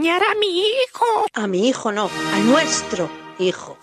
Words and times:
engañar 0.00 0.22
a 0.22 0.34
mi 0.34 0.60
hijo. 0.60 1.26
A 1.34 1.46
mi 1.46 1.68
hijo 1.68 1.92
no, 1.92 2.10
a 2.32 2.38
nuestro 2.40 3.10
hijo. 3.38 3.76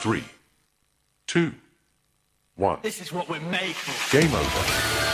Three, 0.00 0.24
two, 1.26 1.52
one. 2.56 2.78
This 2.82 3.00
is 3.00 3.12
what 3.12 3.28
we're 3.28 3.40
made 3.40 3.74
for. 3.74 4.20
Game 4.20 4.32
over. 4.32 5.05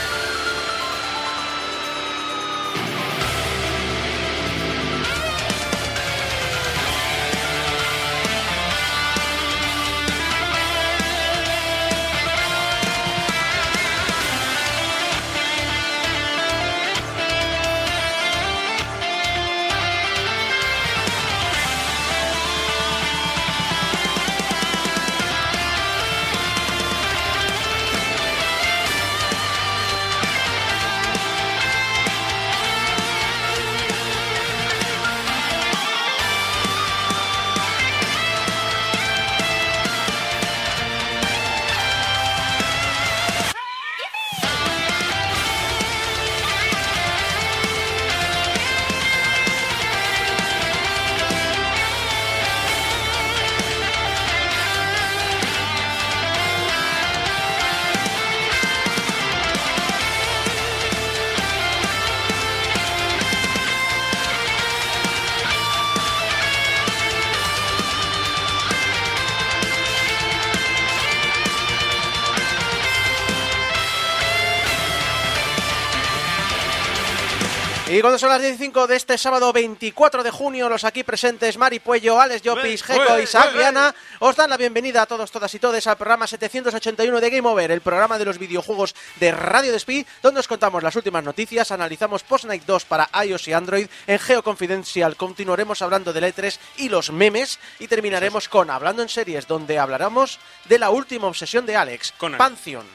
Cuando 78.03 78.19
son 78.19 78.31
las 78.31 78.41
15 78.41 78.85
de 78.85 78.95
este 78.97 79.17
sábado 79.17 79.53
24 79.53 80.23
de 80.23 80.29
junio, 80.29 80.67
los 80.67 80.83
aquí 80.83 81.05
presentes 81.05 81.57
Mari 81.57 81.79
Puello, 81.79 82.19
Alex 82.19 82.41
Llopis, 82.41 82.83
Geco 82.83 83.17
y 83.17 83.23
Isaac 83.23 83.51
eh, 83.53 83.57
Viana 83.57 83.95
os 84.19 84.35
dan 84.35 84.49
la 84.49 84.57
bienvenida 84.57 85.03
a 85.03 85.05
todos, 85.05 85.31
todas 85.31 85.55
y 85.55 85.59
todes 85.59 85.87
al 85.87 85.95
programa 85.95 86.27
781 86.27 87.21
de 87.21 87.29
Game 87.29 87.47
Over, 87.47 87.71
el 87.71 87.79
programa 87.79 88.17
de 88.17 88.25
los 88.25 88.39
videojuegos 88.39 88.93
de 89.21 89.31
Radio 89.31 89.71
Despí, 89.71 90.05
donde 90.21 90.41
os 90.41 90.49
contamos 90.49 90.83
las 90.83 90.97
últimas 90.97 91.23
noticias, 91.23 91.71
analizamos 91.71 92.23
Post 92.23 92.43
Night 92.43 92.63
2 92.65 92.83
para 92.83 93.09
iOS 93.23 93.47
y 93.47 93.53
Android, 93.53 93.87
en 94.05 94.19
Geo 94.19 94.43
Confidencial 94.43 95.15
continuaremos 95.15 95.81
hablando 95.81 96.11
de 96.11 96.19
E3 96.19 96.59
y 96.79 96.89
los 96.89 97.09
memes 97.09 97.57
y 97.79 97.87
terminaremos 97.87 98.49
con 98.49 98.69
Hablando 98.69 99.01
en 99.01 99.07
Series, 99.07 99.47
donde 99.47 99.79
hablaremos 99.79 100.39
de 100.65 100.77
la 100.77 100.89
última 100.89 101.27
obsesión 101.27 101.65
de 101.65 101.77
Alex, 101.77 102.11
Conan. 102.17 102.37
Pantheon. 102.37 102.85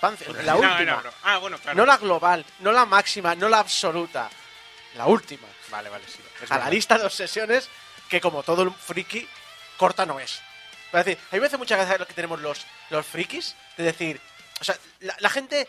Pantheon, 0.00 0.44
la 0.44 0.54
No, 0.54 0.58
última. 0.58 0.96
no, 0.96 1.02
no. 1.02 1.10
Ah, 1.22 1.38
bueno, 1.38 1.56
claro. 1.58 1.76
No 1.76 1.86
la 1.86 1.98
global, 1.98 2.44
no 2.60 2.72
la 2.72 2.86
máxima, 2.86 3.36
no 3.36 3.48
la 3.48 3.60
absoluta. 3.60 4.28
La 4.94 5.06
última. 5.06 5.46
Vale, 5.70 5.88
vale, 5.88 6.04
sí. 6.08 6.18
es 6.42 6.50
A 6.50 6.54
la 6.54 6.58
verdad. 6.60 6.72
lista 6.72 6.98
de 6.98 7.04
obsesiones 7.06 7.68
que, 8.08 8.20
como 8.20 8.42
todo 8.42 8.62
el 8.62 8.72
friki, 8.72 9.26
corta 9.76 10.04
no 10.06 10.18
es. 10.20 10.40
Es 10.92 11.04
decir, 11.04 11.18
a 11.30 11.34
mí 11.36 11.40
me 11.40 11.46
hace 11.46 11.56
mucha 11.56 11.76
gracia 11.76 11.98
lo 11.98 12.06
que 12.06 12.14
tenemos 12.14 12.40
los, 12.40 12.66
los 12.90 13.06
frikis, 13.06 13.54
de 13.76 13.84
decir, 13.84 14.20
o 14.60 14.64
sea, 14.64 14.76
la, 15.00 15.14
la 15.20 15.30
gente, 15.30 15.68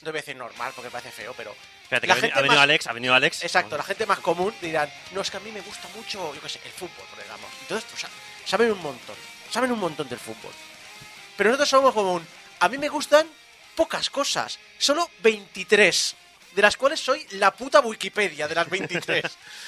no 0.00 0.10
voy 0.10 0.18
a 0.18 0.22
decir 0.22 0.34
normal 0.36 0.72
porque 0.74 0.90
parece 0.90 1.12
feo, 1.12 1.32
pero... 1.36 1.54
Espérate, 1.84 2.00
que 2.00 2.08
la 2.08 2.14
ha 2.14 2.16
veni- 2.16 2.20
gente 2.22 2.38
ha 2.38 2.42
venido 2.42 2.56
más- 2.56 2.62
Alex, 2.64 2.86
ha 2.88 2.92
venido 2.92 3.14
Alex. 3.14 3.42
Exacto, 3.44 3.76
la 3.76 3.84
gente 3.84 4.04
más 4.06 4.18
común 4.18 4.52
dirán, 4.60 4.92
no, 5.12 5.20
es 5.20 5.30
que 5.30 5.36
a 5.36 5.40
mí 5.40 5.52
me 5.52 5.60
gusta 5.60 5.86
mucho, 5.94 6.34
yo 6.34 6.40
qué 6.40 6.48
sé, 6.48 6.60
el 6.64 6.72
fútbol, 6.72 7.06
por 7.08 7.22
digamos. 7.22 7.48
Esto, 7.70 7.94
o 7.94 7.96
sea, 7.96 8.10
saben 8.44 8.72
un 8.72 8.82
montón, 8.82 9.14
saben 9.52 9.70
un 9.70 9.78
montón 9.78 10.08
del 10.08 10.18
fútbol. 10.18 10.52
Pero 11.36 11.50
nosotros 11.50 11.68
somos 11.68 11.94
como 11.94 12.14
un, 12.14 12.26
a 12.58 12.68
mí 12.68 12.76
me 12.78 12.88
gustan 12.88 13.28
pocas 13.76 14.10
cosas, 14.10 14.58
solo 14.78 15.08
23, 15.20 16.16
de 16.56 16.62
las 16.62 16.76
cuales 16.78 16.98
soy 16.98 17.24
la 17.32 17.52
puta 17.54 17.80
Wikipedia 17.80 18.48
de 18.48 18.54
las 18.54 18.68
23. 18.68 19.24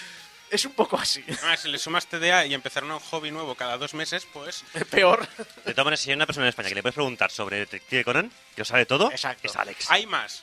es 0.51 0.65
un 0.65 0.73
poco 0.73 0.99
así, 0.99 1.23
Ah, 1.45 1.55
si 1.55 1.69
le 1.69 1.79
sumas 1.79 2.07
TDA 2.07 2.47
y 2.47 2.55
empezar 2.55 2.83
un 2.83 2.99
hobby 2.99 3.31
nuevo 3.31 3.55
cada 3.55 3.77
dos 3.77 3.93
meses, 3.93 4.27
pues. 4.33 4.65
peor. 4.91 5.29
De 5.67 5.73
todas 5.73 5.85
maneras, 5.85 6.01
si 6.01 6.09
hay 6.11 6.17
una 6.17 6.25
persona 6.25 6.47
en 6.47 6.49
España 6.49 6.71
que 6.71 6.75
le 6.75 6.83
puedes 6.83 6.95
preguntar 6.95 7.31
sobre 7.31 7.59
Detective 7.59 8.05
Conan, 8.05 8.31
que 8.55 8.63
lo 8.63 8.65
sabe 8.65 8.87
todo, 8.87 9.11
Exacto. 9.11 9.47
es 9.47 9.55
Alex. 9.57 9.91
Hay 9.91 10.07
más. 10.07 10.43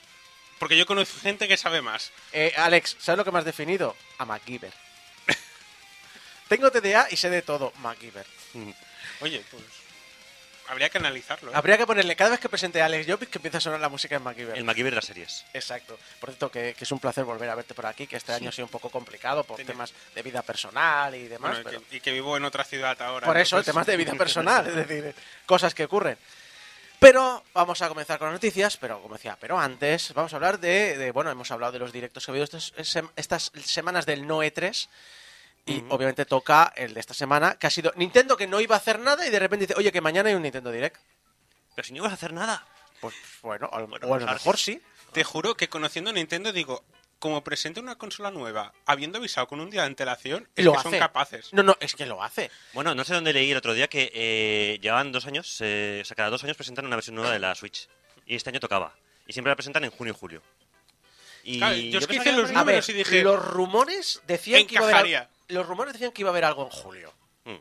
Porque 0.60 0.76
yo 0.78 0.86
conozco 0.86 1.18
gente 1.20 1.48
que 1.48 1.56
sabe 1.56 1.82
más. 1.82 2.12
Eh, 2.32 2.54
Alex, 2.56 2.96
¿sabes 3.00 3.18
lo 3.18 3.24
que 3.24 3.32
me 3.32 3.40
has 3.40 3.44
definido? 3.44 3.96
A 4.18 4.24
MacGyver. 4.24 4.72
Tengo 6.48 6.70
TDA 6.70 7.08
y 7.10 7.16
sé 7.16 7.28
de 7.28 7.42
todo, 7.42 7.72
MacGyver. 7.80 8.24
Oye, 9.20 9.44
pues. 9.50 9.62
Habría 10.68 10.88
que 10.88 10.98
analizarlo. 10.98 11.50
¿eh? 11.50 11.54
Habría 11.54 11.78
que 11.78 11.86
ponerle, 11.86 12.16
cada 12.16 12.30
vez 12.30 12.40
que 12.40 12.48
presente 12.48 12.82
a 12.82 12.86
Alex 12.86 13.06
Jobis, 13.10 13.28
que 13.28 13.38
empiece 13.38 13.56
a 13.56 13.60
sonar 13.60 13.80
la 13.80 13.88
música 13.88 14.16
en 14.16 14.22
MacGyver. 14.22 14.56
El 14.56 14.64
MacGyver 14.64 14.92
de 14.92 14.96
las 14.96 15.04
series. 15.04 15.44
Exacto. 15.54 15.98
Por 16.20 16.30
cierto, 16.30 16.50
que, 16.50 16.74
que 16.76 16.84
es 16.84 16.92
un 16.92 16.98
placer 17.00 17.24
volver 17.24 17.48
a 17.50 17.54
verte 17.54 17.74
por 17.74 17.86
aquí, 17.86 18.06
que 18.06 18.16
este 18.16 18.32
año 18.32 18.48
ha 18.48 18.52
sido 18.52 18.66
un 18.66 18.70
poco 18.70 18.90
complicado 18.90 19.44
por 19.44 19.56
Tenía- 19.56 19.72
temas 19.72 19.92
de 20.14 20.22
vida 20.22 20.42
personal 20.42 21.14
y 21.14 21.28
demás. 21.28 21.50
Bueno, 21.52 21.60
y 21.60 21.64
pero- 21.64 21.88
que- 21.88 21.96
y 21.96 22.00
que 22.00 22.12
vivo 22.12 22.36
en 22.36 22.44
otra 22.44 22.64
ciudad 22.64 23.00
ahora. 23.02 23.26
Por 23.26 23.36
eso, 23.36 23.56
entonces- 23.56 23.72
temas 23.72 23.86
de 23.86 23.96
vida 23.96 24.12
personal, 24.18 24.66
es 24.66 24.74
decir, 24.74 25.14
cosas 25.46 25.74
que 25.74 25.84
ocurren. 25.84 26.18
Pero 26.98 27.44
vamos 27.52 27.82
a 27.82 27.88
comenzar 27.88 28.18
con 28.18 28.28
las 28.28 28.34
noticias, 28.34 28.78
pero 28.78 29.02
como 29.02 29.16
decía, 29.16 29.36
pero 29.38 29.58
antes 29.60 30.14
vamos 30.14 30.32
a 30.32 30.36
hablar 30.36 30.58
de, 30.58 30.96
de- 30.96 31.10
bueno, 31.10 31.30
hemos 31.30 31.50
hablado 31.50 31.72
de 31.72 31.78
los 31.78 31.92
directos 31.92 32.24
que 32.24 32.30
ha 32.30 32.32
habido 32.32 32.44
estas, 32.44 32.72
estas 33.16 33.52
semanas 33.64 34.06
del 34.06 34.26
No 34.26 34.42
E3 34.42 34.88
y 35.66 35.84
obviamente 35.88 36.24
toca 36.24 36.72
el 36.76 36.94
de 36.94 37.00
esta 37.00 37.12
semana, 37.12 37.58
que 37.58 37.66
ha 37.66 37.70
sido 37.70 37.92
Nintendo 37.96 38.36
que 38.36 38.46
no 38.46 38.60
iba 38.60 38.76
a 38.76 38.78
hacer 38.78 39.00
nada 39.00 39.26
y 39.26 39.30
de 39.30 39.38
repente 39.38 39.66
dice, 39.66 39.78
oye, 39.78 39.90
que 39.90 40.00
mañana 40.00 40.28
hay 40.28 40.36
un 40.36 40.42
Nintendo 40.42 40.70
Direct. 40.70 40.96
Pero 41.74 41.86
si 41.86 41.92
no 41.92 41.98
ibas 41.98 42.12
a 42.12 42.14
hacer 42.14 42.32
nada. 42.32 42.64
Pues 43.00 43.14
bueno, 43.42 43.68
a 43.72 43.80
lo, 43.80 43.88
Bueno, 43.88 44.06
o 44.06 44.14
a 44.14 44.18
lo 44.18 44.26
pues 44.26 44.34
mejor 44.34 44.58
sí. 44.58 44.80
Te 45.12 45.24
juro 45.24 45.56
que 45.56 45.68
conociendo 45.68 46.10
a 46.10 46.14
Nintendo 46.14 46.52
digo, 46.52 46.84
como 47.18 47.42
presente 47.42 47.80
una 47.80 47.96
consola 47.96 48.30
nueva, 48.30 48.72
habiendo 48.86 49.18
avisado 49.18 49.48
con 49.48 49.60
un 49.60 49.70
día 49.70 49.82
de 49.82 49.88
antelación, 49.88 50.48
es 50.54 50.64
lo 50.64 50.72
que 50.72 50.78
hace. 50.78 50.90
son 50.90 50.98
capaces. 50.98 51.52
No, 51.52 51.62
no, 51.62 51.76
es 51.80 51.94
que 51.94 52.06
lo 52.06 52.22
hace. 52.22 52.50
Bueno, 52.72 52.94
no 52.94 53.04
sé 53.04 53.14
dónde 53.14 53.32
leí 53.32 53.50
el 53.50 53.56
otro 53.56 53.74
día 53.74 53.88
que 53.88 54.10
eh, 54.14 54.78
llevaban 54.80 55.12
dos 55.12 55.26
años, 55.26 55.58
eh, 55.60 56.00
o 56.02 56.04
sea, 56.04 56.14
cada 56.14 56.30
dos 56.30 56.44
años 56.44 56.56
presentan 56.56 56.86
una 56.86 56.96
versión 56.96 57.16
nueva 57.16 57.32
de 57.32 57.38
la 57.38 57.54
Switch. 57.54 57.88
Y 58.24 58.36
este 58.36 58.50
año 58.50 58.60
tocaba. 58.60 58.94
Y 59.26 59.32
siempre 59.32 59.50
la 59.50 59.56
presentan 59.56 59.84
en 59.84 59.90
junio 59.90 60.14
y 60.14 60.18
julio. 60.18 60.42
Y 61.42 61.58
Claro, 61.58 61.76
yo 61.76 61.98
es 61.98 62.06
que 62.06 62.16
hice 62.16 62.32
los 62.32 62.48
ver, 62.48 62.56
números 62.56 62.88
y 62.88 62.92
dije, 62.92 63.22
los 63.22 63.44
rumores 63.44 64.22
decían 64.26 64.66
que 64.66 64.74
iba 64.74 64.90
a 64.90 64.98
haber. 64.98 65.28
Los 65.48 65.66
rumores 65.66 65.92
decían 65.92 66.12
que 66.12 66.22
iba 66.22 66.30
a 66.30 66.32
haber 66.32 66.44
algo 66.44 66.64
en 66.64 66.70
julio. 66.70 67.12
Mm, 67.44 67.56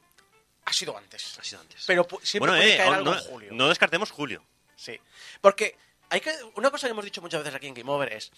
Ha 0.65 0.73
sido 0.73 0.97
antes. 0.97 1.37
ha 1.39 1.43
sido 1.43 1.61
antes. 1.61 1.83
Pero 1.85 2.07
siempre 2.23 2.51
bueno, 2.51 2.61
puede 2.63 2.73
eh, 2.73 2.77
caer 2.77 2.93
algo 2.93 3.11
no, 3.11 3.17
en 3.17 3.23
julio. 3.25 3.49
no 3.53 3.69
descartemos 3.69 4.11
julio. 4.11 4.43
Sí. 4.75 4.99
Porque 5.41 5.77
hay 6.09 6.21
que. 6.21 6.33
Una 6.55 6.71
cosa 6.71 6.87
que 6.87 6.91
hemos 6.91 7.05
dicho 7.05 7.21
muchas 7.21 7.41
veces 7.41 7.55
aquí 7.55 7.67
en 7.67 7.73
Game 7.73 7.91
Over 7.91 8.13
es. 8.13 8.31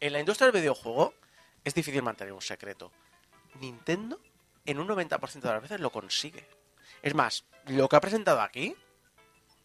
En 0.00 0.12
la 0.12 0.20
industria 0.20 0.50
del 0.50 0.60
videojuego 0.60 1.14
es 1.64 1.74
difícil 1.74 2.02
mantener 2.02 2.32
un 2.32 2.40
secreto. 2.42 2.90
Nintendo, 3.60 4.20
en 4.64 4.78
un 4.78 4.88
90% 4.88 5.40
de 5.40 5.48
las 5.48 5.62
veces, 5.62 5.80
lo 5.80 5.90
consigue. 5.90 6.46
Es 7.02 7.14
más, 7.14 7.44
lo 7.66 7.88
que 7.88 7.96
ha 7.96 8.00
presentado 8.00 8.40
aquí. 8.40 8.74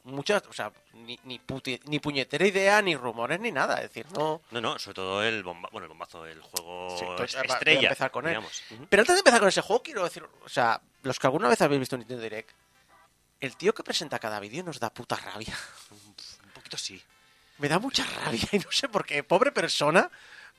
Muchas. 0.05 0.43
O 0.47 0.53
sea, 0.53 0.71
ni, 0.93 1.19
ni, 1.23 1.39
puti- 1.39 1.81
ni 1.85 1.99
puñetera 1.99 2.45
idea, 2.45 2.81
ni 2.81 2.95
rumores, 2.95 3.39
ni 3.39 3.51
nada. 3.51 3.75
Es 3.77 3.89
decir, 3.89 4.05
no. 4.13 4.41
No, 4.51 4.61
no, 4.61 4.79
sobre 4.79 4.95
todo 4.95 5.23
el 5.23 5.43
bomba, 5.43 5.67
bueno, 5.71 5.85
el 5.85 5.89
bombazo, 5.89 6.25
el 6.25 6.39
juego 6.41 6.95
Sí, 6.97 7.03
es- 7.03 7.35
va- 7.35 7.41
voy 7.41 7.49
a 7.51 7.53
estrella. 7.53 7.81
empezar 7.89 8.11
con 8.11 8.27
él. 8.27 8.39
Pero 8.89 9.01
antes 9.01 9.15
de 9.15 9.19
empezar 9.19 9.39
con 9.39 9.49
ese 9.49 9.61
juego, 9.61 9.81
quiero 9.83 10.03
decir. 10.03 10.23
O 10.45 10.49
sea, 10.49 10.79
los 11.03 11.19
que 11.19 11.27
alguna 11.27 11.49
vez 11.49 11.61
habéis 11.61 11.79
visto 11.79 11.95
un 11.95 11.99
Nintendo 12.01 12.23
Direct. 12.23 12.51
El 13.41 13.57
tío 13.57 13.73
que 13.73 13.83
presenta 13.83 14.17
cada 14.19 14.39
vídeo 14.39 14.63
nos 14.63 14.79
da 14.79 14.89
puta 14.93 15.15
rabia. 15.17 15.55
Un 15.91 16.51
poquito 16.53 16.77
sí. 16.77 17.01
Me 17.57 17.67
da 17.67 17.79
mucha 17.79 18.05
rabia 18.23 18.47
y 18.51 18.59
no 18.59 18.71
sé 18.71 18.87
por 18.89 19.05
qué. 19.05 19.23
Pobre 19.23 19.51
persona, 19.51 20.09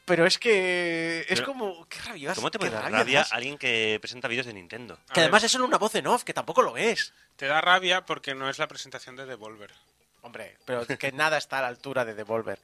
pero 0.06 0.24
es 0.24 0.38
que 0.38 1.20
es 1.20 1.26
Pero, 1.40 1.44
como 1.46 1.86
qué 1.88 1.98
rabia. 2.00 2.34
¿Cómo 2.34 2.50
te 2.50 2.58
puede 2.58 2.70
dar 2.72 2.90
rabia 2.90 3.18
das. 3.20 3.32
alguien 3.34 3.58
que 3.58 3.98
presenta 4.00 4.26
vídeos 4.28 4.46
de 4.46 4.54
Nintendo? 4.54 4.94
A 4.94 5.12
Que 5.12 5.20
ver, 5.20 5.24
además 5.24 5.42
es 5.44 5.52
solo 5.52 5.66
una 5.66 5.76
voz 5.76 5.94
en 5.96 6.06
off, 6.06 6.24
que 6.24 6.32
tampoco 6.32 6.62
lo 6.62 6.76
es. 6.78 7.12
Te 7.36 7.46
da 7.46 7.60
rabia 7.60 8.06
porque 8.06 8.34
no 8.34 8.48
es 8.48 8.58
la 8.58 8.66
presentación 8.68 9.16
de 9.16 9.26
Devolver. 9.26 9.72
Hombre, 10.22 10.56
pero 10.64 10.86
que 10.86 11.12
nada 11.12 11.36
está 11.36 11.58
a 11.58 11.62
la 11.62 11.68
altura 11.68 12.04
de 12.06 12.14
Devolver. 12.14 12.58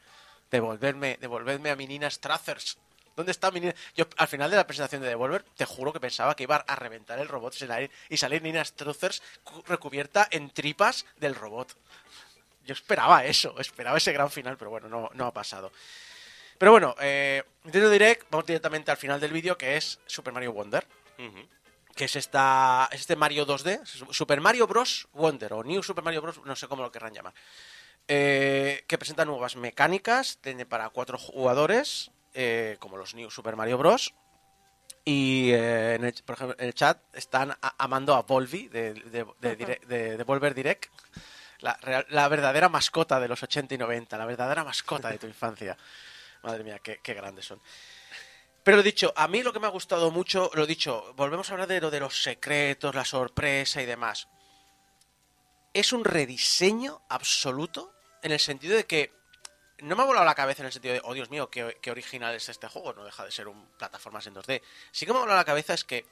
Devolverme, 0.50 1.18
devolverme 1.20 1.70
a 1.70 1.76
mi 1.76 1.86
Nina 1.86 2.10
Strathers. 2.10 2.78
¿Dónde 3.14 3.32
está 3.32 3.50
mi 3.50 3.60
Nina? 3.60 3.74
Yo 3.94 4.06
al 4.16 4.28
final 4.28 4.50
de 4.50 4.56
la 4.56 4.66
presentación 4.66 5.02
de 5.02 5.08
Devolver, 5.08 5.42
te 5.56 5.64
juro 5.66 5.92
que 5.92 6.00
pensaba 6.00 6.34
que 6.34 6.44
iba 6.44 6.56
a 6.56 6.76
reventar 6.76 7.18
el 7.18 7.28
robot 7.28 7.54
y 8.08 8.16
salir 8.16 8.42
Nina 8.42 8.64
Struthers 8.64 9.22
cu- 9.44 9.62
recubierta 9.66 10.28
en 10.30 10.50
tripas 10.50 11.04
del 11.18 11.34
robot. 11.34 11.76
Yo 12.64 12.72
esperaba 12.74 13.24
eso, 13.24 13.58
esperaba 13.58 13.98
ese 13.98 14.12
gran 14.12 14.30
final, 14.30 14.56
pero 14.56 14.70
bueno, 14.70 14.88
no, 14.88 15.10
no 15.14 15.26
ha 15.26 15.32
pasado. 15.32 15.72
Pero 16.58 16.72
bueno, 16.72 16.94
eh, 17.00 17.42
Nintendo 17.64 17.90
Direct, 17.90 18.26
vamos 18.30 18.46
directamente 18.46 18.90
al 18.90 18.96
final 18.96 19.20
del 19.20 19.32
vídeo, 19.32 19.56
que 19.58 19.76
es 19.76 19.98
Super 20.06 20.32
Mario 20.32 20.52
Wonder 20.52 20.86
Ujú. 21.18 21.46
que 21.94 22.04
es, 22.06 22.16
esta, 22.16 22.88
es 22.92 23.00
este 23.00 23.16
Mario 23.16 23.46
2D, 23.46 23.84
Super 24.12 24.40
Mario 24.40 24.66
Bros. 24.66 25.08
Wonder, 25.12 25.52
o 25.52 25.62
New 25.64 25.82
Super 25.82 26.04
Mario 26.04 26.22
Bros. 26.22 26.40
no 26.44 26.56
sé 26.56 26.68
cómo 26.68 26.82
lo 26.82 26.90
querrán 26.92 27.12
llamar, 27.14 27.34
eh, 28.08 28.84
que 28.86 28.98
presenta 28.98 29.24
nuevas 29.24 29.56
mecánicas, 29.56 30.38
tiene 30.40 30.66
para 30.66 30.88
cuatro 30.90 31.18
jugadores, 31.18 32.10
eh, 32.34 32.76
como 32.80 32.96
los 32.96 33.14
New 33.14 33.30
Super 33.30 33.56
Mario 33.56 33.78
Bros. 33.78 34.14
Y, 35.04 35.50
eh, 35.50 35.96
en 35.96 36.04
el, 36.04 36.14
por 36.24 36.36
ejemplo, 36.36 36.56
en 36.60 36.66
el 36.66 36.74
chat 36.74 36.98
están 37.12 37.50
a- 37.50 37.74
amando 37.76 38.14
a 38.14 38.22
Volvi 38.22 38.68
de, 38.68 38.94
de, 38.94 39.26
de, 39.40 39.58
Direct- 39.58 39.84
de- 39.86 40.16
de 40.16 40.24
Volver 40.24 40.54
Direct, 40.54 40.86
la, 41.58 41.76
real- 41.82 42.06
la 42.10 42.28
verdadera 42.28 42.68
mascota 42.68 43.18
de 43.18 43.26
los 43.26 43.42
80 43.42 43.74
y 43.74 43.78
90, 43.78 44.16
la 44.16 44.26
verdadera 44.26 44.62
mascota 44.62 45.10
de 45.10 45.18
tu 45.18 45.26
infancia. 45.26 45.76
Madre 46.42 46.64
mía, 46.64 46.78
qué, 46.80 47.14
grandes 47.14 47.46
son. 47.46 47.60
Pero 48.64 48.76
lo 48.76 48.82
dicho, 48.82 49.12
a 49.16 49.28
mí 49.28 49.42
lo 49.42 49.52
que 49.52 49.60
me 49.60 49.66
ha 49.66 49.70
gustado 49.70 50.10
mucho, 50.10 50.50
lo 50.54 50.66
dicho, 50.66 51.12
volvemos 51.14 51.48
a 51.50 51.52
hablar 51.54 51.68
de 51.68 51.80
lo 51.80 51.90
de 51.90 52.00
los 52.00 52.22
secretos, 52.22 52.94
la 52.94 53.04
sorpresa 53.04 53.82
y 53.82 53.86
demás. 53.86 54.28
Es 55.74 55.92
un 55.92 56.04
rediseño 56.04 57.02
absoluto 57.08 57.92
en 58.22 58.32
el 58.32 58.40
sentido 58.40 58.76
de 58.76 58.84
que 58.86 59.12
no 59.78 59.96
me 59.96 60.02
ha 60.02 60.06
volado 60.06 60.24
la 60.24 60.34
cabeza 60.34 60.62
en 60.62 60.66
el 60.66 60.72
sentido 60.72 60.94
de, 60.94 61.00
oh 61.04 61.14
Dios 61.14 61.30
mío, 61.30 61.50
qué, 61.50 61.90
original 61.90 62.34
es 62.34 62.48
este 62.48 62.68
juego, 62.68 62.92
no 62.92 63.04
deja 63.04 63.24
de 63.24 63.32
ser 63.32 63.48
un 63.48 63.66
plataformas 63.78 64.26
en 64.26 64.34
2D. 64.34 64.62
Sí 64.92 65.06
que 65.06 65.12
me 65.12 65.18
ha 65.18 65.22
volado 65.22 65.38
la 65.38 65.44
cabeza 65.44 65.74
es 65.74 65.82
que 65.82 66.06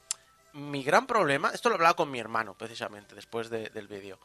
mi 0.53 0.83
gran 0.83 1.07
problema, 1.07 1.51
esto 1.53 1.69
lo 1.69 1.75
hablaba 1.75 1.95
con 1.95 2.11
mi 2.11 2.19
hermano 2.19 2.57
precisamente 2.57 3.15
después 3.15 3.49
de- 3.49 3.69
del 3.69 3.87
vídeo. 3.87 4.19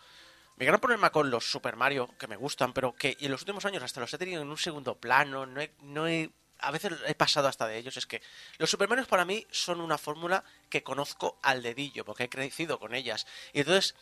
Mi 0.57 0.65
gran 0.65 0.81
problema 0.81 1.11
con 1.11 1.31
los 1.31 1.51
Super 1.51 1.77
Mario, 1.77 2.09
que 2.19 2.27
me 2.29 2.37
gustan, 2.37 2.73
pero 2.73 2.95
que 2.95 3.17
en 3.21 3.31
los 3.31 3.43
últimos 3.43 3.65
años 3.67 3.83
hasta 3.83 4.01
los 4.01 4.13
he 4.15 4.19
tenido 4.19 4.41
en 4.41 4.49
un 4.49 4.57
segundo 4.57 4.99
plano, 4.99 5.45
no 5.45 5.61
he, 5.61 5.71
no 5.83 6.09
he- 6.09 6.31
a 6.59 6.71
veces 6.71 6.95
he 7.07 7.15
pasado 7.15 7.47
hasta 7.49 7.67
de 7.67 7.77
ellos, 7.77 7.97
es 7.99 8.07
que 8.07 8.23
los 8.57 8.71
Super 8.71 8.89
Mario 8.89 9.07
para 9.07 9.27
mí 9.27 9.47
son 9.51 9.83
una 9.83 9.99
fórmula 9.99 10.45
que 10.71 10.83
conozco 10.83 11.39
al 11.43 11.63
dedillo, 11.63 12.07
porque 12.07 12.25
he 12.25 12.29
crecido 12.31 12.79
con 12.79 12.95
ellas. 12.95 13.27
Y 13.53 13.61
entonces, 13.61 13.95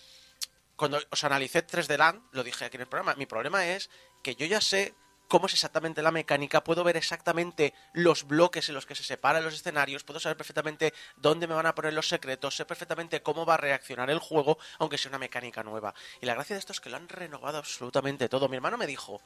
cuando 0.77 1.01
os 1.11 1.25
analicé 1.25 1.67
3D 1.67 1.97
Land, 1.99 2.23
lo 2.33 2.45
dije 2.45 2.65
aquí 2.65 2.77
en 2.77 2.83
el 2.83 2.89
programa, 2.89 3.17
mi 3.17 3.27
problema 3.27 3.67
es 3.67 3.91
que 4.23 4.37
yo 4.37 4.47
ya 4.47 4.61
sé 4.61 4.95
cómo 5.29 5.47
es 5.47 5.55
exactamente 5.55 6.03
la 6.03 6.11
mecánica, 6.11 6.65
puedo 6.65 6.85
ver 6.85 6.97
exactamente 6.97 7.75
los 7.93 8.27
bloques 8.27 8.69
en 8.69 8.75
los 8.75 8.87
que 8.87 8.95
se 8.95 9.03
separan 9.03 9.45
los 9.45 9.55
escenarios, 9.55 10.05
puedo 10.05 10.21
saber 10.21 10.37
perfectamente 10.37 10.95
dónde 11.17 11.47
me 11.47 11.55
van 11.55 11.67
a 11.67 11.75
poner 11.75 11.93
los 11.93 12.09
secretos, 12.09 12.57
sé 12.57 12.65
perfectamente 12.65 13.23
cómo 13.23 13.47
va 13.47 13.55
a 13.55 13.59
reaccionar 13.59 14.11
el 14.11 14.19
juego, 14.19 14.59
aunque 14.79 14.99
sea 14.99 15.11
una 15.11 15.19
mecánica 15.19 15.63
nueva. 15.63 15.95
Y 16.21 16.27
la 16.27 16.35
gracia 16.35 16.55
de 16.55 16.61
esto 16.61 16.73
es 16.73 16.81
que 16.81 16.91
lo 16.91 16.97
han 16.97 17.09
renovado 17.09 17.59
absolutamente 17.59 18.29
todo. 18.29 18.49
Mi 18.49 18.57
hermano 18.57 18.77
me 18.77 18.87
dijo, 18.87 19.21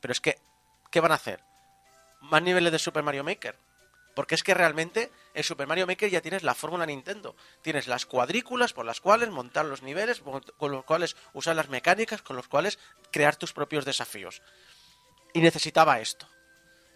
pero 0.00 0.12
es 0.12 0.20
que, 0.20 0.38
¿qué 0.90 1.00
van 1.00 1.12
a 1.12 1.16
hacer? 1.16 1.40
¿Más 2.20 2.42
niveles 2.42 2.72
de 2.72 2.78
Super 2.78 3.02
Mario 3.02 3.24
Maker? 3.24 3.56
Porque 4.14 4.34
es 4.34 4.42
que 4.42 4.54
realmente 4.54 5.10
en 5.34 5.44
Super 5.44 5.66
Mario 5.66 5.86
Maker 5.86 6.10
ya 6.10 6.20
tienes 6.20 6.42
la 6.42 6.54
fórmula 6.54 6.84
Nintendo. 6.84 7.36
Tienes 7.62 7.86
las 7.86 8.06
cuadrículas 8.06 8.72
por 8.72 8.84
las 8.84 9.00
cuales 9.00 9.30
montar 9.30 9.64
los 9.64 9.82
niveles, 9.82 10.20
con 10.58 10.72
los 10.72 10.84
cuales 10.84 11.16
usar 11.32 11.56
las 11.56 11.68
mecánicas, 11.68 12.20
con 12.20 12.36
los 12.36 12.48
cuales 12.48 12.78
crear 13.12 13.36
tus 13.36 13.52
propios 13.52 13.84
desafíos. 13.84 14.42
Y 15.32 15.40
necesitaba 15.40 16.00
esto. 16.00 16.28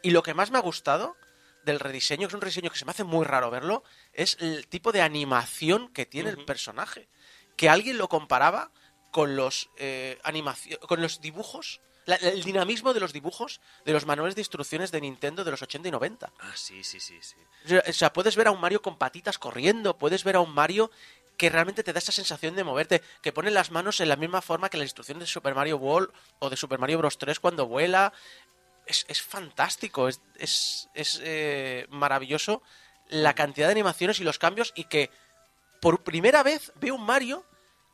Y 0.02 0.10
lo 0.10 0.22
que 0.22 0.34
más 0.34 0.50
me 0.50 0.58
ha 0.58 0.62
gustado 0.62 1.16
del 1.64 1.80
rediseño, 1.80 2.26
que 2.28 2.32
es 2.32 2.34
un 2.34 2.40
rediseño 2.42 2.70
que 2.70 2.78
se 2.78 2.84
me 2.84 2.90
hace 2.90 3.04
muy 3.04 3.24
raro 3.24 3.50
verlo, 3.50 3.84
es 4.12 4.36
el 4.40 4.66
tipo 4.68 4.92
de 4.92 5.00
animación 5.02 5.88
que 5.92 6.04
tiene 6.06 6.30
el 6.30 6.44
personaje. 6.44 7.08
Que 7.56 7.68
alguien 7.68 7.96
lo 7.98 8.08
comparaba 8.08 8.70
con 9.10 9.36
los 9.36 9.70
eh, 9.78 10.18
con 10.88 11.00
los 11.00 11.20
dibujos, 11.20 11.80
la- 12.04 12.16
el 12.16 12.42
dinamismo 12.42 12.92
de 12.92 13.00
los 13.00 13.12
dibujos 13.12 13.60
de 13.86 13.92
los 13.92 14.04
manuales 14.06 14.34
de 14.34 14.40
instrucciones 14.42 14.90
de 14.90 15.00
Nintendo 15.00 15.44
de 15.44 15.52
los 15.52 15.62
80 15.62 15.88
y 15.88 15.92
90. 15.92 16.32
Ah, 16.40 16.52
sí, 16.56 16.82
sí, 16.84 16.98
sí, 17.00 17.18
sí. 17.22 17.36
O 17.88 17.92
sea, 17.92 18.12
puedes 18.12 18.36
ver 18.36 18.48
a 18.48 18.50
un 18.50 18.60
Mario 18.60 18.82
con 18.82 18.98
patitas 18.98 19.38
corriendo, 19.38 19.96
puedes 19.96 20.24
ver 20.24 20.36
a 20.36 20.40
un 20.40 20.52
Mario 20.52 20.90
que 21.36 21.50
realmente 21.50 21.82
te 21.82 21.92
da 21.92 21.98
esa 21.98 22.12
sensación 22.12 22.54
de 22.54 22.64
moverte, 22.64 23.02
que 23.22 23.32
pone 23.32 23.50
las 23.50 23.70
manos 23.70 24.00
en 24.00 24.08
la 24.08 24.16
misma 24.16 24.40
forma 24.42 24.68
que 24.70 24.76
las 24.76 24.86
instrucciones 24.86 25.20
de 25.22 25.26
Super 25.26 25.54
Mario 25.54 25.76
World 25.78 26.10
o 26.38 26.50
de 26.50 26.56
Super 26.56 26.78
Mario 26.78 26.98
Bros. 26.98 27.18
3 27.18 27.40
cuando 27.40 27.66
vuela. 27.66 28.12
Es, 28.86 29.06
es 29.08 29.22
fantástico, 29.22 30.08
es, 30.08 30.20
es, 30.36 30.88
es, 30.94 31.18
eh, 31.24 31.86
maravilloso 31.88 32.62
la 33.08 33.34
cantidad 33.34 33.66
de 33.68 33.72
animaciones 33.72 34.20
y 34.20 34.24
los 34.24 34.38
cambios 34.38 34.72
y 34.76 34.84
que 34.84 35.10
por 35.80 36.02
primera 36.04 36.42
vez 36.42 36.70
veo 36.76 36.94
un 36.96 37.04
Mario 37.06 37.44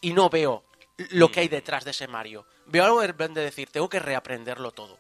y 0.01 0.13
no 0.13 0.29
veo 0.31 0.65
lo 1.11 1.31
que 1.31 1.41
hay 1.41 1.49
detrás 1.49 1.85
de 1.85 1.93
ese 1.93 2.09
Mario. 2.09 2.47
Veo 2.67 2.85
algo 2.85 3.01
de 3.01 3.13
decir, 3.43 3.71
tengo 3.71 3.89
que 3.89 4.01
reaprenderlo 4.01 4.73
todo. 4.73 4.99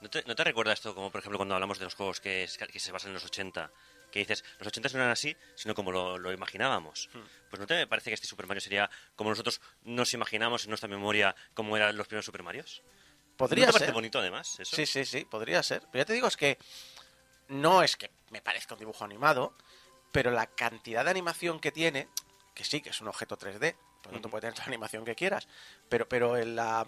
¿No 0.00 0.08
te, 0.08 0.24
no 0.24 0.34
te 0.34 0.44
recuerda 0.44 0.72
esto 0.72 0.94
como, 0.94 1.10
por 1.10 1.20
ejemplo, 1.20 1.38
cuando 1.38 1.54
hablamos 1.54 1.78
de 1.78 1.84
los 1.84 1.94
juegos 1.94 2.20
que, 2.20 2.44
es- 2.44 2.56
que 2.58 2.80
se 2.80 2.90
basan 2.92 3.08
en 3.10 3.14
los 3.14 3.24
80? 3.24 3.70
Que 4.10 4.20
dices, 4.20 4.44
los 4.58 4.66
80 4.68 4.88
no 4.90 4.98
eran 4.98 5.10
así, 5.10 5.36
sino 5.54 5.74
como 5.74 5.92
lo, 5.92 6.18
lo 6.18 6.32
imaginábamos. 6.32 7.08
Pues 7.48 7.60
¿no 7.60 7.66
te 7.66 7.86
parece 7.86 8.10
que 8.10 8.14
este 8.14 8.26
Super 8.26 8.46
Mario 8.46 8.60
sería 8.60 8.90
como 9.16 9.30
nosotros 9.30 9.60
nos 9.82 10.12
imaginamos 10.14 10.64
en 10.64 10.70
nuestra 10.70 10.88
memoria 10.88 11.34
como 11.54 11.76
eran 11.76 11.96
los 11.96 12.06
primeros 12.06 12.24
Super 12.24 12.42
Marios? 12.42 12.82
Podría 13.36 13.66
¿No 13.66 13.72
te 13.72 13.72
parece 13.74 13.86
ser. 13.86 13.94
bonito, 13.94 14.18
además, 14.18 14.60
eso? 14.60 14.76
Sí, 14.76 14.84
sí, 14.86 15.04
sí, 15.04 15.24
podría 15.24 15.62
ser. 15.62 15.82
Pero 15.90 16.02
ya 16.02 16.04
te 16.06 16.12
digo, 16.12 16.26
es 16.26 16.36
que 16.36 16.58
no 17.48 17.82
es 17.82 17.96
que 17.96 18.10
me 18.30 18.42
parezca 18.42 18.74
un 18.74 18.80
dibujo 18.80 19.04
animado, 19.04 19.56
pero 20.12 20.30
la 20.30 20.46
cantidad 20.46 21.04
de 21.04 21.10
animación 21.10 21.58
que 21.60 21.72
tiene, 21.72 22.08
que 22.54 22.64
sí, 22.64 22.80
que 22.80 22.90
es 22.90 23.00
un 23.00 23.08
objeto 23.08 23.38
3D, 23.38 23.76
por 24.02 24.12
lo 24.12 24.16
tanto 24.16 24.28
Ujú. 24.28 24.30
puede 24.30 24.40
tener 24.42 24.54
toda 24.54 24.66
la 24.66 24.70
animación 24.72 25.04
que 25.04 25.14
quieras, 25.14 25.48
pero, 25.88 26.08
pero 26.08 26.36
el, 26.36 26.56
la, 26.56 26.84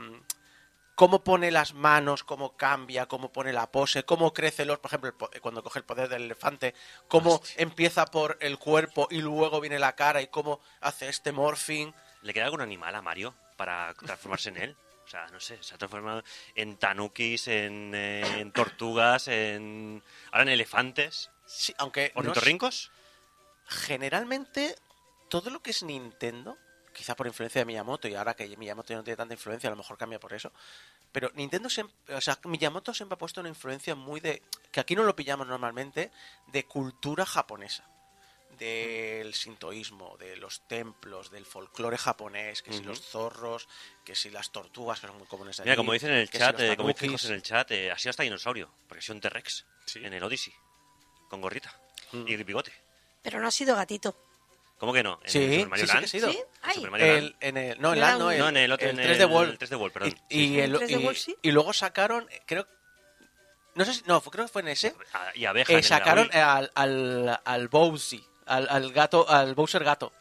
cómo 0.94 1.24
pone 1.24 1.50
las 1.50 1.74
manos, 1.74 2.22
cómo 2.24 2.56
cambia, 2.56 3.06
cómo 3.06 3.32
pone 3.32 3.52
la 3.52 3.70
pose, 3.70 4.04
cómo 4.04 4.32
crece 4.32 4.64
los, 4.64 4.78
por 4.78 4.88
ejemplo, 4.90 5.16
po- 5.16 5.30
cuando 5.40 5.62
coge 5.62 5.78
el 5.80 5.84
poder 5.84 6.08
del 6.08 6.22
elefante, 6.24 6.74
cómo 7.08 7.36
Hostia. 7.36 7.54
empieza 7.62 8.06
por 8.06 8.36
el 8.40 8.58
cuerpo 8.58 9.08
y 9.10 9.20
luego 9.22 9.60
viene 9.60 9.78
la 9.78 9.94
cara 9.96 10.20
y 10.22 10.26
cómo 10.28 10.60
hace 10.80 11.08
este 11.08 11.32
morphing. 11.32 11.92
¿Le 12.22 12.32
queda 12.34 12.44
algún 12.44 12.60
animal 12.60 12.94
a 12.94 13.02
Mario 13.02 13.34
para 13.56 13.94
transformarse 13.94 14.50
en 14.50 14.56
él? 14.58 14.76
O 15.04 15.08
sea, 15.08 15.26
no 15.28 15.40
sé, 15.40 15.58
se 15.62 15.74
ha 15.74 15.78
transformado 15.78 16.22
en 16.54 16.76
tanukis, 16.76 17.48
en, 17.48 17.92
eh, 17.94 18.22
en 18.40 18.52
tortugas, 18.52 19.28
en... 19.28 20.02
ahora 20.30 20.42
en 20.42 20.48
elefantes, 20.50 21.30
Sí, 21.44 21.74
aunque 21.78 22.12
no 22.14 22.20
es- 22.22 22.26
ornitorrincos. 22.28 22.90
generalmente 23.66 24.76
todo 25.28 25.50
lo 25.50 25.60
que 25.60 25.70
es 25.70 25.82
Nintendo, 25.82 26.56
quizá 26.92 27.14
por 27.16 27.26
influencia 27.26 27.60
de 27.60 27.64
Miyamoto, 27.64 28.08
y 28.08 28.14
ahora 28.14 28.34
que 28.34 28.56
Miyamoto 28.56 28.88
ya 28.90 28.96
no 28.96 29.04
tiene 29.04 29.16
tanta 29.16 29.34
influencia, 29.34 29.68
a 29.68 29.72
lo 29.72 29.76
mejor 29.76 29.96
cambia 29.98 30.20
por 30.20 30.32
eso. 30.32 30.52
Pero 31.12 31.30
Nintendo 31.34 31.68
siempre, 31.70 32.14
o 32.14 32.20
sea, 32.20 32.38
Miyamoto 32.44 32.94
siempre 32.94 33.14
ha 33.14 33.18
puesto 33.18 33.40
una 33.40 33.48
influencia 33.48 33.94
muy 33.94 34.20
de, 34.20 34.42
que 34.70 34.80
aquí 34.80 34.94
no 34.96 35.02
lo 35.02 35.16
pillamos 35.16 35.46
normalmente, 35.46 36.10
de 36.48 36.64
cultura 36.66 37.24
japonesa. 37.26 37.84
Del 38.58 39.32
sintoísmo, 39.34 40.16
de 40.18 40.36
los 40.36 40.60
templos, 40.68 41.30
del 41.30 41.46
folclore 41.46 41.96
japonés, 41.98 42.62
que 42.62 42.72
si 42.72 42.82
los 42.82 43.00
zorros, 43.00 43.66
que 44.04 44.14
si 44.14 44.30
las 44.30 44.52
tortugas, 44.52 45.00
que 45.00 45.06
son 45.08 45.16
muy 45.18 45.26
comunes 45.26 45.58
allí. 45.58 45.66
Mira, 45.68 45.76
como 45.76 45.92
dicen 45.94 46.10
en 46.10 46.18
el 46.18 46.28
si 46.28 46.38
chat, 46.38 46.60
eh, 46.60 46.76
como 46.76 46.90
dicen 46.90 47.10
en 47.30 47.32
el 47.32 47.42
chat, 47.42 47.70
eh, 47.72 47.90
ha 47.90 47.98
sido 47.98 48.10
hasta 48.10 48.22
dinosaurio, 48.22 48.70
porque 48.86 48.98
ha 49.00 49.02
sido 49.02 49.14
un 49.16 49.20
T-Rex 49.22 49.64
Sí. 49.86 50.04
en 50.04 50.12
el 50.12 50.22
Odyssey, 50.22 50.54
con 51.28 51.40
gorrita 51.40 51.74
Mm. 52.12 52.28
y 52.28 52.36
bigote. 52.44 52.72
Pero 53.22 53.40
no 53.40 53.48
ha 53.48 53.50
sido 53.50 53.74
gatito. 53.74 54.14
¿Cómo 54.82 54.92
que 54.92 55.04
no? 55.04 55.20
¿En 55.22 55.30
Sí, 55.30 55.38
el 55.38 55.52
Super 55.60 55.68
Mario 55.68 55.86
sí, 55.86 55.86
sí 55.86 55.92
que 55.92 55.94
Land? 55.94 56.04
ha 56.04 56.08
sido. 56.08 56.32
¿Sí? 56.32 56.38
¿En 56.38 56.44
Ay, 56.62 56.74
Super 56.74 56.90
Mario 56.90 57.06
Land? 57.06 57.18
El- 57.18 57.36
en 57.38 57.56
el, 57.56 57.80
no, 57.80 57.92
en 57.92 57.98
Era 57.98 58.06
Land, 58.08 58.18
no, 58.20 58.30
el, 58.32 58.38
No, 58.40 58.48
en 58.48 58.56
el 58.56 58.72
otro, 58.72 58.88
en 58.88 58.96
3 58.96 59.16
de 59.18 59.24
el 59.24 59.30
World. 59.30 59.58
3D 59.60 59.76
World, 59.78 59.92
perdón. 59.92 60.08
Y, 60.28 60.40
y 60.42 60.46
sí. 60.48 60.60
el- 60.60 60.74
¿En 60.74 60.80
3D 60.80 60.90
y- 60.90 61.04
World 61.04 61.18
sí? 61.18 61.36
y 61.40 61.50
luego 61.52 61.72
sacaron, 61.72 62.28
creo, 62.46 62.66
no 63.76 63.84
sé 63.84 63.94
si, 63.94 64.02
no, 64.06 64.20
creo 64.20 64.44
que 64.46 64.52
fue 64.52 64.62
en 64.62 64.68
ese, 64.68 64.92
Y 65.36 65.44
abeja. 65.44 65.70
eh, 65.70 65.74
en 65.74 65.78
el 65.78 65.84
sacaron 65.84 66.28
al, 66.34 66.72
al, 66.74 67.40
al 67.44 67.68
Bowsy, 67.68 68.26
al, 68.46 68.66
al 68.68 68.92
gato, 68.92 69.24
al 69.30 69.54
Bowser 69.54 69.84
gato. 69.84 70.12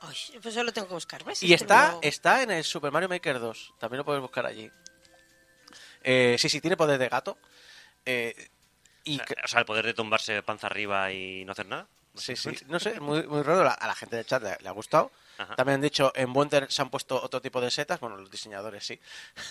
Ay, 0.00 0.16
pues 0.42 0.46
eso 0.56 0.64
lo 0.64 0.72
tengo 0.72 0.88
que 0.88 0.94
buscar. 0.94 1.22
¿ves? 1.22 1.40
Y 1.44 1.52
Este 1.54 1.66
está, 1.66 1.92
no- 1.92 2.00
está 2.02 2.42
en 2.42 2.50
el 2.50 2.64
Super 2.64 2.90
Mario 2.90 3.08
Maker 3.08 3.38
2, 3.38 3.74
también 3.78 3.98
lo 3.98 4.04
puedes 4.04 4.20
buscar 4.20 4.44
allí. 4.44 4.68
Eh, 6.02 6.34
sí, 6.36 6.48
sí, 6.48 6.60
tiene 6.60 6.76
poder 6.76 6.98
de 6.98 7.08
gato. 7.08 7.38
Eh, 8.04 8.34
y 9.04 9.20
O 9.20 9.24
que- 9.24 9.34
sea, 9.34 9.44
o 9.44 9.48
sea, 9.48 9.60
el 9.60 9.66
poder 9.66 9.86
de 9.86 9.94
tumbarse 9.94 10.42
panza 10.42 10.66
arriba 10.66 11.12
y 11.12 11.44
no 11.44 11.52
hacer 11.52 11.66
nada. 11.66 11.86
Sí, 12.20 12.36
sí, 12.36 12.56
no 12.68 12.78
sé, 12.78 13.00
muy, 13.00 13.26
muy 13.26 13.42
raro. 13.42 13.64
La- 13.64 13.72
A 13.72 13.86
la 13.86 13.94
gente 13.94 14.16
del 14.16 14.26
chat 14.26 14.42
le, 14.42 14.56
le 14.60 14.68
ha 14.68 14.72
gustado. 14.72 15.10
Ajá. 15.38 15.56
También 15.56 15.76
han 15.76 15.80
dicho, 15.80 16.12
en 16.14 16.32
Wonder 16.32 16.70
se 16.70 16.82
han 16.82 16.90
puesto 16.90 17.20
otro 17.22 17.40
tipo 17.40 17.60
de 17.60 17.70
setas. 17.70 17.98
Bueno, 18.00 18.16
los 18.16 18.30
diseñadores 18.30 18.84
sí. 18.86 19.00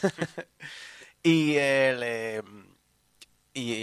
y 1.24 1.56
el... 1.56 2.02
eh, 2.04 2.42
y, 3.54 3.74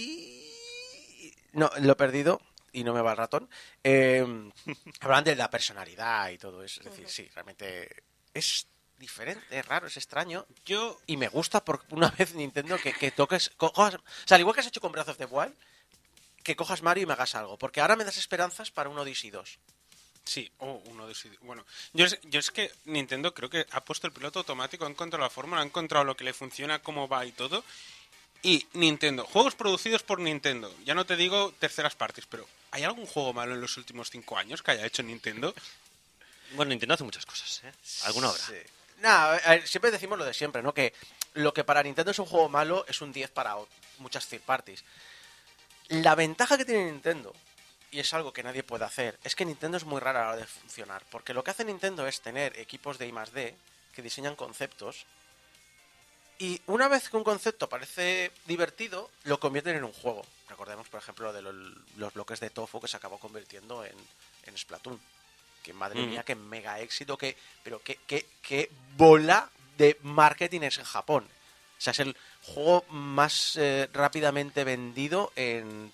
y- 0.00 1.34
No, 1.52 1.70
lo 1.80 1.92
he 1.92 1.96
perdido 1.96 2.40
y 2.72 2.84
no 2.84 2.92
me 2.92 3.00
va 3.02 3.12
el 3.12 3.16
ratón. 3.16 3.48
Eh, 3.82 4.24
hablan 5.00 5.24
de 5.24 5.34
la 5.36 5.50
personalidad 5.50 6.28
y 6.30 6.38
todo 6.38 6.62
eso. 6.62 6.80
Es 6.80 6.86
decir, 6.86 7.08
sí, 7.08 7.28
realmente 7.34 8.04
es 8.34 8.66
diferente, 8.98 9.44
es 9.58 9.64
raro, 9.66 9.86
es 9.86 9.96
extraño. 9.96 10.46
Yo, 10.64 10.98
Y 11.06 11.16
me 11.16 11.28
gusta 11.28 11.64
por 11.64 11.84
una 11.90 12.10
vez 12.18 12.34
Nintendo 12.34 12.78
que, 12.78 12.92
que 12.92 13.10
toques... 13.10 13.50
co- 13.56 13.72
o 13.74 13.90
sea, 13.90 14.34
al 14.34 14.40
igual 14.40 14.54
que 14.54 14.60
has 14.60 14.66
hecho 14.66 14.80
con 14.80 14.92
Breath 14.92 15.08
of 15.08 15.16
the 15.18 15.24
Wild, 15.26 15.54
que 16.48 16.56
cojas 16.56 16.80
Mario 16.82 17.02
y 17.02 17.06
me 17.06 17.12
hagas 17.12 17.34
algo. 17.34 17.58
Porque 17.58 17.82
ahora 17.82 17.94
me 17.94 18.04
das 18.04 18.16
esperanzas 18.16 18.70
para 18.70 18.88
un 18.88 18.98
Odyssey 18.98 19.28
2. 19.30 19.58
Sí, 20.24 20.50
o 20.58 20.82
uno 20.86 21.06
de 21.06 21.14
Bueno, 21.42 21.64
yo 21.92 22.06
es, 22.06 22.18
yo 22.22 22.40
es 22.40 22.50
que 22.50 22.72
Nintendo 22.86 23.34
creo 23.34 23.50
que 23.50 23.66
ha 23.70 23.84
puesto 23.84 24.06
el 24.06 24.14
piloto 24.14 24.38
automático, 24.38 24.86
ha 24.86 24.88
encontrado 24.88 25.22
la 25.22 25.30
fórmula, 25.30 25.60
ha 25.60 25.64
encontrado 25.64 26.04
lo 26.04 26.16
que 26.16 26.24
le 26.24 26.32
funciona, 26.32 26.78
cómo 26.78 27.06
va 27.06 27.26
y 27.26 27.32
todo. 27.32 27.64
Y 28.42 28.66
Nintendo, 28.72 29.26
juegos 29.26 29.54
producidos 29.54 30.02
por 30.02 30.20
Nintendo. 30.20 30.74
Ya 30.84 30.94
no 30.94 31.04
te 31.04 31.16
digo 31.16 31.52
terceras 31.58 31.94
partes, 31.94 32.24
pero 32.24 32.48
¿hay 32.70 32.84
algún 32.84 33.04
juego 33.04 33.34
malo 33.34 33.52
en 33.52 33.60
los 33.60 33.76
últimos 33.76 34.10
cinco 34.10 34.38
años 34.38 34.62
que 34.62 34.70
haya 34.70 34.86
hecho 34.86 35.02
Nintendo? 35.02 35.54
Bueno, 36.52 36.70
Nintendo 36.70 36.94
hace 36.94 37.04
muchas 37.04 37.26
cosas, 37.26 37.60
¿eh? 37.64 37.72
Alguna 38.04 38.30
obra. 38.30 38.40
Sí. 38.40 38.54
Nah, 39.02 39.34
a 39.34 39.50
ver, 39.50 39.68
siempre 39.68 39.90
decimos 39.90 40.18
lo 40.18 40.24
de 40.24 40.32
siempre, 40.32 40.62
¿no? 40.62 40.72
Que 40.72 40.94
lo 41.34 41.52
que 41.52 41.62
para 41.62 41.82
Nintendo 41.82 42.10
es 42.10 42.18
un 42.18 42.24
juego 42.24 42.48
malo 42.48 42.86
es 42.88 43.02
un 43.02 43.12
10 43.12 43.28
para 43.32 43.54
muchas 43.98 44.26
third 44.28 44.40
parties. 44.40 44.82
La 45.88 46.14
ventaja 46.14 46.56
que 46.58 46.64
tiene 46.64 46.86
Nintendo, 46.92 47.34
y 47.90 48.00
es 48.00 48.12
algo 48.12 48.32
que 48.32 48.42
nadie 48.42 48.62
puede 48.62 48.84
hacer, 48.84 49.18
es 49.24 49.34
que 49.34 49.44
Nintendo 49.44 49.76
es 49.78 49.84
muy 49.84 50.00
rara 50.00 50.20
a 50.20 50.24
la 50.24 50.28
hora 50.30 50.40
de 50.40 50.46
funcionar. 50.46 51.02
Porque 51.10 51.32
lo 51.34 51.42
que 51.42 51.50
hace 51.50 51.64
Nintendo 51.64 52.06
es 52.06 52.20
tener 52.20 52.58
equipos 52.58 52.98
de 52.98 53.06
I+D 53.08 53.54
que 53.94 54.02
diseñan 54.02 54.36
conceptos 54.36 55.06
y 56.38 56.60
una 56.66 56.86
vez 56.88 57.08
que 57.08 57.16
un 57.16 57.24
concepto 57.24 57.68
parece 57.68 58.30
divertido, 58.46 59.10
lo 59.24 59.40
convierten 59.40 59.76
en 59.76 59.84
un 59.84 59.92
juego. 59.92 60.24
Recordemos, 60.48 60.88
por 60.88 61.00
ejemplo, 61.00 61.32
de 61.32 61.42
lo- 61.42 61.52
los 61.96 62.14
bloques 62.14 62.38
de 62.38 62.50
tofu 62.50 62.80
que 62.80 62.86
se 62.86 62.96
acabó 62.96 63.18
convirtiendo 63.18 63.84
en, 63.84 63.96
en 64.44 64.56
Splatoon. 64.58 65.00
Que 65.62 65.72
madre 65.72 66.00
Mm. 66.00 66.10
mía, 66.10 66.22
qué 66.22 66.36
mega 66.36 66.78
éxito, 66.80 67.18
que, 67.18 67.36
pero 67.64 67.82
qué, 67.82 67.98
qué, 68.06 68.26
qué 68.42 68.70
bola 68.96 69.50
de 69.76 69.98
marketing 70.02 70.60
es 70.62 70.78
en 70.78 70.84
Japón. 70.84 71.28
O 71.78 71.80
sea, 71.80 71.92
es 71.92 72.00
el 72.00 72.16
juego 72.42 72.84
más 72.90 73.54
eh, 73.56 73.88
rápidamente 73.92 74.64
vendido 74.64 75.32
en, 75.36 75.92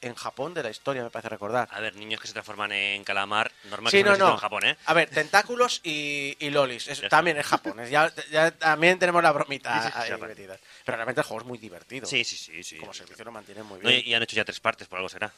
en 0.00 0.14
Japón 0.14 0.54
de 0.54 0.62
la 0.62 0.70
historia, 0.70 1.02
me 1.02 1.10
parece 1.10 1.28
recordar. 1.28 1.68
A 1.72 1.80
ver, 1.80 1.94
niños 1.94 2.20
que 2.20 2.26
se 2.26 2.32
transforman 2.32 2.72
en 2.72 3.04
calamar, 3.04 3.52
normal 3.64 3.90
Sí, 3.90 3.98
que 3.98 4.04
no, 4.04 4.16
no, 4.16 4.30
en 4.32 4.36
Japón, 4.38 4.64
¿eh? 4.64 4.76
A 4.86 4.94
ver, 4.94 5.10
tentáculos 5.10 5.80
y, 5.84 6.36
y 6.38 6.48
lolis. 6.50 6.88
Es- 6.88 7.06
también 7.08 7.36
está. 7.36 7.56
es 7.56 7.60
japonés. 7.62 7.90
Ya, 7.90 8.10
ya 8.30 8.50
también 8.50 8.98
tenemos 8.98 9.22
la 9.22 9.32
bromita 9.32 9.82
Sí, 10.06 10.14
sí. 10.14 10.46
Pero 10.84 10.96
realmente 10.96 11.20
el 11.20 11.26
juego 11.26 11.42
es 11.42 11.46
muy 11.46 11.58
divertido. 11.58 12.06
Sí, 12.06 12.24
sí, 12.24 12.36
sí. 12.36 12.62
sí. 12.64 12.76
Como 12.78 12.94
servicio 12.94 13.24
lo 13.24 13.32
mantiene 13.32 13.62
muy 13.62 13.80
No, 13.80 13.88
bien. 13.90 14.02
y, 14.06 14.10
y 14.10 14.14
han 14.14 14.22
hecho 14.22 14.36
ya 14.36 14.44
tres 14.44 14.60
partes, 14.60 14.88
por 14.88 14.98
algo 14.98 15.08
será. 15.10 15.30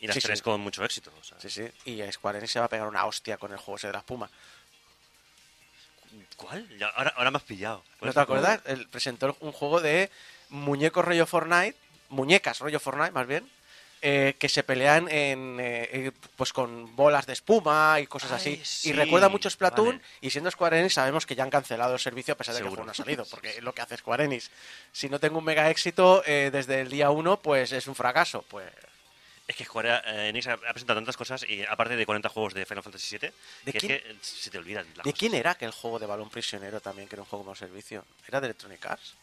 Y 0.00 0.06
las 0.08 0.18
tres 0.18 0.42
con 0.42 0.60
mucho 0.60 0.84
éxito. 0.84 1.12
o 1.20 1.24
sea. 1.24 1.38
Sí, 1.40 1.48
sí. 1.50 1.64
Y 1.84 2.02
Square 2.12 2.38
Enix 2.38 2.52
se 2.52 2.58
va 2.60 2.66
a 2.66 2.68
pegar 2.68 2.86
una 2.88 3.06
hostia 3.06 3.36
con 3.38 3.52
el 3.52 3.58
juego 3.58 3.76
ese 3.76 3.86
de 3.88 3.92
la 3.92 4.00
espuma. 4.00 4.28
¿Cuál? 6.42 6.68
Ya, 6.78 6.88
ahora, 6.88 7.12
ahora 7.16 7.30
me 7.30 7.36
has 7.38 7.42
pillado. 7.44 7.82
¿Cuál 7.98 8.08
¿No 8.08 8.12
te 8.14 8.20
acuerdas? 8.20 8.60
Él 8.66 8.86
presentó 8.90 9.36
un 9.40 9.52
juego 9.52 9.80
de 9.80 10.10
muñecos 10.50 11.04
rollo 11.04 11.26
Fortnite, 11.26 11.76
muñecas 12.10 12.58
rollo 12.58 12.78
Fortnite 12.80 13.12
más 13.12 13.26
bien, 13.26 13.48
eh, 14.04 14.34
que 14.38 14.48
se 14.48 14.64
pelean 14.64 15.08
en, 15.08 15.60
eh, 15.60 15.88
eh, 15.92 16.12
pues 16.36 16.52
con 16.52 16.94
bolas 16.96 17.24
de 17.26 17.34
espuma 17.34 18.00
y 18.00 18.06
cosas 18.08 18.32
Ay, 18.32 18.36
así. 18.36 18.60
sí, 18.64 18.88
y 18.90 18.92
recuerda 18.92 19.28
mucho 19.28 19.48
Splatoon 19.48 19.96
vale. 19.98 20.00
y 20.20 20.30
siendo 20.30 20.50
Square 20.50 20.80
Enix 20.80 20.94
sabemos 20.94 21.24
que 21.24 21.36
ya 21.36 21.44
han 21.44 21.50
cancelado 21.50 21.94
el 21.94 22.00
servicio 22.00 22.34
a 22.34 22.36
pesar 22.36 22.54
de 22.54 22.60
que 22.60 22.64
el 22.64 22.70
Seguro. 22.72 22.82
juego 22.82 22.86
no 22.86 22.90
ha 22.92 22.94
salido, 22.96 23.24
porque 23.30 23.50
es 23.58 23.62
lo 23.62 23.72
que 23.72 23.82
hace 23.82 23.96
Square 23.96 24.24
Enix. 24.24 24.50
Si 24.90 25.08
no 25.08 25.20
tengo 25.20 25.38
un 25.38 25.44
mega 25.44 25.70
éxito 25.70 26.22
eh, 26.26 26.50
desde 26.52 26.80
el 26.80 26.90
día 26.90 27.10
uno, 27.10 27.40
pues 27.40 27.70
es 27.70 27.86
un 27.86 27.94
fracaso. 27.94 28.44
Pues 28.48 28.66
Es 29.48 29.56
que 29.56 29.64
Square 29.64 30.02
eh, 30.06 30.28
Enix 30.28 30.46
ha, 30.46 30.56
presentado 30.56 30.98
tantas 30.98 31.16
cosas 31.16 31.44
y 31.48 31.62
aparte 31.64 31.96
de 31.96 32.06
40 32.06 32.28
juegos 32.28 32.54
de 32.54 32.64
Final 32.64 32.82
Fantasy 32.84 33.18
VII, 33.18 33.30
¿De 33.64 33.72
que 33.72 33.78
quién- 33.78 33.92
es 33.92 34.02
que 34.02 34.16
se 34.22 34.50
te 34.50 34.58
olvidan 34.58 34.86
¿De 35.04 35.12
quién 35.12 35.34
era 35.34 35.50
aquel 35.52 35.72
juego 35.72 35.98
de 35.98 36.06
balón 36.06 36.30
prisionero 36.30 36.80
también, 36.80 37.08
que 37.08 37.16
era 37.16 37.22
un 37.22 37.28
juego 37.28 37.44
como 37.44 37.54
servicio? 37.56 38.04
¿Era 38.26 38.40
de 38.40 38.46
Electronic 38.46 38.86
Arts? 38.86 39.14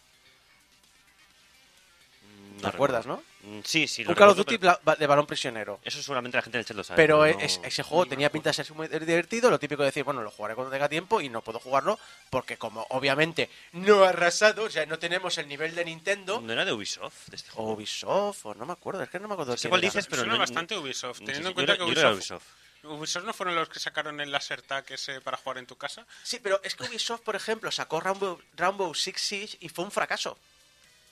¿Te 2.61 2.67
acuerdas, 2.67 3.05
recuerdo. 3.05 3.23
no? 3.43 3.49
Mm, 3.59 3.61
Sí, 3.63 3.87
sí. 3.87 4.03
lo 4.03 4.09
Un 4.11 4.15
Call 4.15 4.29
of 4.29 4.37
Duty 4.37 4.57
pero 4.57 4.79
de 4.97 5.07
balón 5.07 5.25
prisionero. 5.25 5.79
Eso 5.83 6.01
seguramente 6.01 6.37
la 6.37 6.41
gente 6.41 6.57
en 6.57 6.59
el 6.59 6.65
chat 6.65 6.75
lo 6.77 6.83
sabe. 6.83 6.97
Pero 6.97 7.17
no- 7.19 7.25
es- 7.25 7.59
ese 7.63 7.83
juego 7.83 8.05
tenía 8.05 8.31
pinta 8.31 8.49
de 8.49 8.53
ser 8.53 8.71
muy 8.73 8.87
divertido, 8.87 9.49
lo 9.49 9.59
típico 9.59 9.81
de 9.83 9.87
decir, 9.87 10.03
bueno, 10.03 10.21
lo 10.21 10.31
jugaré 10.31 10.55
cuando 10.55 10.71
tenga 10.71 10.89
tiempo 10.89 11.21
y 11.21 11.29
no 11.29 11.41
puedo 11.41 11.59
jugarlo 11.59 11.97
porque 12.29 12.57
como 12.57 12.85
obviamente 12.89 13.49
no 13.73 14.03
ha 14.03 14.09
arrasado, 14.09 14.63
o 14.65 14.69
sea, 14.69 14.85
no 14.85 14.99
tenemos 14.99 15.37
el 15.37 15.47
nivel 15.47 15.73
de 15.75 15.85
Nintendo, 15.85 16.41
¿No 16.41 16.51
era 16.53 16.65
de 16.65 16.73
Ubisoft? 16.73 17.27
De 17.27 17.35
este 17.37 17.49
o 17.51 17.53
juego? 17.53 17.71
Ubisoft, 17.73 18.45
o 18.45 18.53
no 18.55 18.65
me 18.65 18.73
acuerdo, 18.73 19.03
es 19.03 19.09
que 19.09 19.19
no 19.19 19.27
me 19.27 19.33
acuerdo 19.33 19.55
cuál 19.69 19.81
era. 19.83 19.89
dices, 19.89 20.05
pero 20.07 20.21
Suena 20.23 20.33
no- 20.33 20.39
bastante 20.39 20.77
Ubisoft, 20.77 21.17
Sí, 21.19 21.25
teniendo 21.25 21.47
sí, 21.47 21.51
en 21.51 21.53
cuenta 21.55 21.77
que 21.77 21.83
Ubisoft, 21.83 22.13
Ubisoft. 22.15 22.43
Ubisoft 22.83 23.23
no 23.25 23.33
fueron 23.33 23.55
los 23.55 23.67
que 23.67 23.79
sacaron 23.79 24.21
el 24.21 24.31
laser 24.31 24.61
tag 24.61 24.85
ese 24.89 25.19
para 25.19 25.35
jugar 25.37 25.57
en 25.57 25.65
tu 25.65 25.75
casa. 25.75 26.05
Sí, 26.23 26.39
pero 26.41 26.61
es 26.63 26.75
que 26.75 26.83
Ubisoft, 26.85 27.21
por 27.21 27.35
ejemplo, 27.35 27.71
sacó 27.71 27.99
Rainbow, 27.99 28.39
Rainbow 28.55 28.93
Six 28.95 29.21
Siege 29.21 29.57
y 29.59 29.67
fue 29.69 29.83
un 29.83 29.91
fracaso. 29.91 30.37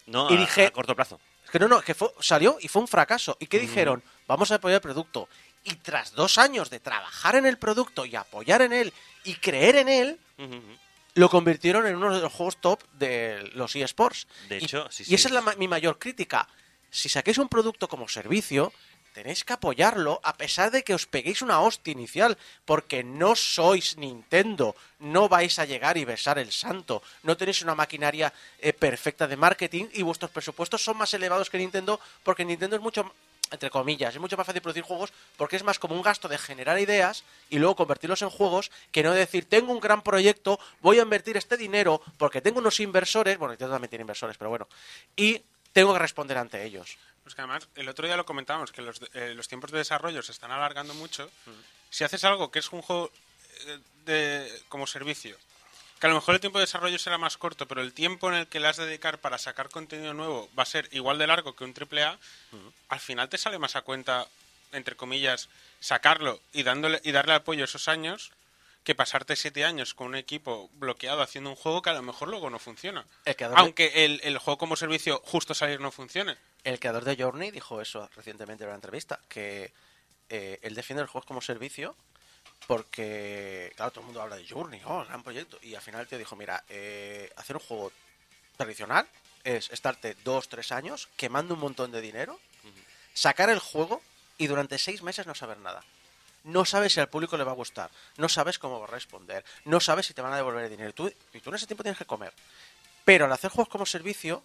No, 0.06 0.30
Y 0.32 0.36
a- 0.36 0.39
dije- 0.39 0.66
a 0.68 0.72
corto 0.72 0.96
plazo. 0.96 1.20
Es 1.48 1.51
que 1.51 1.60
no, 1.60 1.68
no, 1.70 1.82
que 1.82 1.94
fue- 1.96 2.12
salió 2.20 2.58
y 2.60 2.68
fue 2.68 2.82
un 2.82 2.88
fracaso. 2.89 3.38
¿Y 3.39 3.48
qué 3.48 3.58
dijeron? 3.58 4.04
Vamos 4.27 4.51
a 4.51 4.56
apoyar 4.56 4.75
el 4.75 4.82
producto. 4.82 5.30
Y 5.63 5.75
tras 5.75 6.12
dos 6.12 6.38
años 6.38 6.70
de 6.70 6.80
trabajar 6.82 7.36
en 7.38 7.46
el 7.46 7.58
producto 7.58 8.06
y 8.06 8.16
apoyar 8.18 8.62
en 8.62 8.74
él 8.74 8.94
y 9.24 9.36
creer 9.36 9.77
en 9.77 9.88
él, 9.89 10.20
lo 11.13 11.30
convirtieron 11.30 11.88
en 11.88 11.96
uno 11.96 12.13
de 12.13 12.22
los 12.22 12.32
juegos 12.34 12.58
top 12.58 12.84
de 12.94 13.50
los 13.56 13.75
eSports. 13.75 14.27
De 14.50 14.58
Y- 14.60 14.66
hecho, 14.66 14.88
sí, 14.92 15.04
y 15.04 15.06
sí. 15.08 15.16
esa 15.16 15.30
es 15.30 15.34
la 15.34 15.42
mi 15.58 15.68
mayor 15.70 15.98
crítica. 15.98 16.48
Si 16.92 17.10
saquéis 17.10 17.38
un 17.38 17.50
producto 17.50 17.88
como 17.88 18.08
servicio, 18.08 18.72
tenéis 19.17 19.41
que 19.41 19.57
apoyarlo 19.57 20.21
a 20.21 20.38
pesar 20.38 20.69
de 20.69 20.86
que 20.86 20.93
os 20.93 21.09
peguéis 21.09 21.41
una 21.41 21.57
hostia 21.65 21.89
inicial, 21.89 22.38
porque 22.69 23.01
no 23.01 23.33
sois 23.33 23.97
Nintendo, 23.97 24.77
no 25.01 25.25
vais 25.25 25.57
a 25.57 25.65
llegar 25.65 25.97
y 25.97 26.05
besar 26.05 26.38
el 26.38 26.53
santo, 26.53 27.01
no 27.25 27.33
tenéis 27.33 27.65
una 27.65 27.74
maquinaria 27.74 28.29
eh, 28.62 28.74
perfecta 28.77 29.25
de 29.25 29.33
marketing 29.33 29.89
y 29.97 30.05
vuestros 30.05 30.29
presupuestos 30.29 30.86
son 30.86 31.01
más 31.01 31.12
elevados 31.17 31.50
que 31.50 31.57
Nintendo, 31.57 32.00
porque 32.21 32.45
Nintendo 32.45 32.75
es 32.75 32.81
mucho 32.81 33.12
entre 33.50 33.71
comillas, 33.71 34.13
es 34.13 34.21
mucho 34.21 34.38
más 34.38 34.45
fácil 34.45 34.62
producir 34.62 34.83
juegos 34.83 35.13
porque 35.38 35.55
es 35.55 35.63
más 35.63 35.79
como 35.79 35.95
un 35.95 36.03
gasto 36.03 36.27
de 36.27 36.38
generar 36.38 36.77
ideas 36.77 37.24
y 37.50 37.57
luego 37.57 37.77
convertirlos 37.77 38.21
en 38.21 38.29
juegos 38.29 38.69
que 38.91 39.01
no 39.01 39.13
decir, 39.13 39.50
tengo 39.50 39.71
un 39.71 39.79
gran 39.79 40.03
proyecto, 40.03 40.59
voy 40.81 41.00
a 41.00 41.03
invertir 41.03 41.38
este 41.38 41.57
dinero 41.57 42.01
porque 42.19 42.41
tengo 42.41 42.59
unos 42.59 42.79
inversores, 42.81 43.39
bueno, 43.39 43.53
Nintendo 43.53 43.74
también 43.74 43.89
tiene 43.89 44.03
inversores, 44.03 44.38
pero 44.38 44.50
bueno, 44.50 44.67
y 45.15 45.41
tengo 45.74 45.93
que 45.93 46.00
responder 46.00 46.38
ante 46.38 46.63
ellos. 46.65 46.97
Pues 47.27 47.36
que 47.36 47.41
además, 47.41 47.67
el 47.75 47.89
otro 47.89 48.07
día 48.07 48.15
lo 48.15 48.25
comentábamos, 48.25 48.72
que 48.72 48.81
los, 48.81 49.01
eh, 49.13 49.34
los 49.36 49.50
tiempos 49.50 49.69
de 49.72 49.79
desarrollo 49.79 50.24
se 50.24 50.31
están 50.31 50.50
alargando 50.50 50.93
mucho. 50.93 51.29
Mm. 51.46 51.51
Si 51.89 52.05
haces 52.05 52.24
algo 52.24 52.51
que 52.51 52.60
es 52.60 52.72
un 52.72 52.81
juego 52.81 53.12
eh, 53.65 53.79
de, 54.05 54.63
como 54.69 54.88
servicio, 54.88 55.36
que 56.00 56.07
a 56.07 56.10
lo 56.10 56.15
mejor 56.15 56.36
el 56.36 56.39
tiempo 56.39 56.57
de 56.57 56.63
desarrollo 56.63 56.98
será 56.98 57.17
más 57.17 57.36
corto, 57.36 57.67
pero 57.67 57.81
el 57.81 57.91
tiempo 57.91 58.29
en 58.29 58.36
el 58.36 58.48
que 58.48 58.62
le 58.62 58.69
has 58.69 58.77
de 58.77 58.86
dedicar 58.86 59.19
para 59.19 59.38
sacar 59.38 59.67
contenido 59.67 60.13
nuevo 60.13 60.50
va 60.57 60.63
a 60.63 60.67
ser 60.67 60.88
igual 60.93 61.17
de 61.17 61.27
largo 61.27 61.53
que 61.53 61.65
un 61.65 61.74
AAA, 61.74 62.17
al 62.88 63.00
final 63.01 63.27
te 63.27 63.38
sale 63.38 63.60
más 63.60 63.75
a 63.75 63.81
cuenta, 63.81 64.25
entre 64.72 64.96
comillas, 64.96 65.50
sacarlo 65.81 66.39
y, 66.53 66.63
dándole, 66.63 67.01
y 67.03 67.12
darle 67.12 67.34
apoyo 67.34 67.65
esos 67.65 67.89
años 67.89 68.31
que 68.86 68.96
pasarte 68.96 69.36
siete 69.36 69.65
años 69.65 69.93
con 69.93 70.07
un 70.07 70.15
equipo 70.15 70.69
bloqueado 70.75 71.22
haciendo 71.22 71.50
un 71.50 71.57
juego 71.57 71.81
que 71.81 71.89
a 71.89 71.93
lo 71.93 72.03
mejor 72.03 72.29
luego 72.29 72.50
no 72.50 72.57
funciona. 72.57 73.05
Aunque 73.57 74.05
el, 74.05 74.22
el 74.24 74.38
juego 74.38 74.57
como 74.57 74.77
servicio 74.77 75.22
justo 75.25 75.53
salir 75.53 75.81
no 75.81 75.91
funcione. 75.91 76.38
El 76.64 76.80
creador 76.80 77.06
de 77.06 77.16
Journey 77.16 77.52
dijo 77.52 77.82
eso 77.82 78.10
recientemente 78.16 78.64
en 78.64 78.70
una 78.70 78.76
entrevista, 78.76 79.20
que 79.30 79.72
eh, 80.30 80.60
él 80.62 80.76
defiende 80.76 81.04
los 81.04 81.10
juegos 81.10 81.28
como 81.28 81.42
servicio 81.42 81.96
porque, 82.66 83.72
claro, 83.76 83.92
todo 83.92 84.02
el 84.02 84.06
mundo 84.08 84.22
habla 84.22 84.36
de 84.36 84.48
Journey, 84.48 84.82
oh, 84.86 85.06
gran 85.06 85.24
proyecto, 85.24 85.58
y 85.62 85.76
al 85.76 85.82
final 85.82 86.02
el 86.02 86.08
tío 86.08 86.18
dijo, 86.18 86.36
mira, 86.36 86.64
eh, 86.68 87.32
hacer 87.38 87.56
un 87.56 87.62
juego 87.62 87.92
tradicional 88.58 89.08
es 89.44 89.70
estarte 89.72 90.16
dos, 90.24 90.50
tres 90.50 90.72
años 90.72 91.08
quemando 91.16 91.54
un 91.54 91.62
montón 91.62 91.92
de 91.92 92.02
dinero, 92.02 92.40
sacar 93.14 93.50
el 93.50 93.60
juego 93.60 94.02
y 94.38 94.48
durante 94.48 94.78
seis 94.78 95.02
meses 95.02 95.26
no 95.26 95.36
saber 95.36 95.60
nada. 95.60 95.84
No 96.44 96.66
sabes 96.66 96.94
si 96.94 97.00
al 97.00 97.10
público 97.10 97.38
le 97.38 97.44
va 97.44 97.52
a 97.52 97.56
gustar, 97.56 97.90
no 98.18 98.30
sabes 98.30 98.60
cómo 98.60 98.80
va 98.80 98.88
a 98.88 98.92
responder, 98.92 99.44
no 99.66 99.80
sabes 99.80 100.06
si 100.06 100.14
te 100.14 100.22
van 100.22 100.34
a 100.34 100.38
devolver 100.38 100.66
el 100.66 100.70
dinero. 100.70 100.94
Tú, 100.94 101.12
y 101.34 101.40
tú 101.40 101.50
en 101.50 101.56
ese 101.56 101.68
tiempo 101.68 101.84
tienes 101.84 101.98
que 101.98 102.06
comer. 102.06 102.34
Pero 103.06 103.26
al 103.26 103.32
hacer 103.32 103.52
juegos 103.52 103.70
como 103.70 103.86
servicio, 103.86 104.44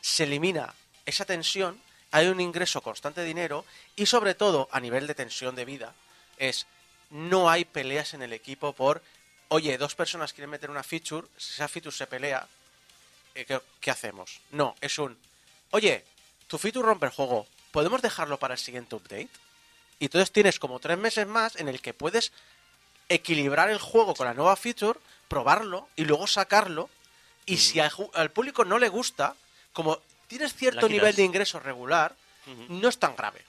se 0.00 0.24
elimina 0.24 0.74
esa 1.06 1.24
tensión, 1.24 1.80
hay 2.10 2.28
un 2.28 2.40
ingreso 2.40 2.80
constante 2.80 3.20
de 3.20 3.26
dinero 3.26 3.64
y 3.96 4.06
sobre 4.06 4.34
todo 4.34 4.68
a 4.72 4.80
nivel 4.80 5.06
de 5.06 5.14
tensión 5.14 5.54
de 5.54 5.64
vida 5.64 5.94
es 6.38 6.66
no 7.10 7.50
hay 7.50 7.64
peleas 7.64 8.14
en 8.14 8.22
el 8.22 8.32
equipo 8.32 8.72
por 8.72 9.02
oye, 9.48 9.76
dos 9.76 9.94
personas 9.94 10.32
quieren 10.32 10.50
meter 10.50 10.70
una 10.70 10.82
feature, 10.82 11.26
si 11.36 11.52
esa 11.52 11.68
feature 11.68 11.94
se 11.94 12.06
pelea, 12.06 12.46
eh, 13.34 13.44
¿qué, 13.44 13.60
qué 13.80 13.90
hacemos? 13.90 14.40
No, 14.50 14.74
es 14.80 14.98
un 14.98 15.16
oye, 15.70 16.04
tu 16.46 16.58
feature 16.58 16.86
rompe 16.86 17.06
el 17.06 17.12
juego, 17.12 17.46
¿podemos 17.70 18.00
dejarlo 18.02 18.38
para 18.38 18.54
el 18.54 18.60
siguiente 18.60 18.94
update? 18.94 19.30
Y 19.98 20.06
entonces 20.06 20.32
tienes 20.32 20.58
como 20.58 20.80
tres 20.80 20.98
meses 20.98 21.26
más 21.26 21.56
en 21.56 21.68
el 21.68 21.80
que 21.80 21.94
puedes 21.94 22.32
equilibrar 23.08 23.70
el 23.70 23.78
juego 23.78 24.14
con 24.14 24.26
la 24.26 24.34
nueva 24.34 24.56
feature, 24.56 24.98
probarlo 25.28 25.88
y 25.96 26.04
luego 26.04 26.26
sacarlo. 26.26 26.88
Y 27.46 27.58
si 27.58 27.80
al 27.80 28.30
público 28.30 28.64
no 28.64 28.78
le 28.78 28.88
gusta, 28.88 29.34
como 29.72 30.00
tienes 30.32 30.54
cierto 30.54 30.88
nivel 30.88 31.14
de 31.14 31.22
ingreso 31.22 31.60
regular, 31.60 32.14
no 32.68 32.88
es 32.88 32.98
tan 32.98 33.14
grave. 33.16 33.40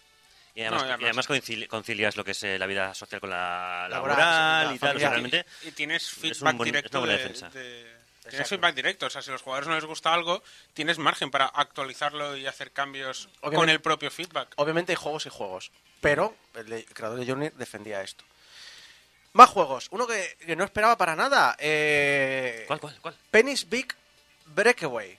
Y 0.56 0.62
además, 0.62 0.82
No, 0.84 0.88
y 0.88 0.90
además- 0.92 1.02
y 1.02 1.06
además 1.06 1.30
concili- 1.30 1.68
concilias 1.68 2.16
lo 2.16 2.24
que 2.24 2.32
es 2.32 2.44
eh, 2.44 2.60
la 2.60 2.68
vida 2.68 2.94
social 2.94 3.20
con 3.20 3.32
la 3.32 3.88
Laboral, 3.90 4.76
y 4.76 4.78
tal. 4.80 4.96
o 4.96 5.00
sea, 5.00 5.10
familiar. 5.10 5.12
realmente 5.12 5.46
Y 5.64 5.72
tienes 5.72 6.14
un 6.14 6.22
feedback 6.22 6.56
buen- 6.56 6.68
es 6.68 6.74
directo 6.74 7.02
una 7.02 7.08
buena 7.08 7.24
de, 7.24 7.24
Tienes 8.24 8.40
Exacto. 8.40 8.50
feedback 8.56 8.76
directo. 8.76 9.06
O 9.08 9.10
sea, 9.10 9.22
si 9.22 9.32
a 9.32 9.34
los 9.34 9.42
jugadores 9.42 9.68
no 9.68 9.76
les 9.76 9.84
gusta 9.84 10.14
algo, 10.14 10.42
tienes 10.74 10.98
margen 10.98 11.30
para 11.32 11.48
actualizarlo 11.48 12.38
y 12.38 12.46
hacer 12.46 12.72
cambios 12.72 13.28
con 13.42 13.68
el 13.70 13.82
propio 13.82 14.10
feedback. 14.12 14.54
Obviamente 14.56 14.94
hay 14.94 14.96
juegos 14.96 15.26
y 15.26 15.30
juegos, 15.30 15.72
pero 16.00 16.34
el 16.54 16.86
creador 16.94 17.20
de 17.20 17.26
Journey 17.26 17.50
defendía 17.56 18.02
esto. 18.02 18.24
Más 19.34 19.50
juegos. 19.50 19.88
Uno 19.92 20.06
que, 20.08 20.38
que 20.46 20.56
no 20.56 20.64
esperaba 20.64 20.96
para 20.98 21.16
nada. 21.18 21.56
Eh, 21.60 22.64
¿Cuál, 22.68 22.80
cuál, 22.80 22.96
cuál? 23.02 23.16
Penny's 23.32 23.68
Big 23.68 23.88
Breakaway. 24.46 25.18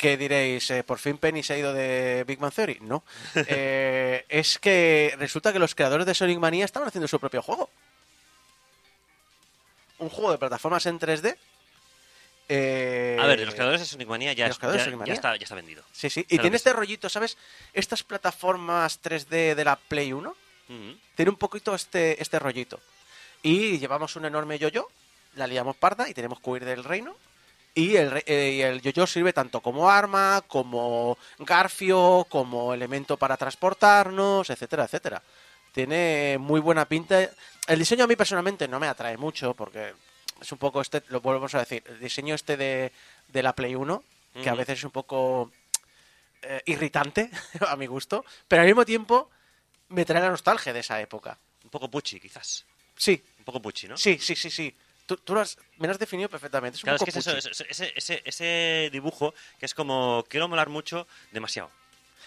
Que 0.00 0.16
diréis, 0.16 0.70
eh, 0.70 0.82
¿por 0.82 0.98
fin 0.98 1.18
Penny 1.18 1.42
se 1.42 1.52
ha 1.52 1.58
ido 1.58 1.74
de 1.74 2.24
Big 2.26 2.40
Man 2.40 2.50
Theory? 2.50 2.78
No. 2.80 3.04
Eh, 3.46 4.24
es 4.30 4.58
que 4.58 5.14
resulta 5.18 5.52
que 5.52 5.58
los 5.58 5.74
creadores 5.74 6.06
de 6.06 6.14
Sonic 6.14 6.38
Mania 6.38 6.64
estaban 6.64 6.88
haciendo 6.88 7.06
su 7.06 7.20
propio 7.20 7.42
juego. 7.42 7.68
Un 9.98 10.08
juego 10.08 10.32
de 10.32 10.38
plataformas 10.38 10.86
en 10.86 10.98
3D. 10.98 11.36
eh, 12.48 13.18
A 13.20 13.26
ver, 13.26 13.38
de 13.40 13.44
los 13.44 13.54
creadores 13.54 13.80
de 13.82 13.86
Sonic 13.86 14.08
Mania 14.08 14.32
ya, 14.32 14.46
ya- 14.46 14.52
está, 15.12 15.36
ya 15.36 15.44
está 15.44 15.54
vendido. 15.54 15.82
Sí, 15.92 16.08
sí. 16.08 16.20
Y 16.20 16.24
Claro 16.24 16.42
tiene 16.42 16.56
este 16.56 16.72
rollito, 16.72 17.08
¿sabes? 17.10 17.36
Estas 17.74 18.02
plataformas 18.02 19.00
3D 19.02 19.54
de 19.54 19.64
la 19.64 19.76
Play 19.76 20.14
1 20.14 20.30
Ujú. 20.30 20.98
tiene 21.14 21.30
un 21.30 21.36
poquito 21.36 21.74
este, 21.74 22.20
este 22.22 22.38
rollito. 22.38 22.80
Y 23.42 23.78
llevamos 23.78 24.16
un 24.16 24.24
enorme 24.24 24.58
yo-yo, 24.58 24.88
la 25.34 25.46
liamos 25.46 25.76
parda 25.76 26.08
y 26.08 26.14
tenemos 26.14 26.40
que 26.40 26.48
huir 26.48 26.64
del 26.64 26.84
reino. 26.84 27.14
Y 27.74 27.96
el, 27.96 28.22
eh, 28.26 28.62
el 28.62 28.80
yo-yo 28.82 29.06
sirve 29.06 29.32
tanto 29.32 29.60
como 29.60 29.90
arma, 29.90 30.42
como 30.48 31.16
garfio, 31.38 32.26
como 32.28 32.74
elemento 32.74 33.16
para 33.16 33.36
transportarnos, 33.36 34.50
etcétera, 34.50 34.84
etcétera. 34.84 35.22
Tiene 35.72 36.36
muy 36.38 36.60
buena 36.60 36.84
pinta. 36.86 37.30
El 37.66 37.78
diseño 37.78 38.04
a 38.04 38.06
mí 38.08 38.16
personalmente 38.16 38.66
no 38.66 38.80
me 38.80 38.88
atrae 38.88 39.16
mucho 39.16 39.54
porque 39.54 39.92
es 40.40 40.50
un 40.52 40.58
poco 40.58 40.80
este, 40.80 41.02
lo 41.08 41.20
volvemos 41.20 41.54
a 41.54 41.60
decir, 41.60 41.82
el 41.86 42.00
diseño 42.00 42.34
este 42.34 42.56
de, 42.56 42.92
de 43.28 43.42
la 43.42 43.54
Play 43.54 43.74
1, 43.74 44.02
que 44.42 44.48
a 44.48 44.54
veces 44.54 44.78
es 44.78 44.84
un 44.84 44.90
poco 44.90 45.52
eh, 46.42 46.62
irritante 46.66 47.30
a 47.68 47.76
mi 47.76 47.86
gusto, 47.86 48.24
pero 48.48 48.62
al 48.62 48.68
mismo 48.68 48.84
tiempo 48.84 49.30
me 49.88 50.04
trae 50.04 50.22
la 50.22 50.30
nostalgia 50.30 50.72
de 50.72 50.80
esa 50.80 51.00
época. 51.00 51.38
Un 51.64 51.70
poco 51.70 51.90
puchi, 51.90 52.18
quizás. 52.18 52.64
Sí, 52.96 53.22
Un 53.38 53.44
poco 53.44 53.62
puchi, 53.62 53.88
¿no? 53.88 53.96
sí, 53.96 54.18
sí, 54.18 54.34
sí, 54.34 54.50
sí. 54.50 54.74
Tú, 55.10 55.16
tú 55.16 55.34
lo 55.34 55.40
has, 55.40 55.58
me 55.78 55.88
lo 55.88 55.92
has 55.92 55.98
definido 55.98 56.28
perfectamente. 56.28 56.76
Es 56.76 56.84
un 56.84 56.86
Claro, 56.86 56.94
es 56.96 57.00
poco 57.00 57.12
que 57.12 57.18
es 57.18 57.26
eso, 57.26 57.36
es- 57.36 57.46
es- 57.46 57.66
ese, 57.68 57.92
ese, 57.96 58.22
ese 58.24 58.90
dibujo 58.92 59.34
que 59.58 59.66
es 59.66 59.74
como, 59.74 60.24
quiero 60.28 60.46
molar 60.46 60.68
mucho, 60.68 61.08
demasiado. 61.32 61.68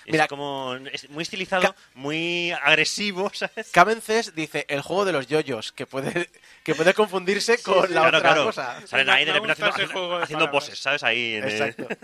Es 0.06 0.12
Mira- 0.12 0.28
como, 0.28 0.76
es 0.92 1.10
muy 1.10 1.22
estilizado, 1.22 1.74
muy 1.94 2.52
agresivo, 2.52 3.32
¿sabes? 3.34 3.70
Kamen 3.72 4.02
Cés 4.02 4.36
dice 4.36 4.66
el 4.68 4.82
juego 4.82 5.06
de 5.06 5.14
los 5.14 5.28
yoyos, 5.28 5.72
que 5.72 5.86
puede, 5.86 6.30
que 6.66 6.76
puede 6.76 6.94
confundirse 6.94 7.64
con 7.64 7.84
la 7.94 8.02
claro, 8.02 8.18
otra 8.18 8.20
claro. 8.34 8.46
cosa. 8.48 8.86
Salen 8.86 9.10
ahí 9.10 9.24
de 9.24 9.32
repente 9.32 9.64
haciendo, 9.64 10.18
haciendo 10.18 10.52
poses, 10.52 10.78
¿sabes? 10.78 11.04
Ahí 11.04 11.36
en, 11.36 11.46
Exacto. 11.46 11.88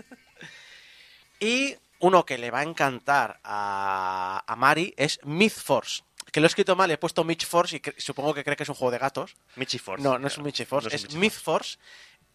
Y 1.40 1.76
uno 2.00 2.24
que 2.24 2.38
le 2.38 2.50
va 2.50 2.60
a 2.60 2.62
encantar 2.62 3.38
a, 3.44 4.42
a 4.46 4.56
Mari 4.56 4.94
es 4.96 5.20
Myth 5.24 5.52
Force. 5.52 6.02
Que 6.32 6.40
lo 6.40 6.46
he 6.46 6.48
escrito 6.48 6.76
mal, 6.76 6.90
he 6.90 6.98
puesto 6.98 7.24
Mitch 7.24 7.46
Force 7.46 7.76
y 7.76 7.80
cre- 7.80 7.94
supongo 7.98 8.32
que 8.34 8.44
cree 8.44 8.56
que 8.56 8.62
es 8.62 8.68
un 8.68 8.74
juego 8.74 8.92
de 8.92 8.98
gatos. 8.98 9.34
Michi 9.56 9.78
Force. 9.78 10.02
No, 10.02 10.18
no 10.18 10.26
es 10.26 10.34
claro. 10.34 10.42
un 10.42 10.46
Michi 10.46 10.64
Force, 10.64 10.88
No 10.88 10.94
es, 10.94 11.02
un 11.02 11.08
Michi 11.08 11.18
Myth 11.18 11.32
Force. 11.32 11.78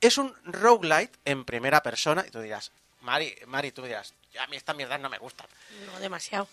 Es 0.02 0.18
un 0.18 0.34
roguelite 0.44 1.18
en 1.26 1.46
primera 1.46 1.82
persona. 1.82 2.24
Y 2.28 2.32
tú 2.32 2.40
dirás, 2.42 2.72
Mari, 3.02 3.36
Mari, 3.48 3.72
tú 3.72 3.84
dirás, 3.84 4.14
a 4.40 4.48
mí 4.48 4.58
estas 4.58 4.76
mierdas 4.76 5.00
no 5.00 5.10
me 5.10 5.18
gustan. 5.18 5.48
No 5.94 6.00
demasiado. 6.00 6.48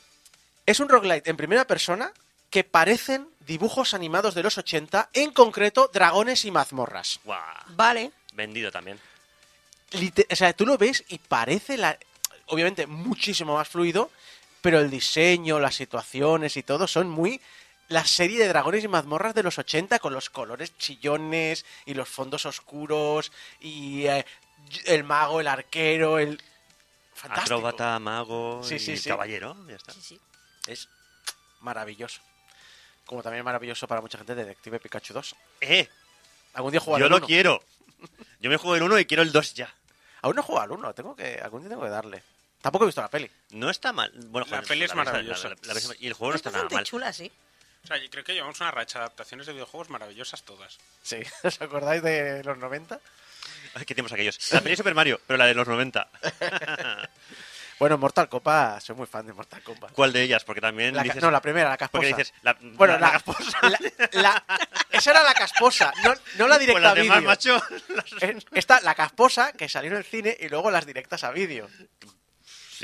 Es 0.66 0.78
un 0.80 0.88
roguelite 0.88 1.28
en 1.30 1.36
primera 1.36 1.64
persona 1.66 2.12
que 2.50 2.62
parecen 2.64 3.28
dibujos 3.40 3.94
animados 3.94 4.34
de 4.34 4.42
los 4.42 4.58
80, 4.58 5.08
en 5.14 5.32
concreto 5.32 5.90
dragones 5.92 6.44
y 6.44 6.50
mazmorras. 6.50 7.18
Guau, 7.24 7.40
Vale. 7.68 8.12
vendido 8.34 8.70
también. 8.70 9.00
O 10.30 10.36
sea, 10.36 10.52
tú 10.52 10.64
lo 10.64 10.78
ves 10.78 11.02
y 11.08 11.18
parece 11.18 11.76
la 11.76 11.98
obviamente 12.46 12.86
muchísimo 12.86 13.54
más 13.54 13.68
fluido, 13.68 14.10
pero 14.62 14.78
el 14.80 14.88
diseño, 14.90 15.58
las 15.60 15.74
situaciones 15.74 16.56
y 16.56 16.62
todo 16.62 16.86
son 16.86 17.10
muy 17.10 17.40
la 17.88 18.04
serie 18.06 18.38
de 18.38 18.48
dragones 18.48 18.82
y 18.84 18.88
mazmorras 18.88 19.34
de 19.34 19.42
los 19.42 19.58
80 19.58 19.98
con 19.98 20.14
los 20.14 20.30
colores 20.30 20.76
chillones 20.78 21.66
y 21.84 21.92
los 21.94 22.08
fondos 22.08 22.46
oscuros 22.46 23.30
y 23.60 24.06
eh, 24.06 24.24
el 24.86 25.04
mago, 25.04 25.40
el 25.40 25.48
arquero, 25.48 26.18
el 26.18 26.40
fantástico. 27.14 27.56
Acróbata, 27.56 27.98
mago 27.98 28.62
Sí, 28.64 28.76
y 28.76 28.78
sí, 28.78 28.96
sí. 28.96 29.08
caballero, 29.10 29.54
ya 29.68 29.76
está. 29.76 29.92
Sí, 29.92 30.00
sí. 30.00 30.20
Es 30.66 30.88
maravilloso. 31.60 32.22
Como 33.04 33.22
también 33.22 33.44
maravilloso 33.44 33.86
para 33.86 34.00
mucha 34.00 34.16
gente 34.16 34.34
Detective 34.34 34.78
Pikachu 34.80 35.12
2. 35.12 35.36
¡Eh! 35.60 35.88
Algún 36.54 36.70
día 36.70 36.80
jugaré 36.80 37.04
Yo 37.04 37.08
lo 37.10 37.16
uno. 37.16 37.26
quiero. 37.26 37.62
Yo 38.40 38.48
me 38.48 38.56
juego 38.56 38.76
el 38.76 38.82
1 38.84 38.98
y 39.00 39.04
quiero 39.06 39.22
el 39.22 39.32
2 39.32 39.54
ya. 39.54 39.74
Aún 40.22 40.36
no 40.36 40.42
he 40.42 40.44
jugado 40.44 40.64
al 40.64 40.70
1, 40.78 40.94
tengo 40.94 41.14
que 41.16 41.40
algún 41.42 41.60
día 41.62 41.68
tengo 41.70 41.82
que 41.82 41.88
darle. 41.90 42.22
Tampoco 42.62 42.84
he 42.84 42.88
visto 42.88 43.02
la 43.02 43.08
peli. 43.10 43.30
No 43.50 43.68
está 43.68 43.92
mal. 43.92 44.10
Bueno, 44.28 44.46
La 44.48 44.56
joder, 44.56 44.68
peli 44.68 44.84
es 44.84 44.94
maravillosa. 44.94 45.50
la- 45.50 45.56
la 45.64 45.74
versión- 45.74 45.96
y 46.00 46.06
el 46.06 46.14
juego 46.14 46.30
no 46.32 46.36
Es 46.36 46.46
está 46.46 46.50
nada 46.50 46.68
mal. 46.70 46.84
chula, 46.84 47.12
sí. 47.12 47.30
O 47.84 47.86
sea, 47.86 47.98
yo 47.98 48.08
creo 48.08 48.22
que 48.24 48.32
llevamos 48.32 48.58
una 48.60 48.70
racha 48.70 49.00
de 49.00 49.04
adaptaciones 49.06 49.46
de 49.46 49.52
videojuegos 49.52 49.90
maravillosas 49.90 50.42
todas. 50.44 50.78
Sí, 51.02 51.16
¿os 51.42 51.60
acordáis 51.60 52.02
de 52.02 52.42
los 52.44 52.56
90? 52.56 52.98
Ay, 53.74 53.84
qué 53.84 53.94
tiempos 53.94 54.12
aquellos. 54.12 54.38
La 54.52 54.60
peli 54.60 54.70
de 54.72 54.76
Super 54.76 54.94
Mario, 54.94 55.20
pero 55.26 55.36
la 55.36 55.46
de 55.46 55.54
los 55.54 55.68
90. 55.68 56.08
Bueno, 57.78 57.98
Mortal 57.98 58.28
Kombat, 58.28 58.80
soy 58.80 58.94
muy 58.94 59.08
fan 59.08 59.26
de 59.26 59.32
Mortal 59.32 59.60
Kombat. 59.60 59.90
¿Cuál 59.92 60.12
de 60.12 60.22
ellas? 60.22 60.44
Porque 60.44 60.60
también 60.60 60.94
La 60.94 61.02
dices... 61.02 61.20
no, 61.20 61.32
la 61.32 61.40
primera, 61.42 61.68
la 61.68 61.76
casposa. 61.76 61.98
Porque 61.98 62.08
dices... 62.14 62.32
La, 62.42 62.56
bueno, 62.60 62.94
la, 62.94 63.00
la, 63.00 63.06
la 63.06 63.12
casposa. 63.12 63.58
la- 63.62 63.80
la- 64.12 64.44
esa 64.92 65.10
era 65.10 65.24
la 65.24 65.34
casposa, 65.34 65.92
no, 66.04 66.14
no 66.38 66.46
la 66.46 66.56
Pues 66.58 66.60
directa 66.60 66.80
las 66.80 66.92
a 66.92 66.94
demás, 66.94 67.18
vídeo. 67.18 67.28
macho. 67.28 67.62
Eh, 68.20 68.38
Esta, 68.52 68.80
la 68.82 68.94
casposa, 68.94 69.52
que 69.54 69.68
salió 69.68 69.90
en 69.90 69.96
el 69.96 70.04
cine, 70.04 70.36
y 70.38 70.48
luego 70.48 70.70
las 70.70 70.86
directas 70.86 71.24
a 71.24 71.32
vídeo. 71.32 71.68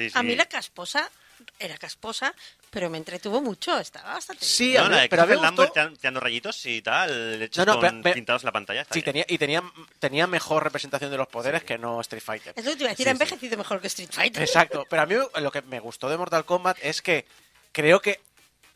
Sí, 0.04 0.10
sí. 0.10 0.18
A 0.18 0.22
mí 0.22 0.34
la 0.36 0.46
casposa 0.46 1.10
era 1.58 1.76
casposa, 1.78 2.34
pero 2.70 2.90
me 2.90 2.98
entretuvo 2.98 3.40
mucho. 3.40 3.78
Estaba 3.78 4.14
bastante 4.14 4.44
bien. 4.44 4.50
Sí, 4.54 4.76
a 4.76 4.82
No, 4.82 4.88
mí- 4.88 4.94
la 4.96 5.00
de 5.02 5.08
pero 5.08 5.22
a 5.22 5.26
mí 5.26 5.30
me 5.30 5.36
Christopher 5.38 5.56
Lambert 5.66 5.90
gustó... 5.92 6.02
dando 6.02 6.20
rayitos 6.20 6.66
y 6.66 6.82
tal, 6.82 7.42
hechos 7.42 7.64
No, 7.66 7.74
no, 7.74 7.80
con 7.80 7.90
pero- 7.90 8.02
pero- 8.02 8.14
pintados 8.14 8.42
en 8.42 8.46
la 8.46 8.52
pantalla. 8.52 8.84
Sí, 8.84 8.90
bien. 8.94 9.04
tenía, 9.04 9.24
y 9.28 9.38
tenía, 9.38 9.62
tenía 9.98 10.26
mejor 10.26 10.64
representación 10.64 11.10
de 11.10 11.16
los 11.16 11.28
poderes 11.28 11.62
que 11.64 11.78
no 11.78 12.00
Street 12.00 12.22
Fighter. 12.22 12.54
Es 12.56 12.64
lo 12.64 12.70
que 12.72 12.76
te 12.76 12.82
iba 12.82 12.90
a 12.90 12.92
decir, 12.92 13.04
Sí, 13.04 13.10
ha 13.10 13.12
sí. 13.12 13.22
envejecido 13.22 13.56
mejor 13.56 13.80
que 13.80 13.86
Street 13.88 14.10
Fighter. 14.12 14.42
Exacto, 14.42 14.86
pero 14.90 15.02
a 15.02 15.06
mí 15.06 15.14
lo 15.40 15.50
que 15.52 15.62
me 15.62 15.80
gustó 15.80 16.08
de 16.08 16.16
Mortal 16.16 16.44
Kombat 16.44 16.78
es 16.82 17.02
que 17.02 17.24
creo 17.72 18.00
que 18.00 18.20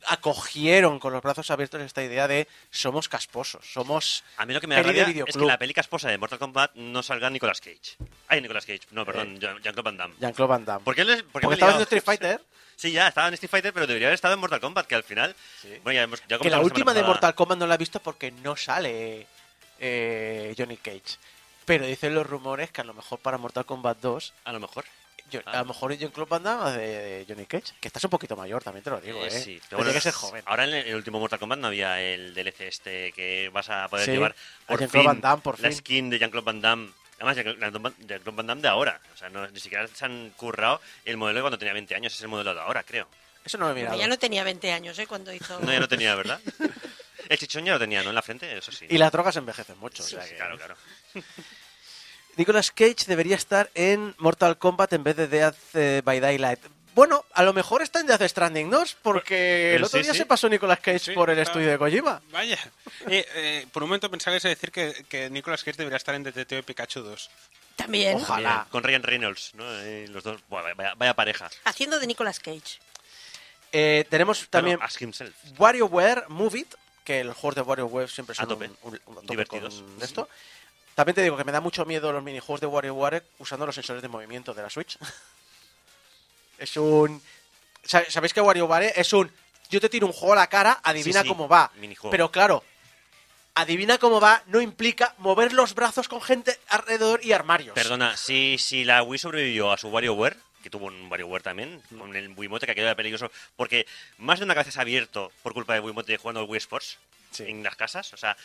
acogieron 0.06 0.98
con 0.98 1.12
los 1.12 1.22
brazos 1.22 1.50
abiertos 1.50 1.80
esta 1.82 2.02
idea 2.02 2.28
de 2.28 2.48
somos 2.70 3.08
casposos, 3.08 3.64
somos 3.72 4.24
A 4.36 4.46
mí 4.46 4.54
lo 4.54 4.60
que 4.60 4.66
me 4.66 4.74
da 4.74 4.82
rabia 4.82 5.24
es 5.26 5.36
que 5.36 5.44
la 5.44 5.58
peli 5.58 5.74
casposa 5.74 6.08
de 6.08 6.18
Mortal 6.18 6.38
Kombat 6.38 6.74
no 6.74 7.02
salga 7.02 7.30
Nicolas 7.30 7.60
Cage. 7.60 7.96
Ay, 8.28 8.40
Nicolas 8.40 8.66
Cage. 8.66 8.82
No, 8.90 9.04
perdón, 9.04 9.38
Jean- 9.40 9.60
Jean-Claude 9.62 9.82
Van 9.82 9.96
Damme. 9.96 10.14
Jean-Claude 10.20 10.48
Van 10.50 10.64
Damme. 10.64 10.84
¿Por 10.84 10.94
qué 10.94 11.04
les, 11.04 11.22
por 11.22 11.40
qué 11.40 11.46
Porque 11.46 11.54
estaba 11.54 11.74
en 11.76 11.82
Street 11.82 12.02
Fighter, 12.04 12.40
Sí, 12.74 12.90
ya, 12.90 13.06
estaba 13.08 13.28
en 13.28 13.34
Street 13.34 13.50
Fighter, 13.50 13.72
pero 13.72 13.86
debería 13.86 14.08
haber 14.08 14.14
estado 14.14 14.34
en 14.34 14.40
Mortal 14.40 14.60
Kombat, 14.60 14.86
que 14.86 14.94
al 14.96 15.04
final... 15.04 15.36
Bueno, 15.84 15.92
ya 15.92 16.02
hemos, 16.02 16.22
ya 16.26 16.38
que 16.38 16.50
la 16.50 16.60
última 16.60 16.92
de. 16.92 17.02
Mortal 17.04 17.34
Kombat 17.34 17.58
no 17.58 17.66
la 17.66 17.74
he 17.76 17.78
visto 17.78 18.00
porque 18.00 18.32
no 18.32 18.56
sale 18.56 19.26
eh, 19.78 20.54
Johnny 20.58 20.78
Cage. 20.78 21.18
Pero 21.64 21.86
dicen 21.86 22.14
los 22.14 22.26
rumores 22.26 22.70
que 22.72 22.80
a 22.80 22.84
lo 22.84 22.94
mejor 22.94 23.20
para 23.20 23.38
Mortal 23.38 23.64
Kombat 23.66 23.98
2, 24.00 24.34
A 24.44 24.52
lo 24.52 24.58
mejor. 24.58 24.84
Yo- 25.33 25.40
Ah. 25.47 25.53
a 25.53 25.59
lo 25.59 25.64
mejor 25.66 25.92
Jean-Claude 25.97 26.29
Van 26.31 26.42
Damme 26.42 26.71
hace 26.71 26.79
de 26.79 27.25
Johnny 27.29 27.47
Cage. 27.47 27.73
Que 27.81 27.88
estás 27.88 28.05
un 28.05 28.11
poquito 28.11 28.37
mayor, 28.37 28.62
también 28.62 28.85
te 28.85 28.90
lo 28.90 29.01
digo, 29.01 29.25
Eh, 29.25 29.29
¿eh? 29.29 29.31
sí, 29.31 29.55
Pero 29.55 29.66
pero 29.71 29.77
bueno, 29.79 29.90
tiene 29.90 29.95
que 29.99 30.01
ser 30.03 30.12
joven. 30.12 30.42
Ahora 30.47 30.64
en 30.64 30.75
el, 30.75 30.95
último 30.95 31.18
Mortal 31.18 31.38
Kombat 31.40 31.59
no 31.59 31.66
había 31.68 32.01
el 32.01 32.35
DLC 32.35 32.68
este 32.68 33.12
que 33.12 33.49
vas 33.53 33.68
a 33.71 33.88
poder 33.88 34.05
Sí, 34.07 34.12
llevar 34.12 34.35
por 34.66 34.79
Jean-Claude 34.79 35.03
fin, 35.03 35.07
Van 35.07 35.21
Damme, 35.21 35.42
por 35.42 35.59
la 35.61 35.68
fin. 35.68 35.79
skin 35.79 36.11
de 36.11 36.18
Jean-Claude 36.18 36.45
Van 36.45 36.61
Damme. 36.61 36.90
Además, 37.16 37.37
Jean-Claude 37.37 38.31
Van- 38.33 38.47
Damme 38.47 38.62
de 38.62 38.68
ahora. 38.68 39.01
O 39.14 39.16
sea, 39.16 39.29
no, 39.29 39.47
ni 39.49 39.61
siquiera 39.61 39.87
se 39.88 40.05
han 40.05 40.31
currado 40.37 40.81
el 41.05 41.16
modelo 41.16 41.38
de 41.38 41.42
cuando 41.42 41.59
tenía 41.59 41.73
20 41.73 41.95
años. 41.95 42.12
Es 42.14 42.21
el 42.21 42.29
modelo 42.29 42.55
de 42.55 42.61
ahora, 42.61 42.83
creo. 42.83 43.09
Eso 43.45 43.59
no 43.59 43.66
lo 43.66 43.73
he 43.73 43.75
mirado. 43.75 43.99
ya 43.99 44.07
no 44.07 44.18
tenía 44.18 44.45
20 44.45 44.73
años, 44.73 44.97
¿eh? 45.01 45.07
Cuando 45.07 45.33
hizo... 45.33 45.59
No, 45.61 45.73
ya 45.73 45.81
no 45.81 45.88
tenía, 45.88 46.14
¿verdad? 46.14 46.40
El 47.29 47.38
chichón 47.38 47.64
ya 47.64 47.73
lo 47.75 47.79
tenía, 47.79 48.03
¿no? 48.03 48.09
En 48.11 48.14
la 48.16 48.23
frente, 48.23 48.57
eso 48.59 48.71
sí. 48.73 48.87
Y 48.88 48.99
las 48.99 49.11
drogas 49.12 49.35
envejecen 49.37 49.79
mucho. 49.79 50.03
o 50.03 50.07
Sí, 50.07 50.14
sea 50.16 50.23
sí, 50.23 50.31
que- 50.31 50.37
Claro, 50.37 50.57
claro. 50.59 50.77
Nicolas 52.37 52.71
Cage 52.71 53.05
debería 53.07 53.37
estar 53.37 53.71
en 53.75 54.14
Mortal 54.18 54.59
Kombat 54.59 54.92
en 54.92 55.05
vez 55.05 55.16
de 55.16 55.29
Death 55.29 55.57
eh, 55.75 56.03
by 56.05 56.21
Daylight. 56.21 56.61
Bueno, 56.95 57.25
a 57.33 57.42
lo 57.42 57.53
mejor 57.55 57.81
está 57.83 58.01
en 58.01 58.07
Death 58.07 58.23
Stranding 58.23 58.68
2, 58.71 58.97
porque 59.03 59.73
Eh, 59.73 59.77
el 59.77 59.85
otro 59.85 59.99
sí, 59.99 60.03
día 60.05 60.12
sí. 60.12 60.18
se 60.18 60.27
pasó 60.27 60.49
Nicolas 60.49 60.79
Cage 60.81 60.99
Sí, 60.99 61.12
por 61.12 61.31
el 61.31 61.38
estudio 61.38 61.71
de 61.71 61.79
Kojima. 61.79 62.21
Vaya. 62.31 62.59
Eh, 63.09 63.27
eh, 63.35 63.66
por 63.73 63.83
un 63.83 63.88
momento 63.88 64.11
pensaba 64.11 64.38
que 64.38 64.49
decir 64.49 64.71
que, 64.71 65.05
que 65.09 65.31
Nicolas 65.31 65.64
Cage 65.64 65.79
debería 65.79 65.97
estar 65.97 66.14
en 66.14 66.23
Detective 66.23 66.62
Pikachu 66.62 67.01
2. 67.01 67.31
También. 67.77 68.16
Ojalá. 68.18 68.57
Bien, 68.57 68.64
Con 68.71 68.83
Ryan 68.83 69.03
Reynolds, 69.03 69.53
¿no? 69.55 69.64
Eh, 69.81 70.07
los 70.11 70.23
dos, 70.23 70.40
vaya, 70.51 70.95
vaya 70.97 71.14
pareja. 71.14 71.51
Haciendo 71.64 71.99
de 71.99 72.07
Nicolas 72.07 72.38
Cage. 72.40 72.79
Eh, 73.73 74.05
tenemos 74.11 74.47
también 74.51 74.77
Bueno, 74.77 74.87
Ask 74.87 75.01
Himself. 75.01 75.35
WarioWare 75.59 76.25
Move 76.29 76.59
It, 76.59 76.75
que 77.05 77.25
los 77.25 77.35
juegos 77.37 77.55
de 77.55 77.62
WarioWare 77.62 78.09
siempre 78.11 78.35
son 78.35 78.45
A 78.45 78.49
tope. 78.49 78.66
un, 78.66 78.77
un- 78.83 79.01
un 79.07 79.14
tope 79.14 79.27
Divertidos. 79.31 79.77
con 79.83 80.03
esto. 80.03 80.29
También 80.94 81.14
te 81.14 81.22
digo 81.22 81.37
que 81.37 81.44
me 81.44 81.52
da 81.52 81.61
mucho 81.61 81.85
miedo 81.85 82.12
los 82.12 82.22
minijuegos 82.22 82.61
de 82.61 82.66
WarioWare 82.66 83.22
usando 83.38 83.64
los 83.66 83.74
sensores 83.74 84.02
de 84.02 84.09
movimiento 84.09 84.52
de 84.55 84.62
la 84.62 84.70
Switch. 84.70 84.98
es 86.59 86.76
un... 86.76 87.20
¿sab- 87.85 88.09
¿Sabéis 88.09 88.33
que 88.35 88.40
WarioWare 88.40 88.92
es 88.96 89.12
un... 89.12 89.31
Yo 89.70 89.81
te 89.81 89.88
tiro 89.88 90.07
un 90.07 90.12
juego 90.12 90.35
a 90.35 90.37
la 90.37 90.46
cara, 90.48 90.81
adivina 90.83 91.22
sí, 91.22 91.28
cómo 91.28 91.48
va. 91.48 91.70
minijuego. 91.76 92.11
Pero 92.11 92.31
claro, 92.31 92.62
adivina 93.55 93.96
cómo 93.96 94.20
va, 94.20 94.42
no 94.48 94.61
implica 94.61 95.14
mover 95.18 95.55
los 95.55 95.74
brazos 95.74 96.09
con 96.09 96.20
gente 96.20 96.59
alrededor 96.68 97.24
y 97.24 97.33
armarios. 97.33 97.74
Perdona, 97.74 98.16
si, 98.18 98.59
si 98.59 98.85
la 98.85 99.02
Wii 99.02 99.18
sobrevivió 99.18 99.72
a 99.72 99.78
su 99.78 99.88
WarioWare, 99.88 100.37
que 100.62 100.68
tuvo 100.68 100.87
un 100.87 101.11
WarioWare 101.11 101.42
también, 101.42 101.83
con 101.98 102.14
el 102.14 102.28
Wiimote 102.37 102.66
que 102.66 102.74
quedó 102.74 102.94
peligroso, 102.94 103.31
porque 103.57 103.87
más 104.18 104.38
de 104.40 104.44
una 104.44 104.52
cabeza 104.55 104.72
se 104.72 104.78
ha 104.78 104.83
abierto 104.83 105.33
por 105.42 105.55
culpa 105.55 105.72
de 105.72 105.81
Wiimote 105.81 106.18
jugando 106.18 106.40
al 106.40 106.46
Wii 106.48 106.59
Sports 106.59 106.98
Sí. 107.31 107.44
en 107.48 107.62
las 107.62 107.74
casas. 107.76 108.12
O 108.12 108.18
sea, 108.18 108.37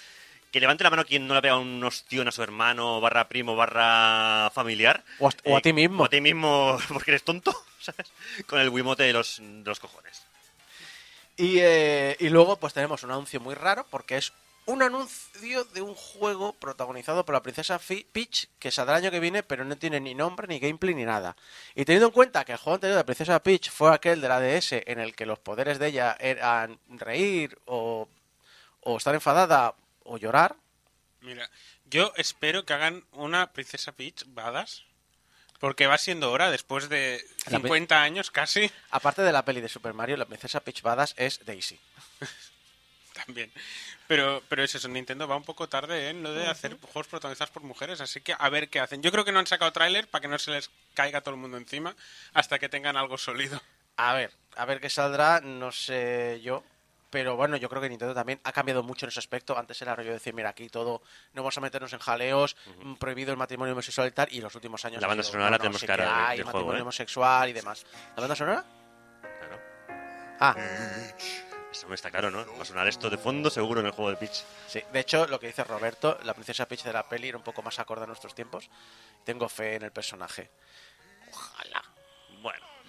que 0.51 0.59
levante 0.59 0.83
la 0.83 0.89
mano 0.89 1.05
quien 1.05 1.27
no 1.27 1.33
le 1.35 1.41
pega 1.41 1.57
un 1.57 1.83
ostión 1.83 2.27
a 2.27 2.31
su 2.31 2.41
hermano, 2.43 2.99
barra 3.01 3.27
primo, 3.27 3.55
barra 3.55 4.49
familiar. 4.53 5.03
Eh, 5.07 5.13
O 5.19 5.27
a- 5.27 5.31
o 5.53 5.57
a 5.57 5.61
ti 5.61 5.73
mismo. 5.73 6.03
O 6.03 6.05
a 6.05 6.09
ti 6.09 6.21
mismo 6.21 6.77
porque 6.89 7.11
eres 7.11 7.23
tonto, 7.23 7.51
¿sabes? 7.79 8.07
Con 8.47 8.59
el 8.59 8.69
Wiimote 8.69 9.03
de 9.03 9.13
los, 9.13 9.37
de 9.41 9.63
los 9.65 9.79
cojones. 9.79 10.23
Y, 11.35 11.59
eh, 11.59 12.15
y 12.19 12.29
luego 12.29 12.57
pues 12.57 12.73
tenemos 12.73 13.03
un 13.03 13.11
anuncio 13.11 13.39
muy 13.39 13.53
raro 13.53 13.85
porque 13.91 14.17
es 14.17 14.33
un 14.65 14.81
anuncio 14.81 15.63
de 15.65 15.81
un 15.81 15.93
juego 15.95 16.51
protagonizado 16.53 17.23
por 17.23 17.33
la 17.33 17.41
princesa 17.43 17.79
Peach 18.11 18.47
que 18.59 18.69
saldrá 18.71 18.97
el 18.97 19.03
año 19.03 19.11
que 19.11 19.19
viene 19.21 19.41
pero 19.43 19.63
no 19.63 19.77
tiene 19.77 19.99
ni 20.01 20.13
nombre, 20.15 20.47
ni 20.47 20.59
gameplay, 20.59 20.93
ni 20.95 21.05
nada. 21.05 21.37
Y 21.75 21.85
teniendo 21.85 22.07
en 22.07 22.11
cuenta 22.13 22.43
que 22.43 22.53
el 22.53 22.57
juego 22.57 22.75
anterior 22.75 22.95
de 22.95 23.01
la 23.01 23.05
princesa 23.05 23.41
Peach 23.41 23.69
fue 23.69 23.93
aquel 23.93 24.19
de 24.19 24.27
la 24.27 24.39
DS 24.41 24.83
en 24.87 24.99
el 24.99 25.15
que 25.15 25.25
los 25.27 25.39
poderes 25.39 25.77
de 25.79 25.87
ella 25.87 26.17
eran 26.19 26.79
reír 26.89 27.57
o, 27.65 28.09
o 28.81 28.97
estar 28.97 29.13
enfadada 29.13 29.73
o 30.07 30.17
llorar, 30.17 30.55
Mira, 31.21 31.49
yo 31.85 32.13
espero 32.15 32.63
que 32.65 32.73
hagan 32.73 33.03
una 33.11 33.51
Princesa 33.51 33.91
Peach 33.91 34.23
Badass. 34.27 34.83
Porque 35.59 35.87
va 35.87 35.97
siendo 35.97 36.31
hora, 36.31 36.51
después 36.51 36.87
de 36.87 37.25
La 37.47 37.57
pe- 37.59 37.63
50 37.63 38.03
años 38.03 38.29
casi, 38.29 38.69
aparte 38.91 39.23
de 39.23 39.31
la 39.31 39.43
peli 39.43 39.59
de 39.59 39.67
Super 39.69 39.95
Mario, 39.95 40.15
la 40.15 40.25
princesa 40.27 40.59
Peach 40.59 40.83
Badass 40.83 41.15
es 41.17 41.43
Daisy. 41.47 41.79
también. 43.25 43.51
Pero, 44.07 44.43
pero 44.47 44.63
es 44.63 44.75
eso, 44.75 44.87
Nintendo 44.87 45.27
va 45.27 45.35
un 45.35 45.43
poco 45.43 45.67
tarde 45.67 46.09
en 46.09 46.21
lo 46.21 46.31
de 46.33 46.45
hacer 46.47 46.77
juegos 46.79 47.07
protagonizados 47.07 47.49
por 47.49 47.63
mujeres, 47.63 47.99
así 48.01 48.21
que 48.21 48.35
a 48.37 48.49
ver 48.49 48.69
qué 48.69 48.79
hacen. 48.79 49.01
Yo 49.01 49.11
creo 49.11 49.25
que 49.25 49.31
no 49.31 49.39
han 49.39 49.47
sacado 49.47 49.73
tráiler 49.73 50.07
para 50.07 50.21
que 50.21 50.27
no 50.27 50.37
se 50.37 50.51
les 50.51 50.69
caiga 50.93 51.21
todo 51.21 51.33
el 51.33 51.41
mundo 51.41 51.57
encima 51.57 51.95
hasta 52.33 52.59
que 52.59 52.69
tengan 52.69 52.95
algo 52.95 53.17
sólido. 53.17 53.59
A 53.97 54.13
ver, 54.13 54.31
a 54.55 54.65
ver 54.65 54.79
qué 54.79 54.91
saldrá, 54.91 55.41
no 55.41 55.71
sé 55.71 56.39
yo. 56.43 56.63
Pero 57.09 57.35
bueno, 57.37 57.55
yo 57.57 57.69
creo 57.69 57.81
que 57.81 57.87
Nintendo 57.89 58.13
también 58.13 58.39
ha 58.43 58.51
cambiado 58.51 58.83
mucho 58.83 59.05
en 59.05 59.09
ese 59.09 59.19
aspecto. 59.19 59.57
Antes 59.57 59.81
era 59.81 59.95
rollo 59.95 60.09
de 60.09 60.15
decir, 60.15 60.33
mira, 60.33 60.49
aquí 60.49 60.67
todo, 60.69 61.01
no 61.33 61.41
vamos 61.41 61.57
a 61.57 61.61
meternos 61.61 61.93
en 61.93 61.99
jaleos, 61.99 62.55
mm, 62.83 62.95
prohibido 62.95 63.31
el 63.31 63.37
matrimonio 63.37 63.73
homosexual 63.73 64.07
y 64.07 64.11
tal. 64.11 64.27
Y 64.31 64.41
los 64.41 64.53
últimos 64.55 64.83
años. 64.85 65.01
La 65.01 65.07
banda 65.07 65.23
sido, 65.23 65.31
sonora 65.33 65.51
la 65.51 65.57
tenemos 65.57 65.79
sí 65.79 65.85
clara 65.85 66.03
que 66.03 66.09
de- 66.09 66.15
hay 66.15 66.37
del 66.37 66.45
matrimonio 66.45 66.65
juego, 66.67 66.77
¿eh? 66.79 66.81
homosexual 66.81 67.49
y 67.49 67.53
demás. 67.53 67.85
¿La 68.15 68.21
banda 68.21 68.35
sonora? 68.35 68.65
Claro. 69.39 69.59
Ah, 70.39 70.55
Eso 71.71 71.93
está 71.93 72.09
claro, 72.11 72.31
¿no? 72.31 72.45
Va 72.57 72.61
a 72.61 72.65
sonar 72.65 72.87
esto 72.87 73.09
de 73.09 73.17
fondo 73.17 73.49
seguro 73.49 73.79
en 73.81 73.85
el 73.87 73.91
juego 73.91 74.09
de 74.11 74.17
Peach. 74.17 74.43
sí. 74.67 74.81
De 74.91 74.99
hecho, 74.99 75.27
lo 75.27 75.39
que 75.39 75.47
dice 75.47 75.63
Roberto, 75.63 76.17
la 76.23 76.33
princesa 76.33 76.67
Peach 76.67 76.83
de 76.83 76.91
la 76.93 77.07
peli 77.07 77.29
era 77.29 77.37
un 77.37 77.43
poco 77.43 77.61
más 77.61 77.77
acorde 77.79 78.03
a 78.03 78.07
nuestros 78.07 78.33
tiempos. 78.35 78.69
Tengo 79.23 79.47
fe 79.47 79.75
en 79.75 79.83
el 79.83 79.91
personaje. 79.91 80.49
Ojalá. 81.31 81.83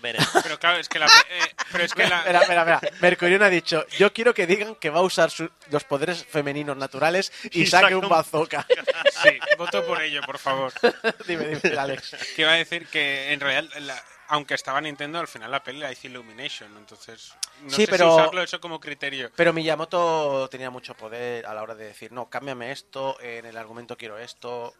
Veremos. 0.00 0.28
Pero 0.42 0.58
claro, 0.58 0.78
es 0.78 0.88
que 0.88 0.98
la... 0.98 1.06
eh, 1.06 1.54
pero 1.72 1.84
es 1.84 1.92
que 1.92 2.06
la... 2.06 2.22
Mira, 2.26 2.40
mira, 2.48 2.64
mira. 2.64 2.80
Mercurión 3.00 3.42
ha 3.42 3.48
dicho, 3.50 3.84
yo 3.98 4.12
quiero 4.12 4.32
que 4.32 4.46
digan 4.46 4.74
que 4.76 4.90
va 4.90 5.00
a 5.00 5.02
usar 5.02 5.30
su- 5.30 5.50
los 5.70 5.84
poderes 5.84 6.24
femeninos 6.24 6.76
naturales 6.76 7.32
y, 7.50 7.62
Y 7.62 7.66
saque 7.66 7.86
saca 7.86 7.96
un 7.96 8.04
un- 8.04 8.10
bazooka. 8.10 8.66
Sí, 9.22 9.30
voto 9.56 9.84
por 9.84 10.00
ello, 10.00 10.20
por 10.24 10.38
favor. 10.38 10.72
dime, 11.26 11.46
dime, 11.60 11.76
Alex. 11.76 12.16
Que 12.36 12.42
iba 12.42 12.52
a 12.52 12.56
decir 12.56 12.86
que 12.86 13.32
en 13.32 13.40
realidad, 13.40 13.74
la- 13.80 14.02
aunque 14.28 14.54
estaba 14.54 14.80
Nintendo, 14.80 15.18
al 15.18 15.26
final 15.26 15.50
la 15.50 15.62
peli 15.64 15.80
la 15.80 15.90
hizo 15.90 16.06
Illumination, 16.06 16.76
entonces 16.76 17.34
no 17.62 17.70
Sí, 17.70 17.86
sé 17.86 17.90
pero- 17.90 18.10
si 18.14 18.20
usarlo 18.20 18.42
eso 18.42 18.60
como 18.60 18.78
criterio. 18.78 19.32
Pero 19.34 19.52
Miyamoto 19.52 20.48
tenía 20.50 20.70
mucho 20.70 20.94
poder 20.94 21.44
a 21.46 21.54
la 21.54 21.62
hora 21.62 21.74
de 21.74 21.86
decir, 21.86 22.12
no, 22.12 22.28
cámbiame 22.30 22.70
esto, 22.70 23.18
en 23.20 23.46
el 23.46 23.56
argumento 23.56 23.96
quiero 23.96 24.18
esto. 24.18 24.74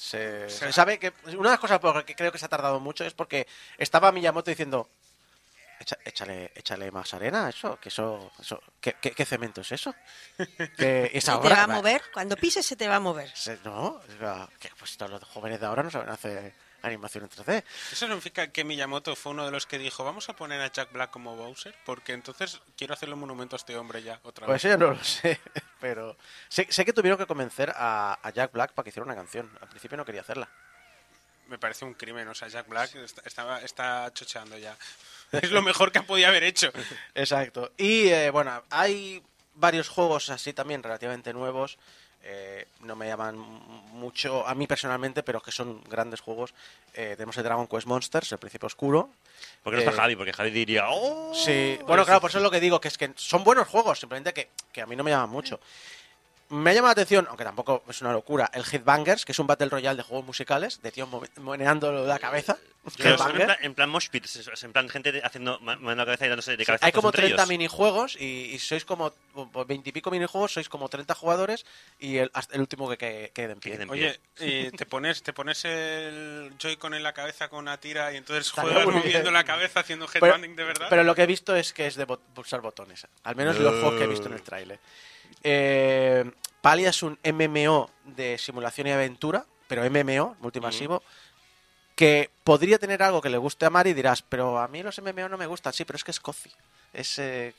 Se, 0.00 0.48
sabe 0.72 0.96
que 1.00 1.12
una 1.36 1.48
de 1.50 1.54
las 1.54 1.58
cosas 1.58 1.80
por 1.80 1.92
las 1.96 2.04
que 2.04 2.14
creo 2.14 2.30
que 2.30 2.38
se 2.38 2.44
ha 2.44 2.48
tardado 2.48 2.78
mucho 2.78 3.04
es 3.04 3.14
porque 3.14 3.48
estaba 3.78 4.12
Miyamoto 4.12 4.48
diciendo, 4.48 4.88
"Echa- 5.80 5.98
échale, 6.04 6.52
échale 6.54 6.92
más 6.92 7.12
arena 7.14 7.46
a 7.46 7.50
eso, 7.50 7.80
que 7.80 7.88
eso, 7.88 8.30
eso 8.40 8.62
¿qué, 8.80 8.94
qué- 9.00 9.10
qué 9.10 9.24
cemento 9.24 9.62
es 9.62 9.72
eso? 9.72 9.92
Que 10.78 11.10
esa 11.14 11.34
Se 11.34 11.40
te 11.40 11.46
obra- 11.48 11.56
va 11.56 11.62
a 11.64 11.66
mover. 11.66 12.02
Cuando 12.14 12.36
pises 12.36 12.64
se 12.64 12.76
te 12.76 12.86
va 12.86 12.96
a 12.96 13.00
mover. 13.00 13.32
No, 13.64 14.00
que 14.60 14.70
pues 14.78 14.96
todos 14.96 15.10
los 15.10 15.24
jóvenes 15.24 15.58
de 15.58 15.66
ahora 15.66 15.82
no 15.82 15.90
saben 15.90 16.10
hacer 16.10 16.54
animación 16.82 17.24
en 17.24 17.30
3D. 17.30 17.64
¿Eso 17.92 18.06
significa 18.06 18.48
que 18.52 18.64
Miyamoto 18.64 19.16
fue 19.16 19.32
uno 19.32 19.44
de 19.44 19.50
los 19.50 19.66
que 19.66 19.78
dijo, 19.78 20.04
vamos 20.04 20.28
a 20.28 20.36
poner 20.36 20.60
a 20.60 20.70
Jack 20.72 20.92
Black 20.92 21.10
como 21.10 21.36
Bowser? 21.36 21.74
Porque 21.84 22.12
entonces 22.12 22.60
quiero 22.76 22.94
hacerle 22.94 23.14
un 23.14 23.20
monumento 23.20 23.56
a 23.56 23.58
este 23.58 23.76
hombre 23.76 24.02
ya, 24.02 24.20
otra 24.22 24.46
Pues 24.46 24.62
vez. 24.62 24.64
eso 24.72 24.78
ya 24.78 24.86
no 24.86 24.92
lo 24.94 25.02
sé, 25.04 25.40
pero 25.80 26.16
sé, 26.48 26.66
sé 26.70 26.84
que 26.84 26.92
tuvieron 26.92 27.18
que 27.18 27.26
convencer 27.26 27.72
a, 27.74 28.18
a 28.22 28.30
Jack 28.30 28.52
Black 28.52 28.72
para 28.72 28.84
que 28.84 28.90
hiciera 28.90 29.04
una 29.04 29.14
canción. 29.16 29.50
Al 29.60 29.68
principio 29.68 29.96
no 29.96 30.04
quería 30.04 30.20
hacerla. 30.20 30.48
Me 31.48 31.58
parece 31.58 31.84
un 31.86 31.94
crimen, 31.94 32.28
o 32.28 32.34
sea, 32.34 32.48
Jack 32.48 32.68
Black 32.68 32.94
está, 32.96 33.22
está, 33.24 33.60
está 33.62 34.12
chocheando 34.12 34.56
ya. 34.58 34.76
Es 35.32 35.50
lo 35.50 35.60
mejor 35.62 35.92
que 35.92 36.02
podía 36.02 36.28
haber 36.28 36.42
hecho. 36.44 36.70
Exacto. 37.14 37.72
Y 37.76 38.08
eh, 38.08 38.30
bueno, 38.30 38.62
hay 38.70 39.22
varios 39.54 39.88
juegos 39.88 40.30
así 40.30 40.52
también 40.52 40.82
relativamente 40.82 41.32
nuevos. 41.34 41.78
Eh, 42.22 42.66
no 42.80 42.96
me 42.96 43.06
llaman 43.06 43.38
mucho 43.38 44.46
a 44.46 44.54
mí 44.54 44.66
personalmente, 44.66 45.22
pero 45.22 45.40
que 45.40 45.52
son 45.52 45.82
grandes 45.84 46.20
juegos. 46.20 46.52
Eh, 46.94 47.14
tenemos 47.16 47.36
el 47.36 47.44
Dragon 47.44 47.66
Quest 47.66 47.86
Monsters, 47.86 48.32
el 48.32 48.38
Príncipe 48.38 48.66
Oscuro. 48.66 49.10
Porque 49.62 49.76
no 49.76 49.80
está 49.80 49.92
Eh, 49.92 49.96
Javi, 49.96 50.16
porque 50.16 50.32
Javi 50.32 50.50
diría, 50.50 50.86
¡oh! 50.88 51.32
Sí, 51.34 51.78
bueno, 51.86 52.04
claro, 52.04 52.20
por 52.20 52.30
eso 52.30 52.38
es 52.38 52.44
lo 52.44 52.50
que 52.50 52.60
digo, 52.60 52.80
que 52.80 52.88
es 52.88 52.98
que 52.98 53.12
son 53.16 53.44
buenos 53.44 53.68
juegos, 53.68 54.00
simplemente 54.00 54.32
que, 54.32 54.50
que 54.72 54.82
a 54.82 54.86
mí 54.86 54.96
no 54.96 55.04
me 55.04 55.10
llaman 55.10 55.30
mucho. 55.30 55.60
Me 56.50 56.70
ha 56.70 56.74
llamado 56.74 56.88
la 56.88 56.92
atención, 56.92 57.26
aunque 57.28 57.44
tampoco 57.44 57.84
es 57.88 58.00
una 58.00 58.12
locura, 58.12 58.50
el 58.54 58.64
Headbangers, 58.70 59.24
que 59.26 59.32
es 59.32 59.38
un 59.38 59.46
Battle 59.46 59.68
Royale 59.68 59.98
de 59.98 60.02
juegos 60.02 60.26
musicales, 60.26 60.80
de 60.80 60.90
tíos 60.90 61.08
meneando 61.40 61.92
la 62.06 62.18
cabeza. 62.18 62.56
Pero 62.96 63.18
son 63.18 63.32
en 63.32 63.36
Headbanger. 63.36 63.44
plan, 63.46 63.58
en 63.60 63.74
plan 63.74 63.90
mosh 63.90 64.08
pit, 64.08 64.24
es- 64.24 64.36
es 64.48 64.62
en 64.62 64.72
plan 64.72 64.88
gente 64.88 65.20
haciendo 65.22 65.58
moviendo 65.60 65.94
la 65.96 66.06
cabeza 66.06 66.24
y 66.24 66.28
dándose 66.30 66.56
de 66.56 66.64
cabeza. 66.64 66.86
Hay 66.86 66.92
como 66.92 67.12
30 67.12 67.44
minijuegos 67.44 68.16
y, 68.18 68.24
y 68.54 68.58
sois 68.60 68.86
como 68.86 69.12
20 69.66 69.90
y 69.90 69.92
pico 69.92 70.10
minijuegos, 70.10 70.52
sois 70.54 70.70
como 70.70 70.88
30 70.88 71.14
jugadores 71.14 71.66
y 71.98 72.16
el, 72.16 72.30
el 72.52 72.60
último 72.62 72.88
que 72.88 72.96
quede, 72.96 73.30
quede 73.32 73.52
en 73.52 73.60
pie. 73.60 73.74
en 73.74 73.90
Oye, 73.90 74.18
y 74.40 74.70
te 74.70 74.86
pones 74.86 75.22
te 75.22 75.34
pones 75.34 75.66
el 75.66 76.54
Joy-Con 76.58 76.94
en 76.94 77.02
la 77.02 77.12
cabeza 77.12 77.48
con 77.50 77.58
una 77.58 77.78
tira 77.78 78.10
y 78.14 78.16
entonces 78.16 78.50
juegas 78.52 78.86
moviendo 78.86 79.30
la 79.30 79.44
cabeza 79.44 79.80
haciendo 79.80 80.06
Pero, 80.10 80.24
headbanding 80.26 80.56
de 80.56 80.64
verdad. 80.64 80.86
pero 80.88 81.04
lo 81.04 81.14
que 81.14 81.24
he 81.24 81.26
visto 81.26 81.54
es 81.54 81.74
que 81.74 81.86
es 81.88 81.96
de 81.96 82.06
pulsar 82.06 82.62
botones. 82.62 83.06
Al 83.24 83.36
menos 83.36 83.58
los 83.58 83.72
juegos 83.74 83.98
que 83.98 84.04
he 84.04 84.08
visto 84.08 84.28
en 84.28 84.32
el 84.34 84.42
tráiler. 84.42 84.78
Eh, 85.42 86.30
Palia 86.60 86.90
es 86.90 87.02
un 87.02 87.18
MMO 87.24 87.90
de 88.04 88.36
simulación 88.38 88.86
y 88.88 88.92
aventura, 88.92 89.46
pero 89.68 89.88
MMO, 89.90 90.36
multimasivo, 90.40 91.02
que 91.94 92.30
podría 92.44 92.78
tener 92.78 93.02
algo 93.02 93.20
que 93.20 93.30
le 93.30 93.38
guste 93.38 93.66
a 93.66 93.70
Mari 93.70 93.90
y 93.90 93.94
dirás, 93.94 94.22
pero 94.22 94.58
a 94.58 94.68
mí 94.68 94.82
los 94.82 94.98
MMO 95.00 95.28
no 95.28 95.36
me 95.38 95.46
gustan. 95.46 95.72
Sí, 95.72 95.84
pero 95.84 95.96
es 95.96 96.04
que 96.04 96.10
es 96.10 96.20
cozy. 96.20 96.50
Es 96.92 97.18
eh, 97.18 97.54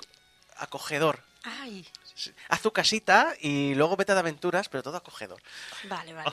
acogedor. 0.58 1.24
Ay. 1.44 1.88
Haz 2.50 2.62
tu 2.62 2.72
casita 2.72 3.34
y 3.40 3.74
luego 3.76 3.96
vete 3.96 4.14
de 4.14 4.20
aventuras, 4.20 4.68
pero 4.70 4.84
todo 4.84 4.98
acogedor. 4.98 5.42
vale, 5.86 6.14
vale. 6.14 6.32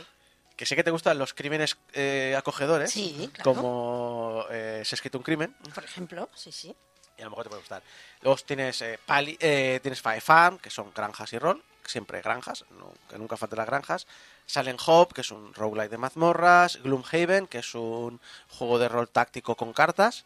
Que 0.57 0.64
sé 0.66 0.75
que 0.75 0.83
te 0.83 0.90
gustan 0.90 1.18
los 1.18 1.35
crímenes 1.35 1.77
eh, 1.92 2.35
acogedores, 2.37 2.90
Sí, 2.90 3.29
claro. 3.33 3.53
como 3.55 4.46
eh, 4.51 4.83
Se 4.87 4.94
ha 4.94 4.96
escrito 4.96 5.18
un 5.18 5.25
crimen, 5.25 5.55
Por 5.75 5.85
ejemplo, 5.85 6.31
sí, 6.35 6.51
sí. 6.51 6.75
Y 7.16 7.22
a 7.22 7.24
lo 7.24 7.31
mejor 7.31 7.44
te 7.44 7.50
puede 7.50 7.62
gustar. 7.62 7.83
Luego 8.22 8.38
tienes 8.44 8.83
eh, 8.83 8.98
eh, 9.09 9.81
tienes 9.83 10.00
Farm, 10.00 10.59
que 10.59 10.70
son 10.70 10.92
granjas 10.94 11.33
y 11.33 11.38
rol, 11.38 11.62
siempre 11.85 12.20
granjas, 12.22 12.64
que 13.09 13.18
nunca 13.18 13.37
faltan 13.37 13.59
las 13.59 13.66
granjas. 13.66 14.07
Silent 14.46 14.81
Hope, 14.87 15.14
que 15.14 15.20
es 15.22 15.31
un 15.31 15.52
roguelite 15.55 15.90
de 15.90 15.98
mazmorras. 15.98 16.81
Gloomhaven, 16.83 17.46
que 17.46 17.59
es 17.59 17.74
un 17.74 18.20
juego 18.48 18.79
de 18.79 18.88
rol 18.88 19.09
táctico 19.09 19.57
con 19.57 19.72
cartas, 19.72 20.24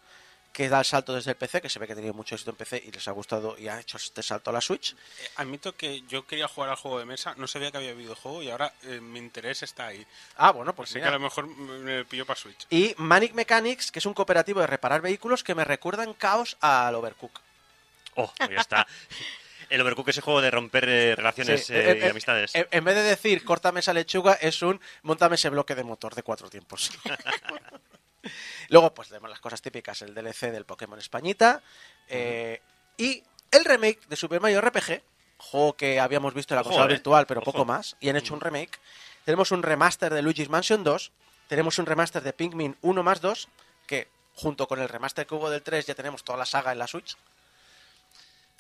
que 0.53 0.69
da 0.69 0.81
el 0.81 0.85
salto 0.85 1.15
desde 1.15 1.31
el 1.31 1.37
PC, 1.37 1.61
que 1.63 1.69
se 1.69 1.79
ve 1.79 1.87
que 1.87 1.93
ha 1.93 1.97
tenido 1.97 2.13
mucho 2.15 2.35
éxito 2.35 2.51
en 2.51 2.57
PC 2.57 2.83
y 2.87 2.91
les 2.91 3.07
ha 3.09 3.13
gustado 3.13 3.57
y 3.59 3.69
ha 3.69 3.79
hecho 3.81 3.97
este 3.97 4.23
salto 4.23 4.51
a 4.51 4.53
la 4.53 4.61
Switch. 4.61 4.93
Eh, 4.93 5.29
Admito 5.37 5.77
que 5.77 6.03
yo 6.09 6.27
quería 6.27 6.49
jugar 6.49 6.71
al 6.71 6.77
juego 6.77 6.99
de 6.99 7.05
mesa, 7.05 7.35
no 7.37 7.47
sabía 7.47 7.71
que 7.71 7.79
había 7.79 7.95
videojuego 7.95 8.43
y 8.43 8.51
ahora 8.51 8.73
eh, 8.83 9.01
mi 9.01 9.19
interés 9.21 9.63
está 9.63 9.87
ahí. 9.87 10.05
Ah, 10.37 10.51
bueno, 10.51 10.75
pues 10.75 10.91
Así 10.91 10.95
que 10.95 11.01
mira. 11.01 11.11
a 11.11 11.13
lo 11.15 11.21
mejor 11.21 11.47
me 11.47 11.79
me 11.79 12.05
pillo 12.05 12.27
para 12.27 12.39
Switch. 12.41 12.67
Y 12.71 12.95
Manic 12.99 13.33
Mechanics, 13.35 13.93
que 13.93 14.01
es 14.01 14.07
un 14.07 14.15
cooperativo 14.15 14.61
de 14.61 14.67
reparar 14.67 15.01
vehículos 15.01 15.45
que 15.45 15.55
me 15.55 15.65
recuerda 15.65 16.05
en 16.05 16.15
caos 16.15 16.57
al 16.61 16.95
Overcook. 16.97 17.41
Oh, 18.17 18.33
pues 18.37 18.51
ya 18.51 18.61
está. 18.61 18.87
El 19.71 19.81
Overcook 19.83 20.09
es 20.09 20.17
el 20.17 20.25
juego 20.25 20.41
de 20.41 20.51
romper 20.51 20.89
eh, 20.89 21.15
relaciones 21.15 21.67
Sí, 21.67 21.73
eh, 21.73 21.93
eh, 21.93 21.99
y 22.01 22.05
eh, 22.07 22.11
amistades. 22.11 22.53
En, 22.57 22.67
en 22.73 22.83
vez 22.85 22.97
de 22.97 23.03
decir 23.05 23.45
córtame 23.45 23.79
esa 23.79 23.93
lechuga, 23.95 24.33
es 24.35 24.63
un 24.63 24.81
montame 25.03 25.37
ese 25.37 25.49
bloque 25.49 25.77
de 25.77 25.85
motor 25.85 26.13
de 26.17 26.25
cuatro 26.25 26.51
tiempos. 26.51 26.91
Luego, 28.69 28.93
pues 28.95 29.09
tenemos 29.09 29.31
las 29.31 29.41
cosas 29.41 29.63
típicas, 29.63 30.03
el 30.03 30.15
DLC 30.15 30.51
del 30.53 30.65
Pokémon 30.65 30.99
Españita 30.99 31.63
eh, 32.09 32.61
y 32.97 33.23
el 33.51 33.65
remake 33.65 34.07
de 34.09 34.17
Super 34.17 34.41
Mario 34.41 34.61
RPG, 34.61 35.03
juego 35.39 35.75
que 35.77 35.99
habíamos 36.01 36.35
visto 36.35 36.55
en 36.55 36.59
la 36.59 36.65
consola 36.65 36.85
eh. 36.87 36.89
virtual, 36.89 37.27
pero 37.27 37.41
Ojo. 37.41 37.53
poco 37.53 37.65
más, 37.65 37.97
y 38.01 38.09
han 38.09 38.17
hecho 38.17 38.35
un 38.35 38.41
remake. 38.41 38.79
Tenemos 39.25 39.51
un 39.53 39.63
remaster 39.63 40.13
de 40.13 40.23
Luigi's 40.23 40.49
Mansion 40.49 40.85
2, 40.85 41.13
tenemos 41.49 41.79
un 41.79 41.87
remaster 41.87 42.23
de 42.23 42.33
Pikmin 42.33 42.77
1 42.83 43.03
más 43.03 43.21
2, 43.21 43.49
que 43.87 44.09
junto 44.35 44.67
con 44.69 44.81
el 44.81 44.89
remaster 44.89 45.27
que 45.27 45.35
hubo 45.35 45.51
del 45.51 45.63
3 45.63 45.87
ya 45.87 45.95
tenemos 45.95 46.23
toda 46.25 46.39
la 46.39 46.47
saga 46.47 46.73
en 46.73 46.79
la 46.79 46.87
Switch. 46.87 47.17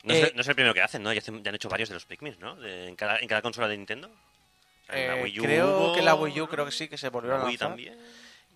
No, 0.03 0.15
Eh, 0.15 0.23
es, 0.23 0.35
no 0.35 0.41
es 0.41 0.49
el 0.49 0.55
primero 0.55 0.73
que 0.75 0.83
hacen, 0.83 1.03
¿no? 1.03 1.13
Ya, 1.13 1.21
han 1.27 1.55
hecho 1.55 1.69
varios 1.69 1.89
de 1.91 1.95
los 1.95 2.07
Pikmin, 2.07 2.37
¿no? 2.41 2.57
De- 2.57 2.89
en, 2.89 2.97
cada, 2.97 3.19
en 3.19 3.29
cada 3.29 3.43
consola 3.43 3.69
de 3.69 3.77
Nintendo. 3.77 4.09
O 4.09 4.87
sea, 4.93 4.99
en 4.99 5.09
la 5.09 5.17
Eh, 5.19 5.23
Wii 5.25 5.41
U 5.41 5.43
creo 5.43 5.79
hubo, 5.79 5.95
que 5.95 6.03
la 6.03 6.15
Wii 6.15 6.41
U 6.41 6.49
creo 6.49 6.65
que 6.65 6.73
sí, 6.73 6.89
que 6.89 6.97
se 6.99 7.11
volvió 7.11 7.35
a 7.35 7.39
la 7.39 7.45
Wii 7.45 7.53
lanzar. 7.53 7.69
también. 7.69 7.99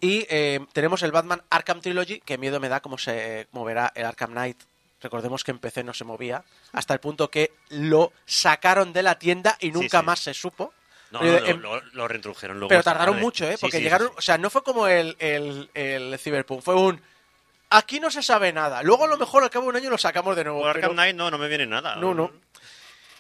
Y 0.01 0.27
eh, 0.29 0.61
tenemos 0.73 1.03
el 1.03 1.13
Batman 1.13 1.43
Arkham 1.51 1.81
Trilogy, 1.81 2.21
que 2.21 2.37
miedo 2.39 2.61
me 2.61 2.69
da 2.69 2.81
cómo 2.81 2.99
se 2.99 3.47
moverá 3.53 3.93
el 3.95 4.05
Arkham 4.05 4.33
Knight. 4.33 4.59
Recordemos 5.01 5.45
que 5.45 5.51
en 5.51 5.59
PC 5.59 5.85
no 5.85 5.93
se 5.95 6.05
movía, 6.05 6.43
hasta 6.73 6.95
el 6.95 7.01
punto 7.01 7.31
que 7.31 7.53
lo 7.71 8.13
sacaron 8.25 8.93
de 8.93 9.03
la 9.03 9.19
tienda 9.19 9.57
y 9.61 9.71
nunca 9.71 10.01
sí. 10.01 10.07
más 10.07 10.21
se 10.21 10.33
supo. 10.35 10.73
No, 11.11 11.21
no, 11.23 11.31
lo, 11.41 11.57
lo- 11.77 11.81
lo 11.93 12.09
reintrodujeron 12.09 12.59
luego. 12.59 12.69
pero 12.71 12.83
tardaron 12.83 13.21
mucho, 13.21 13.45
¿eh? 13.49 13.57
Porque 13.61 13.77
sí, 13.77 13.79
sí, 13.79 13.85
llegaron, 13.85 14.09
sí. 14.09 14.15
o 14.17 14.21
sea, 14.23 14.37
no 14.39 14.51
fue 14.51 14.63
como 14.65 14.87
el, 14.89 15.15
el, 15.21 15.71
el 15.75 16.19
Cyberpunk, 16.19 16.63
fue 16.63 16.75
un... 16.75 17.01
Aquí 17.71 17.99
no 18.01 18.11
se 18.11 18.23
sabe 18.23 18.53
nada. 18.53 18.83
Luego 18.83 19.05
a 19.05 19.09
lo 19.09 19.17
mejor 19.17 19.43
al 19.43 19.51
cabo 19.51 19.65
de 19.65 19.71
un 19.71 19.77
año 19.77 19.91
lo 19.91 19.99
sacamos 19.99 20.37
de 20.37 20.45
nuevo. 20.45 20.61
Pero- 20.61 20.71
Arkham 20.71 20.93
Knight 20.93 21.17
no, 21.17 21.31
no 21.31 21.39
me 21.39 21.49
viene 21.49 21.67
nada. 21.67 21.97
No, 21.97 22.15
no. 22.15 22.31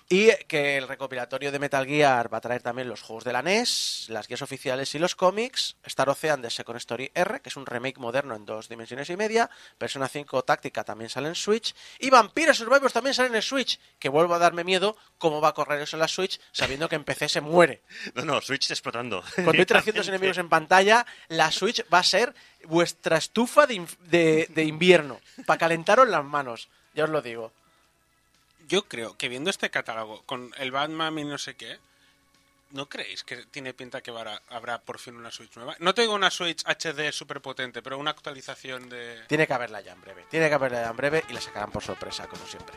Y 0.07 0.31
que 0.49 0.77
el 0.77 0.87
recopilatorio 0.87 1.51
de 1.51 1.59
Metal 1.59 1.87
Gear 1.87 2.33
va 2.33 2.37
a 2.39 2.41
traer 2.43 2.61
también 2.63 2.89
los 2.89 3.01
juegos 3.01 3.25
de 3.25 3.33
la 3.33 3.41
NES, 3.41 4.07
las 4.11 4.29
guías 4.29 4.43
oficiales 4.43 4.95
y 4.95 4.99
los 4.99 5.15
cómics, 5.15 5.77
Star 5.83 6.11
Ocean 6.11 6.43
de 6.43 6.51
Second 6.51 6.77
Story 6.77 7.11
R, 7.15 7.41
que 7.41 7.49
es 7.49 7.57
un 7.57 7.65
remake 7.65 7.99
moderno 7.99 8.37
en 8.37 8.45
dos 8.45 8.69
dimensiones 8.69 9.09
y 9.09 9.17
media, 9.17 9.49
Persona 9.79 10.07
5 10.07 10.45
Táctica 10.45 10.85
también 10.85 11.09
sale 11.09 11.29
en 11.29 11.35
Switch, 11.35 11.75
y 11.99 12.11
Vampire 12.11 12.53
Survivors 12.53 12.93
también 12.93 13.15
sale 13.15 13.35
en 13.35 13.41
Switch, 13.43 13.81
que 13.99 14.11
vuelvo 14.11 14.35
a 14.35 14.39
darme 14.39 14.63
miedo 14.63 14.95
cómo 15.17 15.41
va 15.41 15.49
a 15.49 15.55
correr 15.55 15.81
eso 15.81 15.97
en 15.97 16.01
la 16.01 16.09
Switch, 16.09 16.39
sabiendo 16.53 16.87
que 16.89 16.97
en 16.97 17.05
PC 17.05 17.31
se 17.31 17.41
muere. 17.41 17.83
No, 18.15 18.27
no, 18.27 18.41
Switch 18.43 18.71
explotando. 18.71 19.23
Con 19.43 19.57
1300 19.57 20.07
enemigos 20.09 20.37
en 20.37 20.51
pantalla, 20.51 21.07
la 21.29 21.51
Switch 21.51 21.83
va 21.93 22.01
a 22.01 22.05
ser 22.05 22.35
vuestra 22.67 23.17
estufa 23.17 23.67
de, 23.67 23.87
de- 24.01 24.49
de 24.51 24.65
invierno, 24.65 25.19
para 25.47 25.59
calentaros 25.59 26.07
las 26.09 26.25
manos, 26.25 26.69
ya 26.95 27.05
os 27.05 27.11
lo 27.11 27.23
digo. 27.23 27.53
Yo 28.69 28.85
creo 28.85 29.17
que 29.17 29.29
viendo 29.29 29.51
este 29.51 29.71
catálogo 29.71 30.23
con 30.23 30.53
el 30.59 30.71
Batman 30.71 31.19
y 31.19 31.25
no 31.25 31.39
sé 31.39 31.55
qué, 31.55 31.79
¿no 32.71 32.87
creéis 32.87 33.23
que 33.25 33.45
tiene 33.47 33.75
pinta 33.75 34.01
que 34.01 34.11
habrá, 34.11 34.41
habrá 34.49 34.81
por 34.81 34.99
fin 34.99 35.17
una 35.17 35.31
Switch 35.31 35.55
nueva? 35.57 35.77
No 35.79 35.95
te 35.95 36.03
digo 36.03 36.15
una 36.15 36.31
Switch 36.31 36.65
HD 36.65 37.13
súper 37.13 37.41
potente, 37.41 37.83
pero 37.83 37.99
una 37.99 38.11
actualización 38.11 38.89
de... 38.89 39.23
Tiene 39.29 39.47
que 39.47 39.55
haberla 39.55 39.81
ya 39.81 39.93
en 39.93 40.01
breve. 40.01 40.27
Tiene 40.31 40.49
que 40.49 40.55
haberla 40.55 40.83
ya 40.83 40.91
en 40.91 40.97
breve 40.97 41.25
y 41.29 41.33
la 41.33 41.41
sacarán 41.41 41.71
por 41.71 41.83
sorpresa, 41.83 42.27
como 42.27 42.47
siempre. 42.47 42.77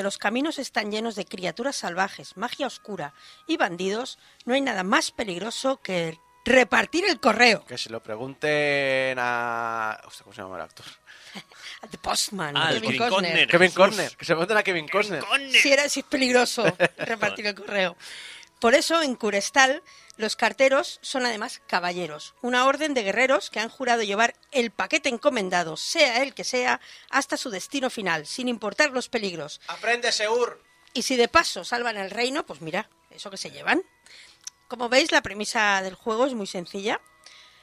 Donde 0.00 0.06
los 0.06 0.16
caminos 0.18 0.58
están 0.58 0.90
llenos 0.90 1.14
de 1.14 1.26
criaturas 1.26 1.76
salvajes, 1.76 2.34
magia 2.38 2.66
oscura 2.66 3.12
y 3.46 3.58
bandidos, 3.58 4.18
no 4.46 4.54
hay 4.54 4.62
nada 4.62 4.82
más 4.82 5.10
peligroso 5.10 5.82
que 5.82 6.18
repartir 6.46 7.04
el 7.04 7.20
correo. 7.20 7.66
Que 7.66 7.76
se 7.76 7.90
lo 7.90 8.02
pregunten 8.02 9.18
a. 9.18 10.00
Hostia, 10.06 10.24
¿Cómo 10.24 10.34
se 10.34 10.40
llama 10.40 10.56
el 10.56 10.62
actor? 10.62 10.86
The 11.90 11.98
Postman, 11.98 12.56
Ah, 12.56 12.68
Kevin 12.70 12.82
Kevin 12.92 12.98
Costner. 13.10 13.48
Kevin. 13.48 13.70
Costner. 13.72 14.16
Que 14.16 14.24
se 14.24 14.32
pregunten 14.32 14.56
a 14.56 14.62
Kevin 14.62 14.88
Costner. 14.88 15.22
Si 15.52 15.70
era 15.70 15.86
si 15.90 16.00
es 16.00 16.06
peligroso 16.06 16.64
repartir 16.96 17.46
el 17.46 17.54
correo. 17.54 17.94
Por 18.60 18.74
eso, 18.74 19.02
en 19.02 19.14
Curestal, 19.14 19.82
los 20.18 20.36
carteros 20.36 20.98
son 21.00 21.24
además 21.24 21.62
caballeros, 21.66 22.34
una 22.42 22.66
orden 22.66 22.92
de 22.92 23.02
guerreros 23.02 23.48
que 23.48 23.58
han 23.58 23.70
jurado 23.70 24.02
llevar 24.02 24.34
el 24.52 24.70
paquete 24.70 25.08
encomendado, 25.08 25.78
sea 25.78 26.22
el 26.22 26.34
que 26.34 26.44
sea, 26.44 26.78
hasta 27.08 27.38
su 27.38 27.48
destino 27.48 27.88
final, 27.88 28.26
sin 28.26 28.48
importar 28.48 28.90
los 28.90 29.08
peligros. 29.08 29.62
¡Aprende, 29.66 30.12
Seur! 30.12 30.62
Y 30.92 31.02
si 31.02 31.16
de 31.16 31.28
paso 31.28 31.64
salvan 31.64 31.96
el 31.96 32.10
reino, 32.10 32.44
pues 32.44 32.60
mira, 32.60 32.90
eso 33.08 33.30
que 33.30 33.38
se 33.38 33.50
llevan. 33.50 33.82
Como 34.68 34.90
veis, 34.90 35.10
la 35.10 35.22
premisa 35.22 35.80
del 35.80 35.94
juego 35.94 36.26
es 36.26 36.34
muy 36.34 36.46
sencilla. 36.46 37.00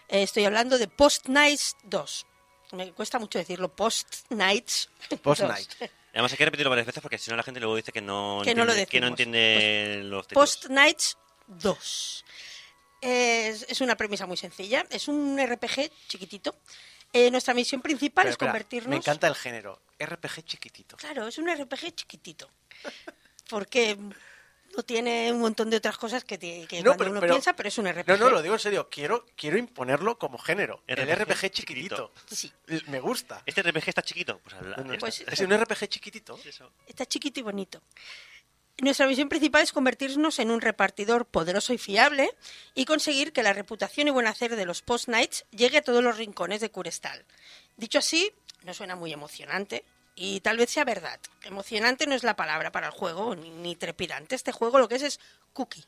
Eh, 0.07 0.23
estoy 0.23 0.45
hablando 0.45 0.79
de 0.79 0.87
Post 0.87 1.27
Nights 1.27 1.77
2. 1.83 2.25
Me 2.71 2.91
cuesta 2.93 3.19
mucho 3.19 3.37
decirlo, 3.37 3.75
Post 3.75 4.29
Nights. 4.29 4.89
Post 5.21 5.41
2. 5.41 5.67
Además 6.17 6.31
hay 6.31 6.37
que 6.39 6.45
repetirlo 6.45 6.71
varias 6.71 6.87
veces 6.87 6.99
porque 6.99 7.19
si 7.19 7.29
no 7.29 7.37
la 7.37 7.43
gente 7.43 7.59
luego 7.59 7.75
dice 7.75 7.91
que 7.91 8.01
no, 8.01 8.41
Que 8.43 8.55
no 8.55 8.65
lo 8.65 8.71
entiende, 8.71 8.89
que 8.89 8.99
no 8.99 9.11
decimos. 9.11 9.19
entiende 9.19 10.01
los 10.05 10.27
títulos. 10.27 10.49
Post 10.57 10.69
Nights 10.71 11.15
2. 11.45 12.25
Es, 13.01 13.65
es 13.69 13.81
una 13.81 13.95
premisa 13.95 14.25
muy 14.25 14.35
sencilla. 14.35 14.83
Es 14.89 15.07
un 15.07 15.37
RPG 15.39 15.91
chiquitito. 16.07 16.55
Eh, 17.13 17.29
nuestra 17.29 17.53
misión 17.53 17.83
principal 17.83 18.25
es 18.25 18.31
espera, 18.31 18.51
convertirnos. 18.51 18.89
Me 18.89 18.95
encanta 18.95 19.27
el 19.27 19.35
género. 19.35 19.79
RPG 19.99 20.43
chiquitito. 20.43 20.97
Claro, 20.97 21.27
es 21.27 21.37
un 21.37 21.53
RPG 21.55 21.93
chiquitito. 21.93 22.49
Porque 23.51 23.95
no 24.77 24.83
tiene 24.83 25.31
un 25.31 25.39
montón 25.39 25.71
de 25.71 25.77
otras 25.77 25.97
cosas 25.97 26.23
que, 26.23 26.37
te- 26.37 26.67
que 26.67 26.77
No, 26.83 26.91
cuando 26.91 26.97
pero- 26.99 27.11
uno 27.11 27.19
pero- 27.19 27.33
piensa, 27.33 27.55
pero 27.55 27.67
es 27.69 27.77
un 27.79 27.87
RPG. 27.87 28.07
No, 28.09 28.17
no, 28.17 28.29
lo 28.29 28.41
digo 28.43 28.53
en 28.53 28.59
serio. 28.59 28.87
Quiero, 28.91 29.25
quiero 29.35 29.57
imponerlo 29.57 30.19
como 30.19 30.37
género. 30.37 30.83
el 30.85 30.97
RPG 30.97 31.23
RPG 31.23 31.49
chiquitito. 31.51 32.13
Sí. 32.29 32.53
Me 32.87 32.99
gusta. 32.99 33.41
¿Este 33.47 33.63
RPG 33.63 33.89
está 33.89 34.03
chiquito? 34.03 34.39
Pues, 34.43 34.55
No, 34.77 34.97
Pues- 34.99 35.21
es 35.27 35.39
un 35.39 35.51
RPG 35.51 35.87
chiquitito. 35.89 36.39
Está 36.87 37.05
chiquito 37.07 37.39
y 37.39 37.43
bonito. 37.43 37.81
Nuestra 38.79 39.07
misión 39.07 39.27
principal 39.27 39.63
es 39.63 39.71
convertirnos 39.73 40.37
en 40.37 40.51
un 40.51 40.61
repartidor 40.61 41.25
poderoso 41.25 41.73
y 41.73 41.79
fiable 41.79 42.29
y 42.75 42.85
conseguir 42.85 43.33
que 43.33 43.41
la 43.41 43.51
reputación 43.53 44.07
y 44.07 44.11
buen 44.11 44.27
hacer 44.27 44.55
de 44.55 44.65
los 44.65 44.83
Post 44.83 45.07
Nights 45.07 45.45
llegue 45.49 45.79
a 45.79 45.81
todos 45.81 46.03
los 46.03 46.15
rincones 46.17 46.61
de 46.61 46.69
Curestal. 46.69 47.25
Dicho 47.75 47.97
así, 47.97 48.31
no 48.63 48.75
suena 48.75 48.95
muy 48.95 49.11
emocionante 49.11 49.83
y 50.19 50.41
tal 50.41 50.57
vez 50.57 50.69
sea 50.71 50.83
verdad. 50.83 51.19
Emocionante 51.43 52.07
no 52.07 52.15
es 52.15 52.23
la 52.23 52.35
palabra 52.35 52.71
para 52.71 52.87
el 52.87 52.93
juego, 52.93 53.35
ni, 53.35 53.49
ni 53.51 53.75
trepidante. 53.77 54.35
Este 54.35 54.51
juego 54.51 54.79
lo 54.79 54.87
que 54.89 54.95
es 54.95 55.03
es 55.03 55.19
cookie 55.53 55.85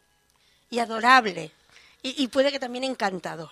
y 0.70 0.80
adorable 0.80 1.52
y, 2.04 2.24
y 2.24 2.28
puede 2.30 2.52
que 2.52 2.60
también 2.60 2.84
encantador. 2.86 3.50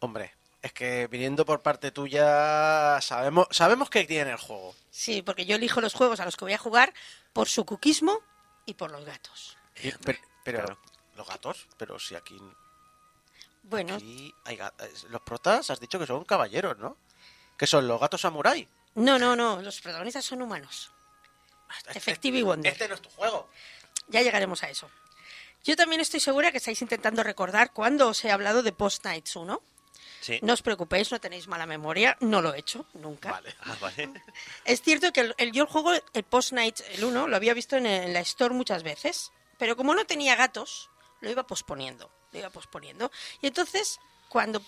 Hombre, 0.00 0.34
es 0.60 0.72
que 0.72 1.06
viniendo 1.06 1.46
por 1.46 1.62
parte 1.62 1.92
tuya, 1.92 3.00
sabemos, 3.00 3.46
sabemos 3.52 3.88
que 3.88 4.04
tiene 4.04 4.32
el 4.32 4.36
juego. 4.36 4.74
Sí, 4.90 5.22
porque 5.22 5.46
yo 5.46 5.56
elijo 5.56 5.80
los 5.80 5.94
juegos 5.94 6.18
a 6.20 6.24
los 6.24 6.36
que 6.36 6.44
voy 6.44 6.54
a 6.54 6.58
jugar 6.58 6.92
por 7.32 7.48
su 7.48 7.64
cookismo 7.64 8.20
y 8.66 8.74
por 8.74 8.90
los 8.90 9.04
gatos. 9.04 9.56
Y- 9.82 9.92
pero, 9.92 10.18
pero- 10.44 10.58
claro. 10.64 10.78
los 11.16 11.26
gatos, 11.28 11.66
pero 11.78 11.98
si 12.00 12.14
aquí, 12.16 12.36
Bueno, 13.62 13.94
aquí 13.94 14.34
hay 14.44 14.56
ga- 14.58 14.72
eh, 14.80 14.92
los 15.10 15.20
protas 15.22 15.70
has 15.70 15.80
dicho 15.80 15.98
que 15.98 16.06
son 16.06 16.24
caballeros, 16.24 16.76
¿no? 16.78 16.96
Que 17.56 17.66
son 17.66 17.86
los 17.88 18.00
gatos 18.00 18.20
samurai. 18.20 18.68
No, 18.96 19.18
no, 19.18 19.36
no, 19.36 19.62
los 19.62 19.80
protagonistas 19.80 20.24
son 20.24 20.42
humanos. 20.42 20.90
Efectivo 21.94 22.36
y 22.36 22.42
Wonder. 22.42 22.72
Este 22.72 22.88
no 22.88 22.94
es 22.94 23.02
tu 23.02 23.08
juego. 23.10 23.48
Ya 24.08 24.22
llegaremos 24.22 24.62
a 24.62 24.68
eso. 24.70 24.90
Yo 25.64 25.74
también 25.76 26.00
estoy 26.00 26.20
segura 26.20 26.50
que 26.52 26.58
estáis 26.58 26.80
intentando 26.82 27.22
recordar 27.22 27.72
cuándo 27.72 28.08
os 28.08 28.24
he 28.24 28.30
hablado 28.30 28.62
de 28.62 28.72
Post 28.72 29.04
Nights 29.04 29.34
1. 29.36 29.62
Sí. 30.20 30.38
No 30.42 30.52
os 30.54 30.62
preocupéis, 30.62 31.10
no 31.12 31.20
tenéis 31.20 31.46
mala 31.46 31.66
memoria, 31.66 32.16
no 32.20 32.40
lo 32.42 32.54
he 32.54 32.58
hecho 32.58 32.86
nunca. 32.94 33.30
Vale. 33.32 33.54
Ah, 33.60 33.76
vale. 33.80 34.10
Es 34.64 34.82
cierto 34.82 35.12
que 35.12 35.20
el, 35.20 35.34
el- 35.38 35.52
yo 35.52 35.64
el 35.64 35.68
juego, 35.68 35.92
el 35.92 36.24
Post 36.24 36.52
Nights, 36.52 36.84
el 36.90 37.04
1, 37.04 37.28
lo 37.28 37.36
había 37.36 37.54
visto 37.54 37.76
en, 37.76 37.86
en 37.86 38.12
la 38.12 38.20
Store 38.20 38.54
muchas 38.54 38.82
veces, 38.82 39.30
pero 39.58 39.76
como 39.76 39.94
no 39.94 40.04
tenía 40.04 40.34
gatos, 40.36 40.90
lo 41.20 41.30
iba 41.30 41.46
posponiendo, 41.46 42.10
lo 42.32 42.38
iba 42.38 42.50
posponiendo. 42.50 43.10
Y 43.40 43.46
entonces, 43.48 43.98
cuando 44.28 44.62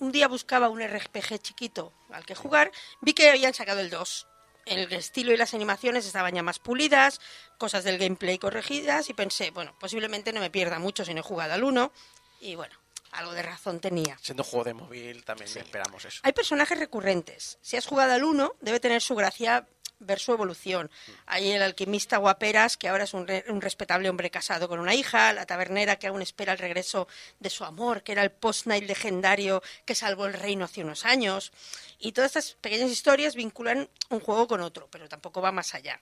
un 0.00 0.12
día 0.12 0.26
buscaba 0.28 0.68
un 0.68 0.82
RPG 0.82 1.38
chiquito 1.40 1.92
al 2.10 2.26
que 2.26 2.34
jugar, 2.34 2.72
vi 3.00 3.12
que 3.12 3.30
habían 3.30 3.54
sacado 3.54 3.80
el 3.80 3.90
2. 3.90 4.26
El 4.66 4.92
estilo 4.92 5.32
y 5.32 5.36
las 5.36 5.54
animaciones 5.54 6.06
estaban 6.06 6.34
ya 6.34 6.42
más 6.42 6.58
pulidas, 6.58 7.20
cosas 7.58 7.84
del 7.84 7.98
gameplay 7.98 8.38
corregidas, 8.38 9.08
y 9.08 9.14
pensé, 9.14 9.50
bueno, 9.50 9.74
posiblemente 9.78 10.32
no 10.32 10.40
me 10.40 10.50
pierda 10.50 10.78
mucho 10.78 11.04
si 11.04 11.14
no 11.14 11.20
he 11.20 11.24
jugado 11.24 11.54
al 11.54 11.64
1, 11.64 11.92
y 12.40 12.56
bueno, 12.56 12.76
algo 13.12 13.32
de 13.32 13.42
razón 13.42 13.80
tenía. 13.80 14.18
Siendo 14.20 14.42
un 14.42 14.48
juego 14.48 14.64
de 14.64 14.74
móvil, 14.74 15.24
también 15.24 15.48
esperamos 15.56 16.04
eso. 16.04 16.20
Hay 16.22 16.32
personajes 16.32 16.78
recurrentes. 16.78 17.58
Si 17.62 17.76
has 17.76 17.86
jugado 17.86 18.12
al 18.12 18.24
1, 18.24 18.56
debe 18.60 18.80
tener 18.80 19.02
su 19.02 19.14
gracia 19.14 19.66
ver 20.00 20.18
su 20.18 20.32
evolución. 20.32 20.90
Hay 21.26 21.52
el 21.52 21.62
alquimista 21.62 22.16
guaperas, 22.16 22.76
que 22.76 22.88
ahora 22.88 23.04
es 23.04 23.14
un, 23.14 23.26
re- 23.26 23.44
un 23.48 23.60
respetable 23.60 24.10
hombre 24.10 24.30
casado 24.30 24.68
con 24.68 24.80
una 24.80 24.94
hija, 24.94 25.32
la 25.32 25.46
tabernera 25.46 25.96
que 25.96 26.08
aún 26.08 26.22
espera 26.22 26.52
el 26.52 26.58
regreso 26.58 27.06
de 27.38 27.50
su 27.50 27.64
amor, 27.64 28.02
que 28.02 28.12
era 28.12 28.22
el 28.22 28.32
post-night 28.32 28.84
legendario 28.88 29.62
que 29.84 29.94
salvó 29.94 30.26
el 30.26 30.34
reino 30.34 30.64
hace 30.64 30.82
unos 30.82 31.04
años. 31.04 31.52
Y 31.98 32.12
todas 32.12 32.34
estas 32.34 32.54
pequeñas 32.54 32.90
historias 32.90 33.34
vinculan 33.34 33.88
un 34.08 34.20
juego 34.20 34.48
con 34.48 34.60
otro, 34.60 34.88
pero 34.90 35.08
tampoco 35.08 35.40
va 35.40 35.52
más 35.52 35.74
allá. 35.74 36.00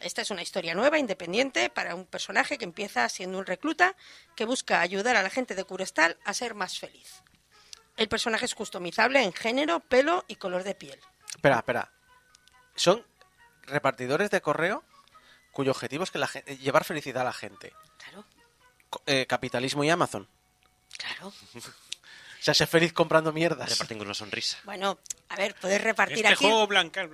Esta 0.00 0.22
es 0.22 0.30
una 0.30 0.42
historia 0.42 0.74
nueva, 0.74 0.98
independiente, 0.98 1.70
para 1.70 1.94
un 1.94 2.06
personaje 2.06 2.58
que 2.58 2.64
empieza 2.64 3.08
siendo 3.08 3.38
un 3.38 3.46
recluta 3.46 3.94
que 4.34 4.44
busca 4.44 4.80
ayudar 4.80 5.16
a 5.16 5.22
la 5.22 5.30
gente 5.30 5.54
de 5.54 5.64
Curestal 5.64 6.16
a 6.24 6.34
ser 6.34 6.54
más 6.54 6.78
feliz. 6.78 7.22
El 7.96 8.08
personaje 8.08 8.46
es 8.46 8.54
customizable 8.54 9.22
en 9.22 9.32
género, 9.32 9.80
pelo 9.80 10.24
y 10.28 10.36
color 10.36 10.64
de 10.64 10.74
piel. 10.74 10.98
Espera, 11.28 11.56
espera. 11.56 11.92
Son 12.74 13.04
repartidores 13.66 14.30
de 14.30 14.40
correo 14.40 14.82
cuyo 15.52 15.70
objetivo 15.70 16.04
es 16.04 16.10
que 16.10 16.18
la 16.18 16.30
eh, 16.34 16.56
llevar 16.58 16.84
felicidad 16.84 17.22
a 17.22 17.26
la 17.26 17.32
gente. 17.32 17.72
Claro, 17.98 18.24
eh, 19.06 19.26
capitalismo 19.26 19.84
y 19.84 19.90
Amazon. 19.90 20.28
claro. 20.96 21.32
O 22.40 22.44
sea, 22.44 22.54
ser 22.54 22.66
feliz 22.66 22.92
comprando 22.92 23.32
mierdas. 23.32 23.70
Reparten 23.70 23.98
con 23.98 24.08
una 24.08 24.14
sonrisa. 24.14 24.58
Bueno, 24.64 24.98
a 25.28 25.36
ver, 25.36 25.54
puedes 25.60 25.80
repartir 25.80 26.16
Este 26.26 26.32
aquí. 26.34 26.44
juego 26.44 26.66
blanca. 26.66 27.08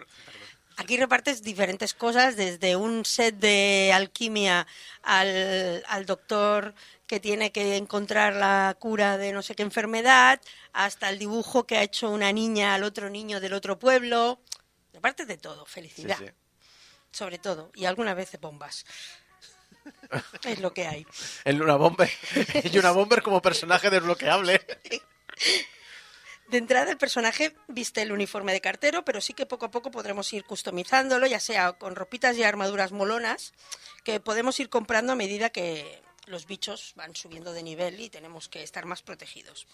Aquí 0.79 0.97
repartes 0.97 1.43
diferentes 1.43 1.93
cosas, 1.93 2.35
desde 2.35 2.77
un 2.77 3.05
set 3.05 3.35
de 3.35 3.93
alquimia 3.93 4.67
al, 5.03 5.85
al 5.87 6.07
doctor 6.07 6.73
que 7.07 7.21
tiene 7.21 7.53
que 7.53 7.77
encontrar 7.77 8.33
la 8.37 8.75
cura 8.79 9.19
de 9.19 9.35
no 9.35 9.43
sé 9.43 9.55
qué 9.55 9.63
enfermedad, 9.65 10.41
hasta 10.73 11.11
el 11.11 11.19
dibujo 11.19 11.65
que 11.67 11.77
ha 11.77 11.83
hecho 11.83 12.09
una 12.09 12.33
niña 12.33 12.75
al 12.75 12.83
otro 12.85 13.11
niño 13.11 13.39
del 13.39 13.53
otro 13.53 13.79
pueblo. 13.79 14.41
Repartes 14.99 15.29
de 15.29 15.39
todo, 15.39 15.65
felicidad, 15.65 16.19
sí. 16.19 16.27
sobre 17.13 17.39
todo, 17.39 17.71
y 17.77 17.85
alguna 17.85 18.15
vez 18.15 18.33
de 18.33 18.39
bombas. 18.39 18.85
es 20.43 20.59
lo 20.59 20.75
que 20.75 20.89
hay. 20.89 21.07
El 21.45 21.59
Luna 21.59 21.77
Bomber. 21.77 22.11
y 22.65 22.79
una 22.79 22.91
Bomber 22.91 23.23
como 23.23 23.41
personaje 23.41 23.91
desbloqueable. 23.91 24.61
De 26.49 26.59
entrada, 26.59 26.91
el 26.91 26.99
personaje 26.99 27.55
viste 27.69 28.03
el 28.03 28.11
uniforme 28.11 28.53
de 28.53 28.61
cartero, 28.61 29.05
pero 29.05 29.21
sí 29.21 29.35
que 29.35 29.47
poco 29.47 29.67
a 29.67 29.71
poco 29.71 29.93
podremos 29.93 30.33
ir 30.33 30.43
customizándolo, 30.43 31.29
ya 31.29 31.39
sea 31.39 31.75
con 31.75 31.95
ropitas 31.95 32.37
y 32.37 32.43
armaduras 32.43 32.91
molonas, 32.91 33.53
que 34.03 34.19
podemos 34.19 34.59
ir 34.59 34.69
comprando 34.69 35.13
a 35.13 35.17
medida 35.17 35.51
que 35.51 36.03
los 36.27 36.47
bichos 36.47 36.93
van 36.97 37.15
subiendo 37.15 37.53
de 37.53 37.63
nivel 37.63 38.01
y 38.01 38.11
tenemos 38.11 38.49
que 38.49 38.65
estar 38.65 38.85
más 38.85 39.03
protegidos. 39.03 39.69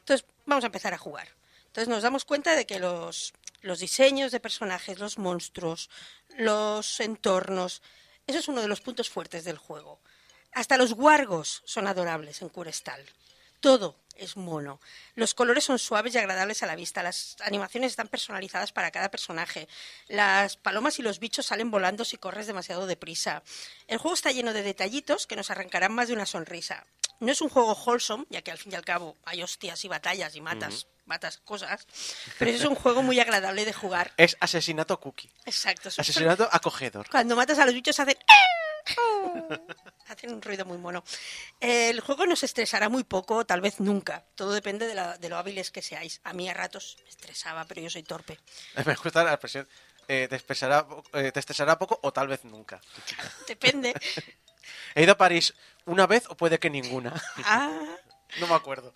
Entonces, 0.00 0.26
vamos 0.44 0.64
a 0.64 0.66
empezar 0.66 0.92
a 0.92 0.98
jugar. 0.98 1.28
Entonces, 1.68 1.88
nos 1.88 2.02
damos 2.02 2.24
cuenta 2.24 2.56
de 2.56 2.66
que 2.66 2.78
los, 2.78 3.34
los 3.66 3.80
diseños 3.80 4.32
de 4.32 4.40
personajes, 4.40 4.98
los 4.98 5.18
monstruos, 5.18 5.90
los 6.38 7.00
entornos, 7.00 7.82
eso 8.26 8.38
es 8.38 8.48
uno 8.48 8.62
de 8.62 8.68
los 8.68 8.80
puntos 8.80 9.10
fuertes 9.10 9.44
del 9.44 9.58
juego. 9.58 10.00
Hasta 10.52 10.76
los 10.76 10.94
guargos 10.94 11.62
son 11.64 11.86
adorables 11.86 12.42
en 12.42 12.48
Curestal. 12.48 13.04
Todo 13.60 13.96
es 14.16 14.36
mono. 14.36 14.80
Los 15.14 15.34
colores 15.34 15.64
son 15.64 15.78
suaves 15.78 16.14
y 16.14 16.18
agradables 16.18 16.62
a 16.62 16.66
la 16.66 16.76
vista. 16.76 17.02
Las 17.02 17.36
animaciones 17.40 17.92
están 17.92 18.08
personalizadas 18.08 18.72
para 18.72 18.90
cada 18.90 19.10
personaje. 19.10 19.68
Las 20.08 20.56
palomas 20.56 20.98
y 20.98 21.02
los 21.02 21.18
bichos 21.18 21.46
salen 21.46 21.70
volando 21.70 22.04
si 22.04 22.16
corres 22.16 22.46
demasiado 22.46 22.86
deprisa. 22.86 23.42
El 23.86 23.98
juego 23.98 24.14
está 24.14 24.32
lleno 24.32 24.52
de 24.52 24.62
detallitos 24.62 25.26
que 25.26 25.36
nos 25.36 25.50
arrancarán 25.50 25.92
más 25.92 26.08
de 26.08 26.14
una 26.14 26.26
sonrisa. 26.26 26.86
No 27.20 27.32
es 27.32 27.40
un 27.40 27.48
juego 27.48 27.74
wholesome, 27.74 28.26
ya 28.28 28.42
que 28.42 28.50
al 28.50 28.58
fin 28.58 28.72
y 28.72 28.76
al 28.76 28.84
cabo 28.84 29.16
hay 29.24 29.42
hostias 29.42 29.84
y 29.84 29.88
batallas 29.88 30.34
y 30.36 30.40
matas, 30.40 30.86
matas 31.06 31.38
cosas, 31.38 31.86
pero 32.38 32.50
es 32.50 32.64
un 32.64 32.74
juego 32.74 33.02
muy 33.02 33.18
agradable 33.20 33.64
de 33.64 33.72
jugar. 33.72 34.12
Es 34.16 34.36
asesinato 34.40 34.98
cookie. 35.00 35.30
Exacto. 35.46 35.88
es- 35.88 35.98
Asesinato 35.98 36.48
acogedor. 36.52 37.08
cuando 37.10 37.34
matas 37.36 37.58
a 37.58 37.64
los 37.64 37.74
bichos 37.74 37.98
hacen... 37.98 38.16
Hacen 40.08 40.32
un 40.32 40.40
ruido 40.40 40.64
muy 40.64 40.78
mono. 40.78 41.02
El 41.58 41.98
juego 42.00 42.26
nos 42.26 42.44
estresará 42.44 42.88
muy 42.88 43.02
poco, 43.02 43.44
tal 43.44 43.60
vez 43.60 43.80
nunca. 43.80 44.24
Todo 44.36 44.52
depende 44.52 44.86
de, 44.86 44.94
la- 44.94 45.18
de 45.18 45.28
lo 45.28 45.36
hábiles 45.36 45.72
que 45.72 45.82
seáis. 45.82 46.20
A 46.22 46.32
mí 46.32 46.48
a 46.48 46.54
ratos 46.54 46.96
me 47.02 47.08
estresaba, 47.10 47.64
pero 47.64 47.80
yo 47.80 47.90
soy 47.90 48.04
torpe. 48.04 48.38
Me 48.86 48.94
gusta 48.94 49.24
la 49.24 49.32
expresión. 49.32 49.66
eh, 50.06 50.28
te, 50.30 50.36
estresará, 50.36 50.86
eh, 51.14 51.32
te 51.32 51.40
estresará 51.40 51.76
poco 51.78 51.98
o 52.02 52.12
tal 52.12 52.28
vez 52.28 52.44
nunca. 52.44 52.80
Depende. 53.48 53.92
He 54.94 55.02
ido 55.02 55.12
a 55.12 55.18
París 55.18 55.54
una 55.86 56.06
vez 56.06 56.24
o 56.28 56.36
puede 56.36 56.60
que 56.60 56.70
ninguna. 56.70 57.12
Ah, 57.44 57.76
no 58.38 58.46
me 58.46 58.54
acuerdo. 58.54 58.94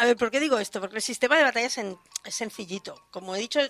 A 0.00 0.06
ver, 0.06 0.16
¿por 0.16 0.30
qué 0.30 0.40
digo 0.40 0.58
esto? 0.58 0.80
Porque 0.80 0.96
el 0.96 1.02
sistema 1.02 1.36
de 1.36 1.42
batalla 1.44 1.66
es, 1.66 1.76
en- 1.76 1.98
es 2.24 2.34
sencillito. 2.34 3.04
Como 3.10 3.36
he 3.36 3.38
dicho, 3.38 3.60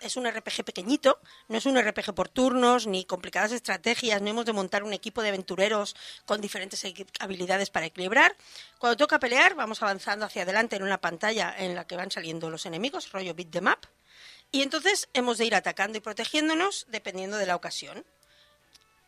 es 0.00 0.16
un 0.16 0.26
RPG 0.26 0.64
pequeñito, 0.64 1.20
no 1.48 1.58
es 1.58 1.66
un 1.66 1.76
RPG 1.78 2.14
por 2.14 2.30
turnos, 2.30 2.86
ni 2.86 3.04
complicadas 3.04 3.52
estrategias, 3.52 4.22
no 4.22 4.30
hemos 4.30 4.46
de 4.46 4.54
montar 4.54 4.82
un 4.84 4.94
equipo 4.94 5.20
de 5.20 5.28
aventureros 5.28 5.94
con 6.24 6.40
diferentes 6.40 6.82
habilidades 7.20 7.68
para 7.68 7.84
equilibrar. 7.86 8.34
Cuando 8.78 8.96
toca 8.96 9.18
pelear, 9.18 9.54
vamos 9.54 9.82
avanzando 9.82 10.24
hacia 10.24 10.44
adelante 10.44 10.76
en 10.76 10.82
una 10.82 10.98
pantalla 10.98 11.54
en 11.58 11.74
la 11.74 11.86
que 11.86 11.96
van 11.96 12.10
saliendo 12.10 12.48
los 12.48 12.64
enemigos, 12.64 13.12
rollo 13.12 13.34
beat 13.34 13.50
the 13.50 13.60
map. 13.60 13.84
Y 14.50 14.62
entonces 14.62 15.10
hemos 15.12 15.36
de 15.36 15.44
ir 15.44 15.54
atacando 15.54 15.98
y 15.98 16.00
protegiéndonos 16.00 16.86
dependiendo 16.88 17.36
de 17.36 17.44
la 17.46 17.54
ocasión. 17.56 18.02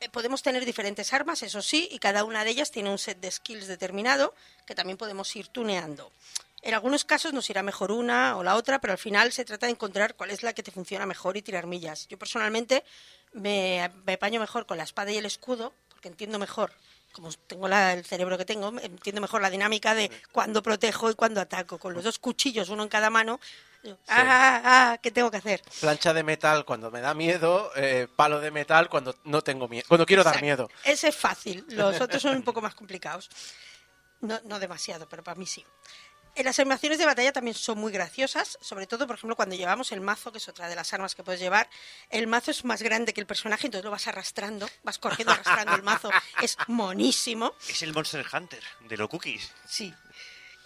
Eh, 0.01 0.11
Podemos 0.11 0.43
tener 0.43 0.67
diferentes 0.67 1.15
armas, 1.15 1.43
eso 1.43 1.63
sí, 1.63 1.89
y 1.91 1.99
cada 1.99 2.25
una 2.25 2.45
de 2.45 2.51
ellas 2.51 2.71
tiene 2.71 2.91
un 2.91 2.99
set 2.99 3.19
de 3.21 3.31
skills 3.31 3.69
determinado 3.69 4.35
que 4.67 4.75
también 4.75 4.99
podemos 4.99 5.35
ir 5.35 5.49
tuneando. 5.49 6.13
En 6.63 6.75
algunos 6.75 7.05
casos 7.05 7.33
nos 7.33 7.49
irá 7.51 7.63
mejor 7.63 7.93
una 7.93 8.37
o 8.37 8.43
la 8.43 8.57
otra, 8.57 8.81
pero 8.81 8.93
al 8.93 8.99
final 8.99 9.33
se 9.33 9.45
trata 9.45 9.67
de 9.67 9.73
encontrar 9.73 10.15
cuál 10.17 10.31
es 10.31 10.43
la 10.43 10.53
que 10.53 10.63
te 10.63 10.71
funciona 10.73 11.07
mejor 11.07 11.37
y 11.37 11.43
tirar 11.43 11.67
millas. 11.67 12.09
Yo 12.09 12.19
personalmente 12.19 12.85
me, 13.33 13.91
me 14.05 14.15
apaño 14.15 14.41
mejor 14.41 14.67
con 14.67 14.77
la 14.77 14.85
espada 14.85 15.11
y 15.13 15.17
el 15.19 15.27
escudo, 15.27 15.73
porque 15.91 16.09
entiendo 16.09 16.39
mejor, 16.39 16.73
como 17.13 17.31
tengo 17.47 17.69
la- 17.69 17.93
el 17.95 18.05
cerebro 18.05 18.37
que 18.37 18.45
tengo, 18.45 18.73
entiendo 18.81 19.21
mejor 19.21 19.41
la 19.41 19.51
dinámica 19.51 19.95
de 19.95 20.11
cuándo 20.33 20.63
protejo 20.63 21.11
y 21.11 21.15
cuándo 21.15 21.41
ataco. 21.41 21.79
Con 21.79 21.95
los 21.95 22.03
dos 22.05 22.19
cuchillos, 22.19 22.69
uno 22.71 22.83
en 22.83 22.89
cada 22.89 23.09
mano, 23.09 23.39
ah, 23.85 23.91
ah, 24.09 24.63
ah, 24.93 24.99
¿qué 25.01 25.13
tengo 25.13 25.31
que 25.31 25.37
hacer? 25.37 25.63
Plancha 25.81 26.13
de 26.13 26.25
metal 26.25 26.65
cuando 26.65 26.91
me 26.91 27.01
da 27.01 27.15
miedo, 27.15 27.71
eh, 27.77 28.09
palo 28.17 28.41
de 28.41 28.51
metal 28.51 28.89
cuando 28.89 29.15
no 29.25 29.43
tengo 29.43 29.69
miedo, 29.69 29.85
cuando 29.87 30.05
quiero 30.07 30.25
dar 30.25 30.43
miedo. 30.43 30.69
Ese 30.85 31.09
es 31.09 31.17
fácil, 31.17 31.65
los 31.69 32.01
otros 32.01 32.21
son 32.21 32.35
un 32.37 32.43
poco 32.43 32.61
más 32.61 32.75
complicados. 32.75 33.31
No, 34.21 34.41
no 34.47 34.59
demasiado, 34.59 35.09
pero 35.09 35.23
para 35.23 35.37
mí 35.37 35.47
sí. 35.47 35.65
Las 36.45 36.59
animaciones 36.61 36.99
de 36.99 37.05
batalla 37.07 37.33
también 37.33 37.55
son 37.55 37.79
muy 37.79 37.93
graciosas, 37.93 38.59
sobre 38.61 38.87
todo, 38.87 39.07
por 39.07 39.17
ejemplo, 39.17 39.35
cuando 39.37 39.57
llevamos 39.57 39.93
el 39.93 40.01
mazo, 40.01 40.31
que 40.31 40.39
es 40.39 40.49
otra 40.49 40.69
de 40.69 40.77
las 40.77 40.93
armas 40.95 41.15
que 41.15 41.23
puedes 41.25 41.41
llevar. 41.41 41.69
El 42.11 42.27
mazo 42.27 42.51
es 42.51 42.65
más 42.65 42.81
grande 42.83 43.13
que 43.13 43.21
el 43.21 43.27
personaje, 43.27 43.67
entonces 43.67 43.85
lo 43.85 43.91
vas 43.91 44.07
arrastrando, 44.07 44.69
vas 44.85 44.99
corriendo 44.99 45.33
arrastrando 45.33 45.75
el 45.75 45.83
mazo. 45.83 46.11
Es 46.43 46.57
monísimo, 46.69 47.55
Es 47.69 47.83
el 47.83 47.93
Monster 47.93 48.25
Hunter 48.33 48.63
de 48.81 48.97
los 48.97 49.09
cookies. 49.09 49.51
sí. 49.67 49.93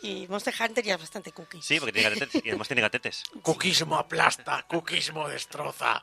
Y 0.04 0.26
Monster 0.26 0.52
Hunter 0.58 0.84
ya 0.84 0.94
es 0.94 1.00
bastante 1.00 1.30
cookie. 1.30 1.62
Sí, 1.62 1.78
porque 1.78 1.92
tiene 1.92 2.10
gatetes 2.10 2.44
y 2.44 2.48
además 2.48 2.66
tiene 2.66 2.82
gatetes. 2.82 3.22
Cookismo 3.40 3.96
aplasta, 3.96 4.64
cookismo 4.66 5.28
destroza. 5.28 6.02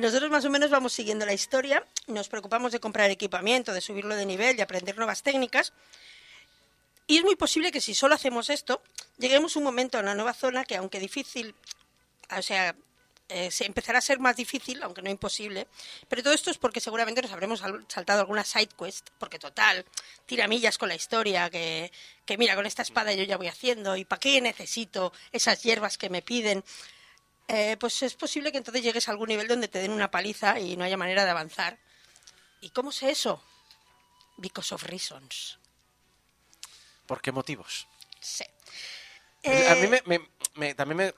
Nosotros 0.00 0.28
más 0.28 0.44
o 0.44 0.50
menos 0.50 0.68
vamos 0.68 0.92
siguiendo 0.92 1.24
la 1.24 1.32
historia, 1.32 1.86
nos 2.08 2.28
preocupamos 2.28 2.72
de 2.72 2.80
comprar 2.80 3.08
equipamiento, 3.10 3.72
de 3.72 3.80
subirlo 3.80 4.16
de 4.16 4.26
nivel, 4.26 4.56
de 4.56 4.62
aprender 4.64 4.96
nuevas 4.96 5.22
técnicas. 5.22 5.72
Y 7.08 7.16
es 7.16 7.24
muy 7.24 7.34
posible 7.36 7.72
que 7.72 7.80
si 7.80 7.94
solo 7.94 8.14
hacemos 8.14 8.50
esto, 8.50 8.82
lleguemos 9.16 9.56
un 9.56 9.64
momento 9.64 9.98
a 9.98 10.02
una 10.02 10.14
nueva 10.14 10.34
zona 10.34 10.64
que 10.64 10.76
aunque 10.76 11.00
difícil, 11.00 11.54
o 12.36 12.42
sea, 12.42 12.76
eh, 13.30 13.50
se 13.50 13.64
empezará 13.66 13.98
a 13.98 14.02
ser 14.02 14.20
más 14.20 14.36
difícil, 14.36 14.82
aunque 14.82 15.02
no 15.02 15.10
imposible. 15.10 15.66
Pero 16.08 16.22
todo 16.22 16.34
esto 16.34 16.50
es 16.50 16.58
porque 16.58 16.80
seguramente 16.80 17.20
nos 17.22 17.32
habremos 17.32 17.62
al- 17.62 17.84
saltado 17.88 18.20
alguna 18.20 18.44
side 18.44 18.68
quest, 18.78 19.08
porque 19.18 19.38
total, 19.38 19.84
tiramillas 20.26 20.76
con 20.78 20.88
la 20.90 20.94
historia, 20.94 21.48
que, 21.50 21.90
que 22.26 22.36
mira, 22.38 22.54
con 22.54 22.66
esta 22.66 22.82
espada 22.82 23.12
yo 23.14 23.24
ya 23.24 23.36
voy 23.38 23.48
haciendo, 23.48 23.96
y 23.96 24.04
¿para 24.04 24.20
qué 24.20 24.40
necesito 24.40 25.12
esas 25.32 25.62
hierbas 25.62 25.96
que 25.98 26.10
me 26.10 26.22
piden? 26.22 26.62
Eh, 27.48 27.76
pues 27.80 28.02
es 28.02 28.14
posible 28.14 28.52
que 28.52 28.58
entonces 28.58 28.82
llegues 28.82 29.08
a 29.08 29.12
algún 29.12 29.28
nivel 29.28 29.48
donde 29.48 29.68
te 29.68 29.78
den 29.78 29.92
una 29.92 30.10
paliza 30.10 30.60
y 30.60 30.76
no 30.76 30.84
haya 30.84 30.98
manera 30.98 31.24
de 31.24 31.30
avanzar. 31.30 31.78
¿Y 32.60 32.68
cómo 32.70 32.92
sé 32.92 33.10
eso? 33.10 33.42
Because 34.36 34.74
of 34.74 34.82
reasons. 34.84 35.57
¿Por 37.08 37.22
qué 37.22 37.32
motivos? 37.32 37.88
Sí. 38.20 38.44
a 38.44 39.74
mí 39.76 39.84
Eh, 39.86 39.88
me, 39.88 40.02
me- 40.04 40.28
me- 40.54 40.74
también 40.74 40.96
me, 40.98 41.14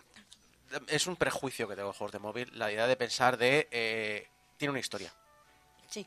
es 0.86 1.06
un 1.08 1.16
prejuicio 1.16 1.66
que 1.68 1.74
tengo 1.74 1.88
en 1.88 1.94
juegos 1.94 2.12
de 2.12 2.20
móvil, 2.20 2.48
la 2.56 2.70
idea 2.70 2.86
de 2.86 2.96
pensar 2.96 3.36
de... 3.36 3.66
eh, 3.72 4.28
tiene 4.56 4.70
una 4.70 4.78
historia. 4.80 5.12
Sí. 5.90 6.06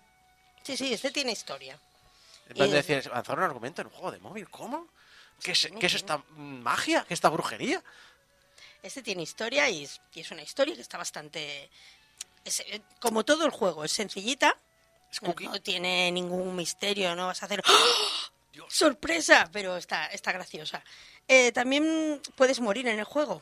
Sí, 0.63 0.77
sí, 0.77 0.93
este 0.93 1.11
tiene 1.11 1.33
historia. 1.33 1.77
De 2.47 2.65
Y- 2.65 2.71
decir, 2.71 3.03
avanzar 3.11 3.37
un 3.37 3.43
argumento 3.43 3.81
en 3.81 3.87
un 3.87 3.93
juego 3.93 4.11
de 4.11 4.19
móvil, 4.19 4.49
¿cómo? 4.49 4.87
¿Qué 5.43 5.51
es, 5.51 5.69
qué 5.77 5.85
es 5.87 5.93
esta 5.95 6.23
magia? 6.37 7.01
¿Qué 7.05 7.13
es 7.13 7.17
esta 7.17 7.29
brujería? 7.29 7.83
Este 8.81 9.01
tiene 9.03 9.23
historia 9.23 9.69
y 9.69 9.83
es, 9.83 9.99
y 10.13 10.21
es 10.21 10.31
una 10.31 10.43
historia 10.43 10.75
que 10.75 10.81
está 10.81 10.97
bastante... 10.97 11.69
es, 12.45 12.61
eh, 12.61 12.81
como 13.01 13.25
todo 13.25 13.43
el 13.45 13.51
juego, 13.51 13.83
es 13.83 13.91
sencillita. 13.91 14.57
Es 15.11 15.21
No, 15.21 15.33
no 15.37 15.61
tiene 15.61 16.09
ningún 16.11 16.55
misterio, 16.55 17.15
no 17.15 17.27
vas 17.27 17.43
a 17.43 17.47
hacer 17.47 17.61
¡Oh! 17.67 18.33
¡Sorpresa! 18.67 19.49
Pero 19.51 19.77
está, 19.77 20.07
está 20.07 20.31
graciosa. 20.31 20.83
Eh, 21.27 21.51
también 21.51 22.21
puedes 22.35 22.59
morir 22.59 22.87
en 22.87 22.99
el 22.99 23.05
juego. 23.05 23.41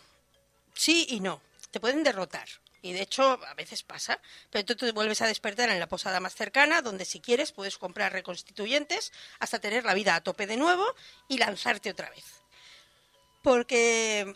Sí 0.74 1.05
y 1.09 1.20
no. 1.20 1.41
Te 1.72 1.80
pueden 1.80 2.03
derrotar. 2.03 2.47
Y 2.82 2.93
de 2.93 3.01
hecho, 3.01 3.39
a 3.45 3.53
veces 3.53 3.84
pasa. 3.84 4.20
Pero 4.49 4.66
tú 4.66 4.76
te 4.76 4.91
vuelves 4.91 5.22
a 5.22 5.28
despertar 5.28 5.70
en 5.70 5.80
la 5.80 5.88
posada 5.88 6.20
más 6.20 6.36
cercana, 6.36 6.82
donde 6.82 7.05
si 7.05 7.20
quieres 7.20 7.51
puedes 7.51 7.78
comprar 7.78 8.12
reconstituyentes 8.12 9.12
hasta 9.39 9.59
tener 9.59 9.86
la 9.86 9.93
vida 9.93 10.16
a 10.16 10.22
tope 10.22 10.47
de 10.47 10.57
nuevo 10.57 10.86
y 11.28 11.38
lanzarte 11.38 11.91
otra 11.91 12.09
vez. 12.09 12.26
Porque 13.43 14.36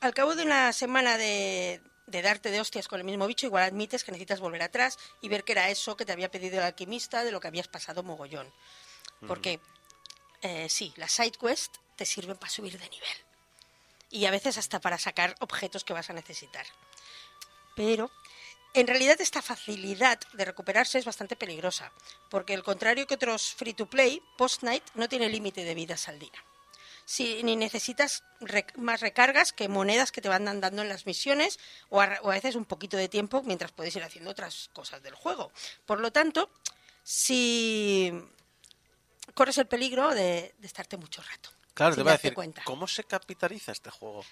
al 0.00 0.14
cabo 0.14 0.34
de 0.34 0.42
una 0.42 0.72
semana 0.72 1.16
de, 1.16 1.80
de 2.06 2.22
darte 2.22 2.50
de 2.50 2.60
hostias 2.60 2.88
con 2.88 3.00
el 3.00 3.06
mismo 3.06 3.26
bicho, 3.26 3.46
igual 3.46 3.64
admites 3.64 4.04
que 4.04 4.12
necesitas 4.12 4.40
volver 4.40 4.62
atrás 4.62 4.98
y 5.20 5.28
ver 5.28 5.44
que 5.44 5.52
era 5.52 5.70
eso 5.70 5.96
que 5.96 6.04
te 6.04 6.12
había 6.12 6.30
pedido 6.30 6.58
el 6.58 6.64
alquimista 6.64 7.24
de 7.24 7.32
lo 7.32 7.40
que 7.40 7.48
habías 7.48 7.68
pasado 7.68 8.02
mogollón. 8.02 8.52
Porque 9.26 9.60
eh, 10.42 10.68
sí, 10.68 10.92
las 10.96 11.12
side 11.12 11.32
quest 11.32 11.76
te 11.96 12.06
sirven 12.06 12.36
para 12.36 12.50
subir 12.50 12.78
de 12.78 12.88
nivel. 12.88 13.16
Y 14.10 14.26
a 14.26 14.30
veces 14.30 14.58
hasta 14.58 14.80
para 14.80 14.98
sacar 14.98 15.34
objetos 15.40 15.84
que 15.84 15.92
vas 15.92 16.10
a 16.10 16.12
necesitar. 16.12 16.66
Pero 17.74 18.10
en 18.74 18.86
realidad 18.86 19.20
esta 19.20 19.40
facilidad 19.40 20.20
de 20.34 20.44
recuperarse 20.44 20.98
es 20.98 21.04
bastante 21.06 21.34
peligrosa, 21.34 21.92
porque 22.28 22.54
al 22.54 22.62
contrario 22.62 23.06
que 23.06 23.14
otros 23.14 23.54
free 23.54 23.72
to 23.72 23.86
play, 23.86 24.22
Post 24.36 24.62
Night 24.62 24.84
no 24.94 25.08
tiene 25.08 25.30
límite 25.30 25.64
de 25.64 25.74
vidas 25.74 26.08
al 26.08 26.18
día. 26.18 26.44
Ni 27.18 27.56
necesitas 27.56 28.24
más 28.76 29.00
recargas 29.00 29.52
que 29.52 29.68
monedas 29.68 30.12
que 30.12 30.20
te 30.20 30.28
van 30.28 30.44
dando 30.44 30.82
en 30.82 30.88
las 30.88 31.06
misiones 31.06 31.58
o 31.88 32.00
a 32.00 32.18
veces 32.20 32.54
un 32.56 32.64
poquito 32.64 32.96
de 32.96 33.08
tiempo 33.08 33.42
mientras 33.44 33.72
puedes 33.72 33.94
ir 33.96 34.02
haciendo 34.02 34.32
otras 34.32 34.70
cosas 34.74 35.02
del 35.02 35.14
juego. 35.14 35.52
Por 35.86 36.00
lo 36.00 36.10
tanto, 36.12 36.50
si 37.02 38.12
corres 39.34 39.58
el 39.58 39.66
peligro 39.66 40.14
de, 40.14 40.54
de 40.58 40.66
estarte 40.66 40.96
mucho 40.96 41.22
rato. 41.22 41.50
Claro, 41.74 41.94
te 41.94 42.02
voy 42.02 42.10
a 42.10 42.16
decir, 42.16 42.34
cuenta. 42.34 42.62
¿cómo 42.64 42.88
se 42.88 43.04
capitaliza 43.04 43.72
este 43.72 43.90
juego? 43.90 44.24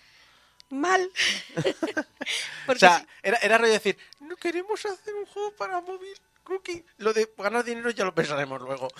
Mal. 0.70 1.10
O 2.66 2.74
sea, 2.74 3.06
era, 3.22 3.36
era 3.38 3.58
rollo 3.58 3.72
decir, 3.72 3.98
no 4.20 4.36
queremos 4.36 4.84
hacer 4.86 5.14
un 5.14 5.26
juego 5.26 5.54
para 5.54 5.80
móvil, 5.82 6.18
cookie. 6.42 6.84
Lo 6.96 7.12
de 7.12 7.30
ganar 7.36 7.62
dinero 7.62 7.90
ya 7.90 8.04
lo 8.04 8.14
pensaremos 8.14 8.60
luego. 8.60 8.88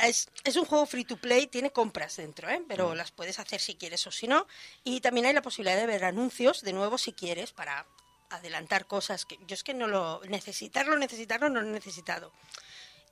Es, 0.00 0.30
es 0.44 0.56
un 0.56 0.64
juego 0.64 0.86
free 0.86 1.04
to 1.04 1.18
play, 1.18 1.48
tiene 1.48 1.70
compras 1.70 2.16
dentro, 2.16 2.48
¿eh? 2.48 2.60
Mm. 2.60 2.64
pero 2.66 2.94
las 2.94 3.10
puedes 3.10 3.38
hacer 3.38 3.60
si 3.60 3.74
quieres 3.74 4.06
o 4.06 4.10
si 4.10 4.26
no. 4.26 4.46
Y 4.84 5.02
también 5.02 5.26
hay 5.26 5.34
la 5.34 5.42
posibilidad 5.42 5.76
de 5.76 5.86
ver 5.86 6.04
anuncios 6.06 6.62
de 6.62 6.72
nuevo 6.72 6.96
si 6.96 7.12
quieres 7.12 7.52
para 7.52 7.84
adelantar 8.30 8.86
cosas 8.86 9.26
que 9.26 9.38
yo 9.46 9.52
es 9.52 9.62
que 9.62 9.74
no 9.74 9.86
lo 9.86 10.22
necesitarlo, 10.24 10.96
necesitarlo, 10.96 11.50
no 11.50 11.60
lo 11.60 11.68
he 11.68 11.72
necesitado. 11.72 12.32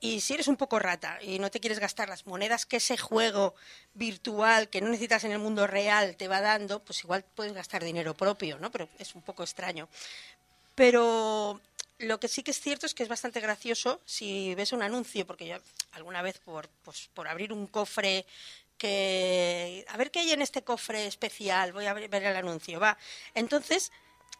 Y 0.03 0.19
si 0.21 0.33
eres 0.33 0.47
un 0.47 0.57
poco 0.57 0.79
rata 0.79 1.19
y 1.21 1.37
no 1.37 1.51
te 1.51 1.59
quieres 1.59 1.77
gastar 1.77 2.09
las 2.09 2.25
monedas 2.25 2.65
que 2.65 2.77
ese 2.77 2.97
juego 2.97 3.53
virtual 3.93 4.67
que 4.67 4.81
no 4.81 4.87
necesitas 4.87 5.23
en 5.25 5.31
el 5.31 5.37
mundo 5.37 5.67
real 5.67 6.17
te 6.17 6.27
va 6.27 6.41
dando, 6.41 6.83
pues 6.83 7.03
igual 7.03 7.23
puedes 7.35 7.53
gastar 7.53 7.83
dinero 7.83 8.15
propio, 8.15 8.57
¿no? 8.57 8.71
Pero 8.71 8.89
es 8.97 9.13
un 9.13 9.21
poco 9.21 9.43
extraño. 9.43 9.87
Pero 10.73 11.61
lo 11.99 12.19
que 12.19 12.27
sí 12.27 12.41
que 12.41 12.49
es 12.49 12.59
cierto 12.59 12.87
es 12.87 12.95
que 12.95 13.03
es 13.03 13.09
bastante 13.09 13.39
gracioso 13.41 14.01
si 14.03 14.55
ves 14.55 14.73
un 14.73 14.81
anuncio, 14.81 15.27
porque 15.27 15.45
yo 15.45 15.57
alguna 15.91 16.23
vez 16.23 16.39
por, 16.39 16.67
pues, 16.83 17.07
por 17.13 17.27
abrir 17.27 17.53
un 17.53 17.67
cofre 17.67 18.25
que... 18.79 19.85
A 19.87 19.97
ver 19.97 20.09
qué 20.09 20.21
hay 20.21 20.31
en 20.31 20.41
este 20.41 20.63
cofre 20.63 21.05
especial, 21.05 21.73
voy 21.73 21.85
a 21.85 21.93
ver 21.93 22.23
el 22.23 22.35
anuncio, 22.35 22.79
va. 22.79 22.97
Entonces, 23.35 23.91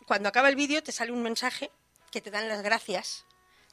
cuando 0.08 0.28
acaba 0.28 0.50
el 0.50 0.56
vídeo 0.56 0.82
te 0.82 0.92
sale 0.92 1.12
un 1.12 1.22
mensaje 1.22 1.70
que 2.10 2.20
te 2.20 2.32
dan 2.32 2.48
las 2.48 2.64
gracias. 2.64 3.26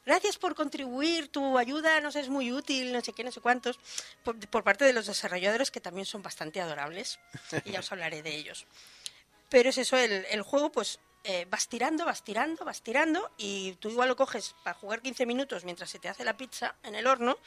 Gracias 0.09 0.39
por 0.39 0.55
contribuir, 0.55 1.27
tu 1.27 1.59
ayuda 1.59 2.01
nos 2.01 2.15
es 2.15 2.29
muy 2.29 2.51
útil, 2.51 2.91
no 2.91 2.99
sé 2.99 3.13
qué, 3.13 3.23
no 3.23 3.31
sé 3.31 3.41
cuántos, 3.41 3.79
por, 4.23 4.63
parte 4.63 4.83
de 4.83 4.91
los 4.91 5.05
desarrolladores 5.05 5.69
que 5.69 5.81
también 5.81 6.07
son 6.07 6.23
bastante 6.23 6.59
adorables, 6.59 7.19
y 7.63 7.73
ya 7.73 7.81
os 7.81 7.91
hablaré 7.91 8.23
de 8.23 8.35
ellos. 8.35 8.65
Pero 9.49 9.69
es 9.69 9.77
eso, 9.77 9.97
el, 9.97 10.41
juego, 10.41 10.71
pues 10.71 10.99
eh, 11.25 11.45
vas 11.51 11.67
tirando, 11.67 12.05
vas 12.05 12.23
tirando, 12.23 12.65
vas 12.65 12.81
tirando, 12.81 13.29
y 13.37 13.73
tú 13.73 13.91
igual 13.91 14.09
lo 14.09 14.15
coges 14.15 14.55
para 14.63 14.73
jugar 14.73 15.03
15 15.03 15.27
minutos 15.27 15.63
mientras 15.63 15.91
se 15.91 15.99
te 15.99 16.09
hace 16.09 16.25
la 16.25 16.35
pizza 16.35 16.73
en 16.81 16.95
el 16.95 17.05
horno, 17.05 17.37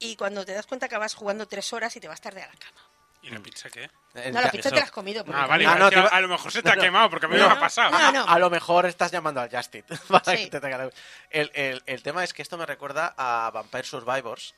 y 0.00 0.16
cuando 0.16 0.44
te 0.44 0.54
das 0.54 0.66
cuenta 0.66 0.86
acabas 0.86 1.14
jugando 1.14 1.46
tres 1.46 1.72
horas 1.72 1.94
y 1.94 2.00
te 2.00 2.08
vas 2.08 2.20
tarde 2.20 2.42
a 2.42 2.48
la 2.48 2.54
cama. 2.54 2.87
¿Y 3.22 3.30
la 3.30 3.40
pizza 3.40 3.68
qué? 3.68 3.90
El- 4.14 4.32
No, 4.32 4.40
la 4.40 4.50
pizza 4.50 4.68
eso- 4.68 4.70
te 4.70 4.76
la 4.76 4.84
has 4.84 4.90
comido. 4.90 5.24
Ah, 5.32 5.46
vale. 5.46 5.66
Ah, 5.66 5.74
no, 5.76 5.90
te 5.90 5.96
a 5.96 6.20
lo 6.20 6.28
mejor 6.28 6.50
se 6.52 6.62
te 6.62 6.68
no, 6.68 6.72
ha 6.72 6.76
no. 6.76 6.82
quemado, 6.82 7.10
porque 7.10 7.26
a 7.26 7.28
mí 7.28 7.36
No, 7.36 7.46
me 7.48 7.54
ha 7.54 7.60
pasado. 7.60 7.90
No, 7.90 8.12
no. 8.12 8.24
A 8.26 8.38
lo 8.38 8.48
mejor 8.50 8.86
estás 8.86 9.10
llamando 9.10 9.40
al 9.40 9.50
Justit 9.50 9.84
para 10.08 10.36
Sí. 10.36 10.44
que 10.44 10.50
te 10.50 10.60
tenga 10.60 10.78
la- 10.78 10.90
el, 11.30 11.50
el- 11.54 11.82
el 11.86 12.02
tema 12.02 12.24
es 12.24 12.32
que 12.32 12.42
esto 12.42 12.56
me 12.56 12.64
recuerda 12.66 13.14
a 13.18 13.50
Vampire 13.52 13.84
Survivors, 13.84 14.54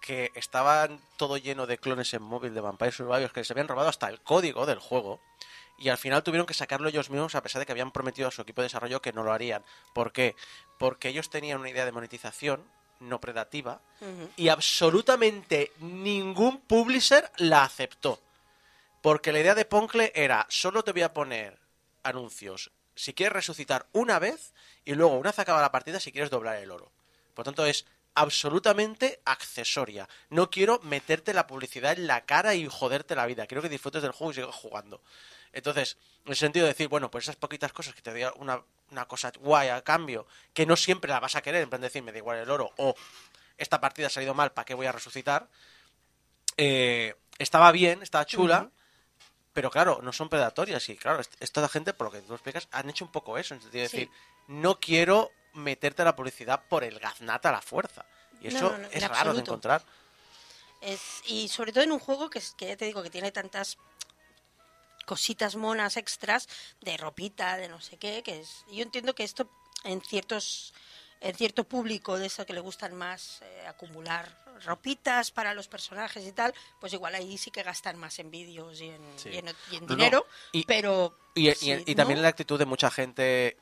que 0.00 0.30
estaban 0.34 1.00
todo 1.16 1.36
lleno 1.38 1.66
de 1.66 1.78
clones 1.78 2.12
en 2.14 2.22
móvil 2.22 2.54
de 2.54 2.60
Vampire 2.60 2.92
Survivors 2.92 3.32
que 3.32 3.42
se 3.44 3.52
habían 3.52 3.66
robado 3.68 3.88
hasta 3.88 4.08
el 4.08 4.20
código 4.20 4.66
del 4.66 4.78
juego. 4.78 5.20
Y 5.78 5.88
al 5.90 5.98
final 5.98 6.22
tuvieron 6.22 6.46
que 6.46 6.54
sacarlo 6.54 6.88
ellos 6.88 7.10
mismos 7.10 7.34
a 7.34 7.42
pesar 7.42 7.60
de 7.60 7.66
que 7.66 7.72
habían 7.72 7.90
prometido 7.92 8.28
a 8.28 8.30
su 8.30 8.40
equipo 8.42 8.62
de 8.62 8.66
desarrollo 8.66 9.02
que 9.02 9.12
no 9.12 9.22
lo 9.24 9.32
harían. 9.32 9.62
¿Por 9.94 10.12
qué? 10.12 10.36
Porque 10.78 11.08
ellos 11.08 11.28
tenían 11.28 11.58
una 11.60 11.68
idea 11.70 11.84
de 11.84 11.92
monetización 11.92 12.64
no 13.00 13.20
predativa 13.20 13.80
y 14.36 14.48
absolutamente 14.48 15.72
ningún 15.80 16.60
publisher 16.60 17.30
la 17.38 17.64
aceptó. 17.64 18.20
Porque 19.02 19.32
la 19.32 19.40
idea 19.40 19.54
de 19.54 19.64
Poncle 19.64 20.12
era, 20.14 20.46
solo 20.48 20.82
te 20.82 20.92
voy 20.92 21.02
a 21.02 21.12
poner 21.12 21.58
anuncios 22.02 22.70
si 22.94 23.12
quieres 23.12 23.34
resucitar 23.34 23.86
una 23.92 24.18
vez 24.18 24.52
y 24.84 24.94
luego 24.94 25.14
una 25.14 25.30
vez 25.30 25.38
acaba 25.38 25.60
la 25.60 25.70
partida 25.70 26.00
si 26.00 26.12
quieres 26.12 26.30
doblar 26.30 26.56
el 26.56 26.70
oro. 26.70 26.90
Por 27.34 27.44
tanto 27.44 27.64
es 27.66 27.84
absolutamente 28.14 29.20
accesoria. 29.24 30.08
No 30.30 30.50
quiero 30.50 30.80
meterte 30.82 31.34
la 31.34 31.46
publicidad 31.46 31.92
en 31.92 32.06
la 32.06 32.24
cara 32.24 32.54
y 32.54 32.66
joderte 32.66 33.14
la 33.14 33.26
vida. 33.26 33.46
Quiero 33.46 33.62
que 33.62 33.68
disfrutes 33.68 34.02
del 34.02 34.12
juego 34.12 34.32
y 34.32 34.34
sigas 34.34 34.54
jugando. 34.54 35.02
Entonces, 35.56 35.96
en 36.26 36.32
el 36.32 36.36
sentido 36.36 36.66
de 36.66 36.72
decir, 36.72 36.86
bueno, 36.88 37.10
pues 37.10 37.24
esas 37.24 37.36
poquitas 37.36 37.72
cosas 37.72 37.94
que 37.94 38.02
te 38.02 38.10
doy 38.10 38.24
una, 38.36 38.62
una 38.90 39.08
cosa 39.08 39.32
guay 39.40 39.70
a 39.70 39.82
cambio, 39.82 40.26
que 40.52 40.66
no 40.66 40.76
siempre 40.76 41.10
la 41.10 41.18
vas 41.18 41.34
a 41.34 41.40
querer, 41.40 41.62
en 41.62 41.70
plan 41.70 41.80
de 41.80 41.86
decir, 41.88 42.02
me 42.02 42.12
da 42.12 42.18
igual 42.18 42.36
el 42.36 42.50
oro, 42.50 42.70
o 42.76 42.94
esta 43.56 43.80
partida 43.80 44.08
ha 44.08 44.10
salido 44.10 44.34
mal, 44.34 44.52
¿para 44.52 44.66
qué 44.66 44.74
voy 44.74 44.84
a 44.84 44.92
resucitar? 44.92 45.48
Eh, 46.58 47.14
estaba 47.38 47.72
bien, 47.72 48.02
estaba 48.02 48.26
chula, 48.26 48.70
pero 49.54 49.70
claro, 49.70 50.00
no 50.02 50.12
son 50.12 50.28
predatorias. 50.28 50.86
Y 50.90 50.96
claro, 50.96 51.20
est- 51.20 51.34
esta 51.40 51.66
gente, 51.70 51.94
por 51.94 52.08
lo 52.08 52.10
que 52.12 52.20
tú 52.20 52.34
explicas, 52.34 52.68
han 52.72 52.90
hecho 52.90 53.06
un 53.06 53.12
poco 53.12 53.38
eso, 53.38 53.54
en 53.54 53.58
el 53.58 53.62
sentido 53.62 53.82
de 53.82 53.88
Sí. 53.88 53.96
decir, 53.96 54.10
no 54.48 54.78
quiero 54.78 55.30
meterte 55.54 56.04
la 56.04 56.14
publicidad 56.14 56.64
por 56.68 56.84
el 56.84 56.98
gaznata 56.98 57.48
a 57.48 57.52
la 57.52 57.62
fuerza. 57.62 58.04
Y 58.42 58.48
eso 58.48 58.72
no, 58.72 58.76
no, 58.78 58.88
es 58.90 59.08
raro 59.08 59.32
de 59.32 59.40
encontrar. 59.40 59.82
Es- 60.82 61.22
y 61.24 61.48
sobre 61.48 61.72
todo 61.72 61.82
en 61.84 61.92
un 61.92 61.98
juego 61.98 62.28
que 62.28 62.40
ya 62.58 62.76
te 62.76 62.84
digo 62.84 63.02
que 63.02 63.08
tiene 63.08 63.32
tantas 63.32 63.78
cositas 65.06 65.56
monas 65.56 65.96
extras 65.96 66.48
de 66.82 66.96
ropita, 66.98 67.56
de 67.56 67.68
no 67.68 67.80
sé 67.80 67.96
qué, 67.96 68.22
que 68.22 68.40
es 68.40 68.64
yo 68.70 68.82
entiendo 68.82 69.14
que 69.14 69.24
esto 69.24 69.48
en 69.84 70.02
ciertos 70.02 70.74
en 71.22 71.34
cierto 71.34 71.64
público 71.64 72.18
de 72.18 72.26
eso 72.26 72.44
que 72.44 72.52
le 72.52 72.60
gustan 72.60 72.94
más 72.94 73.40
eh, 73.40 73.64
acumular 73.66 74.44
ropitas 74.66 75.30
para 75.30 75.54
los 75.54 75.66
personajes 75.66 76.22
y 76.26 76.32
tal, 76.32 76.52
pues 76.78 76.92
igual 76.92 77.14
ahí 77.14 77.38
sí 77.38 77.50
que 77.50 77.62
gastan 77.62 77.96
más 77.98 78.18
en 78.18 78.30
vídeos 78.30 78.80
y 78.82 78.90
en, 78.90 79.18
Sí. 79.18 79.30
y 79.30 79.36
en- 79.38 79.56
y 79.70 79.76
en 79.76 79.86
No, 79.86 79.90
no, 79.90 79.96
dinero, 79.96 80.26
y- 80.52 80.64
pero 80.64 81.18
Y, 81.34 81.48
y- 81.48 81.54
sí, 81.54 81.82
y 81.86 81.94
¿no? 81.94 81.96
también 82.02 82.20
la 82.20 82.28
actitud 82.28 82.58
de 82.58 82.66
mucha 82.66 82.90
gente 82.90 83.56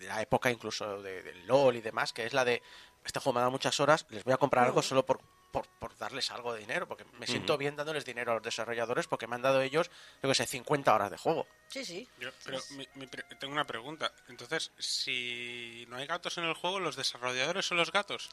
de 0.00 0.06
la 0.08 0.20
época 0.22 0.50
incluso 0.50 1.00
de, 1.02 1.22
del 1.22 1.46
LOL 1.46 1.76
y 1.76 1.80
demás, 1.80 2.12
que 2.12 2.24
es 2.26 2.32
la 2.32 2.44
de, 2.44 2.62
este 3.04 3.20
juego 3.20 3.34
me 3.34 3.38
ha 3.40 3.42
dado 3.42 3.50
muchas 3.52 3.78
horas, 3.80 4.06
les 4.10 4.24
voy 4.24 4.32
a 4.32 4.38
comprar 4.38 4.64
algo 4.64 4.82
solo 4.82 5.04
por, 5.06 5.20
por, 5.52 5.66
por 5.78 5.96
darles 5.98 6.30
algo 6.30 6.52
de 6.54 6.60
dinero, 6.60 6.88
porque 6.88 7.04
me 7.18 7.26
siento 7.26 7.56
bien 7.58 7.76
dándoles 7.76 8.04
dinero 8.04 8.32
a 8.32 8.34
los 8.36 8.42
desarrolladores 8.42 9.06
porque 9.06 9.26
me 9.26 9.34
han 9.36 9.42
dado 9.42 9.60
ellos, 9.62 9.90
yo 10.22 10.28
que 10.28 10.34
sé, 10.34 10.46
50 10.46 10.94
horas 10.94 11.10
de 11.10 11.18
juego. 11.18 11.46
Sí, 11.68 11.84
sí. 11.84 12.08
Yo- 12.18 12.30
pero 12.44 12.58
mi- 12.70 12.88
mi 12.94 13.06
pre- 13.06 13.24
tengo 13.38 13.52
una 13.52 13.66
pregunta. 13.66 14.12
Entonces, 14.28 14.72
si 14.78 15.84
no 15.88 15.96
hay 15.96 16.06
gatos 16.06 16.36
en 16.38 16.44
el 16.44 16.54
juego, 16.54 16.80
¿los 16.80 16.96
desarrolladores 16.96 17.66
son 17.66 17.76
los 17.76 17.92
gatos? 17.92 18.30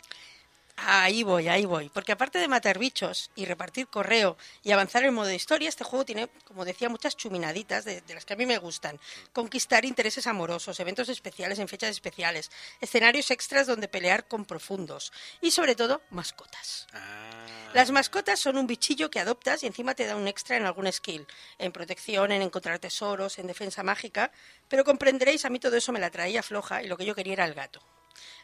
Ahí 0.80 1.24
voy, 1.24 1.48
ahí 1.48 1.66
voy. 1.66 1.90
Porque 1.90 2.12
aparte 2.12 2.38
de 2.38 2.48
matar 2.48 2.78
bichos 2.78 3.32
y 3.36 3.46
repartir 3.46 3.88
correo 3.88 4.38
y 4.64 4.72
avanzar 4.72 5.04
en 5.06 5.14
modo 5.14 5.32
historia, 5.32 5.70
este 5.70 5.84
juego 5.84 6.06
tiene, 6.06 6.28
como 6.46 6.66
decía, 6.66 6.88
muchas 6.88 7.18
chuminaditas 7.18 7.84
de, 7.84 8.02
de 8.02 8.14
las 8.14 8.26
que 8.26 8.34
a 8.34 8.38
mí 8.38 8.46
me 8.46 8.60
gustan. 8.60 9.00
Conquistar 9.34 9.86
intereses 9.86 10.28
amorosos, 10.28 10.80
eventos 10.80 11.10
especiales 11.10 11.58
en 11.58 11.68
fechas 11.68 11.90
especiales, 11.90 12.52
escenarios 12.80 13.32
extras 13.32 13.66
donde 13.66 13.88
pelear 13.88 14.28
con 14.28 14.46
profundos 14.46 15.12
y 15.42 15.50
sobre 15.50 15.76
todo 15.76 16.02
mascotas. 16.12 16.86
Ah, 16.94 17.72
Las 17.74 17.90
mascotas 17.90 18.40
son 18.40 18.58
un 18.58 18.68
bichillo 18.68 19.10
que 19.10 19.20
adoptas 19.20 19.64
y 19.64 19.68
encima 19.68 19.96
te 19.96 20.06
da 20.06 20.16
un 20.16 20.28
extra 20.28 20.58
en 20.58 20.66
algún 20.68 20.92
skill, 20.94 21.26
en 21.58 21.72
protección, 21.72 22.32
en 22.32 22.44
encontrar 22.44 22.78
tesoros, 22.78 23.40
en 23.40 23.48
defensa 23.48 23.82
mágica, 23.82 24.32
pero 24.68 24.84
comprenderéis, 24.84 25.44
a 25.44 25.50
mí 25.50 25.60
todo 25.60 25.76
eso 25.76 25.92
me 25.92 26.00
la 26.00 26.12
traía 26.12 26.44
floja 26.44 26.84
y 26.84 26.88
lo 26.88 26.98
que 26.98 27.06
yo 27.06 27.16
quería 27.16 27.34
era 27.34 27.46
el 27.46 27.56
gato. 27.56 27.82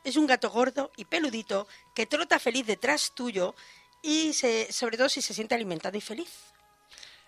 Es 0.04 0.16
un 0.18 0.26
gato 0.28 0.50
gordo 0.50 0.92
y 0.98 1.06
peludito 1.06 1.68
que 1.96 2.06
trota 2.06 2.40
feliz 2.40 2.66
detrás 2.66 3.12
tuyo 3.16 3.56
y 4.02 4.34
se- 4.34 4.72
sobre 4.72 4.98
todo 4.98 5.10
si 5.10 5.22
se 5.22 5.34
siente 5.34 5.56
alimentado 5.56 5.98
y 5.98 6.02
feliz. 6.02 6.30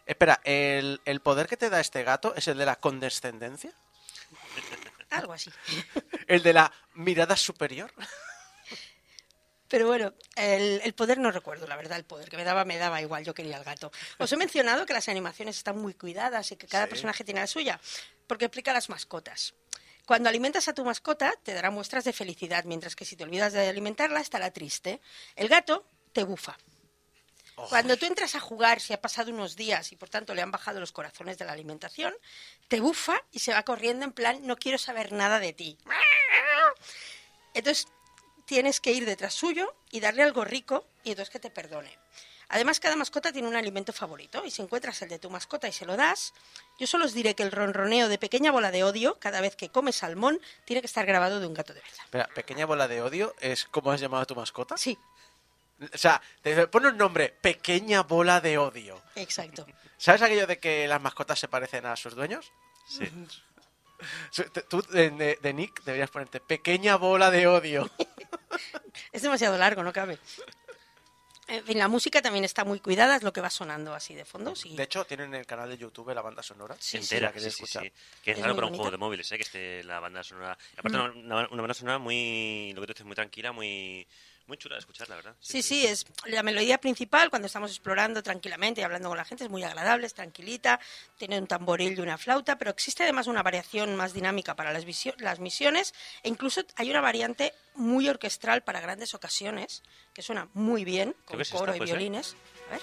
Espera, 0.06 0.40
¿el, 0.44 1.02
el 1.06 1.20
poder 1.22 1.48
que 1.48 1.58
te 1.58 1.70
da 1.70 1.80
este 1.80 2.04
gato 2.04 2.36
es 2.36 2.48
el 2.48 2.58
de 2.58 2.66
la 2.66 2.76
condescendencia? 2.76 3.72
Algo 5.10 5.34
así. 5.34 5.52
¿El 6.28 6.44
de 6.44 6.54
la 6.54 6.72
mirada 6.94 7.36
superior? 7.38 7.92
Pero 9.68 9.88
bueno, 9.88 10.14
el, 10.36 10.80
el 10.84 10.94
poder 10.94 11.18
no 11.18 11.32
recuerdo, 11.32 11.66
la 11.66 11.76
verdad, 11.76 11.98
el 11.98 12.06
poder 12.06 12.30
que 12.30 12.38
me 12.38 12.44
daba 12.44 12.66
me 12.66 12.78
daba 12.78 13.02
igual, 13.02 13.26
yo 13.26 13.34
quería 13.34 13.58
el 13.58 13.64
gato. 13.64 13.92
Os 14.20 14.32
he 14.32 14.38
mencionado 14.38 14.86
que 14.86 14.94
las 14.94 15.10
animaciones 15.10 15.58
están 15.58 15.80
muy 15.80 15.96
cuidadas 15.96 16.52
y 16.52 16.56
que 16.56 16.68
cada 16.68 16.84
Sí. 16.86 16.90
personaje 16.92 17.24
tiene 17.24 17.40
la 17.40 17.48
suya, 17.48 17.80
porque 18.28 18.46
explica 18.46 18.74
las 18.74 18.90
mascotas. 18.90 19.56
Cuando 20.06 20.30
alimentas 20.30 20.68
a 20.68 20.74
tu 20.74 20.86
mascota, 20.86 21.34
te 21.44 21.54
dará 21.54 21.72
muestras 21.72 22.04
de 22.04 22.14
felicidad, 22.14 22.64
mientras 22.66 22.96
que 22.96 23.06
si 23.06 23.16
te 23.16 23.24
olvidas 23.24 23.54
de 23.54 23.68
alimentarla, 23.68 24.20
estará 24.20 24.52
triste. 24.52 25.02
El 25.36 25.48
gato 25.48 25.86
te 26.14 26.24
bufa. 26.24 26.58
Cuando 27.70 27.96
tú 27.98 28.06
entras 28.06 28.36
a 28.36 28.40
jugar, 28.40 28.82
si 28.82 28.94
ha 28.94 29.02
pasado 29.02 29.32
unos 29.32 29.56
días 29.56 29.92
y 29.94 29.96
por 29.96 30.10
tanto 30.10 30.36
le 30.36 30.42
han 30.42 30.52
bajado 30.52 30.80
los 30.80 30.92
corazones 30.92 31.38
de 31.38 31.46
la 31.46 31.54
alimentación, 31.54 32.14
te 32.68 32.82
bufa 32.82 33.24
y 33.32 33.40
se 33.40 33.54
va 33.54 33.64
corriendo 33.64 34.06
en 34.06 34.12
plan, 34.12 34.46
no 34.46 34.58
quiero 34.58 34.78
saber 34.78 35.14
nada 35.14 35.40
de 35.40 35.54
ti. 35.54 35.78
Entonces 37.54 37.88
tienes 38.46 38.82
que 38.82 38.92
ir 38.92 39.06
detrás 39.06 39.34
suyo 39.34 39.74
y 39.90 40.02
darle 40.02 40.24
algo 40.24 40.44
rico 40.44 40.86
y 41.04 41.12
entonces 41.12 41.32
que 41.32 41.40
te 41.40 41.50
perdone. 41.50 41.98
Además, 42.50 42.80
cada 42.80 42.96
mascota 42.96 43.32
tiene 43.32 43.48
un 43.48 43.56
alimento 43.56 43.92
favorito 43.94 44.46
y 44.46 44.52
si 44.52 44.62
encuentras 44.62 45.02
el 45.02 45.10
de 45.10 45.20
tu 45.20 45.30
mascota 45.30 45.68
y 45.68 45.72
se 45.74 45.86
lo 45.86 45.98
das, 45.98 46.34
yo 46.80 46.88
solo 46.88 47.06
os 47.06 47.14
diré 47.14 47.36
que 47.36 47.44
el 47.44 47.52
ronroneo 47.52 48.08
de 48.08 48.18
pequeña 48.18 48.52
bola 48.52 48.72
de 48.72 48.84
odio 48.84 49.18
cada 49.20 49.42
vez 49.42 49.56
que 49.56 49.70
come 49.70 49.92
salmón 49.92 50.40
tiene 50.66 50.82
que 50.82 50.88
estar 50.88 51.06
grabado 51.06 51.40
de 51.40 51.48
un 51.48 51.54
gato 51.54 51.74
de 51.74 51.82
verdad. 51.82 52.04
Espera, 52.06 52.28
pequeña 52.36 52.66
bola 52.66 52.88
de 52.88 53.02
odio 53.02 53.34
es 53.40 53.66
como 53.66 53.92
has 53.92 54.00
llamado 54.00 54.24
a 54.24 54.26
tu 54.26 54.36
mascota. 54.36 54.78
Sí, 54.78 54.98
O 55.94 55.98
sea, 55.98 56.22
te 56.42 56.68
pone 56.68 56.88
un 56.90 56.98
nombre, 56.98 57.30
pequeña 57.42 58.04
bola 58.04 58.40
de 58.42 58.58
odio. 58.58 59.02
exacto. 59.16 59.66
¿Sabes 59.98 60.22
aquello 60.22 60.46
de 60.48 60.60
que 60.60 60.88
las 60.88 61.02
mascotas 61.02 61.40
se 61.40 61.48
parecen 61.48 61.86
a 61.86 61.96
sus 61.96 62.16
dueños? 62.16 62.52
Sí. 62.88 63.10
Tú 64.70 64.82
de, 64.92 65.10
de- 65.10 65.40
de 65.42 65.54
Nick 65.54 65.84
deberías 65.84 66.12
ponerte 66.12 66.40
pequeña 66.42 66.98
bola 66.98 67.32
de 67.32 67.48
odio. 67.48 67.90
Es 69.12 69.22
demasiado 69.22 69.58
largo, 69.58 69.84
no 69.84 69.92
cabe. 69.92 70.18
En 71.48 71.64
fin, 71.64 71.78
la 71.78 71.88
música 71.88 72.22
también 72.22 72.44
está 72.44 72.64
muy 72.64 72.80
cuidada, 72.80 73.16
es 73.16 73.24
lo 73.24 73.32
que 73.32 73.40
va 73.42 73.50
sonando 73.52 73.94
así 73.94 74.16
de 74.16 74.26
fondo. 74.26 74.56
Sí. 74.56 74.76
De 74.76 74.84
hecho, 74.84 75.06
tienen 75.06 75.28
en 75.28 75.42
el 75.42 75.46
canal 75.46 75.70
de 75.70 75.78
YouTube 75.78 76.14
la 76.14 76.22
banda 76.24 76.42
sonora. 76.42 76.76
Sí, 76.80 76.98
entera, 76.98 77.32
sí, 77.34 77.40
sí, 77.42 77.48
escuchar. 77.48 77.84
sí. 77.84 77.92
Que 78.24 78.32
es, 78.32 78.38
Es 78.38 78.44
raro 78.44 78.56
para 78.56 78.68
un 78.68 78.74
juego 78.76 78.90
de 78.90 78.98
móviles, 78.98 79.32
¿eh? 79.32 79.38
Que 79.38 79.44
esté 79.44 79.84
la 79.84 80.00
banda 80.00 80.24
sonora. 80.24 80.58
y 80.76 80.80
aparte, 80.80 80.98
una, 80.98 81.12
una- 81.12 81.48
una 81.50 81.62
banda 81.62 81.74
sonora 81.76 82.00
muy. 82.00 82.72
Lo 82.74 82.82
que 82.82 82.88
tú 82.88 82.94
dices, 82.94 83.06
muy 83.06 83.16
tranquila, 83.16 83.52
muy. 83.52 84.08
Muy 84.48 84.58
chula 84.58 84.76
de 84.76 84.80
escuchar, 84.80 85.10
la 85.10 85.16
verdad. 85.16 85.36
Sí, 85.40 85.64
sí, 85.64 85.88
es 85.88 86.06
la 86.26 86.44
melodía 86.44 86.78
principal 86.78 87.32
cuando 87.32 87.48
estamos 87.48 87.72
explorando 87.72 88.22
tranquilamente 88.22 88.82
y 88.82 88.84
hablando 88.84 89.10
con 89.10 89.18
la 89.18 89.26
gente, 89.26 89.44
es 89.44 89.50
muy 89.50 89.64
agradable, 89.64 90.06
es 90.06 90.14
tranquilita, 90.14 90.80
tiene 91.18 91.40
un 91.40 91.48
tamboril 91.48 91.98
y 91.98 92.02
una 92.02 92.20
flauta, 92.20 92.56
pero 92.58 92.70
existe 92.70 93.04
además 93.04 93.26
una 93.26 93.42
variación 93.42 93.96
más 93.96 94.14
dinámica 94.14 94.56
para 94.56 94.72
las, 94.72 94.86
las 95.18 95.40
misiones 95.40 95.96
e 96.22 96.30
incluso 96.30 96.62
hay 96.76 96.92
una 96.92 97.02
variante 97.02 97.54
muy 97.74 98.08
orquestral 98.08 98.62
para 98.62 98.82
grandes 98.82 99.16
ocasiones 99.16 99.82
que 100.14 100.22
suena 100.22 100.48
muy 100.54 100.86
bien, 100.86 101.16
con 101.26 101.42
es 101.42 101.50
coro 101.50 101.74
esta, 101.74 101.84
y 101.84 101.88
violines. 101.88 102.36
A 102.68 102.72
ver. 102.74 102.82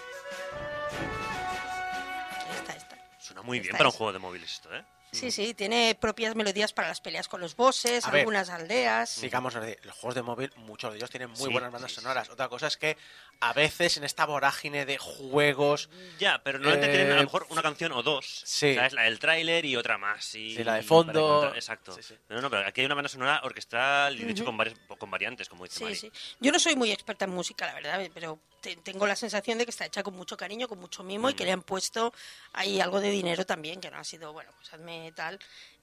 Esta, 2.58 2.72
esta. 2.72 3.20
Suena 3.20 3.42
muy 3.42 3.60
bien 3.60 3.76
para 3.76 3.88
un 3.88 3.94
juego 3.94 4.12
de 4.12 4.18
móviles 4.18 4.52
esto, 4.52 4.74
¿eh? 4.74 4.84
Sí, 5.12 5.30
sí, 5.30 5.52
tiene 5.52 5.94
propias 6.00 6.34
melodías 6.34 6.72
para 6.72 6.88
las 6.88 7.02
peleas 7.02 7.28
con 7.28 7.38
los 7.42 7.54
bosses, 7.54 8.06
A 8.06 8.10
ver, 8.10 8.20
algunas 8.20 8.48
aldeas. 8.48 9.10
Sigamos, 9.10 9.54
los 9.54 9.94
juegos 9.94 10.14
de 10.14 10.22
móvil, 10.22 10.50
muchos 10.56 10.90
de 10.90 10.96
ellos 10.96 11.10
tienen 11.10 11.28
muy 11.28 11.36
Sí, 11.48 11.52
buenas 11.52 11.70
bandas 11.70 11.90
sí, 11.90 11.96
sí, 11.96 12.02
sonoras. 12.02 12.30
Otra 12.30 12.48
cosa 12.48 12.66
es 12.66 12.78
que 12.78 12.96
a 13.40 13.52
veces 13.52 13.98
en 13.98 14.04
esta 14.04 14.24
vorágine 14.24 14.86
de 14.86 14.96
juegos 14.96 15.90
Ya, 16.18 16.40
pero 16.42 16.58
normalmente 16.58 16.88
Eh, 16.94 16.96
tienen 16.96 17.12
a 17.12 17.16
lo 17.16 17.22
mejor 17.24 17.46
una 17.50 17.60
canción 17.60 17.92
o 17.92 18.02
dos. 18.02 18.42
sí. 18.46 18.74
¿Sabes? 18.74 18.94
La 18.94 19.02
del 19.02 19.18
tráiler 19.18 19.66
y 19.66 19.76
otra 19.76 19.98
más. 19.98 20.34
Y, 20.34 20.56
Sí, 20.56 20.64
la 20.64 20.76
de 20.76 20.82
fondo. 20.82 21.12
encontrar- 21.42 21.56
Exacto. 21.56 21.92
Sí, 21.94 22.02
sí. 22.02 22.14
Pero 22.26 22.40
no, 22.40 22.48
pero 22.48 22.66
aquí 22.66 22.80
hay 22.80 22.86
una 22.86 22.94
banda 22.94 23.10
sonora 23.10 23.40
orquestral 23.44 24.18
y 24.18 24.24
de 24.24 24.30
hecho 24.32 24.46
con, 24.46 24.56
varias, 24.56 24.78
con 24.98 25.10
variantes, 25.10 25.46
como 25.46 25.64
dice 25.64 25.76
Sí, 25.76 25.84
Mari. 25.84 25.96
sí. 25.96 26.12
Yo 26.40 26.50
no 26.52 26.58
soy 26.58 26.74
muy 26.74 26.90
experta 26.90 27.26
en 27.26 27.32
música, 27.32 27.66
la 27.66 27.74
verdad, 27.74 28.00
pero 28.14 28.38
te- 28.62 28.76
tengo 28.76 29.06
la 29.06 29.16
sensación 29.16 29.58
de 29.58 29.64
que 29.66 29.70
está 29.70 29.84
hecha 29.84 30.02
con 30.02 30.14
mucho 30.14 30.36
cariño, 30.38 30.68
con 30.68 30.78
mucho 30.78 31.02
mimo 31.02 31.28
y 31.28 31.34
que 31.34 31.44
le 31.44 31.52
han 31.52 31.62
puesto 31.62 32.14
ahí 32.54 32.80
algo 32.80 33.00
de 33.00 33.10
dinero 33.10 33.44
también, 33.44 33.80
que 33.80 33.90
no 33.90 33.98
ha 33.98 34.04
sido, 34.04 34.32
bueno, 34.32 34.50
pues 34.56 34.72
hazme 34.72 35.12
tal. 35.12 35.38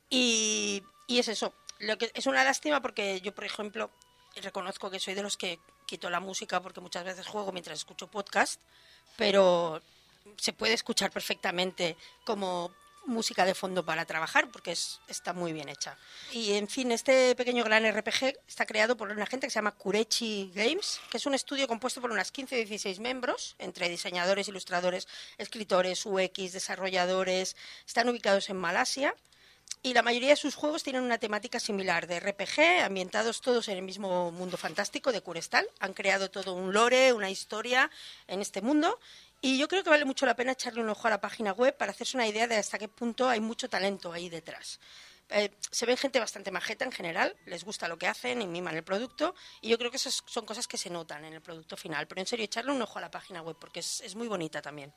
Y, 0.09 0.81
y 1.07 1.19
es 1.19 1.27
eso. 1.27 1.53
Lo 1.79 1.97
que 1.97 2.11
es 2.13 2.25
una 2.25 2.43
lástima 2.43 2.81
porque 2.81 3.21
yo, 3.21 3.33
por 3.35 3.43
ejemplo, 3.45 3.91
reconozco 4.41 4.89
que 4.89 4.99
soy 4.99 5.13
de 5.13 5.21
los 5.21 5.37
que 5.37 5.59
quito 5.85 6.09
la 6.09 6.19
música 6.19 6.61
porque 6.61 6.81
muchas 6.81 7.03
veces 7.03 7.27
juego 7.27 7.51
mientras 7.51 7.77
escucho 7.77 8.07
podcast, 8.07 8.59
pero 9.17 9.81
se 10.37 10.53
puede 10.53 10.73
escuchar 10.73 11.11
perfectamente 11.11 11.95
como 12.25 12.71
música 13.09 13.45
de 13.45 13.55
fondo 13.55 13.83
para 13.83 14.05
trabajar 14.05 14.49
porque 14.51 14.71
es, 14.71 14.99
está 15.07 15.33
muy 15.33 15.53
bien 15.53 15.69
hecha. 15.69 15.97
Y 16.31 16.53
en 16.53 16.67
fin, 16.67 16.91
este 16.91 17.35
pequeño 17.35 17.63
gran 17.63 17.83
RPG 17.91 18.39
está 18.47 18.65
creado 18.65 18.95
por 18.95 19.09
una 19.11 19.25
gente 19.25 19.47
que 19.47 19.51
se 19.51 19.55
llama 19.55 19.71
Kurechi 19.71 20.51
Games, 20.53 20.99
que 21.09 21.17
es 21.17 21.25
un 21.25 21.33
estudio 21.33 21.67
compuesto 21.67 22.01
por 22.01 22.11
unas 22.11 22.31
15 22.31 22.55
o 22.55 22.57
16 22.57 22.99
miembros, 22.99 23.55
entre 23.59 23.89
diseñadores, 23.89 24.47
ilustradores, 24.47 25.07
escritores, 25.37 26.05
UX, 26.05 26.53
desarrolladores. 26.53 27.55
Están 27.85 28.09
ubicados 28.09 28.49
en 28.49 28.57
Malasia. 28.57 29.15
Y 29.81 29.93
la 29.93 30.01
mayoría 30.01 30.29
de 30.29 30.35
sus 30.35 30.55
juegos 30.55 30.83
tienen 30.83 31.03
una 31.03 31.19
temática 31.19 31.57
similar 31.57 32.05
de 32.05 32.19
RPG, 32.19 32.83
ambientados 32.83 33.39
todos 33.39 33.69
en 33.69 33.77
el 33.77 33.83
mismo 33.83 34.29
mundo 34.29 34.57
fantástico 34.57 35.13
de 35.13 35.21
Curestal. 35.21 35.65
Han 35.79 35.93
creado 35.93 36.29
todo 36.29 36.53
un 36.53 36.73
lore, 36.73 37.13
una 37.13 37.29
historia 37.29 37.89
en 38.27 38.41
este 38.41 38.61
mundo. 38.61 38.99
Y 39.41 39.57
yo 39.57 39.67
creo 39.67 39.83
que 39.83 39.89
vale 39.89 40.05
mucho 40.05 40.25
la 40.25 40.35
pena 40.35 40.51
echarle 40.51 40.81
un 40.81 40.89
ojo 40.89 41.07
a 41.07 41.11
la 41.11 41.21
página 41.21 41.53
web 41.53 41.75
para 41.77 41.91
hacerse 41.91 42.17
una 42.17 42.27
idea 42.27 42.47
de 42.47 42.57
hasta 42.57 42.77
qué 42.77 42.89
punto 42.89 43.29
hay 43.29 43.39
mucho 43.39 43.69
talento 43.69 44.11
ahí 44.11 44.29
detrás. 44.29 44.79
Eh, 45.29 45.51
se 45.71 45.85
ven 45.85 45.95
gente 45.95 46.19
bastante 46.19 46.51
majeta 46.51 46.83
en 46.83 46.91
general, 46.91 47.35
les 47.45 47.63
gusta 47.63 47.87
lo 47.87 47.97
que 47.97 48.07
hacen 48.07 48.41
y 48.41 48.47
miman 48.47 48.75
el 48.75 48.83
producto. 48.83 49.35
Y 49.61 49.69
yo 49.69 49.77
creo 49.77 49.91
que 49.91 49.97
esas 49.97 50.23
son 50.25 50.45
cosas 50.45 50.67
que 50.67 50.77
se 50.77 50.89
notan 50.89 51.23
en 51.23 51.33
el 51.33 51.41
producto 51.41 51.77
final. 51.77 52.07
Pero 52.07 52.19
en 52.19 52.27
serio, 52.27 52.45
echarle 52.45 52.71
un 52.71 52.81
ojo 52.81 52.97
a 52.97 53.01
la 53.01 53.11
página 53.11 53.41
web 53.41 53.55
porque 53.59 53.79
es, 53.79 54.01
es 54.01 54.15
muy 54.15 54.27
bonita 54.27 54.61
también. 54.61 54.93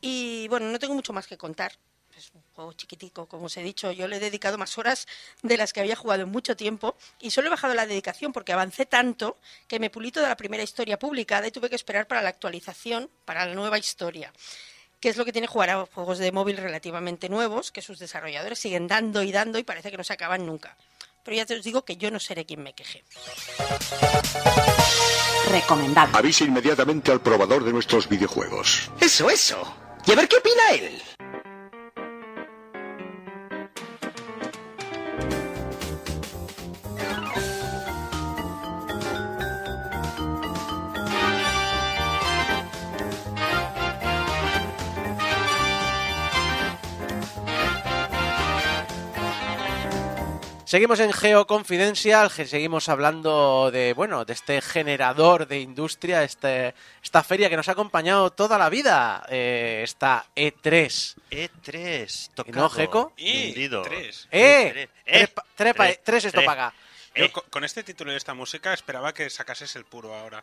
Y 0.00 0.46
bueno, 0.48 0.68
no 0.70 0.78
tengo 0.78 0.94
mucho 0.94 1.12
más 1.12 1.26
que 1.26 1.36
contar. 1.36 1.72
Es 2.16 2.30
un 2.34 2.42
juego 2.54 2.72
chiquitico, 2.72 3.26
como 3.26 3.46
os 3.46 3.56
he 3.58 3.62
dicho. 3.62 3.92
Yo 3.92 4.08
le 4.08 4.16
he 4.16 4.20
dedicado 4.20 4.56
más 4.56 4.78
horas 4.78 5.06
de 5.42 5.58
las 5.58 5.74
que 5.74 5.80
había 5.80 5.96
jugado 5.96 6.22
en 6.22 6.30
mucho 6.30 6.56
tiempo 6.56 6.96
y 7.20 7.30
solo 7.30 7.48
he 7.48 7.50
bajado 7.50 7.74
la 7.74 7.84
dedicación 7.84 8.32
porque 8.32 8.54
avancé 8.54 8.86
tanto 8.86 9.36
que 9.68 9.78
me 9.78 9.90
pulí 9.90 10.10
toda 10.12 10.28
la 10.28 10.36
primera 10.36 10.62
historia 10.62 10.98
publicada 10.98 11.46
y 11.46 11.50
tuve 11.50 11.68
que 11.68 11.76
esperar 11.76 12.06
para 12.06 12.22
la 12.22 12.30
actualización, 12.30 13.10
para 13.26 13.44
la 13.44 13.54
nueva 13.54 13.76
historia. 13.78 14.32
Que 14.98 15.10
es 15.10 15.18
lo 15.18 15.26
que 15.26 15.32
tiene 15.32 15.46
jugar 15.46 15.68
a 15.68 15.84
juegos 15.84 16.16
de 16.16 16.32
móvil 16.32 16.56
relativamente 16.56 17.28
nuevos, 17.28 17.70
que 17.70 17.82
sus 17.82 17.98
desarrolladores 17.98 18.58
siguen 18.58 18.88
dando 18.88 19.22
y 19.22 19.30
dando 19.30 19.58
y 19.58 19.64
parece 19.64 19.90
que 19.90 19.98
no 19.98 20.04
se 20.04 20.14
acaban 20.14 20.46
nunca. 20.46 20.74
Pero 21.22 21.36
ya 21.36 21.44
te 21.44 21.54
os 21.54 21.64
digo 21.64 21.84
que 21.84 21.98
yo 21.98 22.10
no 22.10 22.18
seré 22.18 22.46
quien 22.46 22.62
me 22.62 22.72
queje. 22.72 23.04
Recomendable. 25.50 26.16
Avise 26.16 26.44
inmediatamente 26.44 27.12
al 27.12 27.20
probador 27.20 27.62
de 27.62 27.74
nuestros 27.74 28.08
videojuegos. 28.08 28.90
Eso, 29.02 29.28
eso. 29.28 29.76
Y 30.06 30.12
a 30.12 30.14
ver 30.14 30.28
qué 30.28 30.36
opina 30.36 30.70
él. 30.70 31.02
Seguimos 50.66 50.98
en 50.98 51.12
Geo 51.12 51.46
Confidencial, 51.46 52.28
que 52.34 52.44
seguimos 52.44 52.88
hablando 52.88 53.70
de, 53.70 53.92
bueno, 53.92 54.24
de 54.24 54.32
este 54.32 54.60
generador 54.60 55.46
de 55.46 55.60
industria, 55.60 56.24
este, 56.24 56.74
esta 57.04 57.22
feria 57.22 57.48
que 57.48 57.56
nos 57.56 57.68
ha 57.68 57.72
acompañado 57.72 58.30
toda 58.32 58.58
la 58.58 58.68
vida, 58.68 59.24
eh, 59.28 59.82
esta 59.84 60.26
E3. 60.34 61.14
E3, 61.30 62.30
tocado. 62.34 62.56
no, 62.64 62.68
Geco? 62.68 63.12
Y 63.16 63.44
vendido. 63.52 63.82
tres. 63.82 64.26
¡Eh! 64.32 64.70
tres, 64.72 64.88
Tres, 65.04 65.28
pa- 65.30 65.44
tres 65.54 65.74
pa- 65.74 65.84
tres, 65.84 66.00
tres 66.02 66.24
esto 66.24 66.44
paga. 66.44 66.74
Yo 67.14 67.30
co- 67.32 67.44
con 67.48 67.62
este 67.62 67.84
título 67.84 68.12
y 68.12 68.16
esta 68.16 68.34
música 68.34 68.74
esperaba 68.74 69.14
que 69.14 69.30
sacases 69.30 69.76
el 69.76 69.84
puro 69.84 70.12
ahora. 70.16 70.42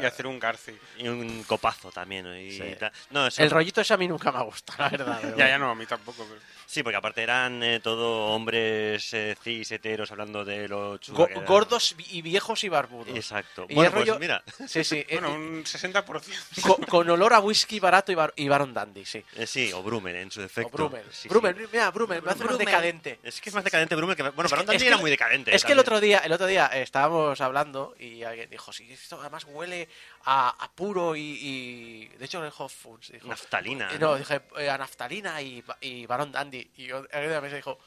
Y 0.00 0.04
hacer 0.04 0.26
un 0.26 0.38
Garci. 0.38 0.72
Y 0.98 1.08
un 1.08 1.42
copazo 1.44 1.90
también. 1.90 2.26
Y 2.36 2.52
Sí. 2.52 2.62
tal. 2.78 2.92
No, 3.10 3.26
eso- 3.26 3.42
El 3.42 3.50
rollito 3.50 3.80
ese 3.80 3.94
a 3.94 3.96
mí 3.96 4.08
nunca 4.08 4.30
me 4.32 4.38
ha 4.38 4.42
gustado, 4.42 4.82
la 4.82 4.88
verdad. 4.90 5.18
pero 5.22 5.36
Ya, 5.36 5.48
ya 5.48 5.58
no, 5.58 5.70
a 5.70 5.74
mí 5.74 5.86
tampoco. 5.86 6.24
pero- 6.28 6.40
Sí, 6.68 6.82
porque 6.82 6.96
aparte 6.96 7.22
eran 7.22 7.62
eh, 7.62 7.78
todo 7.78 8.26
hombres 8.34 9.14
eh, 9.14 9.36
cis, 9.40 9.70
heteros, 9.70 10.10
hablando 10.10 10.44
de 10.44 10.66
lo 10.66 10.98
chulo 10.98 11.18
Go- 11.18 11.28
gordos 11.46 11.94
y 12.10 12.22
viejos 12.22 12.64
y 12.64 12.68
barbudos. 12.68 13.14
Exacto. 13.16 13.66
Y 13.68 13.74
bueno, 13.76 13.92
pues 13.92 14.08
rollo- 14.08 14.18
mira. 14.18 14.42
Sí, 14.66 14.82
sí. 14.82 14.96
eh, 15.08 15.18
Bueno, 15.20 15.32
un 15.34 15.64
60%. 15.64 16.60
con, 16.62 16.82
con 16.86 17.08
olor 17.10 17.34
a 17.34 17.40
whisky 17.40 17.78
barato 17.78 18.10
y, 18.10 18.16
bar- 18.16 18.32
y 18.34 18.48
Baron 18.48 18.74
Dandy, 18.74 19.04
sí. 19.04 19.24
Eh, 19.36 19.46
sí, 19.46 19.72
o 19.72 19.82
Brummel 19.82 20.16
en 20.16 20.30
su 20.32 20.40
O 20.40 20.42
defecto. 20.42 20.70
Brummel. 20.76 21.04
Sí, 21.12 21.22
sí. 21.22 21.28
Brummel, 21.28 21.68
mira, 21.72 21.90
Brummel, 21.92 22.20
me 22.22 22.32
hace 22.32 22.44
más 22.44 22.58
decadente. 22.58 23.20
Es 23.22 23.40
que 23.40 23.48
es 23.50 23.54
más 23.54 23.62
decadente 23.64 23.94
Brummel 23.94 24.16
que... 24.16 24.22
Bueno, 24.30 24.48
Baron 24.50 24.66
Dandy 24.66 24.86
era 24.86 24.96
muy 24.96 25.10
decadente. 25.10 25.54
Es 25.54 25.64
que 25.64 25.72
el 25.72 25.78
otro 25.78 26.00
día, 26.00 26.18
el 26.18 26.32
otro 26.32 26.46
día 26.46 26.68
eh, 26.72 26.82
estábamos 26.82 27.40
hablando 27.40 27.94
y 27.98 28.24
alguien 28.24 28.50
dijo, 28.50 28.72
sí, 28.72 28.90
esto 28.92 29.20
además 29.20 29.44
huele 29.44 29.75
a, 30.24 30.50
a 30.64 30.70
puro 30.72 31.14
y, 31.16 31.20
y- 31.20 32.08
De 32.18 32.24
hecho, 32.24 32.42
dijo 32.44 32.68
Foods. 32.68 33.12
Dijo, 33.12 33.28
Naftalina, 33.28 33.90
¿no? 33.92 33.98
No, 33.98 34.16
dije 34.16 34.40
eh, 34.58 34.70
a 34.70 34.78
naftalina 34.78 35.40
y, 35.42 35.62
y 35.80 36.06
Baron 36.06 36.32
Dandy. 36.32 36.70
Y 36.76 36.86
yo- 36.86 37.02
de 37.02 37.26
la 37.28 37.40
mesa 37.40 37.56
dijo, 37.56 37.78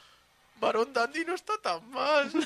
Barón 0.60 0.92
Dandy 0.92 1.24
no 1.24 1.34
está 1.34 1.54
tan 1.62 1.88
mal. 1.90 2.30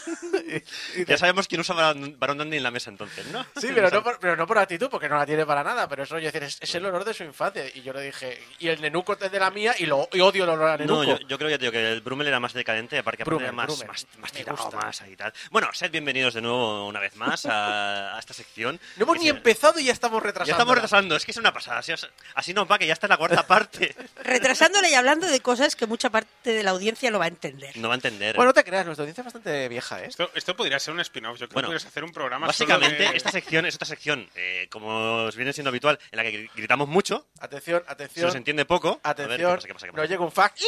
Y- 0.95 1.01
y 1.01 1.05
Ya 1.05 1.19
sabemos 1.19 1.49
quién 1.49 1.61
usa 1.61 1.75
Barón 1.75 2.39
Dandy 2.39 2.57
en 2.59 2.62
la 2.62 2.71
mesa 2.71 2.91
entonces, 2.91 3.27
¿no? 3.27 3.45
Sí, 3.61 3.69
pero 3.75 3.91
no, 3.91 4.03
por, 4.03 4.19
pero 4.21 4.37
no 4.37 4.47
por 4.47 4.59
actitud, 4.59 4.89
porque 4.89 5.09
no 5.09 5.17
la 5.19 5.27
tiene 5.27 5.45
para 5.45 5.62
nada. 5.65 5.89
Pero 5.89 6.05
eso, 6.05 6.19
yo 6.19 6.27
decir, 6.27 6.43
es, 6.45 6.59
es 6.61 6.75
el 6.75 6.87
olor 6.87 7.05
de 7.05 7.12
su 7.15 7.25
infancia. 7.25 7.65
Y 7.75 7.83
yo 7.83 7.93
le 7.93 8.03
dije, 8.03 8.41
y 8.59 8.69
el 8.69 8.81
nenuco 8.81 9.15
es 9.15 9.31
de 9.31 9.39
la 9.41 9.51
mía, 9.51 9.75
y, 9.79 9.87
lo, 9.87 10.09
y 10.12 10.21
odio 10.21 10.45
el 10.45 10.51
olor 10.51 10.71
a 10.71 10.77
nenuco. 10.79 11.05
No, 11.05 11.19
yo, 11.19 11.19
yo 11.27 11.39
creo 11.39 11.51
ya 11.51 11.59
te 11.59 11.62
digo, 11.62 11.73
que 11.73 11.93
el 11.93 12.01
Brummel 12.01 12.27
era 12.29 12.39
más 12.41 12.53
decadente, 12.53 12.99
aparte 12.99 13.25
Brummel, 13.25 13.45
era 13.47 13.53
más, 13.53 13.67
Brummel. 13.67 13.89
más, 13.89 14.07
más 14.19 14.33
tirado, 14.33 14.71
más 14.73 15.03
ahí 15.03 15.12
y 15.12 15.17
tal. 15.17 15.33
Bueno, 15.51 15.69
sed 15.73 15.91
bienvenidos 15.91 16.35
de 16.35 16.43
nuevo 16.43 16.87
una 16.87 17.01
vez 17.01 17.17
más 17.17 17.45
a, 17.47 18.17
a 18.17 18.19
esta 18.19 18.33
sección. 18.35 18.79
No 18.97 19.05
hemos 19.05 19.17
ni 19.19 19.25
se- 19.25 19.31
empezado 19.31 19.81
y 19.81 19.85
ya 19.85 19.93
estamos 19.93 20.23
Ya 20.23 20.27
retrasando. 20.27 20.53
estamos 20.53 20.75
retrasando, 20.77 21.17
es 21.17 21.25
que 21.25 21.31
es 21.33 21.37
una 21.37 21.53
pasada. 21.53 21.79
Así, 21.79 21.93
así 22.35 22.55
nos 22.55 22.71
va, 22.71 22.79
que 22.79 22.87
ya 22.87 22.93
está 22.93 23.07
en 23.07 23.11
la 23.11 23.17
cuarta 23.17 23.47
parte. 23.47 23.95
Retrasándole 24.23 24.91
y 24.91 24.95
hablando 24.95 25.27
de 25.27 25.41
cosas 25.41 25.75
que 25.77 25.87
mucha 25.87 26.11
parte 26.11 26.53
de 26.53 26.62
la 26.62 26.71
audiencia 26.71 27.11
lo 27.11 27.19
va 27.19 27.25
a 27.25 27.29
entender. 27.29 27.77
No 27.77 27.89
va 27.89 27.95
a 27.95 27.97
entender. 27.97 28.04
Bueno, 28.11 28.45
no 28.45 28.53
te 28.53 28.65
creas, 28.65 28.85
nuestra 28.87 29.03
audiencia 29.03 29.23
es 29.23 29.25
bastante 29.27 29.69
vieja, 29.69 30.03
¿eh? 30.03 30.07
Esto, 30.09 30.31
esto 30.35 30.55
podría 30.57 30.79
ser 30.79 30.95
un 30.95 31.01
spin-off. 31.01 31.39
Yo 31.39 31.49
creo 31.49 31.55
Bueno, 31.55 31.69
que 31.69 31.73
podrías 31.75 31.87
hacer 31.87 32.05
un 32.05 32.13
programa 32.13 32.47
Básicamente, 32.47 32.97
solo 32.99 33.11
de... 33.11 33.17
esta 33.17 33.31
sección 33.31 33.67
es 33.67 33.75
otra 33.77 33.87
sección, 33.87 34.29
eh, 34.35 34.69
como 34.71 35.25
os 35.25 35.37
viene 35.37 35.53
siendo 35.53 35.71
habitual, 35.71 35.99
en 36.11 36.17
la 36.17 36.23
que 36.23 36.33
gri- 36.33 36.51
gritamos 36.55 36.89
mucho, 36.89 37.27
Atención, 37.41 37.83
se 37.87 37.93
atención. 37.93 38.27
nos 38.27 38.35
entiende 38.35 38.65
poco. 38.65 39.01
A 39.03 39.15
ver, 39.15 39.25
Atención, 39.27 39.51
¿qué 39.51 39.55
pasa, 39.57 39.67
qué 39.67 39.73
pasa, 39.75 39.87
qué 39.87 39.93
nos 39.93 39.97
pasa? 39.97 40.09
llega 40.09 40.25
un 40.25 40.33
fact. 40.33 40.59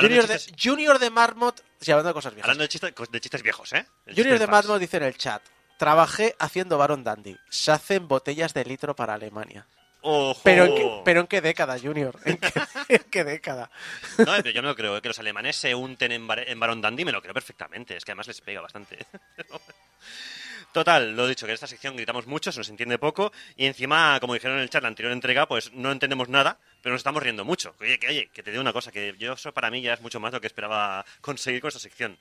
Junior 0.00 0.26
de, 0.26 0.34
chistes- 0.38 0.54
Junior 0.62 0.98
de 0.98 1.10
Marmot. 1.10 1.64
Sí, 1.80 1.90
hablando 1.90 2.08
de 2.10 2.14
cosas 2.14 2.34
viejas. 2.34 2.46
Hablando 2.48 2.62
de 2.62 2.68
chistes, 2.68 2.92
de 3.10 3.20
chistes 3.20 3.42
viejos, 3.42 3.72
¿eh? 3.72 3.86
El 4.06 4.14
Junior 4.14 4.34
chiste 4.34 4.38
de. 4.38 4.46
Marmot 4.46 4.78
dice 4.78 4.96
en 4.98 5.02
el 5.04 5.16
chat: 5.16 5.42
Trabajé 5.78 6.36
haciendo 6.38 6.78
Baron 6.78 7.02
Dandy. 7.02 7.36
Se 7.48 7.72
hacen 7.72 8.06
botellas 8.06 8.54
de 8.54 8.64
litro 8.64 8.94
para 8.94 9.14
Alemania. 9.14 9.66
¡Ojo! 10.02 10.40
Pero 10.44 10.64
en, 10.64 10.74
qué, 10.76 11.02
pero 11.04 11.20
en 11.20 11.26
qué 11.26 11.40
década, 11.40 11.78
Junior? 11.78 12.18
¿En 12.24 12.38
qué, 12.38 12.52
qué 13.10 13.24
década? 13.24 13.70
No, 14.18 14.26
pero 14.36 14.50
yo 14.50 14.62
me 14.62 14.68
lo 14.68 14.76
creo, 14.76 15.00
que 15.00 15.08
los 15.08 15.18
alemanes 15.18 15.56
se 15.56 15.74
unten 15.74 16.12
en, 16.12 16.26
bar- 16.26 16.48
en 16.48 16.58
Barón 16.60 16.80
Dandy, 16.80 17.04
me 17.04 17.12
lo 17.12 17.22
creo 17.22 17.34
perfectamente. 17.34 17.96
Es 17.96 18.04
que 18.04 18.12
además 18.12 18.26
les 18.26 18.40
pega 18.40 18.60
bastante. 18.60 18.98
Total, 20.72 21.16
lo 21.16 21.26
dicho, 21.26 21.46
que 21.46 21.50
en 21.50 21.54
esta 21.54 21.66
sección 21.66 21.96
gritamos 21.96 22.26
mucho, 22.28 22.52
se 22.52 22.60
nos 22.60 22.68
entiende 22.68 22.96
poco, 22.98 23.32
y 23.56 23.66
encima, 23.66 24.18
como 24.20 24.34
dijeron 24.34 24.58
en 24.58 24.62
el 24.62 24.70
chat 24.70 24.82
la 24.82 24.88
anterior 24.88 25.12
entrega, 25.12 25.48
pues 25.48 25.72
no 25.72 25.90
entendemos 25.90 26.28
nada, 26.28 26.58
pero 26.80 26.92
nos 26.92 27.00
estamos 27.00 27.22
riendo 27.24 27.44
mucho. 27.44 27.74
Oye, 27.80 27.98
que, 27.98 28.06
oye, 28.06 28.28
que 28.32 28.42
te 28.44 28.52
digo 28.52 28.60
una 28.60 28.72
cosa, 28.72 28.92
que 28.92 29.16
yo 29.18 29.32
eso 29.32 29.52
para 29.52 29.68
mí 29.70 29.82
ya 29.82 29.94
es 29.94 30.00
mucho 30.00 30.20
más 30.20 30.30
de 30.30 30.36
lo 30.36 30.40
que 30.40 30.46
esperaba 30.46 31.04
conseguir 31.20 31.60
con 31.60 31.68
esta 31.68 31.80
sección. 31.80 32.16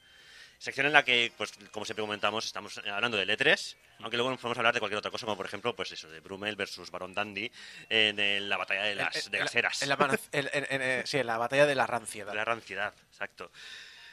Sección 0.60 0.88
en 0.88 0.92
la 0.94 1.04
que, 1.06 1.32
pues, 1.38 1.54
como 1.72 1.86
siempre 1.86 2.04
comentamos, 2.04 2.46
estamos 2.46 2.78
hablando 2.80 3.16
de 3.16 3.26
E3, 3.26 3.76
aunque 4.02 4.18
luego 4.18 4.30
nos 4.30 4.42
podemos 4.42 4.58
hablar 4.58 4.74
de 4.74 4.80
cualquier 4.82 4.98
otra 5.00 5.10
cosa, 5.10 5.26
como 5.26 5.38
por 5.38 5.46
ejemplo, 5.46 5.74
pues 5.74 5.92
eso, 5.94 6.10
de 6.10 6.20
Brummel 6.20 6.58
versus 6.58 6.92
Barón 6.92 7.14
Dandy 7.14 7.50
en, 7.88 8.20
el- 8.20 8.50
la 8.50 8.58
batalla 8.58 8.84
de 8.84 8.96
las, 8.96 9.26
En- 9.26 9.32
de 9.32 9.38
en 9.38 9.44
las 9.46 9.54
la- 9.54 9.60
eras. 9.60 9.82
En 9.84 9.90
la, 9.90 9.96
en- 10.34 10.50
en- 10.52 10.68
en- 10.70 10.82
eh, 10.82 11.04
sí, 11.06 11.18
en 11.18 11.28
la 11.28 11.38
batalla 11.38 11.66
de 11.66 11.76
la 11.76 11.88
ranciedad. 11.88 12.32
De 12.32 12.36
la 12.38 12.44
ranciedad, 12.44 12.94
exacto. 13.10 13.52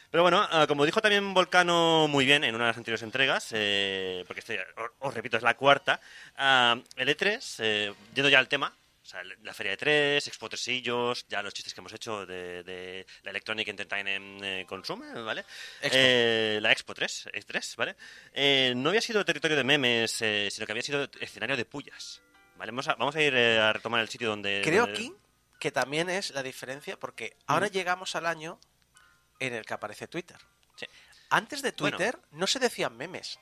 Pero 0.08 0.22
bueno, 0.22 0.46
ah, 0.48 0.66
como 0.68 0.84
dijo 0.86 1.02
también 1.02 1.34
Volcano 1.34 2.06
muy 2.08 2.24
bien 2.24 2.44
en 2.44 2.54
una 2.54 2.66
de 2.66 2.70
las 2.70 2.76
anteriores 2.76 3.02
entregas, 3.02 3.48
eh, 3.50 4.22
porque 4.28 4.38
este, 4.38 4.64
os, 5.00 5.12
repito, 5.12 5.36
es 5.36 5.42
la 5.42 5.54
cuarta, 5.56 6.00
ah, 6.36 6.76
el 6.94 7.08
E3, 7.08 7.56
eh, 7.58 7.92
yendo 8.14 8.28
ya 8.28 8.38
al 8.38 8.46
tema, 8.48 8.72
o 9.06 9.08
sea, 9.08 9.22
la 9.22 9.54
feria 9.54 9.70
de 9.70 9.76
3, 9.76 10.26
Expo 10.26 10.48
Tresillos, 10.48 11.26
ya 11.28 11.40
los 11.40 11.54
chistes 11.54 11.72
que 11.72 11.80
hemos 11.80 11.92
hecho 11.92 12.26
de, 12.26 12.64
de 12.64 13.06
la 13.22 13.30
Electronic 13.30 13.68
Entertainment 13.68 14.42
eh, 14.42 14.66
Consumer, 14.68 15.22
¿vale? 15.22 15.42
Expo. 15.80 15.88
Eh, 15.92 16.58
la 16.60 16.72
Expo 16.72 16.92
3, 16.92 17.28
E3, 17.32 17.76
¿vale? 17.76 17.96
Eh, 18.32 18.72
no 18.76 18.88
había 18.88 19.00
sido 19.00 19.24
territorio 19.24 19.56
de 19.56 19.62
memes, 19.62 20.10
sino 20.10 20.66
que 20.66 20.72
había 20.72 20.82
sido 20.82 21.08
escenario 21.20 21.56
de 21.56 21.64
pullas. 21.64 22.20
¿Vale? 22.56 22.72
Vamos 22.72 22.88
a, 22.88 22.94
vamos 22.96 23.14
a 23.14 23.22
ir 23.22 23.34
a 23.36 23.72
retomar 23.72 24.00
el 24.00 24.08
sitio 24.08 24.28
donde... 24.28 24.62
Creo 24.64 24.86
donde- 24.86 24.98
aquí 24.98 25.14
que 25.60 25.70
también 25.70 26.10
es 26.10 26.30
la 26.32 26.42
diferencia, 26.42 26.98
porque 26.98 27.36
ahora 27.46 27.68
llegamos 27.68 28.14
al 28.16 28.26
año 28.26 28.58
en 29.38 29.54
el 29.54 29.64
que 29.64 29.72
aparece 29.74 30.08
Twitter. 30.08 30.36
Sí. 30.74 30.86
Antes 31.30 31.62
de 31.62 31.72
Bueno. 31.72 31.96
Twitter 31.96 32.18
no 32.32 32.46
se 32.46 32.58
decían 32.58 32.96
memes, 32.96 33.38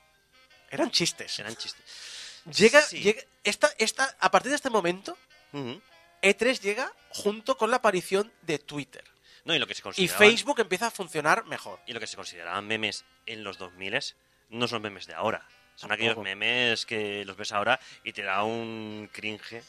eran 0.69 0.91
chistes. 0.91 1.39
Eran 1.39 1.55
chistes. 1.55 1.83
Llega, 2.55 2.81
Sí. 2.83 2.99
llega 3.01 3.21
esta, 3.43 3.69
esta, 3.79 4.15
a 4.19 4.29
partir 4.31 4.51
de 4.51 4.55
este 4.55 4.69
momento, 4.69 5.17
Ujú. 5.55 5.81
E3 6.21 6.59
llega 6.61 6.91
junto 7.09 7.57
con 7.57 7.69
la 7.71 7.77
aparición 7.77 8.31
de 8.41 8.59
Twitter. 8.59 9.03
No, 9.43 9.53
y 9.53 9.59
lo 9.59 9.67
que 9.67 9.75
se 9.75 9.81
Y 9.81 9.83
consideraban- 9.83 10.17
Facebook 10.29 10.59
empieza 10.59 10.87
a 10.87 10.91
funcionar 10.91 11.45
mejor. 11.45 11.79
Y 11.85 11.93
lo 11.93 11.99
que 11.99 12.07
se 12.07 12.15
consideraban 12.15 12.65
memes 12.67 13.05
en 13.27 13.43
los 13.43 13.57
2000 13.57 14.15
no 14.49 14.67
son 14.67 14.81
memes 14.81 15.05
de 15.07 15.13
ahora. 15.13 15.47
Son 15.75 15.89
Tampoco. 15.89 15.93
aquellos 15.93 16.17
memes 16.23 16.85
que 16.85 17.23
los 17.25 17.35
ves 17.37 17.51
ahora 17.51 17.79
y 18.03 18.13
te 18.13 18.23
da 18.23 18.43
un 18.43 19.09
cringe. 19.11 19.61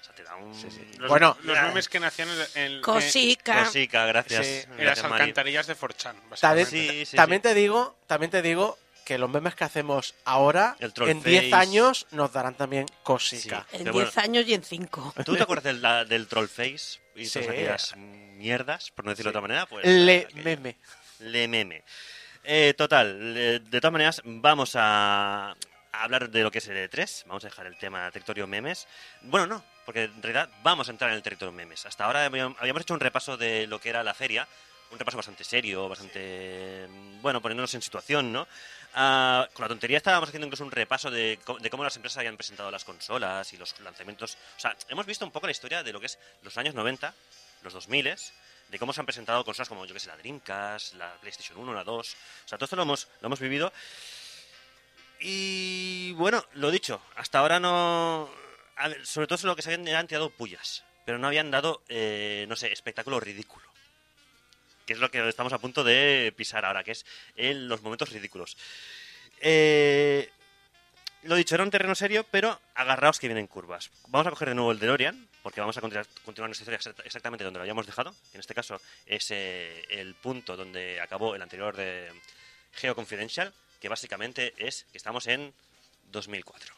O 0.00 0.04
sea, 0.04 0.14
te 0.14 0.24
da 0.24 0.36
un... 0.36 0.52
Los, 0.98 1.08
Bueno, 1.08 1.38
los 1.42 1.58
memes 1.62 1.88
que 1.88 2.00
nacían 2.00 2.28
en, 2.28 2.72
en- 2.74 2.82
Cosica. 2.82 3.64
Cosica, 3.64 4.04
gracias. 4.04 4.44
Sí, 4.46 4.52
en 4.52 4.68
las 4.70 4.78
gracias, 4.78 5.08
Mari. 5.10 5.22
alcantarillas 5.22 5.66
de 5.66 5.74
Forchan, 5.74 6.16
También, 6.16 6.30
básicamente. 6.30 6.70
Sí, 6.70 7.06
sí, 7.06 7.16
también 7.16 7.40
sí. 7.40 7.48
te 7.48 7.54
digo, 7.54 7.96
también 8.06 8.30
te 8.30 8.42
digo 8.42 8.78
que 9.04 9.18
los 9.18 9.28
memes 9.30 9.54
que 9.54 9.64
hacemos 9.64 10.14
ahora, 10.24 10.76
en 10.80 11.22
10 11.22 11.50
face. 11.50 11.54
años, 11.54 12.06
nos 12.10 12.32
darán 12.32 12.54
también 12.54 12.86
cosica. 13.02 13.66
Sí. 13.70 13.76
En 13.76 13.84
Pero 13.84 13.92
10 13.98 14.14
bueno. 14.14 14.22
años 14.28 14.46
y 14.48 14.54
en 14.54 14.62
5. 14.64 15.14
¿Tú 15.24 15.36
te 15.36 15.42
acuerdas 15.42 15.64
del, 15.64 15.82
la- 15.82 16.04
del 16.04 16.26
troll 16.26 16.48
face? 16.48 17.00
Y 17.14 17.26
Sí. 17.26 17.40
todas 17.40 17.48
aquellas 17.50 17.96
mierdas, 17.96 18.90
por 18.90 19.04
no 19.04 19.10
decirlo 19.10 19.30
de 19.30 19.38
otra 19.38 19.40
manera. 19.42 19.66
Pues, 19.66 19.84
Le 19.86 20.18
aquello. 20.20 20.42
meme. 20.44 20.76
Le 21.20 21.48
meme. 21.48 21.84
Eh, 22.42 22.74
total, 22.76 23.34
de 23.34 23.60
todas 23.80 23.92
maneras, 23.92 24.20
vamos 24.24 24.72
a, 24.74 25.54
hablar 25.92 26.28
de 26.28 26.42
lo 26.42 26.50
que 26.50 26.58
es 26.58 26.68
el 26.68 26.76
E3. 26.76 27.24
Vamos 27.26 27.44
a 27.44 27.48
dejar 27.48 27.66
el 27.66 27.76
tema 27.78 28.10
territorio 28.10 28.46
memes. 28.46 28.86
Bueno, 29.22 29.46
no, 29.46 29.64
porque 29.86 30.04
en 30.04 30.22
realidad 30.22 30.50
vamos 30.62 30.88
a 30.88 30.90
entrar 30.90 31.10
en 31.10 31.16
el 31.16 31.22
territorio 31.22 31.52
memes. 31.52 31.86
Hasta 31.86 32.04
ahora 32.04 32.24
habíamos 32.26 32.82
hecho 32.82 32.94
un 32.94 33.00
repaso 33.00 33.36
de 33.36 33.66
lo 33.66 33.80
que 33.80 33.90
era 33.90 34.02
la 34.02 34.12
feria. 34.12 34.48
Un 34.90 34.98
repaso 34.98 35.16
bastante 35.16 35.44
serio, 35.44 35.88
bastante. 35.88 36.86
Bueno, 37.20 37.40
poniéndonos 37.40 37.74
en 37.74 37.82
situación, 37.82 38.32
¿no? 38.32 38.46
Ah, 38.94 39.48
con 39.52 39.64
la 39.64 39.68
tontería 39.68 39.96
estábamos 39.96 40.28
haciendo 40.28 40.46
incluso 40.46 40.64
un 40.64 40.70
repaso 40.70 41.10
de, 41.10 41.38
de 41.60 41.70
cómo 41.70 41.82
las 41.82 41.96
empresas 41.96 42.18
habían 42.18 42.36
presentado 42.36 42.70
las 42.70 42.84
consolas 42.84 43.52
y 43.52 43.56
los 43.56 43.78
lanzamientos. 43.80 44.38
O 44.56 44.60
sea, 44.60 44.76
hemos 44.88 45.06
visto 45.06 45.24
un 45.24 45.32
poco 45.32 45.46
la 45.46 45.52
historia 45.52 45.82
de 45.82 45.92
lo 45.92 45.98
que 45.98 46.06
es 46.06 46.18
los 46.42 46.56
años 46.58 46.74
90, 46.74 47.12
los 47.62 47.72
2000 47.72 48.14
de 48.68 48.78
cómo 48.78 48.92
se 48.92 49.00
han 49.00 49.06
presentado 49.06 49.44
consolas 49.44 49.68
como, 49.68 49.84
yo 49.84 49.94
que 49.94 50.00
sé, 50.00 50.08
la 50.08 50.16
Dreamcast, 50.16 50.94
la 50.94 51.12
PlayStation 51.20 51.58
1, 51.58 51.74
la 51.74 51.84
2. 51.84 52.16
O 52.44 52.48
sea, 52.48 52.58
todo 52.58 52.64
esto 52.64 52.76
lo 52.76 52.82
hemos, 52.82 53.08
lo 53.20 53.26
hemos 53.26 53.40
vivido. 53.40 53.72
Y 55.20 56.12
bueno, 56.12 56.44
lo 56.54 56.70
dicho, 56.70 57.00
hasta 57.16 57.38
ahora 57.38 57.60
no. 57.60 58.28
sobre 59.04 59.26
todo 59.26 59.38
lo 59.46 59.56
que 59.56 59.62
se 59.62 59.72
habían 59.72 59.88
eran 59.88 60.06
tirado 60.06 60.30
pullas, 60.30 60.84
pero 61.04 61.18
no 61.18 61.26
habían 61.26 61.50
dado, 61.50 61.82
eh, 61.88 62.46
no 62.48 62.56
sé, 62.56 62.72
espectáculo 62.72 63.20
ridículo. 63.20 63.73
Que 64.86 64.92
es 64.92 64.98
lo 64.98 65.10
que 65.10 65.26
estamos 65.28 65.52
a 65.52 65.58
punto 65.58 65.82
de 65.84 66.32
pisar 66.36 66.64
ahora, 66.64 66.84
que 66.84 66.92
es 66.92 67.06
en 67.36 67.68
los 67.68 67.82
momentos 67.82 68.10
ridículos. 68.10 68.56
Eh, 69.40 70.30
lo 71.22 71.36
dicho, 71.36 71.54
era 71.54 71.64
un 71.64 71.70
terreno 71.70 71.94
serio, 71.94 72.24
pero 72.30 72.60
agarraos 72.74 73.18
que 73.18 73.28
vienen 73.28 73.46
curvas. 73.46 73.90
Vamos 74.08 74.26
a 74.26 74.30
coger 74.30 74.48
de 74.50 74.54
nuevo 74.54 74.72
el 74.72 74.78
DeLorean, 74.78 75.26
porque 75.42 75.60
vamos 75.60 75.76
a 75.78 75.80
continuar, 75.80 76.06
nuestra 76.26 76.52
historia 76.52 76.78
exact- 76.78 77.02
exactamente 77.06 77.44
donde 77.44 77.58
lo 77.58 77.62
habíamos 77.62 77.86
dejado. 77.86 78.14
En 78.34 78.40
este 78.40 78.54
caso 78.54 78.80
es 79.06 79.30
eh, 79.30 79.84
el 79.88 80.14
punto 80.14 80.56
donde 80.56 81.00
acabó 81.00 81.34
el 81.34 81.40
anterior 81.42 81.74
de 81.76 82.10
Geo 82.74 82.94
Confidential, 82.94 83.54
que 83.80 83.88
básicamente 83.88 84.52
es 84.58 84.84
que 84.92 84.98
estamos 84.98 85.26
en 85.26 85.54
2004. 86.12 86.74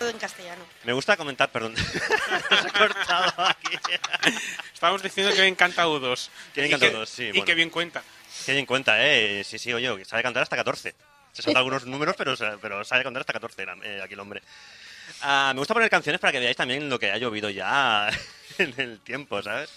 Todo 0.00 0.08
en 0.08 0.18
castellano. 0.18 0.64
Me 0.84 0.94
gusta 0.94 1.14
comentar, 1.16 1.50
perdón, 1.52 1.76
se 1.76 1.98
ha 2.56 2.72
cortado 2.72 3.46
aquí. 3.46 3.76
Estábamos 4.72 5.02
diciendo 5.02 5.30
que 5.34 5.42
bien 5.42 5.54
canta 5.54 5.86
U2. 5.86 6.28
Que 6.54 6.62
bien 6.62 6.68
Y 6.68 6.70
canta 6.70 6.88
que- 6.88 6.96
U2, 6.96 7.06
sí, 7.06 7.22
Y 7.24 7.28
bueno. 7.32 7.44
que 7.44 7.54
bien 7.54 7.68
cuenta. 7.68 8.02
Que 8.46 8.58
en 8.58 8.64
cuenta, 8.64 8.96
¿eh? 9.06 9.44
Sí, 9.44 9.58
sí, 9.58 9.74
oye, 9.74 9.94
que 9.98 10.06
sabe 10.06 10.22
cantar 10.22 10.42
hasta 10.42 10.56
14. 10.56 10.94
Se 11.32 11.42
salta 11.42 11.58
algunos 11.58 11.84
números, 11.84 12.14
pero, 12.16 12.34
pero 12.62 12.82
sabe 12.82 13.04
cantar 13.04 13.20
hasta 13.20 13.34
14 13.34 13.66
la- 13.66 13.76
eh, 13.84 14.00
aquí 14.02 14.14
el 14.14 14.20
hombre. 14.20 14.40
Ah, 15.20 15.50
me 15.54 15.58
gusta 15.58 15.74
poner 15.74 15.90
canciones 15.90 16.18
para 16.18 16.32
que 16.32 16.40
veáis 16.40 16.56
también 16.56 16.88
lo 16.88 16.98
que 16.98 17.10
ha 17.12 17.18
llovido 17.18 17.50
ya 17.50 18.08
en 18.58 18.72
el 18.80 19.00
tiempo, 19.00 19.42
¿sabes? 19.42 19.68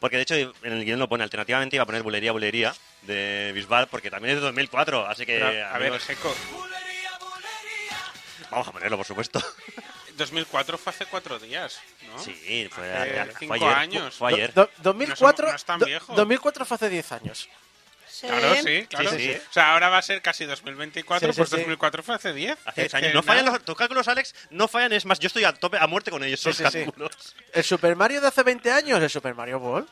Porque 0.00 0.16
de 0.16 0.22
hecho 0.24 0.34
en 0.34 0.52
el 0.72 0.84
guion 0.84 0.98
lo 0.98 1.08
pone 1.08 1.22
alternativamente 1.22 1.76
iba 1.76 1.84
a 1.84 1.86
poner 1.86 2.02
Bulería 2.02 2.32
Bulería 2.32 2.74
de 3.02 3.52
Bisbal 3.54 3.86
porque 3.86 4.10
también 4.10 4.34
es 4.34 4.40
de 4.40 4.46
2004, 4.46 5.06
así 5.06 5.24
que 5.24 5.34
Pero, 5.34 5.46
a 5.46 5.50
ver, 5.52 5.64
amigos, 5.64 6.02
Geco, 6.04 6.34
vamos 8.50 8.68
a 8.68 8.72
ponerlo 8.72 8.96
por 8.96 9.06
supuesto. 9.06 9.42
2004 10.16 10.76
fue 10.78 10.90
hace 10.92 11.06
cuatro 11.06 11.38
días, 11.38 11.80
¿no? 12.06 12.18
Sí, 12.22 12.68
fue, 12.70 12.92
Hace 12.92 13.24
fue 13.24 13.34
cinco 13.38 13.54
ayer. 13.54 13.68
años. 13.68 14.14
Fue 14.16 14.32
ayer. 14.32 14.52
Do- 14.52 14.70
2004, 14.78 15.48
No 15.48 15.54
es 15.54 15.64
tan 15.64 15.78
do- 15.80 15.86
viejo. 15.86 16.14
2004 16.14 16.64
fue 16.66 16.74
hace 16.74 16.88
10 16.90 17.12
años. 17.12 17.48
Claro, 18.20 18.54
sí, 18.62 18.86
claro. 18.86 19.10
Sí, 19.12 19.18
sí. 19.18 19.32
O 19.48 19.52
sea, 19.52 19.72
ahora 19.72 19.88
va 19.88 19.96
a 19.96 20.02
ser 20.02 20.20
casi 20.20 20.44
2024, 20.44 21.28
Sí, 21.28 21.32
sí, 21.32 21.38
pues 21.40 21.48
sí. 21.48 21.56
2004 21.56 22.02
fue 22.02 22.14
hace 22.16 22.34
10. 22.34 22.58
Hace 22.66 22.80
10 22.82 22.86
Es 22.88 22.94
años. 22.94 23.14
No 23.14 23.22
fallan 23.22 23.46
los, 23.46 23.64
tus 23.64 23.74
cálculos, 23.74 24.08
Alex, 24.08 24.34
no 24.50 24.68
fallan, 24.68 24.92
es 24.92 25.06
más, 25.06 25.18
yo 25.20 25.28
estoy 25.28 25.44
a 25.44 25.54
tope, 25.54 25.78
a 25.78 25.86
muerte 25.86 26.10
con 26.10 26.22
ellos, 26.22 26.38
Sí, 26.38 26.50
esos 26.50 26.58
sí, 26.70 26.78
sí. 26.80 26.84
cálculos. 26.84 27.12
El 27.54 27.64
Super 27.64 27.96
Mario 27.96 28.20
de 28.20 28.28
hace 28.28 28.42
20 28.42 28.70
años, 28.72 29.02
el 29.02 29.08
Super 29.08 29.34
Mario 29.34 29.56
World. 29.58 29.88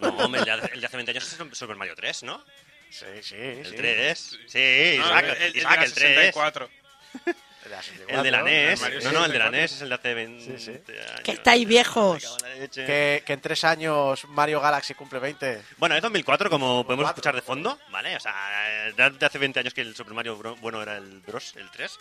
No, 0.00 0.08
hombre, 0.08 0.40
el 0.40 0.46
de, 0.60 0.70
el 0.74 0.80
de 0.80 0.86
hace 0.88 0.96
20 0.96 1.12
años 1.12 1.32
es 1.32 1.56
Super 1.56 1.76
Mario 1.76 1.94
3, 1.94 2.24
¿no? 2.24 2.44
Sí, 2.90 3.04
sí, 3.22 3.36
El 3.36 3.66
sí. 3.66 3.76
3. 3.76 4.38
Sí, 4.48 4.96
No, 4.98 5.06
Isaac, 5.06 5.24
el, 5.24 5.42
el 5.42 5.52
de 5.52 5.58
Isaac, 5.60 5.76
la 5.76 5.84
el 5.84 5.92
3. 5.94 6.34
64. 7.68 8.22
De 8.22 8.30
la 8.30 8.42
64, 8.42 8.88
El 8.88 8.92
de 8.92 8.98
la 8.98 9.00
NES. 9.00 9.04
No, 9.04 9.12
no, 9.20 9.24
el 9.26 9.32
de 9.32 9.38
la 9.38 9.44
64. 9.46 9.50
NES 9.50 9.72
es 9.72 9.82
el 9.82 9.88
de 9.88 9.94
hace 9.94 10.14
20 10.14 10.58
Sí, 10.58 10.64
sí. 10.64 10.70
años. 10.70 11.20
Que 11.22 11.30
estáis 11.32 11.68
viejos. 11.68 12.36
Que, 12.74 13.22
que 13.26 13.32
en 13.32 13.40
tres 13.40 13.64
años 13.64 14.24
Mario 14.28 14.60
Galaxy 14.60 14.94
cumple 14.94 15.18
20. 15.18 15.62
Bueno, 15.76 15.94
es 15.96 16.02
2004, 16.02 16.50
como 16.50 16.84
podemos 16.84 17.04
2004. 17.06 17.10
escuchar 17.10 17.34
de 17.34 17.42
fondo, 17.42 17.78
¿vale? 17.90 18.16
O 18.16 18.20
sea, 18.20 18.92
de 18.96 19.26
hace 19.26 19.38
20 19.38 19.60
años 19.60 19.74
que 19.74 19.80
el 19.82 19.94
Super 19.94 20.14
Mario 20.14 20.36
bro- 20.38 20.56
bueno 20.60 20.82
era 20.82 20.96
el 20.96 21.20
Bros, 21.20 21.54
el 21.56 21.70
3. 21.70 21.98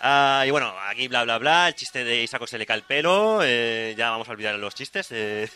Ah, 0.00 0.44
y 0.46 0.50
bueno, 0.50 0.74
aquí 0.88 1.08
bla 1.08 1.24
bla 1.24 1.38
bla, 1.38 1.68
el 1.68 1.74
chiste 1.74 2.04
de 2.04 2.22
Isaac 2.22 2.46
se 2.46 2.58
le 2.58 2.66
cae 2.66 2.76
el 2.76 2.82
pelo, 2.82 3.40
eh, 3.42 3.94
ya 3.96 4.10
vamos 4.10 4.28
a 4.28 4.32
olvidar 4.32 4.54
los 4.56 4.74
chistes, 4.74 5.08
eh, 5.10 5.48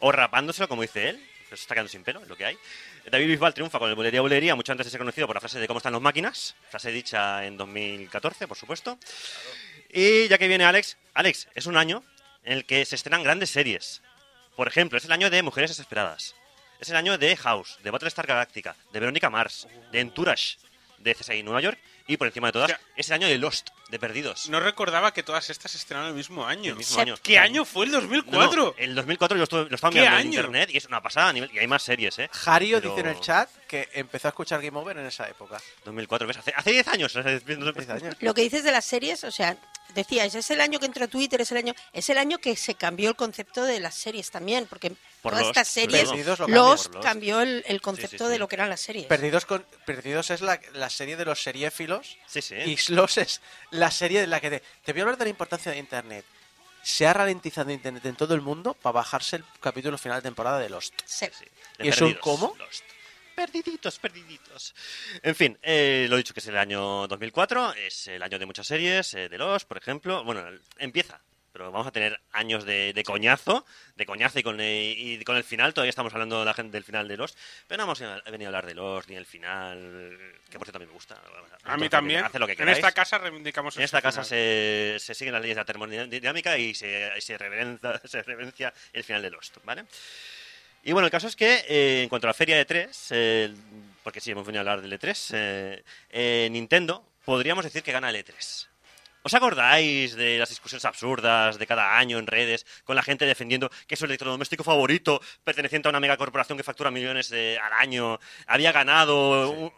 o 0.00 0.10
rapándoselo, 0.10 0.66
como 0.68 0.82
dice 0.82 1.10
él, 1.10 1.24
se 1.48 1.54
está 1.54 1.74
quedando 1.74 1.88
sin 1.88 2.02
pelo, 2.02 2.20
es 2.22 2.28
lo 2.28 2.36
que 2.36 2.44
hay. 2.46 2.58
David 3.10 3.26
Bisbal 3.26 3.52
triunfa 3.52 3.78
con 3.78 3.88
el 3.88 3.94
Bolería 3.94 4.20
Bolería, 4.20 4.54
mucho 4.54 4.72
antes 4.72 4.86
de 4.86 4.90
ser 4.90 4.98
conocido 4.98 5.26
por 5.26 5.36
la 5.36 5.40
frase 5.40 5.58
de 5.58 5.66
cómo 5.66 5.78
están 5.78 5.92
las 5.92 6.02
máquinas, 6.02 6.54
frase 6.70 6.92
dicha 6.92 7.44
en 7.44 7.56
2014, 7.56 8.46
por 8.46 8.56
supuesto. 8.56 8.98
Y 9.90 10.28
ya 10.28 10.38
que 10.38 10.48
viene 10.48 10.64
Alex, 10.64 10.96
Alex, 11.14 11.48
es 11.54 11.66
un 11.66 11.76
año 11.76 12.02
en 12.44 12.54
el 12.54 12.64
que 12.64 12.84
se 12.84 12.94
estrenan 12.94 13.22
grandes 13.22 13.50
series. 13.50 14.02
Por 14.56 14.68
ejemplo, 14.68 14.98
es 14.98 15.04
el 15.04 15.12
año 15.12 15.30
de 15.30 15.42
Mujeres 15.42 15.70
Desesperadas. 15.70 16.34
Es 16.80 16.88
el 16.90 16.96
año 16.96 17.18
de 17.18 17.36
House, 17.36 17.78
de 17.82 17.90
Battlestar 17.90 18.26
Galactica, 18.26 18.76
de 18.92 19.00
Verónica 19.00 19.30
Mars, 19.30 19.68
de 19.90 20.00
Entourage, 20.00 20.58
de 20.98 21.14
CSI 21.14 21.42
Nueva 21.42 21.60
York 21.60 21.78
y 22.12 22.16
por 22.16 22.26
encima 22.26 22.48
de 22.48 22.52
todas, 22.52 22.70
O 22.70 22.74
sea, 22.74 22.80
es 22.96 23.08
el 23.08 23.14
año 23.14 23.26
de 23.26 23.38
Lost, 23.38 23.68
de 23.90 23.98
Perdidos. 23.98 24.48
No 24.48 24.60
recordaba 24.60 25.12
que 25.12 25.22
todas 25.22 25.48
estas 25.50 25.72
se 25.72 25.78
estrenaron 25.78 26.10
el 26.10 26.14
mismo 26.16 26.46
año. 26.46 26.72
El 26.72 26.78
mismo 26.78 26.94
Se- 26.96 27.00
año. 27.00 27.14
¿Qué 27.22 27.38
año 27.38 27.64
fue 27.64 27.86
el 27.86 27.92
No, 27.92 28.00
2004? 28.00 28.64
no, 28.64 28.74
el 28.78 28.94
2004 28.94 29.36
yo 29.38 29.44
estuve- 29.44 29.68
lo 29.68 29.74
estaba 29.74 29.92
¿Qué 29.92 30.00
mirando 30.00 30.20
en 30.20 30.26
internet 30.26 30.70
y 30.72 30.76
es 30.78 30.86
una 30.86 31.02
pasada 31.02 31.28
a 31.28 31.32
nivel, 31.32 31.50
y 31.52 31.58
hay 31.58 31.66
más 31.66 31.82
series, 31.82 32.18
¿eh? 32.18 32.28
Jario 32.32 32.78
Pero- 32.78 32.90
dice 32.94 33.00
en 33.08 33.14
el 33.14 33.20
chat 33.20 33.48
que 33.66 33.88
empezó 33.94 34.28
a 34.28 34.30
escuchar 34.30 34.60
Game 34.62 34.78
Over 34.78 34.98
en 34.98 35.06
esa 35.06 35.28
época. 35.28 35.60
2004, 35.84 36.26
¿ves? 36.26 36.36
Hace, 36.38 36.52
hace 36.54 36.70
10 36.72 36.88
años. 36.88 37.14
no 37.16 37.22
sé, 37.22 37.32
no 37.32 37.38
sé- 37.40 37.72
10 37.72 37.88
años. 37.90 38.16
Lo 38.20 38.34
que 38.34 38.42
dices 38.42 38.64
de 38.64 38.72
las 38.72 38.84
series, 38.84 39.24
o 39.24 39.30
sea, 39.30 39.56
decíais, 39.94 40.34
es 40.34 40.50
el 40.50 40.60
año 40.60 40.78
que 40.78 40.86
entró 40.86 41.08
Twitter, 41.08 41.40
es 41.40 41.50
el 41.52 41.58
año, 41.58 41.74
es 41.92 42.08
el 42.10 42.18
año 42.18 42.38
que 42.38 42.56
se 42.56 42.74
cambió 42.74 43.10
el 43.10 43.16
concepto 43.16 43.64
de 43.64 43.80
las 43.80 43.94
series 43.94 44.30
también, 44.30 44.66
porque 44.66 44.92
Por 45.22 45.32
todas 45.32 45.46
Lost, 45.46 45.56
estas 45.56 45.68
series, 45.68 46.08
Perdidos 46.08 46.38
lo 46.40 46.46
cambió. 46.46 46.62
Lost 46.62 46.94
Lost. 46.94 47.06
cambió 47.06 47.40
el, 47.40 47.64
el 47.66 47.80
concepto 47.80 48.10
Sí, 48.10 48.18
sí, 48.18 48.24
sí. 48.24 48.30
de 48.32 48.38
lo 48.38 48.48
que 48.48 48.56
eran 48.56 48.68
las 48.68 48.80
series. 48.80 49.06
Perdidos, 49.06 49.46
con, 49.46 49.64
Perdidos 49.86 50.30
es 50.30 50.40
la, 50.40 50.60
la 50.74 50.90
serie 50.90 51.16
de 51.16 51.24
los 51.24 51.42
seriéfilos 51.42 52.18
Sí, 52.26 52.42
sí. 52.42 52.56
y 52.56 52.76
Sloss 52.76 53.18
es 53.18 53.40
la 53.70 53.90
serie 53.90 54.20
de 54.20 54.26
la 54.26 54.40
que 54.40 54.50
te, 54.50 54.62
te 54.84 54.92
voy 54.92 55.00
a 55.00 55.04
hablar 55.04 55.18
de 55.18 55.24
la 55.24 55.30
importancia 55.30 55.70
de 55.72 55.78
Internet. 55.78 56.24
Se 56.82 57.06
ha 57.06 57.12
ralentizado 57.12 57.70
Internet 57.70 58.04
en 58.06 58.16
todo 58.16 58.34
el 58.34 58.40
mundo 58.40 58.74
para 58.74 58.94
bajarse 58.94 59.36
el 59.36 59.44
capítulo 59.60 59.96
final 59.96 60.18
de 60.18 60.22
temporada 60.22 60.58
de 60.58 60.68
Lost. 60.68 60.94
Sí. 61.04 61.26
de 61.78 61.86
¿Y 61.86 61.88
es 61.90 62.00
un 62.00 62.14
cómo? 62.14 62.56
Lost. 62.58 62.82
Perdiditos, 63.36 63.98
perdiditos. 63.98 64.74
En 65.22 65.34
fin, 65.34 65.58
eh, 65.62 66.06
lo 66.10 66.16
he 66.16 66.18
dicho 66.18 66.34
que 66.34 66.40
es 66.40 66.46
el 66.48 66.58
año 66.58 67.06
2004, 67.08 67.74
es 67.74 68.08
el 68.08 68.22
año 68.22 68.38
de 68.38 68.44
muchas 68.44 68.66
series, 68.66 69.14
eh, 69.14 69.28
de 69.30 69.38
Lost, 69.38 69.66
por 69.66 69.78
ejemplo. 69.78 70.22
Bueno, 70.24 70.44
empieza, 70.78 71.18
pero 71.52 71.70
vamos 71.70 71.86
a 71.86 71.92
tener 71.92 72.20
años 72.32 72.64
de, 72.64 72.92
de 72.92 73.04
coñazo, 73.04 73.64
de 73.96 74.06
coñazo 74.06 74.38
y 74.38 74.42
con, 74.42 74.60
eh, 74.60 74.94
y 74.96 75.22
con 75.24 75.36
el 75.36 75.44
final, 75.44 75.74
todavía 75.74 75.90
estamos 75.90 76.12
hablando 76.12 76.44
la 76.44 76.54
gente 76.54 76.72
del 76.72 76.84
final 76.84 77.08
de 77.08 77.16
Lost, 77.16 77.38
pero 77.66 77.78
no 77.78 77.84
hemos 77.84 78.00
venido 78.00 78.46
a 78.46 78.48
hablar 78.48 78.66
de 78.66 78.74
Lost 78.74 79.08
ni 79.08 79.16
el 79.16 79.26
final, 79.26 80.18
que 80.50 80.58
por 80.58 80.66
cierto 80.66 80.78
a 80.78 80.80
mí 80.80 80.86
me 80.86 80.92
gusta. 80.92 81.20
A 81.64 81.76
mí 81.76 81.88
también. 81.88 82.24
Hace 82.24 82.38
lo 82.38 82.46
que 82.46 82.54
en 82.58 82.68
esta 82.68 82.92
casa 82.92 83.18
reivindicamos 83.18 83.76
En 83.76 83.82
esta 83.82 84.02
casa 84.02 84.24
se, 84.24 84.96
se 84.98 85.14
siguen 85.14 85.34
las 85.34 85.42
leyes 85.42 85.56
de 85.56 85.60
la 85.60 85.66
termodinámica 85.66 86.58
y 86.58 86.74
se, 86.74 87.20
se, 87.20 87.38
reverencia, 87.38 88.00
se 88.04 88.22
reverencia 88.22 88.72
el 88.92 89.04
final 89.04 89.22
de 89.22 89.30
Lost, 89.30 89.58
¿vale? 89.64 89.84
Y 90.84 90.92
bueno, 90.92 91.06
el 91.06 91.12
caso 91.12 91.28
es 91.28 91.36
que 91.36 91.64
eh, 91.68 92.02
en 92.02 92.08
cuanto 92.08 92.26
a 92.26 92.30
la 92.30 92.34
feria 92.34 92.56
de 92.56 92.64
3, 92.64 93.12
porque 94.02 94.20
sí, 94.20 94.32
hemos 94.32 94.44
venido 94.44 94.60
a 94.60 94.62
hablar 94.62 94.82
del 94.82 94.98
E3, 94.98 95.30
eh, 95.34 95.84
eh, 96.10 96.48
Nintendo 96.50 97.04
podríamos 97.24 97.64
decir 97.64 97.82
que 97.82 97.92
gana 97.92 98.10
el 98.10 98.16
E3. 98.16 98.66
¿Os 99.24 99.34
acordáis 99.34 100.16
de 100.16 100.38
las 100.38 100.48
discusiones 100.48 100.84
absurdas 100.84 101.58
de 101.58 101.66
cada 101.66 101.96
año 101.96 102.18
en 102.18 102.26
redes 102.26 102.66
con 102.84 102.96
la 102.96 103.02
gente 103.04 103.24
defendiendo 103.24 103.70
que 103.86 103.94
es 103.94 103.98
su 103.98 104.06
electrodoméstico 104.06 104.64
favorito, 104.64 105.20
perteneciente 105.44 105.86
a 105.88 105.90
una 105.90 106.00
megacorporación 106.00 106.58
que 106.58 106.64
factura 106.64 106.90
millones 106.90 107.28
de- 107.28 107.58
al 107.58 107.72
año, 107.74 108.18
había 108.46 108.72
ganado 108.72 109.72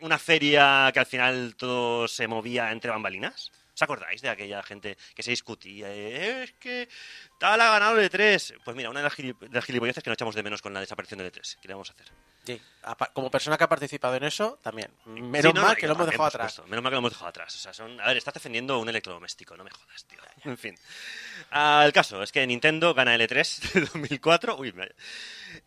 una 0.00 0.18
feria 0.18 0.90
que 0.92 0.98
al 1.00 1.06
final 1.06 1.54
todo 1.56 2.06
se 2.06 2.26
movía 2.28 2.70
entre 2.70 2.90
bambalinas? 2.90 3.50
¿Os 3.74 3.80
acordáis 3.80 4.20
de 4.20 4.28
aquella 4.28 4.62
gente 4.62 4.98
que 5.14 5.22
se 5.22 5.30
discutía? 5.30 5.86
eh, 5.88 6.42
es 6.44 6.52
que 6.60 6.86
tal 7.38 7.58
ha 7.62 7.70
ganado 7.70 7.98
el 7.98 8.10
E3. 8.10 8.58
Pues 8.62 8.76
mira, 8.76 8.90
una 8.90 9.00
de 9.00 9.04
las, 9.04 9.14
gili- 9.16 9.38
de 9.38 9.48
las 9.48 9.64
gilipolleces 9.64 10.02
que 10.04 10.10
nos 10.10 10.16
echamos 10.16 10.34
de 10.34 10.42
menos 10.42 10.60
con 10.60 10.74
la 10.74 10.80
desaparición 10.80 11.16
del 11.18 11.32
E3. 11.32 11.56
¿Qué 11.62 11.68
le 11.68 11.72
vamos 11.74 11.88
a 11.88 11.94
hacer? 11.94 12.08
Sí. 12.44 12.60
Como 13.12 13.30
persona 13.30 13.56
que 13.56 13.62
ha 13.64 13.68
participado 13.68 14.16
en 14.16 14.24
eso, 14.24 14.58
también. 14.62 14.90
Menos 15.06 15.42
Sí, 15.42 15.52
no, 15.54 15.62
mal 15.62 15.70
no, 15.70 15.76
que 15.76 15.86
lo 15.86 15.92
hemos 15.94 16.06
dejado 16.06 16.24
atrás. 16.24 16.60
Menos 16.66 16.82
mal 16.82 16.90
que 16.90 16.94
lo 16.94 16.98
hemos 16.98 17.12
dejado 17.12 17.28
atrás. 17.28 17.54
O 17.54 17.58
sea, 17.58 17.72
son... 17.72 18.00
A 18.00 18.08
ver, 18.08 18.16
estás 18.16 18.34
defendiendo 18.34 18.80
un 18.80 18.88
electrodoméstico, 18.88 19.56
no 19.56 19.62
me 19.62 19.70
jodas, 19.70 20.04
tío. 20.06 20.18
En 20.44 20.58
fin. 20.58 20.74
Ah, 21.52 21.84
el 21.86 21.92
caso 21.92 22.20
es 22.22 22.32
que 22.32 22.44
Nintendo 22.44 22.92
gana 22.94 23.14
el 23.14 23.20
E3 23.20 23.72
de 23.74 23.80
2004. 23.82 24.56
Uy, 24.56 24.72
me- 24.72 24.90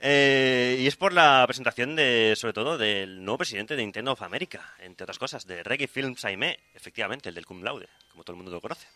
Eh, 0.01 0.77
y 0.79 0.87
es 0.87 0.95
por 0.97 1.13
la 1.13 1.43
presentación 1.47 1.95
de, 1.95 2.33
sobre 2.35 2.53
todo, 2.53 2.77
del 2.77 3.23
nuevo 3.23 3.37
presidente 3.37 3.75
de 3.75 3.83
Nintendo 3.83 4.11
of 4.11 4.21
America, 4.21 4.73
entre 4.79 5.05
otras 5.05 5.19
cosas, 5.19 5.45
de 5.47 5.63
Reggae 5.63 5.87
Films 5.87 6.25
Aime, 6.25 6.59
efectivamente, 6.73 7.29
el 7.29 7.35
del 7.35 7.45
cum 7.45 7.63
laude, 7.63 7.87
como 8.11 8.23
todo 8.23 8.33
el 8.33 8.37
mundo 8.37 8.51
lo 8.51 8.59
conoce. 8.61 8.87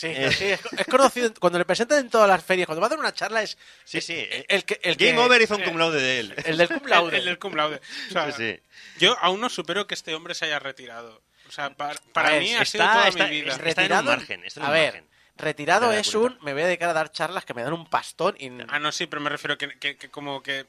Sí, 0.00 0.06
Eh. 0.06 0.32
sí, 0.32 0.44
es, 0.46 0.60
es 0.78 0.86
conocido. 0.86 1.30
Cuando 1.38 1.58
le 1.58 1.66
presentan 1.66 1.98
en 1.98 2.08
todas 2.08 2.26
las 2.26 2.42
ferias, 2.42 2.64
cuando 2.66 2.80
va 2.80 2.86
a 2.86 2.90
dar 2.90 2.98
una 2.98 3.12
charla, 3.12 3.42
es. 3.42 3.58
Sí, 3.84 4.00
sí. 4.00 4.14
El, 4.30 4.46
el 4.48 4.64
que, 4.64 4.80
el 4.82 4.96
que- 4.96 5.06
Game 5.12 5.18
Over 5.18 5.42
hizo 5.42 5.56
un 5.56 5.62
cum 5.62 5.76
laude 5.76 6.00
de 6.00 6.20
él. 6.20 6.34
El 6.44 6.56
del 6.56 6.68
cum 6.68 6.86
laude. 6.86 7.16
El, 7.16 7.18
el 7.20 7.24
del 7.26 7.38
cum 7.38 7.54
laude. 7.54 7.80
O 8.08 8.12
sea, 8.12 8.32
Sí. 8.32 8.58
Yo 8.98 9.14
aún 9.20 9.40
no 9.40 9.50
supero 9.50 9.86
que 9.86 9.92
este 9.94 10.14
hombre 10.14 10.34
se 10.34 10.46
haya 10.46 10.58
retirado. 10.58 11.22
O 11.48 11.52
sea, 11.52 11.70
para, 11.74 12.00
para 12.14 12.30
ver, 12.30 12.40
mí 12.42 12.50
ha 12.54 12.62
está- 12.62 12.64
sido 12.64 12.84
toda 12.86 13.08
está- 13.08 13.24
mi 13.26 13.40
vida. 13.42 13.52
está- 13.62 13.84
en 13.84 13.92
un 13.92 14.04
margen, 14.06 14.44
está 14.44 14.60
en 14.60 14.66
a 14.66 14.70
ver, 14.70 14.92
margen. 14.94 15.10
retirado 15.36 15.92
es 15.92 16.14
un. 16.14 16.38
Me 16.42 16.52
voy 16.54 16.62
a 16.62 16.66
dedicar 16.66 16.88
a 16.88 16.92
dar 16.94 17.12
charlas 17.12 17.44
que 17.44 17.52
me 17.54 17.62
dan 17.62 17.72
un 17.74 17.86
pastón 17.90 18.36
y. 18.38 18.50
Ah, 18.68 18.78
no, 18.78 18.92
sí, 18.92 19.06
pero 19.06 19.20
me 19.20 19.28
refiero 19.28 19.58
que, 19.58 19.78
que- 19.78 19.96
que 19.96 20.08
como 20.10 20.42
que... 20.42 20.66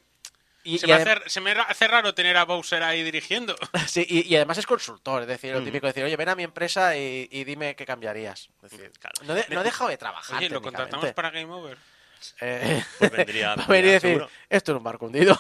y- 0.63 0.77
se, 0.79 0.85
y 0.85 0.89
me 0.89 0.95
hace, 0.95 1.29
se 1.29 1.41
me 1.41 1.51
hace 1.51 1.87
raro 1.87 2.13
tener 2.13 2.37
a 2.37 2.45
Bowser 2.45 2.83
ahí 2.83 3.03
dirigiendo. 3.03 3.55
sí, 3.87 4.05
y, 4.07 4.27
y 4.31 4.35
además 4.35 4.57
es 4.57 4.65
consultor, 4.65 5.21
es 5.23 5.27
decir, 5.27 5.53
lo 5.53 5.61
Mm. 5.61 5.65
típico 5.65 5.85
de 5.87 5.93
decir, 5.93 6.03
oye, 6.03 6.15
ven 6.17 6.29
a 6.29 6.35
mi 6.35 6.43
empresa 6.43 6.95
y, 6.97 7.27
y 7.31 7.43
dime 7.43 7.75
qué 7.75 7.85
cambiaría. 7.85 8.31
Es 8.33 8.49
decir, 8.61 8.91
Claro. 8.99 9.15
no, 9.23 9.33
de- 9.33 9.45
no 9.49 9.61
he 9.61 9.63
dejado 9.63 9.89
de 9.89 9.97
trabajar. 9.97 10.37
Oye, 10.37 10.49
lo 10.49 10.61
contratamos 10.61 11.11
para 11.13 11.29
Game 11.31 11.51
Over. 11.51 11.77
Eh, 12.39 12.83
Pues 12.99 13.11
vendría- 13.11 13.53
a 13.53 13.55
venir 13.55 13.65
y 13.67 13.71
vendría 13.71 13.93
decir, 13.93 14.09
seguro. 14.11 14.29
esto 14.49 14.71
es 14.73 14.77
un 14.77 14.83
barco 14.83 15.05
hundido. 15.07 15.39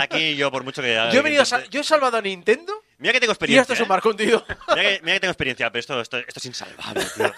Aquí 0.00 0.36
yo, 0.36 0.50
por 0.50 0.62
mucho 0.62 0.82
que... 0.82 0.94
yo, 1.12 1.20
he 1.20 1.22
venido 1.22 1.42
a 1.42 1.64
yo 1.64 1.80
he 1.80 1.84
salvado 1.84 2.18
a 2.18 2.20
Nintendo 2.20 2.82
Mira 2.98 3.12
que 3.14 3.20
tengo 3.20 3.32
y 3.32 3.34
experiencia. 3.34 3.62
esto 3.62 3.72
es 3.72 3.80
un 3.80 3.86
¿eh? 3.86 3.88
barco 3.88 4.10
hundido. 4.10 4.44
Mira 4.68 4.82
que, 4.82 5.00
mira 5.02 5.14
que 5.14 5.20
tengo 5.20 5.30
experiencia, 5.32 5.70
pero 5.70 5.80
esto, 5.80 6.00
esto, 6.00 6.18
esto 6.18 6.38
es 6.40 6.44
insalvable, 6.44 7.04
tío. 7.16 7.32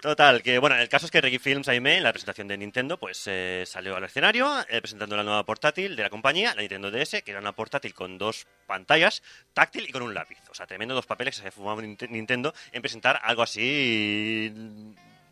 Total, 0.00 0.42
que 0.42 0.58
bueno, 0.58 0.76
el 0.76 0.88
caso 0.88 1.04
es 1.04 1.12
que 1.12 1.20
Reggie 1.20 1.38
Films 1.38 1.68
Aime, 1.68 1.98
en 1.98 2.02
la 2.04 2.12
presentación 2.12 2.48
de 2.48 2.56
Nintendo, 2.56 2.96
pues 2.98 3.22
eh, 3.26 3.64
salió 3.66 3.96
al 3.96 4.04
escenario 4.04 4.50
eh, 4.70 4.80
presentando 4.80 5.14
la 5.14 5.22
nueva 5.22 5.44
portátil 5.44 5.94
de 5.94 6.02
la 6.02 6.08
compañía, 6.08 6.54
la 6.54 6.62
Nintendo 6.62 6.90
DS, 6.90 7.22
que 7.22 7.30
era 7.30 7.40
una 7.40 7.52
portátil 7.52 7.92
con 7.92 8.16
dos 8.16 8.46
pantallas, 8.66 9.22
táctil 9.52 9.86
y 9.86 9.92
con 9.92 10.00
un 10.00 10.14
lápiz. 10.14 10.38
O 10.50 10.54
sea, 10.54 10.66
tremendo 10.66 10.94
dos 10.94 11.04
papeles 11.04 11.38
que 11.38 11.50
se 11.50 11.54
Ninte- 11.60 12.08
Nintendo 12.08 12.54
en 12.72 12.80
presentar 12.80 13.20
algo 13.22 13.42
así 13.42 14.50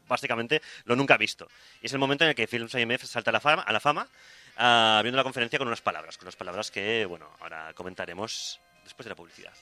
básicamente 0.06 0.60
lo 0.84 0.96
nunca 0.96 1.16
visto. 1.16 1.48
Y 1.80 1.86
es 1.86 1.92
el 1.94 1.98
momento 1.98 2.24
en 2.24 2.30
el 2.30 2.36
que 2.36 2.46
Films 2.46 2.74
IMF 2.74 3.04
salta 3.04 3.30
a 3.30 3.32
la 3.32 3.40
fama, 3.40 3.62
a 3.62 3.72
la 3.72 3.80
fama 3.80 4.06
ah, 4.58 4.96
abriendo 4.98 5.16
la 5.16 5.22
conferencia 5.22 5.58
con 5.58 5.68
unas 5.68 5.80
palabras, 5.80 6.18
con 6.18 6.26
unas 6.26 6.36
palabras 6.36 6.70
que, 6.70 7.06
bueno, 7.06 7.30
ahora 7.40 7.72
comentaremos 7.74 8.60
después 8.84 9.04
de 9.06 9.10
la 9.10 9.16
publicidad. 9.16 9.52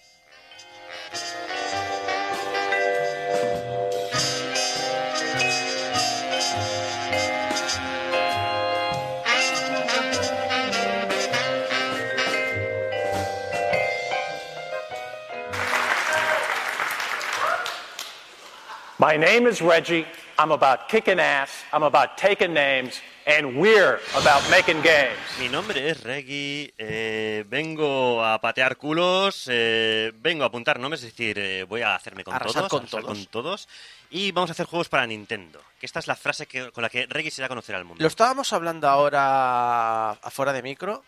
My 18.99 19.19
name 19.19 19.47
is 19.47 19.61
Reggie. 19.61 20.07
I'm 20.39 20.53
about 20.53 20.89
kicking 20.89 21.21
ass. 21.21 21.51
I'm 21.71 21.83
about 21.83 22.17
taking 22.17 22.55
names. 22.55 23.03
And 23.27 23.59
we're 23.59 24.01
about 24.15 24.43
making 24.51 24.81
games. 24.81 25.19
Mi 25.39 25.51
nombre 25.51 25.91
es 25.91 26.03
Reggie, 26.03 26.73
eh, 26.79 27.45
vengo 27.47 28.25
a 28.25 28.41
patear 28.41 28.79
culos, 28.79 29.49
eh, 29.51 30.13
vengo 30.17 30.45
a 30.45 30.47
apuntar 30.47 30.81
nombres, 30.81 31.03
es 31.03 31.11
decir, 31.11 31.39
eh, 31.39 31.65
voy 31.65 31.83
a 31.83 31.95
hacerme 31.95 32.25
con 32.25 32.33
Arrasar 32.33 32.69
todos, 32.69 32.71
con 32.71 32.81
arrasar 32.85 33.01
todos. 33.03 33.19
con 33.19 33.27
todos, 33.27 33.69
y 34.09 34.33
vamos 34.33 34.49
a 34.49 34.53
hacer 34.53 34.65
juegos 34.65 34.89
para 34.89 35.07
Nintendo, 35.07 35.61
que 35.79 35.85
esta 35.85 35.99
es 35.99 36.07
la 36.07 36.15
frase 36.15 36.47
que, 36.47 36.71
con 36.71 36.81
la 36.83 36.89
que 36.89 37.07
Reggie 37.07 37.33
se 37.33 37.43
da 37.43 37.47
a 37.47 37.49
conocer 37.49 37.75
al 37.75 37.85
mundo. 37.85 38.01
Lo 38.01 38.09
estábamos 38.09 38.53
hablando 38.53 38.89
ahora 38.89 40.13
afuera 40.13 40.53
de 40.53 40.63
micro, 40.63 41.03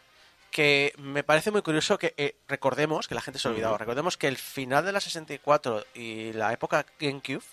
que 0.50 0.92
me 0.98 1.22
parece 1.22 1.52
muy 1.52 1.62
curioso 1.62 1.98
que 1.98 2.14
eh, 2.16 2.34
recordemos, 2.48 3.06
que 3.06 3.14
la 3.14 3.20
gente 3.20 3.38
se 3.38 3.46
ha 3.48 3.52
olvidado, 3.52 3.78
recordemos 3.78 4.16
que 4.16 4.26
el 4.26 4.36
final 4.36 4.84
de 4.84 4.92
la 4.92 5.00
64 5.00 5.86
y 5.94 6.32
la 6.32 6.52
época 6.52 6.84
GameCube 6.98 7.44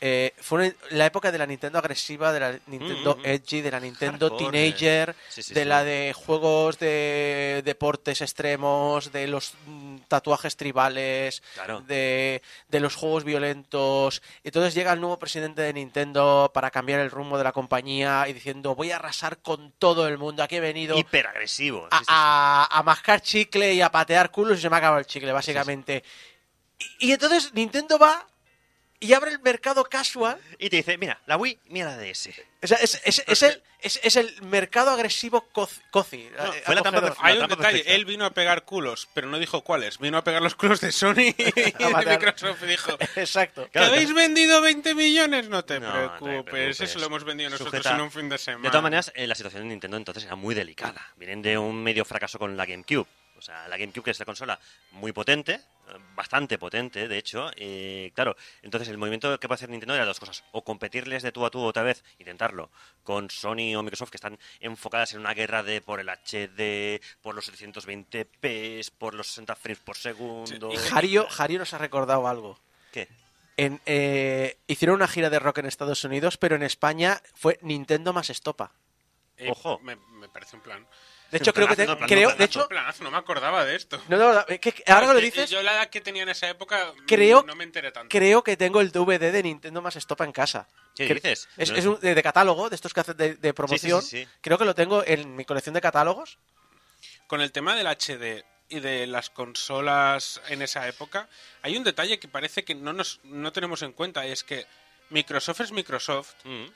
eh, 0.00 0.34
fue 0.38 0.74
la 0.90 1.06
época 1.06 1.32
de 1.32 1.38
la 1.38 1.46
Nintendo 1.46 1.78
agresiva, 1.78 2.32
de 2.32 2.40
la 2.40 2.58
Nintendo 2.66 3.16
Mm, 3.16 3.20
mm, 3.20 3.26
edgy, 3.26 3.60
de 3.62 3.70
la 3.70 3.80
Nintendo 3.80 4.28
Hardcore, 4.28 4.50
teenager, 4.50 5.10
eh. 5.10 5.14
Sí, 5.30 5.42
sí, 5.42 5.54
de 5.54 5.62
sí. 5.62 5.66
la 5.68 5.82
de 5.84 6.12
juegos 6.14 6.78
de 6.78 7.62
deportes 7.64 8.20
extremos, 8.20 9.12
de 9.12 9.26
los 9.28 9.54
mm, 9.66 9.96
tatuajes 10.08 10.56
tribales, 10.56 11.42
Claro. 11.54 11.80
de, 11.82 12.42
de 12.68 12.80
los 12.80 12.94
juegos 12.96 13.24
violentos. 13.24 14.20
Entonces 14.42 14.74
llega 14.74 14.92
el 14.92 15.00
nuevo 15.00 15.18
presidente 15.18 15.62
de 15.62 15.72
Nintendo 15.72 16.50
para 16.52 16.70
cambiar 16.70 17.00
el 17.00 17.10
rumbo 17.10 17.38
de 17.38 17.44
la 17.44 17.52
compañía 17.52 18.26
y 18.28 18.32
diciendo 18.34 18.74
voy 18.74 18.90
a 18.90 18.96
arrasar 18.96 19.38
con 19.38 19.72
todo 19.78 20.06
el 20.08 20.18
mundo. 20.18 20.42
Aquí 20.42 20.56
he 20.56 20.60
venido 20.60 20.98
Hiperagresivo. 20.98 21.88
a, 21.90 22.02
a- 22.06 22.78
a 22.78 22.82
mascar 22.82 23.20
chicle 23.22 23.72
y 23.74 23.80
a 23.80 23.90
patear 23.90 24.30
culos 24.30 24.58
y 24.58 24.62
se 24.62 24.68
me 24.68 24.76
ha 24.76 24.78
acabado 24.78 24.98
el 25.00 25.06
chicle, 25.06 25.32
básicamente. 25.32 26.02
Y, 26.98 27.08
y 27.08 27.12
entonces 27.12 27.54
Nintendo 27.54 27.98
va 27.98 28.26
y 29.04 29.12
abre 29.12 29.30
el 29.32 29.40
mercado 29.40 29.84
casual. 29.84 30.38
Y 30.58 30.70
te 30.70 30.76
dice, 30.76 30.96
mira, 30.98 31.20
la 31.26 31.36
Wii, 31.36 31.58
mira 31.66 31.96
la 31.96 31.98
DS. 31.98 32.30
O 32.62 32.66
sea, 32.66 32.78
es, 32.78 33.00
es- 33.04 33.22
es 33.26 33.42
el, 33.42 33.62
es, 33.80 34.00
es 34.02 34.16
el 34.16 34.40
mercado 34.42 34.90
agresivo 34.90 35.42
cozi. 35.52 35.80
cozi, 35.90 36.28
No, 36.36 36.52
eh, 36.54 36.62
fue 36.64 36.74
la 36.74 36.80
trampa 36.82 36.98
acogedor. 36.98 37.02
perfecta. 37.16 37.26
Hay 37.26 37.32
un 37.34 37.38
trampa 37.40 37.56
detalle, 37.56 37.78
perfecta. 37.78 37.94
él 37.94 38.04
vino 38.06 38.24
a 38.24 38.30
pegar 38.30 38.64
culos, 38.64 39.08
pero 39.12 39.26
no 39.28 39.38
dijo 39.38 39.62
cuáles. 39.62 39.98
Vino 39.98 40.16
a 40.16 40.24
pegar 40.24 40.40
los 40.40 40.54
culos 40.54 40.80
de 40.80 40.90
Sony 40.92 41.12
y 41.36 41.44
de. 41.52 41.74
Microsoft 42.06 42.62
y 42.62 42.66
dijo, 42.66 42.92
Exacto. 43.16 43.64
¿que 43.64 43.70
Claro, 43.70 43.88
habéis 43.92 44.14
vendido 44.14 44.60
20 44.62 44.94
millones? 44.94 45.48
No 45.48 45.64
te 45.64 45.78
No, 45.80 45.86
no 45.88 45.92
te 45.92 45.98
preocupes, 46.24 46.44
preocupes. 46.52 46.80
eso 46.80 46.98
lo 46.98 47.06
hemos 47.06 47.24
vendido 47.24 47.50
nosotros 47.50 47.74
Sujeta- 47.82 47.94
en 47.96 48.00
un 48.00 48.10
fin 48.10 48.28
de 48.28 48.38
semana. 48.38 48.62
De 48.62 48.70
todas 48.70 48.82
maneras, 48.82 49.12
eh, 49.14 49.26
la 49.26 49.34
situación 49.34 49.62
de 49.64 49.68
Nintendo 49.68 49.96
entonces 49.98 50.24
era 50.24 50.36
muy 50.36 50.54
delicada. 50.54 51.06
Vienen 51.16 51.42
de 51.42 51.58
un 51.58 51.82
medio 51.82 52.04
fracaso 52.06 52.38
con 52.38 52.56
la 52.56 52.64
GameCube. 52.64 53.06
O 53.36 53.42
sea, 53.42 53.68
la 53.68 53.76
GameCube, 53.76 54.04
que 54.04 54.10
es 54.10 54.18
la 54.18 54.24
consola 54.24 54.58
muy 54.92 55.12
potente, 55.12 55.60
bastante 56.14 56.58
potente, 56.58 57.08
de 57.08 57.18
hecho. 57.18 57.50
eh, 57.56 58.10
claro, 58.14 58.36
entonces 58.62 58.88
el 58.88 58.98
movimiento 58.98 59.38
que 59.38 59.48
puede 59.48 59.56
hacer 59.56 59.68
Nintendo 59.68 59.94
era 59.94 60.04
dos 60.04 60.20
cosas. 60.20 60.44
O 60.52 60.64
competirles 60.64 61.22
de 61.22 61.32
tú 61.32 61.44
a 61.44 61.50
tú 61.50 61.62
otra 61.62 61.82
vez, 61.82 62.04
intentarlo, 62.18 62.70
con 63.02 63.30
Sony 63.30 63.74
o 63.76 63.82
Microsoft, 63.82 64.10
que 64.10 64.16
están 64.16 64.38
enfocadas 64.60 65.12
en 65.12 65.20
una 65.20 65.34
guerra 65.34 65.62
de 65.62 65.80
por 65.80 66.00
el 66.00 66.08
HD, 66.08 67.00
por 67.22 67.34
los 67.34 67.50
720p, 67.52 68.92
por 68.98 69.14
los 69.14 69.28
60 69.28 69.56
frames 69.56 69.82
por 69.82 69.96
segundo. 69.96 70.72
Y 70.72 70.76
Jario, 70.76 71.26
Jario 71.28 71.58
nos 71.58 71.74
ha 71.74 71.78
recordado 71.78 72.26
algo. 72.28 72.58
¿Qué? 72.92 73.08
En, 73.56 73.80
eh, 73.86 74.58
hicieron 74.66 74.96
una 74.96 75.06
gira 75.08 75.30
de 75.30 75.38
rock 75.38 75.58
en 75.58 75.66
Estados 75.66 76.02
Unidos, 76.04 76.36
pero 76.38 76.56
en 76.56 76.62
España 76.62 77.20
fue 77.34 77.58
Nintendo 77.62 78.12
más 78.12 78.30
estopa. 78.30 78.72
Eh, 79.36 79.50
Ojo. 79.50 79.78
Me, 79.80 79.96
me 79.96 80.28
parece 80.28 80.56
un 80.56 80.62
plan. 80.62 80.86
De 81.34 81.38
hecho, 81.38 81.52
creo 81.52 81.66
que 81.68 81.76
te- 81.76 81.84
Planazo, 81.84 82.00
no, 82.00 82.06
creo, 82.06 82.28
planazo, 82.28 82.38
de 82.38 82.44
hecho, 82.44 82.68
no 83.04 83.10
me 83.10 83.16
acordaba 83.18 83.64
de 83.64 83.74
esto. 83.76 84.00
no, 84.08 84.16
no, 84.16 84.46
que- 84.46 84.58
que 84.60 84.82
ahora 84.86 85.08
que 85.08 85.12
lo 85.14 85.18
Es 85.18 85.24
dices, 85.24 85.50
Yo 85.50 85.62
la 85.62 85.74
edad 85.74 85.90
que 85.90 86.00
tenía 86.00 86.22
en 86.22 86.28
esa 86.28 86.48
época 86.48 86.92
mm, 86.96 87.06
Creo- 87.06 87.42
no 87.46 87.54
me 87.56 87.64
enteré 87.64 87.90
tanto. 87.92 88.08
creo 88.16 88.42
que 88.44 88.56
tengo 88.56 88.80
el 88.80 88.92
DVD 88.92 89.32
de 89.32 89.42
Nintendo 89.42 89.82
más 89.82 89.96
estopa 89.96 90.24
en 90.24 90.32
casa. 90.32 90.68
¿Qué 90.94 91.08
Que- 91.08 91.14
dices? 91.14 91.48
Es, 91.56 91.70
No. 91.72 91.76
es 91.76 91.86
un- 91.86 92.00
de, 92.00 92.14
de 92.14 92.22
catálogo, 92.22 92.68
de 92.70 92.76
estos 92.76 92.94
que 92.94 93.00
hacen 93.00 93.16
de, 93.16 93.34
de 93.34 93.52
promoción. 93.54 94.00
sí, 94.00 94.24
sí. 94.24 94.28
Creo 94.40 94.56
que 94.58 94.64
lo 94.64 94.74
tengo 94.74 95.02
en 95.04 95.34
mi 95.36 95.44
colección 95.44 95.74
de 95.74 95.80
catálogos. 95.80 96.38
Con 97.26 97.40
el 97.40 97.50
tema 97.52 97.74
del 97.74 97.86
HD 97.88 98.44
y 98.68 98.80
de 98.80 99.06
las 99.06 99.28
consolas 99.30 100.40
en 100.48 100.62
esa 100.62 100.86
época, 100.88 101.28
hay 101.62 101.76
un 101.76 101.84
detalle 101.84 102.18
que 102.18 102.28
parece 102.28 102.64
que 102.64 102.74
no, 102.74 102.92
nos, 102.92 103.20
no 103.24 103.52
tenemos 103.52 103.82
en 103.82 103.92
cuenta, 103.92 104.26
y 104.26 104.30
es 104.30 104.44
que 104.44 104.66
Microsoft 105.10 105.60
es 105.60 105.72
Microsoft 105.72 106.34
Mm. 106.44 106.66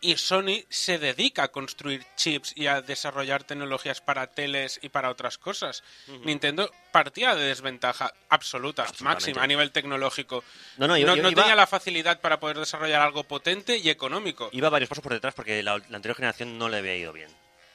Y 0.00 0.16
Sony 0.16 0.64
se 0.68 0.98
dedica 0.98 1.42
a 1.44 1.48
construir 1.48 2.06
chips 2.16 2.52
y 2.56 2.66
a 2.68 2.82
desarrollar 2.82 3.44
tecnologías 3.44 4.00
para 4.00 4.26
teles 4.28 4.78
y 4.82 4.88
para 4.90 5.10
otras 5.10 5.38
cosas. 5.38 5.82
Nintendo 6.24 6.70
partía 6.92 7.34
de 7.34 7.44
desventaja 7.46 8.12
absoluta, 8.28 8.86
máxima, 9.00 9.42
a 9.42 9.46
nivel 9.46 9.72
tecnológico. 9.72 10.44
No, 10.76 10.86
no, 10.86 10.96
yo- 10.96 11.06
no, 11.06 11.16
yo 11.16 11.22
no 11.22 11.30
iba- 11.30 11.42
tenía 11.42 11.56
la 11.56 11.66
facilidad 11.66 12.20
para 12.20 12.38
poder 12.38 12.58
desarrollar 12.58 13.00
algo 13.02 13.24
potente 13.24 13.76
y 13.76 13.90
económico. 13.90 14.50
Iba 14.52 14.68
varios 14.68 14.88
pasos 14.88 15.02
por 15.02 15.12
detrás 15.12 15.34
porque 15.34 15.62
la, 15.62 15.78
la 15.88 15.96
anterior 15.96 16.16
generación 16.16 16.58
no 16.58 16.68
le 16.68 16.76
había 16.78 16.94
ido 16.96 17.12
bien. 17.12 17.30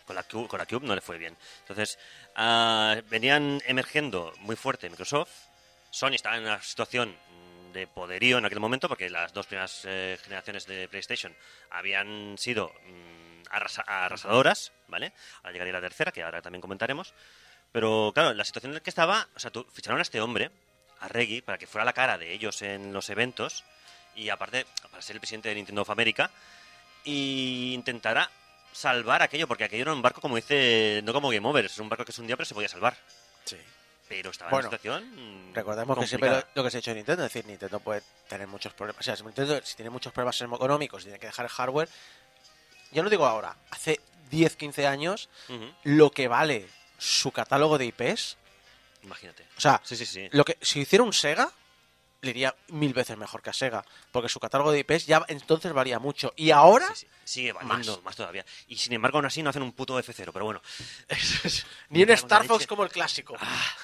Con 0.05 0.15
la, 0.17 0.23
Cube, 0.23 0.47
con 0.49 0.59
la 0.59 0.65
Cube 0.65 0.85
no 0.85 0.95
le 0.95 1.01
fue 1.01 1.17
bien. 1.17 1.37
Entonces, 1.59 1.97
ah, 2.35 2.95
venían 3.09 3.61
emergiendo 3.65 4.33
muy 4.39 4.55
fuerte 4.55 4.89
Microsoft. 4.89 5.31
Sony 5.91 6.13
estaba 6.15 6.37
en 6.37 6.43
una 6.43 6.61
situación 6.61 7.15
de 7.73 7.87
poderío 7.87 8.37
en 8.37 8.45
aquel 8.45 8.59
momento 8.59 8.87
porque 8.87 9.09
las 9.09 9.33
dos 9.33 9.47
primeras 9.47 9.81
eh, 9.85 10.17
generaciones 10.23 10.65
de 10.65 10.87
PlayStation 10.87 11.35
habían 11.71 12.37
sido 12.37 12.71
mm, 12.87 13.43
arrasa- 13.49 13.83
arrasadoras, 13.85 14.71
¿vale? 14.87 15.11
Ahora 15.37 15.51
llegaría 15.51 15.73
la 15.73 15.81
tercera, 15.81 16.11
que 16.11 16.23
ahora 16.23 16.41
también 16.41 16.61
comentaremos. 16.61 17.13
Pero 17.71 18.11
claro, 18.13 18.33
la 18.33 18.45
situación 18.45 18.71
en 18.71 18.75
la 18.75 18.79
que 18.83 18.89
estaba, 18.91 19.27
o 19.35 19.39
sea, 19.39 19.51
tú 19.51 19.65
ficharon 19.73 19.99
a 19.99 20.03
este 20.03 20.21
hombre, 20.21 20.51
a 20.99 21.07
Reggie, 21.07 21.41
para 21.41 21.57
que 21.57 21.67
fuera 21.67 21.83
la 21.83 21.93
cara 21.93 22.17
de 22.17 22.31
ellos 22.31 22.61
en 22.61 22.93
los 22.93 23.09
eventos 23.09 23.63
y 24.15 24.29
aparte, 24.29 24.65
para 24.91 25.01
ser 25.01 25.15
el 25.15 25.19
presidente 25.19 25.49
de 25.49 25.55
Nintendo 25.55 25.81
of 25.81 25.89
America, 25.89 26.29
y 27.03 27.73
intentara 27.73 28.29
salvar 28.71 29.21
aquello, 29.21 29.47
porque 29.47 29.63
aquello 29.63 29.81
era 29.83 29.93
un 29.93 30.01
barco, 30.01 30.21
como 30.21 30.35
dice, 30.35 31.01
no 31.03 31.13
como 31.13 31.29
Game 31.29 31.47
Over, 31.47 31.65
es 31.65 31.77
un 31.79 31.89
barco 31.89 32.05
que 32.05 32.11
es 32.11 32.19
un 32.19 32.27
día, 32.27 32.37
pero 32.37 32.45
se 32.45 32.53
podía 32.53 32.69
salvar. 32.69 32.95
Sí. 33.45 33.57
Pero 34.15 34.29
estaba 34.31 34.51
Bueno, 34.51 34.67
en 34.67 34.69
una 34.69 34.77
situación. 34.77 35.51
Recordemos 35.53 35.97
que 35.99 36.07
siempre 36.07 36.43
lo, 36.53 36.63
que 36.63 36.69
se 36.71 36.77
ha 36.77 36.79
hecho 36.79 36.91
en 36.91 36.97
Nintendo, 36.97 37.25
es 37.25 37.33
decir, 37.33 37.47
Nintendo 37.47 37.79
puede 37.79 38.03
tener 38.27 38.47
muchos 38.47 38.73
problemas. 38.73 38.99
O 39.01 39.03
sea, 39.03 39.15
si 39.15 39.23
Nintendo, 39.23 39.59
si 39.63 39.75
tiene 39.75 39.89
muchos 39.89 40.13
problemas 40.13 40.39
económicos 40.41 41.01
y 41.01 41.05
tiene 41.05 41.19
que 41.19 41.27
dejar 41.27 41.45
el 41.45 41.51
hardware, 41.51 41.89
yo 42.91 43.01
no 43.03 43.09
digo 43.09 43.25
ahora, 43.25 43.55
hace 43.71 43.99
10, 44.29 44.55
15 44.55 44.87
años, 44.87 45.29
lo 45.83 46.11
que 46.11 46.27
vale 46.27 46.67
su 46.97 47.31
catálogo 47.31 47.77
de 47.77 47.85
IPs, 47.85 48.37
Imagínate. 49.03 49.45
o 49.57 49.59
sea, 49.61 49.81
Sí, 49.83 49.95
sí, 49.97 50.05
sí. 50.05 50.29
lo 50.31 50.45
que 50.45 50.57
si 50.61 50.79
hiciera 50.81 51.03
un 51.03 51.11
Sega, 51.13 51.51
le 52.23 52.31
iría 52.31 52.55
mil 52.69 52.93
veces 52.93 53.17
mejor 53.17 53.41
que 53.41 53.49
a 53.49 53.53
Sega, 53.53 53.85
porque 54.11 54.29
su 54.29 54.39
catálogo 54.39 54.71
de 54.71 54.79
IPs 54.79 55.05
ya 55.05 55.23
entonces 55.27 55.71
varía 55.73 55.99
mucho. 55.99 56.33
Y 56.35 56.51
ahora, 56.51 56.87
Sí, 56.95 57.05
sí, 57.05 57.07
Sigue 57.25 57.53
valiendo 57.53 58.01
más. 58.01 58.15
todavía. 58.15 58.45
Y 58.67 58.77
sin 58.77 58.93
embargo, 58.93 59.17
aún 59.17 59.25
así 59.25 59.43
no 59.43 59.49
hacen 59.49 59.61
un 59.61 59.73
puto 59.73 59.99
F0, 59.99 60.31
pero 60.31 60.45
bueno. 60.45 60.61
Ni 61.89 62.03
un 62.03 62.09
Star 62.11 62.45
Fox 62.45 62.65
como 62.67 62.83
el 62.83 62.89
clásico. 62.89 63.35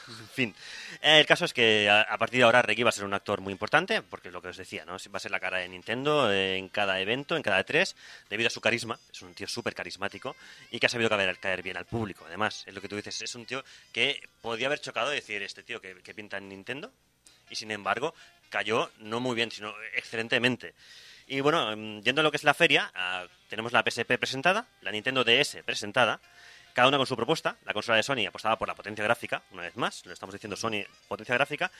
En 0.08 0.30
fin, 0.30 0.56
el 1.02 1.26
caso 1.26 1.46
es 1.46 1.54
que 1.54 1.90
a, 1.90 2.02
a 2.02 2.18
partir 2.18 2.40
de 2.40 2.44
ahora 2.46 2.62
Reggie 2.62 2.84
va 2.84 2.90
a 2.90 2.94
ser 2.94 3.06
un 3.06 3.14
actor 3.14 3.42
muy 3.42 3.52
importante, 3.52 4.02
porque 4.02 4.32
lo 4.32 4.42
que 4.42 4.50
os 4.50 4.58
decía, 4.58 4.86
¿no? 4.86 4.94
Va 4.94 5.18
a 5.18 5.20
ser 5.20 5.32
la 5.32 5.40
cara 5.40 5.58
de 5.58 5.68
Nintendo 5.70 6.32
eh, 6.32 6.58
en 6.58 6.70
cada 6.70 7.00
evento, 7.00 7.36
en 7.36 7.44
cada 7.44 7.64
E3, 7.66 7.94
debido 8.30 8.48
a 8.48 8.52
su 8.52 8.62
carisma. 8.62 9.00
Es 9.12 9.22
un 9.22 9.34
tío 9.34 9.48
súper 9.48 9.76
carismático 9.76 10.36
y 10.72 10.80
que 10.80 10.86
ha 10.86 10.90
sabido 10.90 11.10
caer, 11.10 11.38
caer 11.40 11.62
bien 11.62 11.78
al 11.78 11.86
público. 11.86 12.26
Además, 12.26 12.64
es 12.68 12.74
lo 12.74 12.82
que 12.82 12.88
tú 12.88 12.96
dices, 12.96 13.22
es 13.22 13.36
un 13.36 13.46
tío 13.46 13.64
que 13.92 14.22
podía 14.42 14.68
haber 14.68 14.80
chocado 14.80 15.12
y 15.12 15.16
decir, 15.16 15.42
este 15.44 15.64
tío 15.64 15.82
que, 15.82 15.96
que 16.02 16.14
pinta 16.14 16.38
en 16.38 16.50
Nintendo, 16.50 16.92
y 17.50 17.56
sin 17.56 17.72
embargo 17.72 18.14
cayó 18.50 18.90
no 19.00 19.20
muy 19.20 19.36
bien, 19.36 19.52
sino 19.52 19.74
excelentemente. 19.96 20.74
Y 21.28 21.42
bueno, 21.42 21.76
mm, 21.76 22.02
yendo 22.02 22.22
a 22.22 22.24
lo 22.24 22.32
que 22.32 22.38
es 22.38 22.44
la 22.44 22.54
feria, 22.54 22.92
ah, 22.96 23.26
tenemos 23.50 23.72
la 23.72 23.84
PSP 23.84 24.18
presentada, 24.18 24.66
la 24.82 24.92
Nintendo 24.92 25.24
DS 25.24 25.62
presentada, 25.64 26.20
cada 26.74 26.88
una 26.88 26.98
con 26.98 27.06
su 27.06 27.16
propuesta. 27.16 27.58
La 27.66 27.74
consola 27.74 27.98
de 27.98 28.04
Sony 28.04 28.26
apostaba 28.28 28.58
por 28.58 28.68
la 28.68 28.74
potencia 28.76 29.04
gráfica, 29.04 29.44
una 29.52 29.64
vez 29.64 29.76
más, 29.76 30.06
lo 30.06 30.14
estamos 30.14 30.34
diciendo 30.34 30.56
Sony, 30.56 30.84
potencia 31.08 31.36
gráfica. 31.36 31.72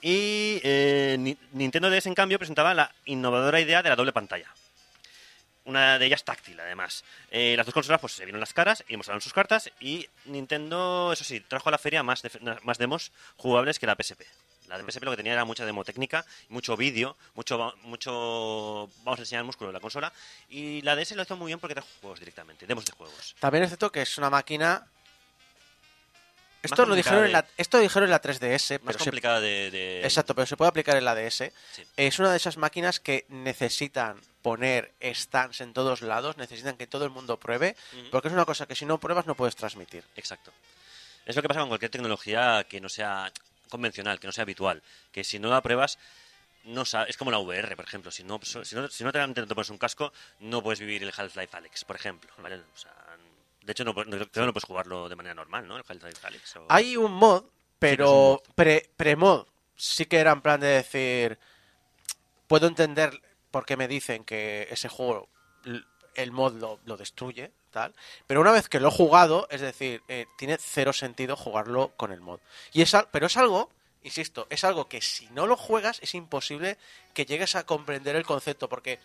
Y 0.00 0.60
eh, 0.62 1.16
Ni- 1.18 1.36
Nintendo 1.52 1.90
DS, 1.90 2.06
en 2.06 2.14
cambio, 2.14 2.38
presentaba 2.38 2.74
la 2.74 2.92
innovadora 3.04 3.60
idea 3.60 3.82
de 3.82 3.88
la 3.88 3.96
doble 3.96 4.12
pantalla. 4.12 4.48
Una 5.64 5.96
de 5.98 6.06
ellas 6.06 6.24
táctil, 6.24 6.58
además. 6.58 7.04
Eh, 7.30 7.54
las 7.56 7.66
dos 7.66 7.72
consolas 7.72 8.00
pues 8.00 8.12
se 8.14 8.24
vieron 8.24 8.40
las 8.40 8.52
caras 8.52 8.84
y 8.88 8.96
mostraron 8.96 9.20
sus 9.20 9.32
cartas. 9.32 9.70
Y 9.78 10.08
Nintendo, 10.24 11.12
eso 11.12 11.22
sí, 11.22 11.38
trajo 11.40 11.68
a 11.68 11.72
la 11.72 11.78
feria 11.78 12.02
más 12.02 12.22
demos 12.78 13.12
jugables 13.36 13.78
que 13.78 13.86
la 13.86 13.94
PSP. 13.96 14.22
La 14.72 14.78
de 14.78 14.90
PSP 14.90 15.04
lo 15.04 15.10
que 15.10 15.18
tenía 15.18 15.34
era 15.34 15.44
mucha 15.44 15.66
demo 15.66 15.84
técnica, 15.84 16.24
mucho 16.48 16.76
vídeo, 16.78 17.16
mucho, 17.34 17.74
mucho 17.82 18.88
vamos 19.04 19.18
a 19.18 19.22
enseñar 19.22 19.40
el 19.40 19.46
músculo 19.46 19.68
de 19.68 19.74
la 19.74 19.80
consola. 19.80 20.12
Y 20.48 20.80
la 20.80 20.96
DS 20.96 21.12
lo 21.12 21.22
hizo 21.22 21.36
muy 21.36 21.48
bien 21.48 21.58
porque 21.60 21.74
trajo 21.74 21.88
juegos 22.00 22.18
directamente, 22.20 22.66
demos 22.66 22.84
de 22.86 22.92
juegos. 22.92 23.36
También 23.38 23.64
es 23.64 23.70
cierto 23.70 23.92
que 23.92 24.02
es 24.02 24.16
una 24.16 24.30
máquina. 24.30 24.86
Esto 26.62 26.86
lo 26.86 26.94
dijeron, 26.94 27.24
en 27.26 27.32
la, 27.32 27.44
esto 27.56 27.76
lo 27.78 27.82
dijeron 27.82 28.04
en 28.04 28.12
la 28.12 28.22
3DS, 28.22 28.80
Más 28.80 28.80
pero 28.86 28.98
se, 28.98 29.04
complicada 29.04 29.40
de, 29.40 29.70
de- 29.72 30.04
exacto, 30.04 30.32
pero 30.34 30.46
se 30.46 30.56
puede 30.56 30.68
aplicar 30.68 30.96
en 30.96 31.04
la 31.04 31.14
DS. 31.14 31.50
Sí. 31.72 31.84
Es 31.96 32.18
una 32.20 32.30
de 32.30 32.36
esas 32.36 32.56
máquinas 32.56 33.00
que 33.00 33.26
necesitan 33.28 34.20
poner 34.42 34.92
stands 35.02 35.60
en 35.60 35.72
todos 35.72 36.02
lados, 36.02 36.36
necesitan 36.36 36.76
que 36.76 36.86
todo 36.86 37.04
el 37.04 37.10
mundo 37.10 37.36
pruebe, 37.38 37.76
porque 38.12 38.28
es 38.28 38.34
una 38.34 38.44
cosa 38.44 38.66
que 38.66 38.76
si 38.76 38.86
no 38.86 38.98
pruebas 38.98 39.26
no 39.26 39.34
puedes 39.34 39.56
transmitir. 39.56 40.04
Exacto. 40.16 40.52
Es 41.26 41.34
lo 41.36 41.42
que 41.42 41.48
pasa 41.48 41.60
con 41.60 41.68
cualquier 41.68 41.90
tecnología 41.90 42.64
que 42.68 42.80
no 42.80 42.88
sea 42.88 43.32
convencional, 43.72 44.20
que 44.20 44.28
no 44.28 44.32
sea 44.32 44.42
habitual. 44.42 44.82
Que 45.10 45.24
si 45.24 45.38
no 45.40 45.48
la 45.50 45.60
pruebas, 45.62 45.98
no 46.64 46.82
es 46.82 47.16
como 47.16 47.30
la 47.32 47.38
VR, 47.38 47.74
por 47.74 47.84
ejemplo. 47.84 48.10
Si 48.12 48.22
no, 48.22 48.38
si 48.42 48.74
no, 48.76 48.88
si 48.88 49.02
no 49.04 49.10
te, 49.12 49.26
te 49.28 49.46
pones 49.54 49.70
un 49.70 49.78
casco, 49.78 50.12
no 50.40 50.62
puedes 50.62 50.78
vivir 50.78 51.02
el 51.02 51.12
Half-Life 51.16 51.56
Alex, 51.56 51.84
por 51.84 51.96
ejemplo. 51.96 52.30
¿vale? 52.38 52.56
O 52.56 52.76
sea, 52.78 52.92
de 53.62 53.72
hecho, 53.72 53.84
no, 53.84 53.92
no- 53.92 54.16
no 54.18 54.52
puedes 54.52 54.64
jugarlo 54.64 55.08
de 55.08 55.16
manera 55.16 55.34
normal, 55.34 55.66
¿no? 55.66 55.76
El 55.76 55.84
Half-Life 55.88 56.24
Alex. 56.26 56.56
o- 56.56 56.66
Hay 56.68 56.96
un 56.96 57.12
mod, 57.12 57.44
pero 57.78 58.34
un 58.34 58.54
pre- 58.54 58.90
pre-mod 58.96 59.46
sí 59.76 60.06
que 60.06 60.18
era 60.18 60.30
en 60.32 60.40
plan 60.42 60.60
de 60.60 60.68
decir, 60.68 61.38
puedo 62.46 62.66
entender 62.68 63.20
por 63.50 63.66
qué 63.66 63.76
me 63.76 63.88
dicen 63.88 64.24
que 64.24 64.68
ese 64.70 64.88
juego, 64.88 65.28
el 66.14 66.30
mod 66.32 66.54
lo, 66.54 66.78
lo 66.84 66.96
destruye, 66.96 67.52
tal, 67.72 67.94
pero 68.26 68.40
una 68.40 68.52
vez 68.52 68.68
que 68.68 68.78
lo 68.78 68.88
he 68.88 68.92
jugado, 68.92 69.48
es 69.50 69.60
decir, 69.60 70.02
eh, 70.06 70.26
tiene 70.38 70.58
cero 70.60 70.92
sentido 70.92 71.36
jugarlo 71.36 71.92
con 71.96 72.12
el 72.12 72.20
mod. 72.20 72.38
Y 72.72 72.82
es, 72.82 72.94
pero 73.10 73.26
es 73.26 73.36
algo 73.36 73.70
insisto, 74.04 74.46
es 74.50 74.64
algo 74.64 74.88
que 74.88 75.00
si 75.00 75.26
no 75.28 75.46
lo 75.46 75.56
juegas 75.56 75.98
es 76.02 76.14
imposible 76.14 76.78
que 77.14 77.24
llegues 77.24 77.54
a 77.54 77.64
comprender 77.64 78.16
el 78.16 78.24
concepto, 78.24 78.68
porque 78.68 78.98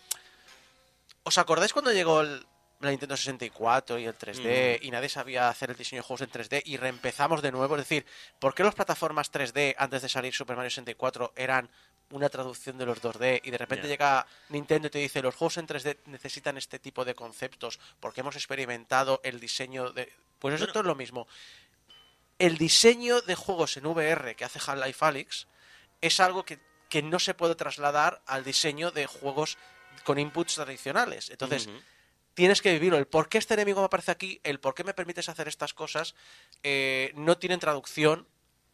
¿os 1.24 1.38
acordáis 1.38 1.74
cuando 1.74 1.94
llegó 1.94 2.22
el, 2.22 2.46
la 2.80 2.92
Nintendo 2.92 3.18
64 3.18 4.00
y 4.00 4.06
el 4.06 4.18
3D 4.18 4.80
y 4.82 4.92
nadie 4.92 5.10
sabía 5.10 5.50
hacer 5.50 5.72
el 5.72 5.78
diseño 5.78 6.02
de 6.02 6.08
juegos 6.08 6.22
en 6.22 6.32
3D 6.32 6.62
y 6.66 6.78
reempezamos 6.78 7.42
de 7.42 7.52
nuevo? 7.52 7.76
Es 7.76 7.82
decir, 7.82 8.06
¿por 8.40 8.54
qué 8.54 8.64
las 8.64 8.76
plataformas 8.76 9.32
3D 9.32 9.76
antes 9.78 10.02
de 10.02 10.10
salir 10.10 10.34
Super 10.34 10.56
Mario 10.56 10.70
64 10.70 11.34
eran 11.36 11.70
una 12.12 12.30
traducción 12.30 12.78
de 12.78 12.86
los 12.86 13.02
2D 13.02 13.42
y 13.44 13.52
de 13.52 13.58
repente 13.58 13.88
llega 13.88 14.26
Nintendo 14.50 14.88
y 14.88 14.92
te 14.92 15.00
dice 15.00 15.22
los 15.22 15.36
juegos 15.36 15.58
en 15.58 15.68
3D 15.68 15.98
necesitan 16.06 16.58
este 16.58 16.80
tipo 16.80 17.04
de 17.06 17.16
conceptos 17.16 17.80
porque 18.00 18.22
hemos 18.22 18.36
experimentado 18.36 19.20
el 19.24 19.40
diseño 19.40 19.92
de... 19.92 20.12
Pues 20.40 20.56
eso 20.56 20.66
Bueno. 20.66 20.80
es 20.82 20.86
lo 20.86 20.96
mismo. 20.96 21.28
El 22.40 22.58
diseño 22.58 23.22
de 23.22 23.36
juegos 23.36 23.78
en 23.78 23.86
VR 23.88 24.36
que 24.36 24.46
hace 24.46 24.60
Half-Life 24.60 25.04
Alyx 25.04 25.48
es 26.02 26.20
algo 26.20 26.46
que, 26.46 26.60
que 26.90 27.02
no 27.02 27.20
se 27.20 27.34
puede 27.34 27.56
trasladar 27.56 28.22
al 28.28 28.44
diseño 28.44 28.92
de 28.92 29.08
juegos 29.08 29.58
con 30.04 30.20
inputs 30.20 30.56
tradicionales. 30.56 31.30
Entonces, 31.32 31.68
tienes 32.36 32.62
que 32.62 32.72
vivirlo. 32.72 32.98
El 32.98 33.08
por 33.08 33.28
qué 33.30 33.40
este 33.40 33.56
enemigo 33.56 33.82
me 33.82 33.88
aparece 33.88 34.12
aquí, 34.12 34.40
el 34.44 34.60
por 34.60 34.76
qué 34.76 34.84
me 34.84 34.94
permites 34.94 35.28
hacer 35.28 35.48
estas 35.48 35.74
cosas, 35.74 36.14
eh, 36.62 37.12
no 37.16 37.38
tienen 37.40 37.60
traducción 37.60 38.28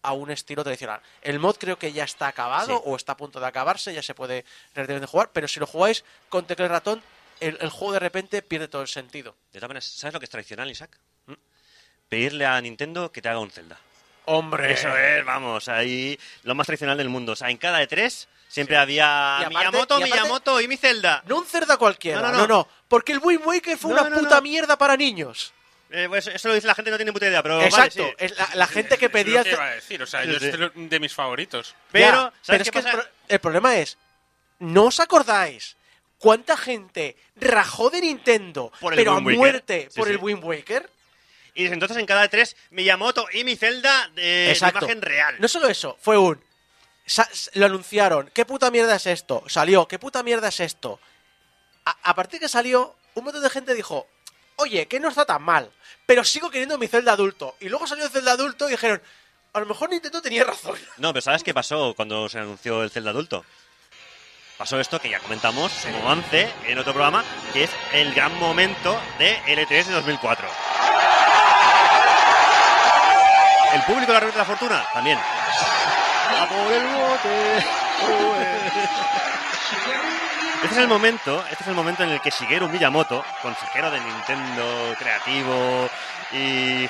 a 0.03 0.13
un 0.13 0.29
estilo 0.31 0.63
tradicional. 0.63 1.01
El 1.21 1.39
mod 1.39 1.55
creo 1.57 1.79
que 1.79 1.91
ya 1.91 2.03
está 2.03 2.27
acabado 2.27 2.77
Sí. 2.77 2.81
o 2.85 2.95
está 2.95 3.13
a 3.13 3.17
punto 3.17 3.39
de 3.39 3.47
acabarse, 3.47 3.93
ya 3.93 4.03
se 4.03 4.13
puede 4.13 4.45
relativamente 4.75 5.07
jugar, 5.09 5.31
pero 5.33 5.47
si 5.47 5.59
lo 5.59 5.65
jugáis 5.65 6.03
con 6.29 6.45
tecla 6.45 6.65
y 6.65 6.69
ratón, 6.69 7.01
el, 7.39 7.57
el 7.61 7.69
juego 7.69 7.93
de 7.93 7.99
repente 7.99 8.41
pierde 8.41 8.67
todo 8.67 8.81
el 8.83 8.87
sentido. 8.87 9.35
De 9.51 9.59
todas 9.59 9.69
maneras, 9.69 9.85
¿sabes 9.85 10.13
lo 10.13 10.19
que 10.19 10.25
es 10.25 10.29
tradicional, 10.29 10.69
Isaac? 10.69 10.97
¿Mm? 11.25 11.33
Pedirle 12.09 12.45
a 12.45 12.59
Nintendo 12.61 13.11
que 13.11 13.21
te 13.21 13.29
haga 13.29 13.39
un 13.39 13.49
Zelda. 13.49 13.77
¡Hombre! 14.25 14.71
Eso 14.71 14.95
es, 14.95 15.25
vamos, 15.25 15.67
ahí 15.67 16.17
lo 16.43 16.55
más 16.55 16.65
tradicional 16.67 16.97
del 16.97 17.09
mundo. 17.09 17.33
O 17.33 17.35
sea, 17.35 17.49
en 17.49 17.57
cada 17.57 17.79
de 17.79 17.87
tres 17.87 18.29
siempre 18.47 18.77
había 18.77 19.39
Y 19.41 19.43
aparte- 19.45 19.49
Miyamoto, 19.49 19.99
y 19.99 20.03
aparte- 20.03 20.13
Miyamoto 20.21 20.61
y 20.61 20.67
mi 20.67 20.77
Zelda. 20.77 21.23
No 21.27 21.37
un 21.39 21.45
cerda 21.45 21.75
cualquiera, 21.77 22.21
No, 22.21 22.27
no, 22.27 22.31
no, 22.33 22.37
no, 22.39 22.47
no. 22.47 22.67
porque 22.87 23.11
el 23.11 23.19
Wind 23.19 23.41
Waker 23.45 23.77
fue 23.77 23.91
una 23.93 24.09
puta 24.09 24.39
mierda 24.41 24.77
para 24.77 24.95
niños. 24.95 25.53
Eh, 25.95 26.07
pues 26.09 26.25
eso 26.25 26.47
lo 26.47 26.55
dice 26.55 26.65
la 26.65 26.73
gente, 26.73 26.89
no 26.89 26.97
tiene 26.97 27.13
puta 27.13 27.27
idea, 27.27 27.43
pero 27.43 27.57
vale, 27.57 27.67
Exacto, 27.67 28.03
sí. 28.03 28.15
es 28.17 28.35
la, 28.35 28.49
la 28.55 28.65
gente 28.65 28.97
que 28.97 29.05
Es 29.05 29.11
lo 29.11 29.13
pedía... 29.13 29.43
que 29.43 29.51
iba 29.51 29.63
a 29.67 29.75
decir, 29.75 30.01
o 30.01 30.07
sea, 30.07 30.23
Sí, 30.23 30.31
yo 30.31 30.39
sí. 30.39 30.47
es 30.47 30.57
de, 30.59 30.71
de 30.73 30.99
mis 30.99 31.13
favoritos. 31.13 31.75
Pero, 31.91 32.05
Ya, 32.07 32.13
¿sabes 32.15 32.33
pero 32.45 32.57
qué 32.57 32.63
es 32.63 32.71
que 32.71 32.77
el, 32.79 32.83
pasa? 32.85 32.97
pro- 32.97 33.07
el 33.27 33.39
problema 33.39 33.77
es, 33.77 33.97
¿no 34.57 34.85
os 34.85 34.99
acordáis 34.99 35.77
cuánta 36.17 36.57
gente 36.57 37.15
rajó 37.35 37.91
de 37.91 38.01
Nintendo, 38.01 38.71
Por 38.79 38.93
el 38.93 38.97
pero 38.97 39.11
a 39.13 39.19
muerte 39.19 39.87
Sí, 39.91 39.99
por 39.99 40.07
sí. 40.07 40.13
el 40.13 40.19
Wind 40.19 40.43
Waker? 40.43 40.89
Y 41.53 41.67
entonces 41.67 41.97
en 41.97 42.07
cada 42.07 42.23
de 42.23 42.29
tres, 42.29 42.55
Miyamoto 42.71 43.27
y 43.31 43.43
mi 43.43 43.55
Zelda 43.55 44.09
de, 44.15 44.57
imagen 44.59 44.99
real. 45.03 45.35
No 45.37 45.47
solo 45.47 45.67
eso, 45.67 45.95
fue 46.01 46.17
un... 46.17 46.43
lo 47.53 47.65
anunciaron, 47.67 48.31
¿qué 48.33 48.45
puta 48.45 48.71
mierda 48.71 48.95
es 48.95 49.05
esto? 49.05 49.43
Salió, 49.47 49.87
¿qué 49.87 49.99
puta 49.99 50.23
mierda 50.23 50.47
es 50.47 50.59
esto? 50.59 50.99
A, 51.85 51.95
a 52.09 52.15
partir 52.15 52.39
que 52.39 52.49
salió, 52.49 52.95
un 53.13 53.25
montón 53.25 53.43
de 53.43 53.49
gente 53.51 53.75
dijo, 53.75 54.07
oye, 54.57 54.87
que 54.87 54.99
no 54.99 55.09
está 55.09 55.25
tan 55.25 55.41
mal, 55.43 55.71
pero 56.05 56.23
sigo 56.23 56.49
queriendo 56.49 56.77
mi 56.77 56.87
Zelda 56.87 57.13
adulto. 57.13 57.55
Y 57.59 57.69
luego 57.69 57.87
salió 57.87 58.05
el 58.05 58.11
Zelda 58.11 58.33
adulto 58.33 58.67
y 58.67 58.71
dijeron, 58.71 59.01
a 59.53 59.59
lo 59.59 59.65
mejor 59.65 59.89
Nintendo 59.89 60.21
tenía 60.21 60.43
razón. 60.43 60.77
No, 60.97 61.13
pero 61.13 61.21
¿sabes 61.21 61.43
qué 61.43 61.53
pasó 61.53 61.93
cuando 61.95 62.27
se 62.29 62.39
anunció 62.39 62.83
el 62.83 62.91
Zelda 62.91 63.11
adulto? 63.11 63.45
Pasó 64.57 64.79
esto 64.79 64.99
que 64.99 65.09
ya 65.09 65.19
comentamos 65.19 65.71
como 65.83 65.97
avance 65.99 66.49
en 66.65 66.77
otro 66.77 66.93
programa, 66.93 67.23
que 67.51 67.63
es 67.63 67.71
el 67.91 68.13
gran 68.13 68.37
momento 68.39 68.99
de 69.17 69.35
L3 69.47 69.85
de 69.85 69.93
2004. 69.93 70.47
El 73.73 73.81
público 73.81 74.07
de 74.07 74.13
la 74.13 74.19
Rueda 74.19 74.33
de 74.33 74.37
la 74.37 74.45
Fortuna 74.45 74.85
también. 74.93 75.17
A 75.17 76.47
por 76.47 76.71
el 76.71 76.87
bote. 76.87 77.65
Este 80.63 80.75
es 80.75 80.81
el 80.81 80.87
momento, 80.87 81.43
este 81.51 81.63
es 81.63 81.67
el 81.67 81.75
momento 81.75 82.03
en 82.03 82.09
el 82.09 82.21
que 82.21 82.29
Shigeru 82.29 82.69
Miyamoto, 82.69 83.23
consejero 83.41 83.91
de 83.91 83.99
Nintendo 83.99 84.95
creativo 84.97 85.89
y 86.31 86.87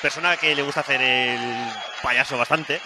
persona 0.00 0.36
que 0.38 0.54
le 0.54 0.62
gusta 0.62 0.80
hacer 0.80 1.00
el 1.02 1.38
payaso 2.02 2.38
bastante, 2.38 2.80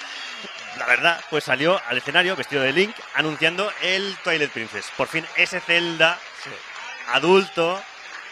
la 0.79 0.87
verdad, 0.87 1.21
pues 1.31 1.45
salió 1.45 1.81
al 1.89 1.99
escenario 1.99 2.35
vestido 2.35 2.63
de 2.63 2.73
Link 2.73 2.95
anunciando 3.15 3.73
el 3.83 4.17
Twilight 4.25 4.51
Princess. 4.51 4.91
Por 4.97 5.07
fin 5.07 5.25
ese 5.37 5.61
Zelda 5.61 6.19
adulto 7.13 7.81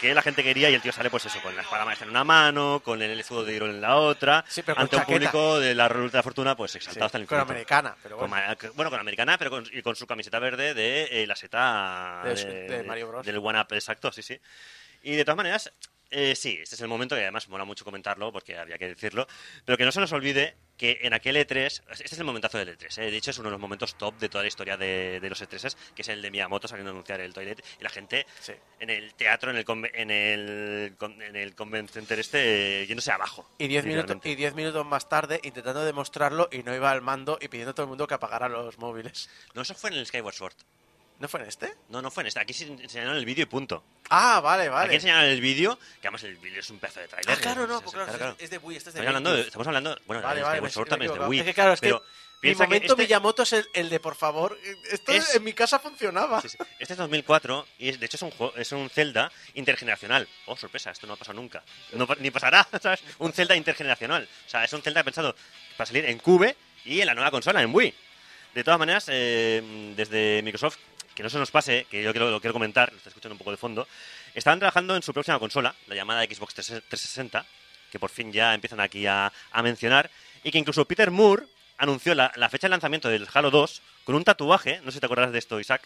que 0.00 0.14
la 0.14 0.22
gente 0.22 0.42
quería 0.42 0.68
y 0.70 0.74
el 0.74 0.82
tío 0.82 0.92
sale 0.92 1.10
pues 1.10 1.24
eso, 1.26 1.40
con 1.40 1.54
la 1.56 1.62
espada 1.62 1.84
maestra 1.84 2.04
en 2.04 2.10
una 2.10 2.24
mano, 2.24 2.80
con 2.84 3.00
el 3.00 3.18
escudo 3.18 3.44
de 3.44 3.54
Hyrule 3.54 3.72
en 3.72 3.80
la 3.80 3.96
otra, 3.96 4.44
Sí, 4.48 4.62
pero 4.62 4.74
con 4.76 4.82
ante 4.82 4.96
un 4.96 5.02
chaqueta. 5.02 5.18
público 5.30 5.58
de 5.60 5.74
la 5.74 5.88
Ruta 5.88 6.12
de 6.12 6.18
la 6.18 6.22
Fortuna 6.22 6.56
pues 6.56 6.74
exaltado 6.74 7.06
hasta 7.06 7.18
el 7.18 7.26
con 7.26 7.38
infinito. 7.38 7.52
americana, 7.52 7.96
pero 8.02 8.18
Con 8.18 8.30
bueno. 8.30 8.56
que- 8.58 8.68
bueno, 8.70 8.90
con 8.90 9.00
americana, 9.00 9.38
pero 9.38 9.50
con, 9.50 9.64
y 9.72 9.82
con 9.82 9.96
su 9.96 10.06
camiseta 10.06 10.38
verde 10.38 10.74
de 10.74 11.22
eh, 11.22 11.26
la 11.26 11.36
seta 11.36 12.20
De 12.24 12.36
su- 12.36 12.46
de 12.48 12.82
Mario 12.86 13.08
Bros. 13.08 13.26
Del 13.26 13.38
One 13.38 13.60
Up, 13.60 13.68
exacto, 13.72 14.12
sí, 14.12 14.22
sí. 14.22 14.38
Y 15.02 15.16
de 15.16 15.24
todas 15.24 15.36
maneras, 15.36 15.72
eh, 16.10 16.34
sí, 16.36 16.58
este 16.62 16.74
es 16.76 16.80
el 16.80 16.88
momento 16.88 17.16
y 17.16 17.20
además 17.20 17.48
mola 17.48 17.64
mucho 17.64 17.84
comentarlo 17.84 18.32
porque 18.32 18.56
había 18.58 18.78
que 18.78 18.88
decirlo, 18.88 19.26
pero 19.64 19.76
que 19.76 19.84
no 19.84 19.92
se 19.92 20.00
nos 20.00 20.12
olvide 20.12 20.56
que 20.76 20.98
en 21.02 21.14
aquel 21.14 21.36
E3, 21.36 21.82
este 21.90 22.04
es 22.04 22.18
el 22.18 22.24
momentazo 22.24 22.58
del 22.58 22.76
E3, 22.76 22.98
eh, 23.02 23.10
de 23.10 23.16
hecho 23.16 23.30
es 23.30 23.38
uno 23.38 23.48
de 23.48 23.52
los 23.52 23.60
momentos 23.60 23.96
top 23.96 24.18
de 24.18 24.28
toda 24.28 24.42
la 24.42 24.48
historia 24.48 24.76
de, 24.76 25.20
de 25.20 25.28
los 25.30 25.40
E3s, 25.42 25.76
que 25.94 26.02
es 26.02 26.08
el 26.08 26.20
de 26.20 26.30
Miyamoto 26.30 26.66
saliendo 26.68 26.90
a 26.90 26.92
anunciar 26.92 27.20
el 27.20 27.32
Toilet 27.32 27.64
y 27.78 27.82
la 27.82 27.90
gente 27.90 28.26
Sí. 28.40 28.52
en 28.80 28.90
el 28.90 29.14
teatro, 29.14 29.50
en 29.50 29.56
el, 29.56 29.64
en 29.94 30.10
el, 30.10 30.96
en 31.00 31.36
el 31.36 31.54
Convent 31.54 31.90
Center 31.90 32.18
este, 32.18 32.82
eh, 32.82 32.86
yéndose 32.86 33.12
abajo. 33.12 33.48
Y 33.58 33.68
diez, 33.68 33.84
minutos, 33.84 34.16
y 34.24 34.34
diez 34.34 34.54
minutos 34.54 34.84
más 34.84 35.08
tarde 35.08 35.40
intentando 35.44 35.84
demostrarlo 35.84 36.48
y 36.50 36.62
no 36.62 36.74
iba 36.74 36.90
al 36.90 37.02
mando 37.02 37.38
y 37.40 37.48
pidiendo 37.48 37.70
a 37.70 37.74
todo 37.74 37.84
el 37.84 37.88
mundo 37.90 38.06
que 38.06 38.14
apagara 38.14 38.48
los 38.48 38.78
móviles. 38.78 39.28
No, 39.54 39.62
eso 39.62 39.74
fue 39.74 39.90
en 39.90 39.96
el 39.96 40.06
Skyward 40.06 40.34
Sword. 40.34 40.54
¿No 41.20 41.28
fue 41.28 41.40
en 41.40 41.46
este? 41.48 41.72
No, 41.88 42.02
no 42.02 42.10
fue 42.10 42.22
en 42.22 42.26
este. 42.28 42.40
Aquí 42.40 42.52
se 42.52 42.64
enseñaron 42.66 43.16
el 43.16 43.24
vídeo 43.24 43.44
y 43.44 43.46
punto. 43.46 43.84
Ah, 44.10 44.40
vale, 44.40 44.64
Aquí 44.64 44.70
vale. 44.70 44.94
enseñaron 44.94 45.24
el 45.24 45.40
vídeo, 45.40 45.78
que 46.00 46.08
además 46.08 46.24
el 46.24 46.36
vídeo 46.36 46.60
es 46.60 46.68
un 46.70 46.78
pedazo 46.78 47.00
de 47.00 47.08
trailer. 47.08 47.34
Ah, 47.36 47.40
claro, 47.40 47.66
no, 47.66 47.80
porque 47.80 47.96
claro, 47.98 48.12
claro. 48.18 48.36
es 48.38 48.50
de 48.50 48.58
Wii, 48.58 48.76
este 48.76 48.90
es 48.90 48.94
de 48.94 49.00
Estamos 49.00 49.08
hablando, 49.16 49.34
de, 49.34 49.40
estamos 49.42 49.66
hablando, 49.68 49.98
bueno, 50.06 50.22
Vale, 50.22 50.40
el 50.40 50.44
vale, 50.44 50.60
me 50.60 50.68
he 50.68 50.70
también 50.86 51.12
es 51.12 51.18
de. 51.18 51.24
Wii. 51.26 51.40
Es 51.40 51.46
que 51.46 51.54
claro, 51.54 51.72
es 51.72 51.80
que 51.80 51.86
pero 51.88 52.00
mi 52.00 52.40
piensa 52.40 52.64
que 52.64 52.68
momento 52.68 52.92
este, 52.92 53.02
Miyamoto 53.04 53.42
es 53.44 53.52
el, 53.54 53.66
el 53.74 53.88
de 53.88 54.00
por 54.00 54.16
favor. 54.16 54.58
Esto 54.90 55.12
Es- 55.12 55.34
en 55.36 55.44
mi 55.44 55.52
casa 55.54 55.78
funcionaba. 55.78 56.42
sí, 56.42 56.48
sí, 56.50 56.58
este 56.80 56.92
es 56.94 56.98
2004 56.98 57.66
y 57.78 57.88
es- 57.90 58.00
de 58.00 58.06
hecho 58.06 58.16
es 58.16 58.22
un, 58.22 58.30
juego, 58.32 58.54
es 58.56 58.70
un 58.72 58.90
Zelda 58.90 59.30
intergeneracional. 59.54 60.28
Oh, 60.46 60.56
sorpresa, 60.56 60.90
esto 60.90 61.06
no 61.06 61.14
ha 61.14 61.16
pasado 61.16 61.36
nunca. 61.40 61.62
No, 61.92 62.06
ni 62.18 62.30
pasará, 62.32 62.68
¿sabes? 62.82 63.02
Un 63.18 63.32
Zelda 63.32 63.56
intergeneracional. 63.56 64.28
O 64.46 64.50
sea, 64.50 64.64
es 64.64 64.72
un 64.72 64.82
Zelda 64.82 65.02
pensado 65.04 65.34
para 65.76 65.86
salir 65.86 66.04
en 66.06 66.18
Cube 66.18 66.56
y 66.84 67.00
en 67.00 67.06
la 67.06 67.14
nueva 67.14 67.30
consola, 67.30 67.62
en 67.62 67.72
Wii. 67.74 67.94
De 68.54 68.62
todas 68.62 68.78
maneras, 68.78 69.06
eh, 69.08 69.92
desde 69.96 70.40
Microsoft, 70.44 70.76
que 71.14 71.22
no 71.22 71.30
se 71.30 71.38
nos 71.38 71.50
pase, 71.50 71.86
que 71.90 72.02
yo 72.02 72.12
quiero, 72.12 72.30
lo 72.30 72.40
quiero 72.40 72.52
comentar, 72.52 72.90
lo 72.90 72.96
estoy 72.98 73.10
escuchando 73.10 73.34
un 73.34 73.38
poco 73.38 73.50
de 73.50 73.56
fondo, 73.56 73.86
estaban 74.34 74.58
trabajando 74.58 74.96
en 74.96 75.02
su 75.02 75.12
próxima 75.12 75.38
consola, 75.38 75.74
la 75.86 75.94
llamada 75.94 76.24
Xbox 76.24 76.54
360, 76.54 77.44
que 77.90 77.98
por 77.98 78.10
fin 78.10 78.32
ya 78.32 78.54
empiezan 78.54 78.80
aquí 78.80 79.06
a, 79.06 79.32
a 79.52 79.62
mencionar, 79.62 80.10
y 80.42 80.50
que 80.50 80.58
incluso 80.58 80.84
Peter 80.84 81.10
Moore 81.10 81.44
anunció 81.78 82.14
la, 82.14 82.32
la 82.36 82.48
fecha 82.48 82.66
de 82.66 82.70
lanzamiento 82.70 83.08
del 83.08 83.26
Halo 83.32 83.50
2 83.50 83.82
con 84.04 84.14
un 84.14 84.24
tatuaje, 84.24 84.80
no 84.82 84.90
sé 84.90 84.96
si 84.96 85.00
te 85.00 85.06
acuerdas 85.06 85.32
de 85.32 85.38
esto, 85.38 85.58
Isaac, 85.60 85.82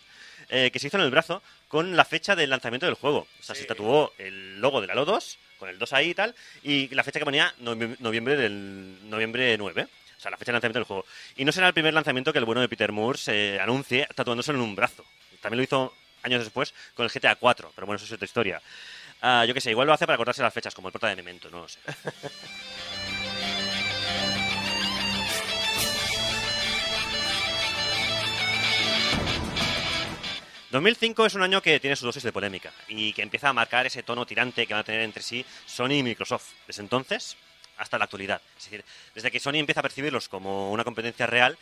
eh, 0.51 0.71
que 0.73 0.79
se 0.79 0.87
hizo 0.89 0.97
en 0.97 1.03
el 1.05 1.11
brazo 1.11 1.43
con 1.69 1.97
la 1.97 2.05
fecha 2.05 2.35
del 2.35 2.51
lanzamiento 2.51 2.87
del 2.87 2.95
juego. 2.95 3.27
O 3.39 3.43
sea, 3.43 3.55
se 3.55 3.65
tatuó 3.69 4.13
el 4.19 4.61
logo 4.61 4.81
del 4.81 4.91
Halo 4.91 5.05
2, 5.05 5.39
con 5.59 5.69
el 5.69 5.79
2 5.79 5.93
ahí 5.93 6.11
y 6.11 6.15
tal, 6.15 6.35
y 6.63 6.89
la 6.95 7.05
fecha 7.05 7.19
que 7.19 7.25
ponía 7.25 7.55
noviem- 7.61 7.97
noviembre 8.01 8.37
del 8.37 9.09
noviembre 9.11 9.57
9. 9.59 9.87
O 10.17 10.21
sea, 10.21 10.31
la 10.33 10.37
fecha 10.37 10.51
de 10.51 10.55
lanzamiento 10.55 10.79
del 10.81 10.87
juego. 10.87 11.05
Y 11.37 11.45
no 11.45 11.53
será 11.53 11.69
el 11.69 11.75
primer 11.75 11.95
lanzamiento 11.95 12.33
que 12.33 12.39
el 12.41 12.45
bueno 12.45 12.61
de 12.61 12.69
Peter 12.69 12.91
Moore 12.91 13.19
se 13.19 13.61
anuncie 13.61 14.07
tatuándose 14.15 14.51
en 14.51 14.59
un 14.61 14.75
brazo. 14.75 15.05
También 15.41 15.59
lo 15.59 15.65
hizo 15.65 15.95
años 16.23 16.43
después 16.43 16.75
con 16.95 17.05
el 17.05 17.11
GTA 17.11 17.37
4, 17.37 17.73
pero 17.75 17.87
bueno, 17.87 17.97
eso 17.97 18.07
es 18.07 18.13
otra 18.13 18.25
historia. 18.25 18.61
Ah, 19.21 19.45
yo 19.47 19.55
qué 19.55 19.61
sé, 19.61 19.71
igual 19.71 19.87
lo 19.87 19.93
hace 19.93 20.07
para 20.07 20.17
cortarse 20.17 20.43
las 20.43 20.55
fechas, 20.55 20.75
como 20.75 20.89
el 20.89 20.93
prota 20.93 21.09
de 21.09 21.17
Memento, 21.17 21.51
no 21.51 21.61
lo 21.61 21.69
sé. 21.69 21.81
2005 30.71 31.25
es 31.25 31.35
un 31.35 31.43
año 31.43 31.63
que 31.63 31.81
tiene 31.81 31.97
su 31.97 32.05
dosis 32.05 32.23
de 32.23 32.33
polémica 32.33 32.71
y 32.89 33.15
que 33.15 33.23
empieza 33.23 33.49
a 33.49 33.53
marcar 33.55 33.87
ese 33.87 34.03
tono 34.03 34.27
tirante 34.27 34.67
que 34.67 34.75
van 34.75 34.83
a 34.83 34.85
tener 34.85 35.01
entre 35.01 35.23
sí 35.23 35.45
Sony 35.67 35.93
y 35.93 36.03
Microsoft. 36.03 36.53
Desde 36.67 36.83
entonces 36.83 37.37
hasta 37.79 37.97
la 37.97 38.05
actualidad. 38.05 38.43
Es 38.59 38.65
decir, 38.65 38.85
desde 39.15 39.31
que 39.31 39.41
Sony 39.41 39.55
empieza 39.55 39.81
a 39.81 39.83
percibirlos 39.83 40.29
como 40.29 40.71
una 40.71 40.85
competencia 40.85 41.27
real 41.27 41.57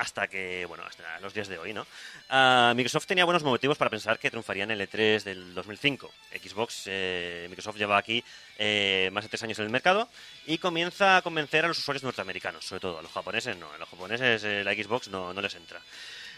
hasta 0.00 0.26
que, 0.28 0.64
bueno, 0.64 0.82
hasta 0.84 1.20
los 1.20 1.34
días 1.34 1.46
de 1.48 1.58
hoy, 1.58 1.74
¿no? 1.74 1.86
Ah, 2.30 2.72
Microsoft 2.74 3.06
tenía 3.06 3.26
buenos 3.26 3.44
motivos 3.44 3.76
para 3.76 3.90
pensar 3.90 4.18
que 4.18 4.30
triunfaría 4.30 4.64
en 4.64 4.70
el 4.70 4.80
E3 4.80 5.22
del 5.22 5.54
2005. 5.54 6.10
Xbox, 6.42 6.84
eh, 6.86 7.46
Microsoft 7.50 7.76
lleva 7.76 7.98
aquí 7.98 8.24
eh, 8.58 9.10
más 9.12 9.24
de 9.24 9.28
tres 9.28 9.42
años 9.42 9.58
en 9.58 9.66
el 9.66 9.70
mercado 9.70 10.08
y 10.46 10.56
comienza 10.56 11.18
a 11.18 11.22
convencer 11.22 11.66
a 11.66 11.68
los 11.68 11.78
usuarios 11.78 12.02
norteamericanos, 12.02 12.64
sobre 12.64 12.80
todo 12.80 12.98
a 12.98 13.02
los 13.02 13.12
japoneses 13.12 13.56
no, 13.58 13.70
a 13.70 13.76
los 13.78 13.88
japoneses 13.88 14.42
eh, 14.44 14.64
la 14.64 14.72
Xbox 14.72 15.08
no, 15.08 15.34
no 15.34 15.40
les 15.42 15.54
entra. 15.54 15.80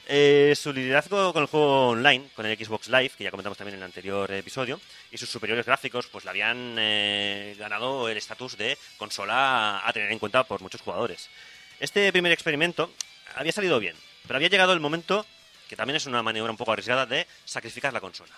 Eh, 0.06 0.54
su 0.56 0.72
liderazgo 0.72 1.32
con 1.32 1.42
el 1.42 1.48
juego 1.48 1.90
online, 1.90 2.28
con 2.34 2.44
el 2.44 2.58
Xbox 2.58 2.88
Live, 2.88 3.12
que 3.16 3.24
ya 3.24 3.30
comentamos 3.30 3.56
también 3.56 3.76
en 3.76 3.82
el 3.82 3.86
anterior 3.86 4.30
episodio, 4.32 4.80
y 5.12 5.16
sus 5.18 5.30
superiores 5.30 5.64
gráficos, 5.64 6.08
pues 6.08 6.24
le 6.24 6.30
habían 6.30 6.74
eh, 6.78 7.54
ganado 7.56 8.08
el 8.08 8.16
estatus 8.16 8.56
de 8.56 8.76
consola 8.96 9.86
a 9.86 9.92
tener 9.92 10.10
en 10.10 10.18
cuenta 10.18 10.42
por 10.42 10.60
muchos 10.60 10.80
jugadores. 10.80 11.30
Este 11.78 12.12
primer 12.12 12.32
experimento 12.32 12.90
había 13.36 13.52
salido 13.52 13.78
bien, 13.80 13.96
pero 14.26 14.36
había 14.36 14.48
llegado 14.48 14.72
el 14.72 14.80
momento, 14.80 15.26
que 15.68 15.76
también 15.76 15.96
es 15.96 16.06
una 16.06 16.22
maniobra 16.22 16.50
un 16.50 16.56
poco 16.56 16.72
arriesgada, 16.72 17.06
de 17.06 17.26
sacrificar 17.44 17.92
la 17.92 18.00
consola. 18.00 18.34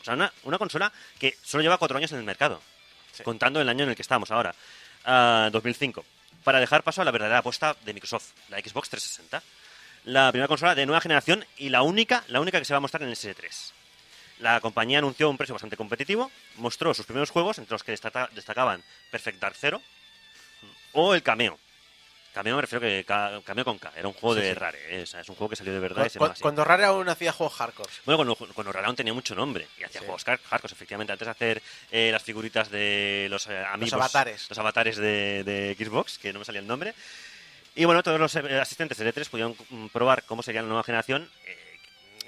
O 0.00 0.04
sea, 0.04 0.14
una, 0.14 0.32
una 0.44 0.58
consola 0.58 0.92
que 1.18 1.36
solo 1.42 1.62
lleva 1.62 1.78
cuatro 1.78 1.96
años 1.98 2.12
en 2.12 2.18
el 2.18 2.24
mercado, 2.24 2.62
contando 3.24 3.60
el 3.60 3.68
año 3.68 3.84
en 3.84 3.90
el 3.90 3.96
que 3.96 4.02
estamos 4.02 4.30
ahora, 4.30 4.54
ah, 5.04 5.48
2005, 5.52 6.04
para 6.44 6.58
dejar 6.60 6.82
paso 6.82 7.02
a 7.02 7.04
la 7.04 7.10
verdadera 7.10 7.38
apuesta 7.38 7.76
de 7.84 7.92
Microsoft, 7.92 8.30
la 8.48 8.58
Xbox 8.60 8.88
360. 8.90 9.42
La 10.04 10.30
primera 10.32 10.48
consola 10.48 10.74
de 10.74 10.86
nueva 10.86 11.02
generación 11.02 11.44
y 11.58 11.68
la 11.68 11.82
única, 11.82 12.24
la 12.28 12.40
única 12.40 12.58
que 12.58 12.64
se 12.64 12.72
va 12.72 12.78
a 12.78 12.80
mostrar 12.80 13.02
en 13.02 13.10
el 13.10 13.16
S3. 13.16 13.72
La 14.38 14.58
compañía 14.62 14.96
anunció 14.98 15.28
un 15.28 15.36
precio 15.36 15.54
bastante 15.54 15.76
competitivo, 15.76 16.30
mostró 16.56 16.94
sus 16.94 17.04
primeros 17.04 17.28
juegos, 17.28 17.58
entre 17.58 17.74
los 17.74 17.82
que 17.84 17.92
destaca- 17.92 18.30
destacaban 18.32 18.82
Perfect 19.10 19.38
Dark 19.38 19.56
Zero 19.60 19.82
o 20.92 21.14
el 21.14 21.22
Cameo. 21.22 21.58
Cameo 22.32 22.54
me 22.56 22.62
refiero 22.62 22.80
que 22.80 23.04
ca- 23.04 23.40
Cameo 23.44 23.64
con 23.64 23.78
K, 23.78 23.92
era 23.96 24.06
un 24.06 24.14
juego 24.14 24.36
Sí, 24.36 24.42
de 24.42 24.48
sí. 24.52 24.54
Rare, 24.54 24.78
¿eh? 24.88 25.02
O 25.02 25.06
sea, 25.06 25.20
es 25.20 25.28
un 25.28 25.34
juego 25.34 25.50
que 25.50 25.56
salió 25.56 25.72
de 25.72 25.80
verdad 25.80 26.08
y 26.14 26.16
Cu- 26.18 26.24
así. 26.26 26.40
Cuando 26.42 26.64
Rare 26.64 26.84
aún 26.84 27.08
hacía 27.08 27.32
juegos 27.32 27.54
hardcore. 27.56 27.90
Bueno, 28.06 28.36
cuando, 28.36 28.54
cuando 28.54 28.72
Rare 28.72 28.86
aún 28.86 28.96
tenía 28.96 29.12
mucho 29.12 29.34
nombre 29.34 29.66
y 29.78 29.82
hacía 29.84 30.00
Sí. 30.00 30.06
juegos 30.06 30.24
hardcore, 30.24 30.72
efectivamente. 30.72 31.12
Antes 31.12 31.26
de 31.26 31.30
hacer 31.32 31.62
eh, 31.90 32.10
las 32.12 32.22
figuritas 32.22 32.70
de 32.70 33.26
los 33.30 33.46
eh, 33.48 33.58
amigos. 33.72 33.94
avatares. 33.94 34.46
Los 34.48 34.58
avatares 34.58 34.96
de, 34.96 35.42
de 35.44 35.76
Xbox, 35.78 36.18
que 36.18 36.32
no 36.32 36.38
me 36.38 36.44
salía 36.44 36.60
el 36.60 36.66
nombre. 36.66 36.94
Y 37.74 37.84
bueno, 37.84 38.02
todos 38.02 38.18
los 38.18 38.34
eh, 38.36 38.60
asistentes 38.60 38.98
de 38.98 39.14
E3 39.14 39.28
pudieron 39.28 39.56
mm, 39.70 39.86
probar 39.88 40.24
cómo 40.24 40.42
sería 40.42 40.62
la 40.62 40.68
nueva 40.68 40.82
generación. 40.82 41.28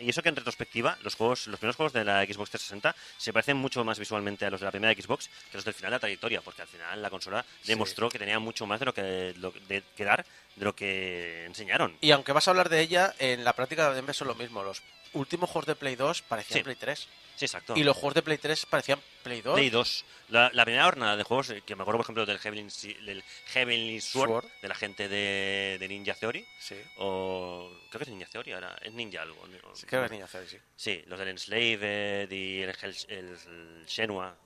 Y 0.02 0.10
eso 0.10 0.22
que 0.22 0.28
en 0.28 0.36
retrospectiva, 0.36 0.98
los 1.02 1.14
juegos, 1.14 1.46
los 1.46 1.58
primeros 1.58 1.76
juegos 1.76 1.92
de 1.92 2.04
la 2.04 2.24
Xbox 2.24 2.50
360 2.50 2.94
se 3.16 3.32
parecen 3.32 3.56
mucho 3.56 3.84
más 3.84 3.98
visualmente 3.98 4.44
a 4.44 4.50
los 4.50 4.60
de 4.60 4.66
la 4.66 4.70
primera 4.70 4.92
Xbox 5.00 5.28
que 5.50 5.56
los 5.58 5.64
del 5.64 5.74
final 5.74 5.90
de 5.90 5.96
la 5.96 6.00
trayectoria, 6.00 6.40
porque 6.40 6.62
al 6.62 6.68
final 6.68 7.00
la 7.00 7.10
consola 7.10 7.44
demostró 7.64 8.08
que 8.08 8.18
tenía 8.18 8.38
mucho 8.38 8.66
más 8.66 8.80
de 8.80 8.86
lo 8.86 8.94
que, 8.94 9.34
lo- 9.38 9.52
de, 9.68 9.82
que 9.96 10.04
dar 10.04 10.24
de 10.56 10.64
lo 10.64 10.74
que 10.74 11.46
enseñaron. 11.46 11.96
Y 12.00 12.10
aunque 12.10 12.32
vas 12.32 12.46
a 12.48 12.50
hablar 12.50 12.68
de 12.68 12.80
ella, 12.80 13.14
en 13.18 13.44
la 13.44 13.54
práctica 13.54 13.94
también 13.94 14.12
son 14.14 14.28
lo 14.28 14.34
mismo. 14.34 14.62
Los 14.62 14.82
últimos 15.14 15.50
juegos 15.50 15.66
de 15.66 15.74
Play 15.76 15.96
2 15.96 16.22
parecían 16.22 16.58
Sí. 16.58 16.64
Play 16.64 16.76
3. 16.76 17.08
Sí, 17.34 17.46
exacto. 17.46 17.74
Y 17.76 17.82
los 17.82 17.96
juegos 17.96 18.14
de 18.14 18.22
Play 18.22 18.36
3 18.38 18.66
parecían 18.66 19.00
Play 19.22 19.40
2. 19.40 19.54
Play 19.54 19.70
2. 19.70 20.04
La, 20.28 20.50
la 20.52 20.64
primera 20.64 20.84
jornada 20.84 21.16
de 21.16 21.22
juegos, 21.22 21.50
eh, 21.50 21.62
que 21.64 21.74
me 21.74 21.82
acuerdo, 21.82 21.98
por 21.98 22.04
ejemplo, 22.04 22.26
del 22.26 22.38
Heavenly, 22.38 22.70
Si- 22.70 22.92
del 22.94 23.24
Heavenly 23.46 24.00
Sword, 24.00 24.28
Sword. 24.30 24.46
de 24.60 24.68
la 24.68 24.74
gente 24.74 25.08
de, 25.08 25.78
de 25.80 25.88
Ninja 25.88 26.14
Theory. 26.14 26.46
Sí. 26.60 26.76
O. 26.98 27.70
Creo 27.90 27.98
que 27.98 28.04
es 28.04 28.10
Ninja 28.10 28.26
Theory 28.26 28.52
ahora. 28.52 28.76
Es 28.82 28.92
Ninja 28.92 29.22
algo. 29.22 29.42
Sí, 29.74 29.86
creo 29.86 30.02
que 30.02 30.06
es 30.06 30.12
Ninja 30.12 30.26
Theory, 30.26 30.48
sí. 30.48 30.58
Sí, 30.76 31.02
los 31.06 31.18
del 31.18 31.28
Enslaved 31.28 32.30
y 32.30 32.62
el, 32.62 32.76
el, 33.08 33.38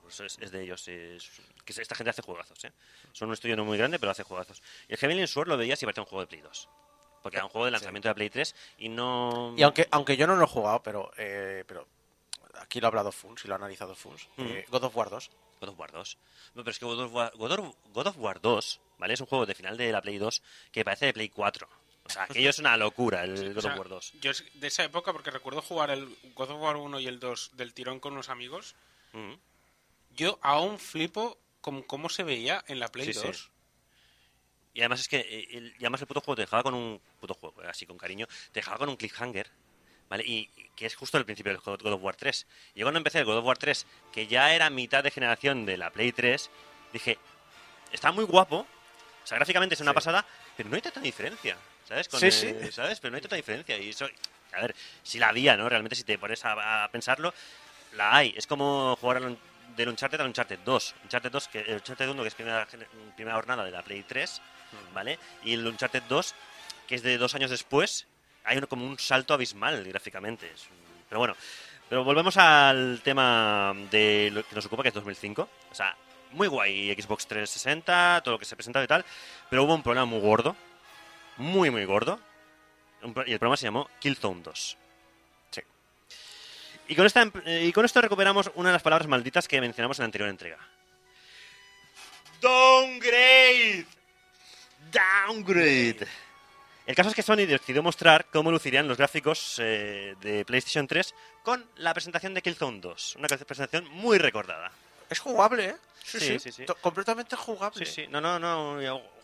pues 0.01 0.19
es, 0.21 0.37
es 0.39 0.51
de 0.51 0.63
ellos. 0.63 0.81
sí, 0.81 0.91
es- 0.91 1.29
que 1.65 1.81
esta 1.81 1.95
gente 1.95 2.11
hace 2.11 2.21
juegazos, 2.21 2.63
¿eh? 2.63 2.71
Son 3.11 3.27
un 3.27 3.33
estudio 3.33 3.57
no 3.57 3.65
muy 3.65 3.77
grande, 3.77 3.99
pero 3.99 4.11
hace 4.13 4.23
juegazos. 4.23 4.61
Y 4.87 4.93
el 4.93 4.97
Heavenly 4.97 5.27
Sword 5.27 5.49
lo 5.49 5.57
veías 5.57 5.81
y 5.83 5.85
parecía 5.85 6.03
un 6.03 6.07
juego 6.07 6.21
de 6.21 6.27
Play 6.27 6.41
2. 6.41 6.69
Porque 7.27 7.37
era 7.37 7.45
un 7.45 7.51
juego 7.51 7.65
de 7.65 7.71
lanzamiento 7.71 8.07
de 8.09 8.15
Play 8.15 8.29
3 8.29 8.55
y 8.79 8.89
no. 8.89 9.53
Y 9.57 9.63
aunque, 9.63 9.87
aunque 9.91 10.17
yo 10.17 10.27
no 10.27 10.35
lo 10.35 10.43
he 10.45 10.47
jugado, 10.47 10.81
pero, 10.83 11.11
eh, 11.17 11.63
pero 11.67 11.87
aquí 12.59 12.79
lo 12.79 12.87
ha 12.87 12.89
hablado 12.89 13.11
Funs 13.11 13.43
y 13.45 13.47
lo 13.47 13.53
ha 13.53 13.57
analizado 13.57 13.95
Funs. 13.95 14.27
Mm. 14.37 14.45
eh, 14.47 14.65
God 14.69 14.83
of 14.85 14.95
War 14.95 15.09
2. 15.09 15.29
God 15.59 15.69
of 15.69 15.79
War 15.79 15.91
2. 15.91 16.17
No, 16.55 16.63
pero 16.63 16.71
es 16.71 16.79
que 16.79 16.85
God 16.85 16.99
of 16.99 17.13
War, 17.13 17.31
God 17.35 17.51
of- 17.51 17.75
God 17.93 18.07
of 18.07 18.17
War 18.17 18.39
2, 18.39 18.79
¿vale? 18.99 19.13
Es 19.13 19.21
un 19.21 19.27
juego 19.27 19.45
de 19.45 19.55
final 19.55 19.75
de 19.77 19.91
la 19.91 20.01
Play 20.01 20.17
2 20.17 20.41
que 20.71 20.83
parece 20.85 21.07
de 21.07 21.13
Play 21.13 21.29
4. 21.29 21.67
O 22.05 22.09
sea, 22.09 22.23
aquello 22.23 22.49
es 22.49 22.59
una 22.59 22.77
locura, 22.77 23.23
el 23.23 23.33
God 23.53 23.57
O 23.57 23.61
sea, 23.61 23.73
of 23.73 23.79
War 23.79 23.89
2. 23.89 24.13
Yo 24.21 24.31
es 24.31 24.45
de 24.53 24.67
esa 24.67 24.83
época, 24.83 25.11
porque 25.11 25.29
recuerdo 25.31 25.61
jugar 25.61 25.89
el 25.89 26.07
God 26.35 26.51
of 26.51 26.61
War 26.61 26.75
1 26.77 26.99
y 26.99 27.07
el 27.07 27.19
2 27.19 27.51
del 27.57 27.73
tirón 27.73 27.99
con 27.99 28.13
unos 28.13 28.29
amigos, 28.29 28.75
Mm. 29.13 29.33
yo 30.11 30.37
aún 30.41 30.79
flipo 30.79 31.37
con 31.61 31.81
cómo 31.81 32.07
se 32.09 32.23
veía 32.23 32.63
en 32.67 32.79
la 32.79 32.87
Play 32.89 33.07
Sí, 33.07 33.13
sí. 33.13 33.49
2. 34.77 34.79
Y 34.79 34.81
además 34.81 34.99
es 35.01 35.07
que 35.07 35.17
eh, 35.19 35.47
el, 35.57 35.73
y 35.77 35.83
además 35.85 36.01
el 36.01 36.07
puto 36.07 36.21
juego 36.21 36.35
te 36.35 36.41
dejaba 36.43 36.63
con 36.63 36.73
un 36.73 37.01
puto 37.19 37.33
juego, 37.33 37.63
eh, 37.63 37.67
así 37.69 37.85
con 37.85 37.97
cariño, 37.97 38.27
te 38.51 38.59
dejaba 38.59 38.77
con 38.77 38.89
un 38.89 38.95
cliffhanger, 38.95 39.49
¿vale? 40.09 40.23
Y, 40.25 40.49
y 40.55 40.69
que 40.75 40.85
es 40.85 40.95
justo 40.95 41.17
el 41.17 41.25
principio 41.25 41.51
del 41.51 41.61
God 41.61 41.93
of 41.93 42.01
War 42.03 42.15
3. 42.15 42.45
Y 42.75 42.79
yo 42.79 42.85
cuando 42.85 42.99
empecé 42.99 43.19
el 43.19 43.25
God 43.25 43.37
of 43.37 43.45
War 43.45 43.57
3, 43.57 43.85
que 44.11 44.27
ya 44.27 44.53
era 44.53 44.69
mitad 44.69 45.03
de 45.03 45.11
generación 45.11 45.65
de 45.65 45.77
la 45.77 45.89
Play 45.89 46.11
3, 46.11 46.49
dije, 46.93 47.17
está 47.91 48.11
muy 48.11 48.25
guapo, 48.25 48.67
o 49.23 49.27
sea, 49.27 49.37
gráficamente 49.37 49.75
es 49.75 49.81
una 49.81 49.91
Sí. 49.91 49.95
pasada, 49.95 50.25
pero 50.55 50.69
no 50.69 50.75
hay 50.75 50.81
tanta 50.81 50.99
diferencia, 51.01 51.57
¿sabes? 51.87 52.07
Con 52.07 52.19
Sí, 52.19 52.27
el- 52.27 52.31
sí. 52.31 52.71
¿Sabes? 52.71 52.99
Pero 52.99 53.11
no 53.11 53.15
hay 53.17 53.21
tanta 53.21 53.35
diferencia. 53.35 53.77
Y 53.77 53.89
eso, 53.89 54.07
a 54.53 54.61
ver, 54.61 54.75
si 55.03 55.19
la 55.19 55.29
había, 55.29 55.57
¿no? 55.57 55.67
Realmente 55.67 55.95
si 55.95 56.03
te 56.03 56.17
pones 56.17 56.45
a, 56.45 56.83
a 56.85 56.91
pensarlo, 56.91 57.33
la 57.93 58.15
hay. 58.15 58.33
Es 58.37 58.47
como 58.47 58.95
jugar 59.01 59.17
al 59.17 59.37
del 59.75 59.89
Uncharted 59.89 60.19
al 60.21 60.27
Uncharted 60.27 60.59
2. 60.59 60.95
Uncharted 61.03 61.29
2, 61.31 61.47
que, 61.49 61.59
el 61.59 61.73
Uncharted 61.75 62.09
1, 62.09 62.21
que 62.21 62.27
es 62.29 62.35
primera, 62.35 62.67
primera 63.15 63.35
jornada 63.35 63.65
de 63.65 63.71
la 63.71 63.83
Play 63.83 64.03
3, 64.03 64.41
¿vale? 64.93 65.19
Y 65.43 65.53
el 65.53 65.65
Uncharted 65.65 66.03
2, 66.09 66.35
que 66.87 66.95
es 66.95 67.03
de 67.03 67.17
dos 67.17 67.35
años 67.35 67.49
después, 67.49 68.07
hay 68.43 68.59
como 68.61 68.85
un 68.85 68.97
salto 68.97 69.33
abismal 69.33 69.83
gráficamente. 69.83 70.51
Pero 71.09 71.19
bueno, 71.19 71.35
pero 71.89 72.03
volvemos 72.03 72.37
al 72.37 73.01
tema 73.03 73.73
de 73.91 74.29
lo 74.33 74.47
que 74.47 74.55
nos 74.55 74.65
ocupa, 74.65 74.83
que 74.83 74.89
es 74.89 74.95
2005. 74.95 75.49
O 75.71 75.75
sea, 75.75 75.95
muy 76.31 76.47
guay 76.47 76.93
Xbox 76.93 77.27
360, 77.27 78.21
todo 78.23 78.33
lo 78.33 78.39
que 78.39 78.45
se 78.45 78.55
presenta 78.55 78.83
y 78.83 78.87
tal, 78.87 79.05
pero 79.49 79.63
hubo 79.63 79.73
un 79.73 79.83
problema 79.83 80.05
muy 80.05 80.19
gordo, 80.19 80.55
muy, 81.37 81.69
muy 81.69 81.85
gordo, 81.85 82.19
y 83.25 83.31
el 83.31 83.39
programa 83.39 83.57
se 83.57 83.65
llamó 83.65 83.89
Killzone 83.99 84.41
2. 84.41 84.77
Sí. 85.51 85.61
Y 86.89 86.95
con, 86.95 87.05
esta, 87.05 87.31
y 87.45 87.71
con 87.71 87.85
esto 87.85 88.01
recuperamos 88.01 88.51
una 88.55 88.69
de 88.69 88.73
las 88.73 88.81
palabras 88.81 89.07
malditas 89.07 89.47
que 89.47 89.61
mencionamos 89.61 89.99
en 89.99 90.03
la 90.03 90.05
anterior 90.05 90.29
entrega. 90.29 90.57
Downgrade. 92.41 93.96
Downgrade. 94.91 96.07
El 96.85 96.95
caso 96.95 97.09
es 97.09 97.15
que 97.15 97.21
Sony 97.21 97.45
decidió 97.45 97.83
mostrar 97.83 98.27
cómo 98.31 98.49
lucirían 98.49 98.87
los 98.87 98.97
gráficos 98.97 99.57
eh, 99.59 100.15
de 100.21 100.45
PlayStation 100.45 100.87
3 100.87 101.13
con 101.43 101.65
la 101.77 101.93
presentación 101.93 102.33
de 102.33 102.41
Killzone 102.41 102.79
2. 102.79 103.15
Una 103.17 103.27
presentación 103.27 103.87
muy 103.91 104.17
recordada. 104.17 104.71
Es 105.09 105.19
jugable, 105.19 105.65
¿eh? 105.65 105.75
Sí, 106.03 106.19
Sí, 106.19 106.25
sí. 106.27 106.39
sí, 106.39 106.51
sí. 106.51 106.65
To- 106.65 106.75
Completamente 106.75 107.35
jugable. 107.35 107.85
Sí, 107.85 107.91
sí. 107.91 108.07
No, 108.07 108.21
no, 108.21 108.39
no. 108.39 108.77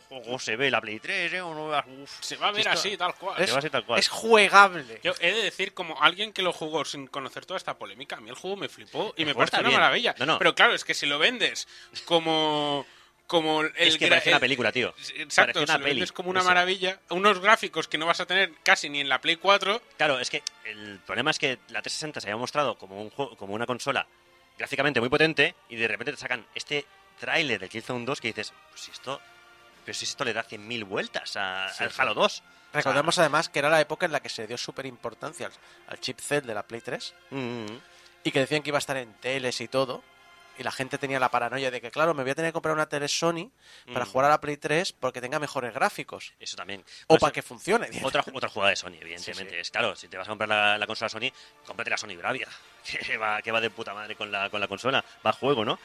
Ojo, 0.09 0.37
se 0.37 0.55
ve 0.57 0.69
la 0.69 0.79
Play 0.81 0.99
3, 0.99 1.33
¿eh? 1.33 1.41
O 1.41 1.55
no, 1.55 1.83
uf. 2.03 2.11
Se 2.21 2.35
va 2.35 2.49
a 2.49 2.51
ver 2.51 2.59
Esto- 2.59 2.71
así, 2.71 2.97
tal 2.97 3.15
cual. 3.15 3.41
Es, 3.41 3.47
Se 3.47 3.53
va 3.53 3.59
así 3.59 3.69
tal 3.69 3.85
cual. 3.85 3.99
es 3.99 4.09
juegable. 4.09 4.99
Yo 5.01 5.13
he 5.21 5.31
de 5.31 5.41
decir, 5.43 5.73
como 5.73 5.99
alguien 6.03 6.33
que 6.33 6.41
lo 6.41 6.51
jugó 6.53 6.83
sin 6.85 7.07
conocer 7.07 7.45
toda 7.45 7.57
esta 7.57 7.75
polémica, 7.77 8.17
a 8.17 8.19
mí 8.19 8.29
el 8.29 8.35
juego 8.35 8.57
me 8.57 8.67
flipó 8.69 9.13
y 9.17 9.21
El 9.21 9.27
me 9.27 9.33
pareció 9.33 9.45
está 9.45 9.59
una 9.61 9.69
bien. 9.69 9.79
maravilla. 9.79 10.15
No, 10.19 10.25
no. 10.25 10.37
Pero 10.37 10.53
claro, 10.53 10.75
es 10.75 10.83
que 10.83 10.93
si 10.93 11.05
lo 11.05 11.17
vendes 11.17 11.67
como. 12.05 12.85
Como 13.33 13.61
el 13.61 13.73
Es 13.75 13.97
que 13.97 14.07
parece 14.07 14.29
una 14.29 14.37
el- 14.37 14.41
película, 14.41 14.71
tío. 14.71 14.93
Exacto, 15.15 15.61
una 15.63 15.77
peli. 15.79 15.89
vendes 15.91 16.11
como 16.11 16.29
una 16.29 16.39
Eso. 16.39 16.47
maravilla, 16.49 16.99
unos 17.09 17.39
gráficos 17.39 17.87
que 17.87 17.97
no 17.97 18.05
vas 18.05 18.19
a 18.19 18.25
tener 18.25 18.53
casi 18.63 18.89
ni 18.89 19.01
en 19.01 19.09
la 19.09 19.19
Play 19.19 19.35
4. 19.37 19.81
Claro, 19.97 20.19
es 20.19 20.29
que 20.29 20.43
el 20.65 20.99
problema 21.05 21.31
es 21.31 21.39
que 21.39 21.57
la 21.69 21.81
360 21.81 22.21
se 22.21 22.27
había 22.27 22.37
mostrado 22.37 22.77
como, 22.77 23.01
un 23.01 23.09
juego, 23.09 23.35
como 23.35 23.53
una 23.55 23.65
consola 23.65 24.07
gráficamente 24.57 24.99
muy 24.99 25.09
potente 25.09 25.55
y 25.67 25.75
de 25.75 25.87
repente 25.87 26.11
te 26.13 26.17
sacan 26.19 26.45
este 26.55 26.85
tráiler 27.19 27.59
de 27.59 27.69
Killzone 27.69 28.05
2 28.05 28.21
que 28.21 28.27
dices, 28.29 28.53
pues 28.69 28.81
si 28.81 28.91
esto, 28.91 29.19
pero 29.83 29.93
si 29.97 30.05
esto 30.05 30.23
le 30.23 30.33
da 30.33 30.43
100.000 30.43 30.83
vueltas 30.85 31.35
a- 31.35 31.69
Sí, 31.73 31.83
al 31.83 31.91
sí. 31.91 31.95
Halo 31.99 32.13
2. 32.13 32.43
Recordemos 32.73 33.19
además 33.19 33.49
que 33.49 33.59
era 33.59 33.69
la 33.69 33.81
época 33.81 34.05
en 34.05 34.11
la 34.11 34.19
que 34.21 34.29
se 34.29 34.47
dio 34.47 34.57
súper 34.57 34.85
importancia 34.85 35.47
al, 35.47 35.53
al 35.87 35.99
chipset 35.99 36.43
de 36.45 36.53
la 36.53 36.63
Play 36.63 36.81
3 36.81 37.13
Mm, 37.31 37.37
mm, 37.65 37.81
y 38.23 38.31
que 38.31 38.39
decían 38.39 38.61
que 38.63 38.69
iba 38.69 38.77
a 38.77 38.79
estar 38.79 38.97
en 38.97 39.13
teles 39.15 39.59
y 39.61 39.67
todo. 39.67 40.03
Y 40.57 40.63
la 40.63 40.71
gente 40.71 40.97
tenía 40.99 41.19
la 41.19 41.29
paranoia 41.29 41.71
de 41.71 41.81
que, 41.81 41.89
claro, 41.89 42.13
me 42.13 42.21
voy 42.23 42.31
a 42.31 42.35
tener 42.35 42.49
que 42.49 42.53
comprar 42.53 42.75
una 42.75 42.87
tele 42.87 43.07
Sony 43.07 43.49
para 43.91 44.05
Mm. 44.05 44.09
jugar 44.09 44.25
a 44.25 44.29
la 44.29 44.39
Play 44.41 44.57
3 44.57 44.93
porque 44.93 45.19
tenga 45.19 45.39
mejores 45.39 45.73
gráficos. 45.73 46.33
Eso 46.39 46.55
también. 46.55 46.81
O 47.07 47.15
Por 47.15 47.19
para 47.21 47.31
que 47.33 47.41
funcione. 47.41 47.89
Otra, 48.03 48.23
otra 48.33 48.49
jugada 48.49 48.69
de 48.69 48.75
Sony, 48.75 48.95
evidentemente. 49.01 49.49
Sí, 49.49 49.55
sí. 49.55 49.61
Es 49.61 49.71
claro, 49.71 49.95
si 49.95 50.07
te 50.07 50.17
vas 50.17 50.27
a 50.27 50.29
comprar 50.31 50.47
la, 50.49 50.77
la 50.77 50.85
consola 50.87 51.09
Sony, 51.09 51.31
cómprate 51.65 51.89
la 51.89 51.97
Sony 51.97 52.15
Bravia. 52.17 52.47
Que 53.07 53.17
va, 53.17 53.41
que 53.41 53.51
va 53.51 53.61
de 53.61 53.69
puta 53.69 53.93
madre 53.93 54.15
con 54.15 54.31
la, 54.31 54.49
con 54.49 54.59
la 54.59 54.67
consola. 54.67 55.03
Va 55.25 55.29
a 55.29 55.33
juego, 55.33 55.63
¿no? 55.65 55.79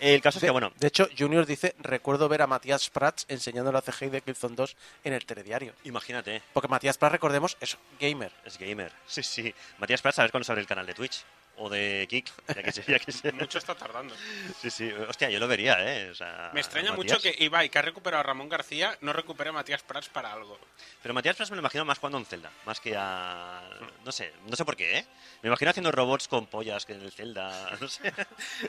El 0.00 0.20
caso 0.22 0.38
es 0.38 0.42
De, 0.42 0.46
que, 0.48 0.50
bueno, 0.52 0.72
de 0.76 0.86
hecho, 0.88 1.08
Junior 1.16 1.44
dice, 1.46 1.74
recuerdo 1.78 2.28
ver 2.28 2.40
a 2.42 2.46
Matías 2.46 2.88
Prats 2.90 3.26
enseñando 3.28 3.70
la 3.70 3.82
CGI 3.82 4.08
de 4.08 4.22
Killzone 4.22 4.56
2 4.56 4.76
en 5.04 5.12
el 5.12 5.24
telediario. 5.26 5.74
imagínate, 5.84 6.42
Porque 6.54 6.68
Matías 6.68 6.96
Prats, 6.98 7.12
recordemos, 7.12 7.56
es 7.60 7.76
gamer. 8.00 8.32
es 8.44 8.58
gamer. 8.58 8.90
Sí, 9.06 9.22
sí. 9.22 9.54
Matías 9.78 10.00
Prats, 10.02 10.18
a 10.18 10.22
ver 10.22 10.30
cuándo 10.30 10.44
se 10.44 10.52
abre 10.52 10.62
el 10.62 10.66
canal 10.68 10.86
de 10.86 10.94
Twitch. 10.94 11.22
O 11.56 11.68
de 11.68 12.06
Kik, 12.08 12.30
ya 12.54 12.62
que, 12.62 12.72
se- 12.72 12.84
ya 12.90 12.98
que 12.98 13.12
se- 13.12 13.32
Mucho 13.32 13.58
está 13.58 13.74
tardando. 13.74 14.14
Sí, 14.60 14.70
sí. 14.70 14.90
Hostia, 15.08 15.28
yo 15.28 15.38
lo 15.38 15.46
vería, 15.46 15.76
¿eh? 15.80 16.08
O 16.10 16.14
sea, 16.14 16.50
Me 16.54 16.60
extraña 16.60 16.92
Matías. 16.92 17.18
mucho 17.18 17.20
que 17.22 17.44
Ibai, 17.44 17.68
que 17.68 17.78
ha 17.78 17.82
recuperado 17.82 18.20
a 18.20 18.22
Ramón 18.22 18.48
García, 18.48 18.96
no 19.02 19.12
recupere 19.12 19.50
a 19.50 19.52
Matías 19.52 19.82
Prats 19.82 20.08
para 20.08 20.32
algo. 20.32 20.58
Pero 21.02 21.12
Matías 21.12 21.36
Prats 21.36 21.50
me 21.50 21.56
lo 21.56 21.60
imagino 21.60 21.84
más 21.84 21.98
jugando 21.98 22.16
en 22.16 22.24
Zelda, 22.24 22.50
más 22.64 22.80
que 22.80 22.94
a... 22.96 23.62
No 24.04 24.10
sé, 24.10 24.32
no 24.46 24.56
sé 24.56 24.64
por 24.64 24.74
qué, 24.74 24.98
¿eh? 24.98 25.06
Me 25.42 25.48
imagino 25.48 25.70
haciendo 25.70 25.92
robots 25.92 26.28
con 26.28 26.46
pollas 26.46 26.86
que 26.86 26.94
en 26.94 27.02
el 27.02 27.12
Zelda, 27.12 27.76
no 27.80 27.88
sé. 27.88 28.10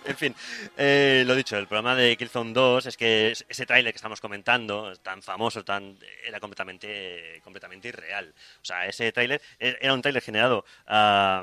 en 0.04 0.18
fin, 0.18 0.36
eh, 0.76 1.24
lo 1.26 1.34
dicho, 1.36 1.58
el 1.58 1.68
programa 1.68 1.96
de 1.96 2.18
Killzone 2.18 2.52
2 2.52 2.88
es 2.88 2.98
que 2.98 3.32
es- 3.32 3.46
ese 3.48 3.66
tráiler 3.66 3.94
que 3.94 3.98
estamos 3.98 4.20
comentando, 4.20 4.94
tan 4.98 5.22
famoso, 5.24 5.64
tan 5.64 5.98
era 6.26 6.42
completamente, 6.42 7.40
completamente 7.42 7.88
irreal. 7.88 8.34
O 8.62 8.66
sea, 8.66 8.86
ese 8.86 9.12
tráiler 9.14 9.42
e- 9.60 9.78
era 9.80 9.94
un 9.94 10.02
tráiler 10.02 10.22
generado 10.22 10.66
a, 10.88 11.42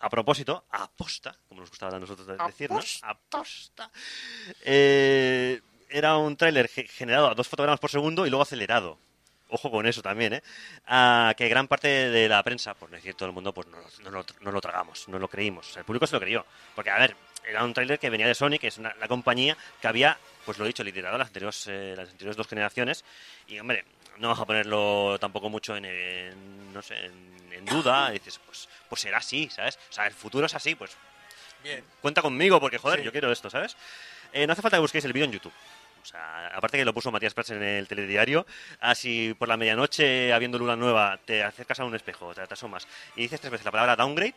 a 0.00 0.08
propósito, 0.10 0.64
aposta, 0.70 1.34
como 1.48 1.60
nos 1.62 1.70
gustaba 1.70 1.96
a 1.96 2.00
nosotros 2.00 2.26
decir, 2.46 2.70
¿no? 2.70 2.76
Aposta. 3.02 3.90
Eh, 4.64 5.60
era 5.90 6.16
un 6.16 6.36
tráiler 6.36 6.68
ge- 6.68 6.86
generado 6.88 7.28
a 7.30 7.34
dos 7.34 7.48
fotogramas 7.48 7.80
por 7.80 7.90
segundo 7.90 8.26
y 8.26 8.30
luego 8.30 8.42
acelerado. 8.42 8.98
ojo 9.50 9.70
con 9.70 9.86
eso 9.86 10.02
también, 10.02 10.34
¿eh? 10.34 10.42
a 10.86 11.32
que 11.34 11.48
gran 11.48 11.66
parte 11.68 11.88
de 11.88 12.28
la 12.28 12.42
prensa, 12.42 12.74
por 12.74 12.90
decir 12.90 13.14
todo 13.14 13.30
el 13.30 13.34
mundo, 13.34 13.54
pues 13.54 13.66
no, 13.68 13.78
no 14.02 14.10
lo- 14.10 14.26
no 14.40 14.52
lo 14.52 14.60
tragamos, 14.60 15.08
no 15.08 15.18
lo 15.18 15.26
creímos. 15.26 15.70
O 15.70 15.72
sea, 15.72 15.80
el 15.80 15.86
público 15.86 16.06
se 16.06 16.16
lo 16.16 16.20
creyó. 16.20 16.44
Porque, 16.74 16.90
a 16.90 16.98
ver, 16.98 17.16
era 17.48 17.64
un 17.64 17.72
tráiler 17.72 17.98
que 17.98 18.10
venía 18.10 18.26
de 18.26 18.34
Sony, 18.34 18.58
que 18.60 18.66
es 18.66 18.76
una- 18.76 18.94
la 18.96 19.08
compañía 19.08 19.56
que 19.80 19.88
había, 19.88 20.18
pues 20.44 20.58
lo 20.58 20.66
he 20.66 20.68
dicho, 20.68 20.84
liderado 20.84 21.16
las 21.16 21.28
anteriores, 21.28 21.66
eh, 21.66 21.94
las 21.96 22.10
anteriores 22.10 22.36
dos 22.36 22.46
generaciones. 22.46 23.06
Y, 23.46 23.58
hombre, 23.58 23.86
no 24.18 24.28
vas 24.30 24.40
a 24.40 24.44
ponerlo 24.46 25.18
tampoco 25.20 25.48
mucho 25.50 25.76
en, 25.76 25.84
en, 25.84 26.72
no 26.72 26.82
sé, 26.82 26.96
en, 27.06 27.52
en 27.52 27.64
duda. 27.66 28.08
Y 28.10 28.14
dices, 28.14 28.40
pues, 28.46 28.68
pues 28.88 29.00
será 29.00 29.18
así, 29.18 29.48
¿sabes? 29.50 29.78
O 29.90 29.92
sea, 29.92 30.06
el 30.06 30.14
futuro 30.14 30.46
es 30.46 30.54
así, 30.54 30.74
pues 30.74 30.96
Bien. 31.62 31.84
cuenta 32.00 32.22
conmigo, 32.22 32.60
porque 32.60 32.78
joder, 32.78 33.00
Sí. 33.00 33.04
yo 33.04 33.12
quiero 33.12 33.30
esto, 33.32 33.50
¿sabes? 33.50 33.76
Eh, 34.32 34.46
no 34.46 34.52
hace 34.52 34.62
falta 34.62 34.76
que 34.76 34.80
busquéis 34.82 35.04
el 35.04 35.12
vídeo 35.12 35.26
en 35.26 35.32
YouTube. 35.32 35.52
O 36.02 36.04
sea, 36.04 36.46
aparte 36.54 36.78
que 36.78 36.84
lo 36.84 36.94
puso 36.94 37.10
Matías 37.10 37.34
Prats 37.34 37.50
en 37.50 37.62
el 37.62 37.86
telediario, 37.88 38.46
así 38.80 39.34
por 39.38 39.48
la 39.48 39.56
medianoche, 39.58 40.32
habiendo 40.32 40.58
luna 40.58 40.76
nueva, 40.76 41.18
te 41.24 41.42
acercas 41.42 41.80
a 41.80 41.84
un 41.84 41.94
espejo, 41.94 42.34
te, 42.34 42.46
te 42.46 42.54
asomas 42.54 42.86
y 43.16 43.22
dices 43.22 43.40
tres 43.40 43.50
veces 43.50 43.64
la 43.66 43.72
palabra 43.72 43.96
downgrade, 43.96 44.34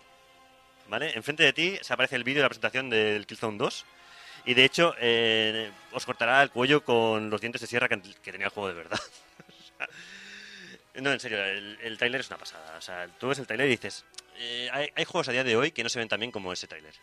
¿vale? 0.89 1.13
Enfrente 1.15 1.43
de 1.43 1.53
ti 1.53 1.77
se 1.81 1.93
aparece 1.93 2.15
el 2.17 2.23
vídeo 2.25 2.39
de 2.39 2.43
la 2.43 2.49
presentación 2.49 2.89
del 2.89 3.25
Killzone 3.25 3.57
2 3.57 3.85
y 4.45 4.53
de 4.55 4.65
hecho 4.65 4.95
eh, 4.99 5.71
os 5.93 6.05
cortará 6.05 6.41
el 6.43 6.49
cuello 6.51 6.83
con 6.83 7.29
los 7.29 7.39
dientes 7.39 7.61
de 7.61 7.67
sierra 7.67 7.87
que, 7.87 8.01
que 8.01 8.31
tenía 8.31 8.47
el 8.47 8.51
juego 8.53 8.67
de 8.67 8.73
verdad. 8.75 8.99
No, 10.95 11.11
en 11.11 11.19
serio, 11.19 11.43
el, 11.43 11.77
el 11.81 11.97
tráiler 11.97 12.21
es 12.21 12.27
una 12.27 12.37
pasada. 12.37 12.77
O 12.77 12.81
sea, 12.81 13.07
tú 13.17 13.27
ves 13.27 13.39
el 13.39 13.47
tráiler 13.47 13.67
y 13.67 13.71
dices, 13.71 14.05
eh, 14.37 14.69
hay, 14.71 14.89
hay 14.95 15.05
juegos 15.05 15.29
a 15.29 15.31
día 15.31 15.43
de 15.43 15.55
hoy 15.55 15.71
que 15.71 15.83
no 15.83 15.89
se 15.89 15.99
ven 15.99 16.09
tan 16.09 16.19
bien 16.19 16.31
como 16.31 16.51
ese 16.51 16.67
tráiler 16.67 16.93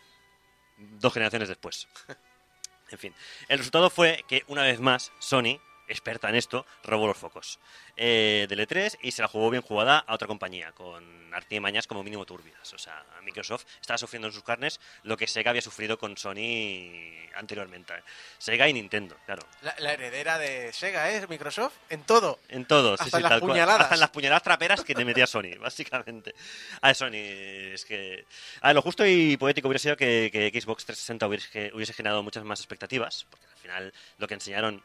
dos 0.79 1.13
generaciones 1.13 1.47
después. 1.47 1.87
en 2.89 2.97
fin, 2.97 3.13
el 3.47 3.57
resultado 3.57 3.89
fue 3.89 4.23
que 4.27 4.43
una 4.47 4.63
vez 4.63 4.79
más 4.79 5.11
Sony, 5.19 5.59
experta 5.89 6.29
en 6.29 6.35
esto, 6.35 6.65
robó 6.83 7.07
los 7.07 7.17
focos 7.17 7.59
eh, 7.97 8.45
del 8.47 8.59
E3 8.65 8.97
y 9.01 9.11
se 9.11 9.21
la 9.21 9.27
jugó 9.27 9.49
bien 9.49 9.61
jugada 9.63 9.99
a 9.99 10.13
otra 10.13 10.27
compañía, 10.27 10.71
con 10.71 11.33
artimañas 11.33 11.85
como 11.87 12.03
mínimo 12.03 12.25
turbias. 12.25 12.73
O 12.73 12.77
sea, 12.77 13.03
Microsoft 13.23 13.65
estaba 13.81 13.97
sufriendo 13.97 14.27
en 14.27 14.33
sus 14.33 14.43
carnes 14.43 14.79
lo 15.03 15.17
que 15.17 15.27
Sega 15.27 15.49
había 15.49 15.61
sufrido 15.61 15.97
con 15.99 16.15
Sony 16.17 17.27
anteriormente. 17.35 17.93
Sega 18.37 18.67
y 18.67 18.73
Nintendo, 18.73 19.15
claro. 19.25 19.43
La, 19.61 19.75
la 19.79 19.93
heredera 19.93 20.37
de 20.37 20.71
Sega, 20.73 21.11
¿eh? 21.11 21.25
Microsoft, 21.27 21.73
en 21.89 22.03
todo. 22.03 22.39
En 22.49 22.65
todo, 22.65 22.97
sí, 22.97 23.03
Hasta 23.03 23.17
sí, 23.17 23.17
en 23.17 23.23
las 23.23 23.29
tal 23.31 23.39
cual. 23.41 23.51
puñaladas. 23.51 23.81
Hasta 23.81 23.95
en 23.95 24.01
las 24.01 24.09
puñaladas 24.09 24.43
traperas 24.43 24.83
que 24.83 24.95
te 24.95 25.05
metía 25.05 25.27
Sony, 25.27 25.55
básicamente. 25.59 26.33
A 26.81 26.87
ver, 26.87 26.95
Sony, 26.95 27.73
es 27.73 27.85
que. 27.85 28.25
A 28.61 28.67
ver, 28.67 28.75
lo 28.75 28.81
justo 28.81 29.05
y 29.05 29.37
poético 29.37 29.67
hubiera 29.67 29.79
sido 29.79 29.97
que, 29.97 30.29
que 30.31 30.49
Xbox 30.61 30.85
360 30.85 31.27
hubiese, 31.27 31.71
hubiese 31.73 31.93
generado 31.93 32.23
muchas 32.23 32.43
más 32.43 32.59
expectativas, 32.59 33.25
porque 33.29 33.45
al 33.45 33.57
final 33.57 33.93
lo 34.17 34.27
que 34.27 34.33
enseñaron 34.35 34.83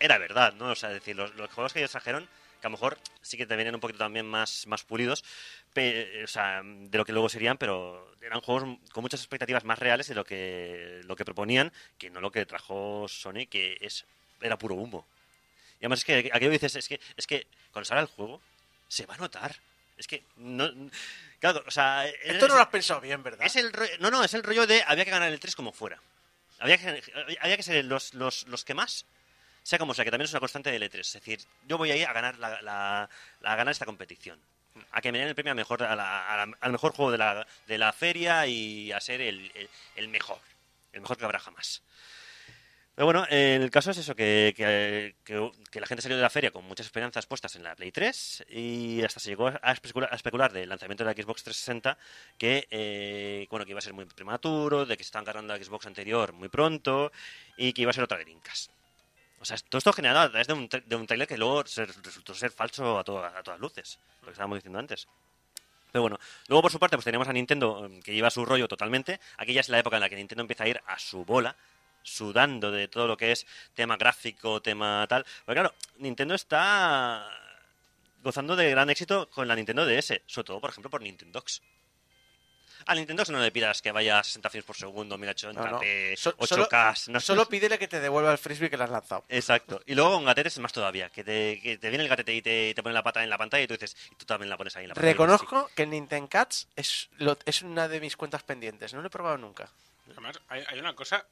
era 0.00 0.18
verdad, 0.18 0.52
¿no? 0.54 0.70
O 0.70 0.74
sea, 0.74 0.90
es 0.90 0.96
decir, 0.96 1.16
los, 1.16 1.34
los 1.34 1.50
juegos 1.50 1.72
que 1.72 1.78
ellos 1.80 1.90
trajeron, 1.90 2.28
que 2.60 2.66
a 2.66 2.70
lo 2.70 2.72
mejor 2.72 2.98
sí 3.22 3.36
que 3.36 3.46
te 3.46 3.56
venían 3.56 3.74
un 3.74 3.80
poquito 3.80 3.98
también 3.98 4.26
más, 4.26 4.66
más 4.66 4.82
pulidos, 4.84 5.24
pe- 5.72 6.22
o 6.24 6.26
sea, 6.26 6.62
de 6.64 6.98
lo 6.98 7.04
que 7.04 7.12
luego 7.12 7.28
serían, 7.28 7.58
pero 7.58 8.14
eran 8.22 8.40
juegos 8.40 8.78
con 8.92 9.02
muchas 9.02 9.20
expectativas 9.20 9.64
más 9.64 9.78
reales 9.78 10.08
de 10.08 10.14
lo 10.14 10.24
que, 10.24 11.00
lo 11.04 11.16
que 11.16 11.24
proponían, 11.24 11.72
que 11.98 12.10
no 12.10 12.20
lo 12.20 12.30
que 12.32 12.46
trajo 12.46 13.06
Sony, 13.08 13.46
que 13.48 13.78
es 13.80 14.04
era 14.40 14.58
puro 14.58 14.74
humo. 14.74 15.06
Y 15.80 15.84
además 15.84 16.00
es 16.00 16.04
que 16.04 16.30
aquello 16.32 16.50
dices, 16.50 16.76
es 16.76 16.88
que, 16.88 17.00
es 17.16 17.26
que 17.26 17.46
cuando 17.72 17.86
salga 17.86 18.02
el 18.02 18.08
juego, 18.08 18.40
se 18.88 19.06
va 19.06 19.14
a 19.14 19.18
notar. 19.18 19.56
Es 19.98 20.06
que 20.06 20.22
no. 20.36 20.70
Claro, 21.40 21.62
o 21.66 21.70
sea. 21.70 22.06
Esto 22.06 22.48
no 22.48 22.54
lo 22.56 22.60
has 22.60 22.68
pensado 22.68 23.00
bien, 23.00 23.22
¿verdad? 23.22 23.46
Es 23.46 23.56
el 23.56 23.72
rollo, 23.72 23.92
no, 24.00 24.10
no, 24.10 24.22
es 24.24 24.34
el 24.34 24.42
rollo 24.42 24.66
de 24.66 24.82
había 24.86 25.04
que 25.04 25.10
ganar 25.10 25.32
el 25.32 25.40
3 25.40 25.56
como 25.56 25.72
fuera. 25.72 26.00
Había 26.58 26.76
que, 26.78 27.02
había 27.40 27.56
que 27.56 27.62
ser 27.62 27.84
los, 27.84 28.14
los, 28.14 28.46
los 28.48 28.64
que 28.64 28.74
más, 28.74 29.04
sea 29.66 29.80
como 29.80 29.94
sea, 29.94 30.04
que 30.04 30.12
también 30.12 30.26
es 30.26 30.32
una 30.32 30.38
constante 30.38 30.70
del 30.70 30.80
E3. 30.84 31.00
Es 31.00 31.12
decir, 31.14 31.40
yo 31.66 31.76
voy 31.76 31.90
ahí 31.90 32.04
a 32.04 32.12
ganar, 32.12 32.38
la, 32.38 33.08
a 33.42 33.56
ganar 33.56 33.72
esta 33.72 33.84
competición. 33.84 34.38
A 34.92 35.00
que 35.00 35.10
me 35.10 35.18
den 35.18 35.26
el 35.26 35.34
premio 35.34 35.50
a 35.50 35.54
mejor, 35.56 35.82
a 35.82 35.96
la- 35.96 36.42
a 36.42 36.46
al 36.60 36.70
mejor 36.72 36.92
juego 36.92 37.10
de 37.10 37.18
la, 37.18 37.44
de 37.66 37.76
la 37.76 37.92
feria 37.92 38.46
y 38.46 38.92
a 38.92 39.00
ser 39.00 39.20
el, 39.20 39.50
el- 39.96 40.08
mejor. 40.08 40.38
El 40.92 41.00
mejor 41.00 41.16
que 41.16 41.24
habrá 41.24 41.40
jamás. 41.40 41.82
Pero 42.94 43.06
bueno, 43.06 43.26
el 43.28 43.68
caso 43.72 43.90
es 43.90 43.98
eso, 43.98 44.14
que, 44.14 44.54
la 45.80 45.86
gente 45.88 46.00
salió 46.02 46.16
de 46.16 46.22
la 46.22 46.30
feria 46.30 46.52
con 46.52 46.64
muchas 46.64 46.86
esperanzas 46.86 47.26
puestas 47.26 47.56
en 47.56 47.64
la 47.64 47.74
Play 47.74 47.90
3 47.90 48.44
y 48.48 49.02
hasta 49.02 49.18
se 49.18 49.30
llegó 49.30 49.48
a 49.48 49.72
especular, 49.72 50.08
a 50.12 50.48
del 50.48 50.68
lanzamiento 50.68 51.02
de 51.04 51.10
la 51.12 51.20
Xbox 51.20 51.42
360 51.42 51.98
que, 52.38 52.68
eh, 52.70 53.48
bueno, 53.50 53.64
que 53.66 53.72
iba 53.72 53.78
a 53.80 53.82
ser 53.82 53.94
muy 53.94 54.04
prematuro, 54.04 54.86
de 54.86 54.96
que 54.96 55.02
se 55.02 55.08
estaban 55.08 55.24
cargando 55.26 55.52
la 55.56 55.62
Xbox 55.62 55.86
anterior 55.86 56.32
muy 56.34 56.48
pronto 56.48 57.10
y 57.56 57.72
que 57.72 57.82
iba 57.82 57.90
a 57.90 57.94
ser 57.94 58.04
otra 58.04 58.18
Dreamcast. 58.18 58.75
O 59.40 59.44
sea, 59.44 59.56
todo 59.68 59.78
esto 59.78 59.92
generado 59.92 60.20
a 60.26 60.30
través 60.30 60.46
de 60.46 60.54
un, 60.54 60.68
de 60.68 60.96
un 60.96 61.06
trailer 61.06 61.28
que 61.28 61.36
luego 61.36 61.62
resultó 61.62 62.34
ser 62.34 62.50
falso 62.50 62.98
a, 62.98 63.04
to- 63.04 63.24
a 63.24 63.42
todas 63.42 63.60
luces, 63.60 63.98
lo 64.22 64.26
que 64.26 64.32
estábamos 64.32 64.58
diciendo 64.58 64.78
antes. 64.78 65.06
Pero 65.92 66.02
bueno, 66.02 66.18
luego 66.48 66.62
por 66.62 66.72
su 66.72 66.78
parte 66.78 66.96
pues 66.96 67.04
teníamos 67.04 67.28
a 67.28 67.32
Nintendo 67.32 67.86
eh, 67.86 68.00
que 68.02 68.12
lleva 68.14 68.30
su 68.30 68.44
rollo 68.44 68.66
totalmente. 68.68 69.20
Aquí 69.38 69.52
ya 69.52 69.60
es 69.60 69.68
la 69.68 69.78
época 69.78 69.96
en 69.96 70.00
la 70.00 70.08
que 70.08 70.16
Nintendo 70.16 70.42
empieza 70.42 70.64
a 70.64 70.68
ir 70.68 70.80
a 70.86 70.98
su 70.98 71.24
bola, 71.24 71.54
sudando 72.02 72.70
de 72.70 72.88
todo 72.88 73.06
lo 73.06 73.16
que 73.16 73.32
es 73.32 73.46
tema 73.74 73.96
gráfico, 73.96 74.60
tema 74.62 75.06
tal. 75.08 75.24
Porque 75.44 75.60
claro, 75.60 75.74
Nintendo 75.98 76.34
está 76.34 77.28
gozando 78.22 78.56
de 78.56 78.70
gran 78.70 78.90
éxito 78.90 79.28
con 79.30 79.46
la 79.48 79.54
Nintendo 79.54 79.86
DS, 79.86 80.20
sobre 80.26 80.46
todo 80.46 80.60
por 80.60 80.70
ejemplo 80.70 80.90
por 80.90 81.02
Nintendox. 81.02 81.62
A 82.86 82.94
Nintendo 82.94 83.24
no 83.30 83.40
le 83.40 83.50
pidas 83.50 83.82
que 83.82 83.90
vaya 83.90 84.20
a 84.20 84.24
60 84.24 84.48
frames 84.48 84.64
por 84.64 84.76
segundo, 84.76 85.18
1080p, 85.18 85.52
No, 85.54 85.66
no. 85.66 85.80
So- 86.16 86.36
8K, 86.38 87.08
no 87.08 87.18
sé. 87.20 87.26
Solo 87.26 87.48
pídele 87.48 87.78
que 87.78 87.88
te 87.88 88.00
devuelva 88.00 88.30
el 88.32 88.38
frisbee 88.38 88.70
que 88.70 88.76
le 88.76 88.84
has 88.84 88.90
lanzado. 88.90 89.24
Exacto. 89.28 89.82
Y 89.86 89.94
luego 89.94 90.12
con 90.12 90.24
gatetes 90.24 90.52
es 90.54 90.58
más 90.60 90.72
todavía, 90.72 91.10
que 91.10 91.24
te, 91.24 91.60
que 91.60 91.78
te 91.78 91.88
viene 91.88 92.04
el 92.04 92.08
gatete 92.08 92.32
y 92.34 92.42
te, 92.42 92.72
te 92.74 92.82
pone 92.82 92.92
la 92.94 93.02
pata 93.02 93.22
en 93.24 93.30
la 93.30 93.38
pantalla 93.38 93.64
y 93.64 93.66
tú 93.66 93.74
dices, 93.74 93.96
y 94.10 94.14
tú 94.14 94.24
también 94.24 94.48
la 94.48 94.56
pones 94.56 94.76
ahí 94.76 94.84
en 94.84 94.90
la 94.90 94.94
pantalla. 94.94 95.12
Reconozco 95.12 95.68
que 95.74 95.84
Nintendo 95.86 96.28
Cats 96.28 96.68
es, 96.76 97.08
lo- 97.18 97.36
es 97.44 97.62
una 97.62 97.88
de 97.88 98.00
mis 98.00 98.16
cuentas 98.16 98.42
pendientes. 98.44 98.94
No 98.94 99.00
lo 99.00 99.08
he 99.08 99.10
probado 99.10 99.36
nunca. 99.36 99.68
Además, 100.12 100.38
hay, 100.48 100.62
hay 100.68 100.78
una 100.78 100.94
cosa 100.94 101.26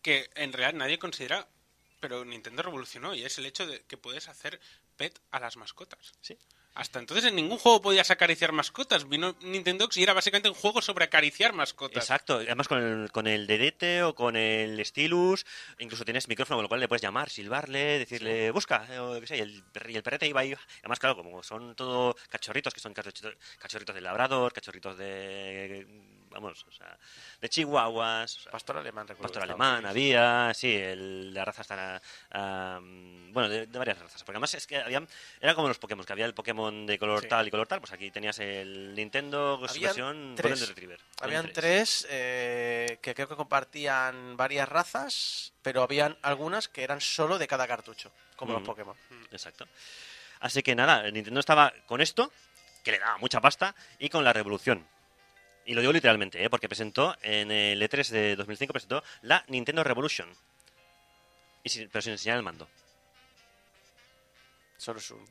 que 0.00 0.30
en 0.36 0.52
realidad 0.52 0.78
nadie 0.78 0.98
considera, 1.00 1.48
pero 1.98 2.24
Nintendo 2.24 2.62
revolucionó 2.62 3.14
y 3.14 3.24
es 3.24 3.36
el 3.38 3.46
hecho 3.46 3.66
de 3.66 3.82
que 3.82 3.96
puedes 3.96 4.28
hacer 4.28 4.60
pet 4.96 5.18
a 5.32 5.40
las 5.40 5.56
mascotas. 5.56 6.12
Sí. 6.20 6.38
Hasta 6.74 6.98
entonces 6.98 7.24
en 7.26 7.36
ningún 7.36 7.58
juego 7.58 7.80
podías 7.80 8.10
acariciar 8.10 8.50
mascotas. 8.52 9.08
Vino 9.08 9.36
Nintendo 9.42 9.88
y 9.94 10.02
era 10.02 10.12
básicamente 10.12 10.48
un 10.48 10.54
juego 10.56 10.82
sobre 10.82 11.04
acariciar 11.04 11.52
mascotas. 11.52 12.02
Exacto, 12.02 12.34
además 12.36 12.66
con 12.66 12.82
el, 12.82 13.12
con 13.12 13.26
el 13.28 13.46
dedete 13.46 14.02
o 14.02 14.14
con 14.14 14.34
el 14.34 14.84
stylus, 14.84 15.46
incluso 15.78 16.04
tienes 16.04 16.26
micrófono 16.26 16.56
con 16.56 16.64
lo 16.64 16.68
cual 16.68 16.80
le 16.80 16.88
puedes 16.88 17.02
llamar, 17.02 17.30
silbarle, 17.30 17.98
decirle 18.00 18.50
busca, 18.50 18.86
eh, 18.90 18.98
o 18.98 19.20
qué 19.20 19.26
sé, 19.26 19.36
y 19.36 19.40
el, 19.40 19.64
perre- 19.72 19.92
y 19.92 19.96
el 19.96 20.02
perrete 20.02 20.26
iba 20.26 20.40
ahí. 20.40 20.54
Además, 20.80 20.98
claro, 20.98 21.16
como 21.16 21.42
son 21.44 21.76
todo 21.76 22.16
cachorritos, 22.28 22.74
que 22.74 22.80
son 22.80 22.92
cachorritos, 22.92 23.36
cachorritos 23.58 23.94
de 23.94 24.00
labrador, 24.00 24.52
cachorritos 24.52 24.98
de. 24.98 25.86
Vamos, 26.34 26.64
o 26.68 26.72
sea, 26.72 26.98
de 27.40 27.48
chihuahuas. 27.48 28.36
o 28.36 28.40
sea, 28.40 28.52
Pastor 28.52 28.76
alemán, 28.78 29.06
recuerdo. 29.06 29.32
Pastor 29.32 29.44
alemán 29.44 29.86
había, 29.86 30.52
sí, 30.52 30.74
el, 30.74 31.32
la 31.32 31.44
raza 31.44 32.00
ah, 32.32 32.80
bueno, 32.82 33.48
de, 33.48 33.66
de 33.68 33.78
varias 33.78 33.98
razas, 34.00 34.22
porque 34.24 34.36
además 34.36 34.52
es 34.54 34.66
que 34.66 34.76
había, 34.78 35.00
era 35.40 35.54
como 35.54 35.68
los 35.68 35.78
Pokémon, 35.78 36.04
que 36.04 36.12
había 36.12 36.26
el 36.26 36.34
Pokémon 36.34 36.86
de 36.86 36.98
color 36.98 37.20
Sí. 37.22 37.28
tal 37.28 37.46
y 37.46 37.50
color 37.52 37.68
tal, 37.68 37.78
pues 37.80 37.92
aquí 37.92 38.10
tenías 38.10 38.38
el 38.40 38.94
Nintendo 38.96 39.56
su 39.68 39.80
versión 39.80 40.34
tres. 40.36 40.50
Golden 40.52 40.68
Retriever. 40.68 41.00
Habían 41.20 41.52
tres 41.52 42.04
eh, 42.10 42.98
que 43.00 43.14
creo 43.14 43.28
que 43.28 43.36
compartían 43.36 44.36
varias 44.36 44.68
razas, 44.68 45.52
pero 45.62 45.82
habían 45.82 46.18
algunas 46.22 46.68
que 46.68 46.82
eran 46.82 47.00
solo 47.00 47.38
de 47.38 47.46
cada 47.46 47.68
cartucho, 47.68 48.10
como 48.34 48.54
los 48.54 48.62
Mm. 48.62 48.66
Pokémon. 48.66 48.96
Exacto. 49.30 49.66
Así 50.40 50.62
que 50.64 50.74
nada, 50.74 51.08
Nintendo 51.12 51.38
estaba 51.40 51.72
con 51.86 52.00
esto, 52.00 52.32
que 52.82 52.90
le 52.90 52.98
daba 52.98 53.18
mucha 53.18 53.40
pasta, 53.40 53.74
y 53.98 54.08
con 54.08 54.24
la 54.24 54.32
revolución. 54.32 54.86
Y 55.66 55.74
lo 55.74 55.80
digo 55.80 55.92
literalmente, 55.92 56.42
¿eh? 56.44 56.50
porque 56.50 56.68
presentó 56.68 57.16
en 57.22 57.50
el 57.50 57.80
E3 57.80 58.08
de 58.08 58.36
2005 58.36 58.72
presentó 58.72 59.02
la 59.22 59.44
Nintendo 59.48 59.82
Revolution. 59.82 60.28
Y 61.62 61.68
sin- 61.70 61.88
pero 61.88 62.02
sin 62.02 62.12
enseñar 62.12 62.36
el 62.36 62.42
mando. 62.42 62.68
Solo 64.76 65.00
un... 65.12 65.24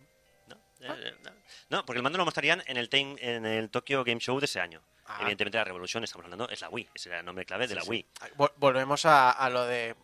¿no? 0.48 0.56
Eh, 0.96 1.16
no. 1.24 1.32
No, 1.70 1.86
porque 1.86 1.98
el 1.98 2.04
mando 2.04 2.18
lo 2.18 2.26
mostrarían 2.26 2.64
en 2.66 2.78
el, 2.78 2.90
Time- 2.90 3.16
en 3.20 3.46
el 3.46 3.70
Tokyo 3.70 4.04
Game 4.04 4.20
Show 4.20 4.40
de 4.40 4.46
ese 4.46 4.60
año. 4.60 4.82
Ah. 5.06 5.18
Evidentemente 5.22 5.58
la 5.58 5.64
Revolution, 5.66 6.04
estamos 6.04 6.24
hablando, 6.26 6.50
es 6.50 6.62
la 6.62 6.70
Wii. 6.70 6.90
Ese 6.96 7.10
era 7.10 7.20
el 7.20 7.26
nombre 7.26 7.46
clave 7.46 7.68
de 7.68 7.76
la 7.76 7.84
Wii. 7.84 8.06
Vol- 8.38 8.54
Volvemos 8.58 9.06
a, 9.06 9.32
a 9.32 9.50
lo 9.50 9.66
de... 9.66 9.96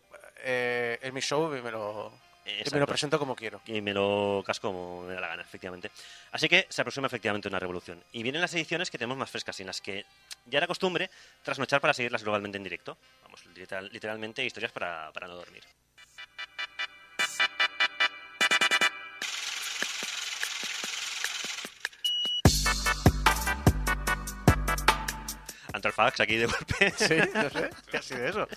Eh, 0.42 0.98
en 1.02 1.12
mi 1.12 1.20
show 1.20 1.48
me 1.50 1.70
lo, 1.70 2.12
y 2.50 2.54
me 2.54 2.58
Exacto. 2.60 2.78
lo 2.80 2.86
presento 2.86 3.18
como 3.18 3.34
quiero. 3.36 3.60
y 3.66 3.80
me 3.80 3.92
lo 3.94 4.42
casco 4.46 4.68
como 4.68 5.02
me 5.02 5.14
da 5.14 5.20
la 5.20 5.28
gana, 5.28 5.42
efectivamente. 5.42 5.90
Así 6.32 6.48
que 6.48 6.66
se 6.68 6.82
aproxima 6.82 7.06
efectivamente 7.06 7.48
una 7.48 7.58
revolución. 7.58 8.02
Y 8.12 8.22
vienen 8.22 8.40
las 8.40 8.54
ediciones 8.54 8.90
que 8.90 8.98
tenemos 8.98 9.16
más 9.16 9.30
frescas, 9.30 9.58
en 9.60 9.66
las 9.66 9.80
que 9.80 10.04
ya 10.46 10.58
era 10.58 10.66
costumbre 10.66 11.10
trasnochar 11.42 11.80
para 11.80 11.94
seguirlas 11.94 12.22
globalmente 12.22 12.56
en 12.58 12.64
directo. 12.64 12.96
Vamos, 13.22 13.44
literal- 13.54 13.90
literalmente 13.92 14.44
historias 14.44 14.72
para, 14.72 15.10
para 15.12 15.26
no 15.28 15.34
dormir. 15.36 15.62
Counterfax 25.72 26.20
aquí 26.20 26.36
de 26.36 26.46
golpe. 26.46 26.92
Sí, 26.96 27.16
no 27.34 27.50
sé, 27.50 27.70
¿qué 27.90 27.96
ha 27.96 28.02
sido 28.02 28.26
eso? 28.26 28.48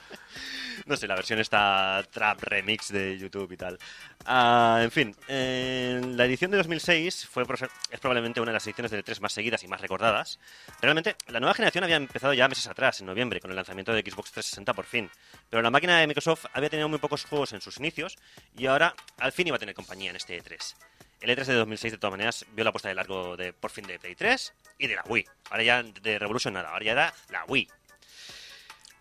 No 0.86 0.98
sé, 0.98 1.08
la 1.08 1.16
versión 1.16 1.40
está 1.40 2.04
trap 2.12 2.42
remix 2.44 2.92
de 2.92 3.18
YouTube 3.18 3.52
y 3.52 3.58
tal. 3.58 3.78
Ah, 4.26 4.82
en 4.84 4.92
fin, 4.92 5.16
eh, 5.28 6.02
la 6.16 6.26
edición 6.26 6.52
de 6.52 6.58
2006 6.58 7.28
fue 7.28 7.44
es 7.92 8.00
probablemente 8.00 8.42
una 8.42 8.52
de 8.52 8.56
las 8.56 8.66
ediciones 8.68 8.92
de 8.92 9.04
E3 9.04 9.20
más 9.22 9.34
seguidas 9.34 9.64
y 9.64 9.68
más 9.68 9.80
recordadas. 9.80 10.40
Realmente, 10.82 11.16
la 11.28 11.40
nueva 11.40 11.54
generación 11.54 11.84
había 11.84 11.96
empezado 11.96 12.34
ya 12.34 12.48
meses 12.48 12.68
atrás, 12.68 13.00
en 13.00 13.08
noviembre, 13.08 13.40
con 13.40 13.52
el 13.52 13.56
lanzamiento 13.56 13.94
de 13.94 14.02
Xbox 14.02 14.32
360 14.32 14.74
por 14.74 14.86
fin. 14.86 15.10
Pero 15.50 15.62
la 15.62 15.72
máquina 15.72 16.00
de 16.00 16.08
Microsoft 16.08 16.46
había 16.54 16.70
tenido 16.70 16.90
muy 16.90 17.00
pocos 17.00 17.26
juegos 17.26 17.54
en 17.54 17.62
sus 17.62 17.78
inicios 17.78 18.18
y 18.58 18.66
ahora 18.66 18.94
al 19.20 19.32
fin 19.32 19.48
iba 19.48 19.56
a 19.56 19.60
tener 19.60 19.76
compañía 19.76 20.10
en 20.10 20.18
este 20.18 20.42
E3. 20.42 20.76
El 21.24 21.30
E3 21.30 21.46
de 21.46 21.54
2006, 21.54 21.94
de 21.94 21.98
todas 21.98 22.12
maneras, 22.12 22.46
vio 22.52 22.66
la 22.66 22.74
puesta 22.74 22.90
de 22.90 22.96
largo 22.96 23.38
de 23.38 23.54
por 23.54 23.72
fin 23.72 23.88
de 23.88 23.98
Play 23.98 24.14
3 24.14 24.54
y 24.78 24.88
de 24.88 24.96
la 24.96 25.04
Wii. 25.08 25.26
Ahora 25.52 25.64
ya 25.64 25.82
de 25.82 26.20
Revolution 26.20 26.54
nada, 26.54 26.72
ahora 26.72 26.84
ya 26.84 26.92
era 26.92 27.14
la 27.30 27.46
Wii. 27.46 27.66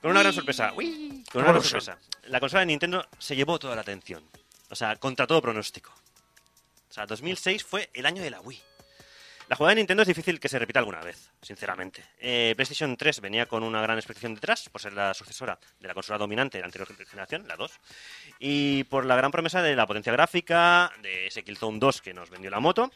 Con 0.00 0.12
una 0.12 0.20
gran 0.20 0.32
sorpresa. 0.32 0.72
Wii. 0.72 1.24
Con 1.32 1.42
una 1.42 1.50
gran 1.50 1.64
sorpresa. 1.64 1.98
La 2.26 2.38
consola 2.38 2.60
de 2.60 2.66
Nintendo 2.66 3.08
se 3.18 3.34
llevó 3.34 3.58
toda 3.58 3.74
la 3.74 3.80
atención. 3.80 4.22
O 4.70 4.76
sea, 4.76 4.94
contra 4.94 5.26
todo 5.26 5.42
pronóstico. 5.42 5.92
O 6.90 6.92
sea, 6.92 7.06
2006 7.06 7.64
fue 7.64 7.90
el 7.92 8.06
año 8.06 8.22
de 8.22 8.30
la 8.30 8.40
Wii. 8.40 8.62
La 9.52 9.56
jugada 9.56 9.74
de 9.74 9.80
Nintendo 9.82 10.00
es 10.02 10.08
difícil 10.08 10.40
que 10.40 10.48
se 10.48 10.58
repita 10.58 10.78
alguna 10.78 11.02
vez, 11.02 11.30
sinceramente. 11.42 12.02
Eh, 12.18 12.54
PlayStation 12.56 12.96
3 12.96 13.20
venía 13.20 13.44
con 13.44 13.62
una 13.62 13.82
gran 13.82 13.98
expectación 13.98 14.34
detrás, 14.34 14.70
por 14.70 14.80
ser 14.80 14.94
la 14.94 15.12
sucesora 15.12 15.58
de 15.78 15.88
la 15.88 15.92
consola 15.92 16.16
dominante 16.16 16.56
de 16.56 16.62
la 16.62 16.68
anterior 16.68 16.88
generación, 17.06 17.46
la 17.46 17.56
2, 17.56 17.70
y 18.38 18.84
por 18.84 19.04
la 19.04 19.14
gran 19.14 19.30
promesa 19.30 19.60
de 19.60 19.76
la 19.76 19.86
potencia 19.86 20.10
gráfica, 20.10 20.90
de 21.02 21.26
ese 21.26 21.44
Killzone 21.44 21.78
2 21.78 22.00
que 22.00 22.14
nos 22.14 22.30
vendió 22.30 22.48
la 22.48 22.60
moto, 22.60 22.90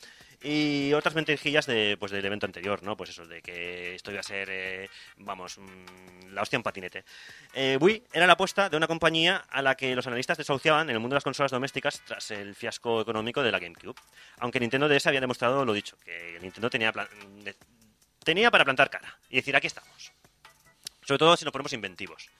y 0.46 0.94
otras 0.94 1.16
mentirijillas 1.16 1.66
de, 1.66 1.96
pues, 1.98 2.12
del 2.12 2.24
evento 2.24 2.46
anterior, 2.46 2.80
¿no? 2.84 2.96
Pues 2.96 3.10
eso, 3.10 3.26
de 3.26 3.42
que 3.42 3.96
esto 3.96 4.12
iba 4.12 4.20
a 4.20 4.22
ser, 4.22 4.48
eh, 4.48 4.88
vamos, 5.16 5.58
mm, 5.58 6.32
la 6.32 6.42
hostia 6.42 6.56
en 6.56 6.62
patinete. 6.62 7.04
Eh, 7.52 7.76
Wii 7.80 8.04
era 8.12 8.28
la 8.28 8.34
apuesta 8.34 8.68
de 8.68 8.76
una 8.76 8.86
compañía 8.86 9.44
a 9.50 9.60
la 9.60 9.74
que 9.74 9.96
los 9.96 10.06
analistas 10.06 10.38
desahuciaban 10.38 10.88
en 10.88 10.94
el 10.94 11.00
mundo 11.00 11.14
de 11.14 11.16
las 11.16 11.24
consolas 11.24 11.50
domésticas 11.50 12.00
tras 12.04 12.30
el 12.30 12.54
fiasco 12.54 13.00
económico 13.00 13.42
de 13.42 13.50
la 13.50 13.58
GameCube. 13.58 13.96
Aunque 14.38 14.60
Nintendo 14.60 14.88
DS 14.88 15.08
había 15.08 15.20
demostrado 15.20 15.64
lo 15.64 15.72
dicho, 15.72 15.96
que 16.04 16.38
Nintendo 16.40 16.70
tenía, 16.70 16.92
tenía 18.22 18.48
para 18.52 18.64
plantar 18.64 18.88
cara 18.88 19.18
y 19.28 19.36
decir, 19.36 19.56
aquí 19.56 19.66
estamos. 19.66 20.12
Sobre 21.02 21.18
todo 21.18 21.36
si 21.36 21.44
nos 21.44 21.50
ponemos 21.50 21.72
inventivos. 21.72 22.30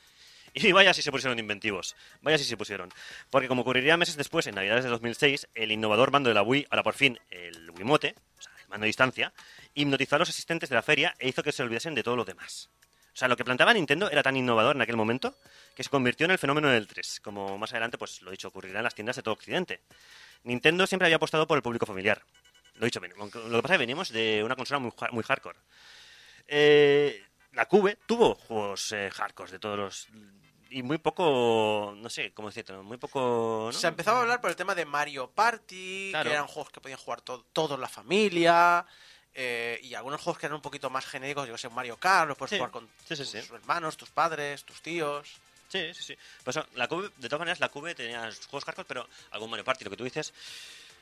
Y 0.63 0.73
vaya 0.73 0.95
si 0.95 1.03
se 1.03 1.13
pusieron 1.13 1.39
inventivos. 1.39 1.95
Vaya 2.23 2.39
si 2.39 2.45
se 2.45 2.57
pusieron. 2.57 2.89
Porque 3.29 3.47
como 3.47 3.61
ocurriría 3.61 3.99
meses 3.99 4.17
después, 4.17 4.47
en 4.47 4.55
Navidades 4.55 4.85
de 4.85 4.91
2006, 4.91 5.49
el 5.55 5.71
innovador 5.71 6.11
mando 6.11 6.31
de 6.31 6.35
la 6.35 6.43
Wii, 6.43 6.67
ahora 6.71 6.83
por 6.83 6.95
fin 6.95 7.19
el 7.31 7.71
Wiimote, 7.73 8.15
o 8.39 8.43
sea, 8.43 8.53
el 8.63 8.69
mando 8.69 8.85
a 8.85 8.87
distancia, 8.87 9.33
hipnotizó 9.75 10.17
a 10.17 10.21
los 10.21 10.31
asistentes 10.31 10.71
de 10.71 10.75
la 10.75 10.83
feria 10.83 11.15
e 11.19 11.29
hizo 11.29 11.43
que 11.43 11.53
se 11.53 11.63
olvidasen 11.63 11.95
de 11.95 12.03
todo 12.03 12.17
lo 12.17 12.25
demás. 12.25 12.71
O 13.13 13.19
sea, 13.19 13.29
lo 13.29 13.37
que 13.37 13.45
planteaba 13.45 13.75
Nintendo 13.75 14.11
era 14.11 14.23
tan 14.23 14.37
innovador 14.37 14.77
en 14.77 14.83
aquel 14.83 14.97
momento 14.97 15.39
que 15.75 15.83
se 15.83 15.91
convirtió 15.91 16.25
en 16.25 16.33
el 16.33 16.39
fenómeno 16.39 16.69
del 16.69 16.87
3, 16.87 17.21
como 17.21 17.59
más 17.59 17.73
adelante, 17.73 17.99
pues 17.99 18.23
lo 18.23 18.31
dicho, 18.31 18.49
ocurrirá 18.49 18.81
en 18.81 18.85
las 18.85 18.95
tiendas 18.95 19.17
de 19.17 19.23
todo 19.23 19.35
Occidente. 19.35 19.81
Nintendo 20.45 20.87
siempre 20.87 21.07
había 21.07 21.17
apostado 21.17 21.47
por 21.47 21.57
el 21.57 21.63
público 21.63 21.87
familiar. 21.87 22.23
Lo 22.75 22.85
dicho, 22.85 23.01
lo 23.01 23.29
que 23.29 23.63
pasa 23.63 23.75
es 23.75 23.79
que 23.79 23.79
venimos 23.79 24.11
de 24.11 24.43
una 24.45 24.55
consola 24.55 24.81
muy, 24.81 24.93
muy 25.13 25.23
hardcore. 25.23 25.59
Eh, 26.47 27.23
la 27.53 27.65
Cube 27.67 27.97
tuvo 28.07 28.35
juegos 28.35 28.93
eh, 28.93 29.11
hardcore 29.11 29.53
de 29.53 29.59
todos 29.59 29.79
los... 29.79 30.09
Y 30.77 30.83
muy 30.83 30.99
poco, 30.99 31.95
no 31.97 32.11
sé, 32.11 32.33
¿cómo 32.35 32.49
decirte? 32.49 32.75
Muy 32.75 32.99
poco... 32.99 33.71
¿no? 33.73 33.79
Se 33.79 33.87
empezaba 33.87 34.19
a 34.19 34.21
hablar 34.23 34.43
por 34.43 34.51
el 34.51 34.57
tema 34.57 34.75
de 34.75 34.85
Mario 34.85 35.31
Party, 35.31 36.09
Claro. 36.11 36.29
que 36.29 36.35
eran 36.35 36.47
juegos 36.47 36.71
que 36.71 36.83
podían 36.83 36.99
jugar 36.99 37.23
to- 37.23 37.47
todos 37.55 37.81
la 37.81 37.89
familia, 37.89 38.85
eh, 39.35 39.81
y 39.83 39.95
algunos 39.95 40.21
juegos 40.21 40.39
que 40.39 40.45
eran 40.45 40.57
un 40.57 40.61
poquito 40.61 40.91
más 40.91 41.07
genéricos, 41.07 41.49
yo 41.49 41.57
sé, 41.57 41.71
Mario 41.71 41.97
Kart, 41.97 42.29
los 42.29 42.37
puedes 42.37 42.51
Sí, 42.51 42.57
jugar 42.59 42.71
con 42.73 42.87
sí, 43.09 43.17
sí, 43.17 43.23
tus 43.41 43.51
hermanos, 43.53 43.97
tus 43.97 44.11
padres, 44.11 44.65
tus 44.65 44.83
tíos. 44.83 45.27
Sí, 45.69 45.95
sí, 45.95 46.03
sí. 46.03 46.19
Pues 46.45 46.59
la 46.75 46.89
Cube, 46.89 47.11
de 47.17 47.29
todas 47.31 47.39
maneras, 47.41 47.59
la 47.61 47.71
Cube 47.71 47.95
tenía 47.95 48.31
sus 48.31 48.47
juegos 48.47 48.67
hardcore, 48.67 48.87
pero 48.87 49.09
algún 49.31 49.49
Mario 49.49 49.65
Party, 49.65 49.83
lo 49.83 49.91
que 49.91 49.97
tú 49.97 50.05
dices. 50.05 50.35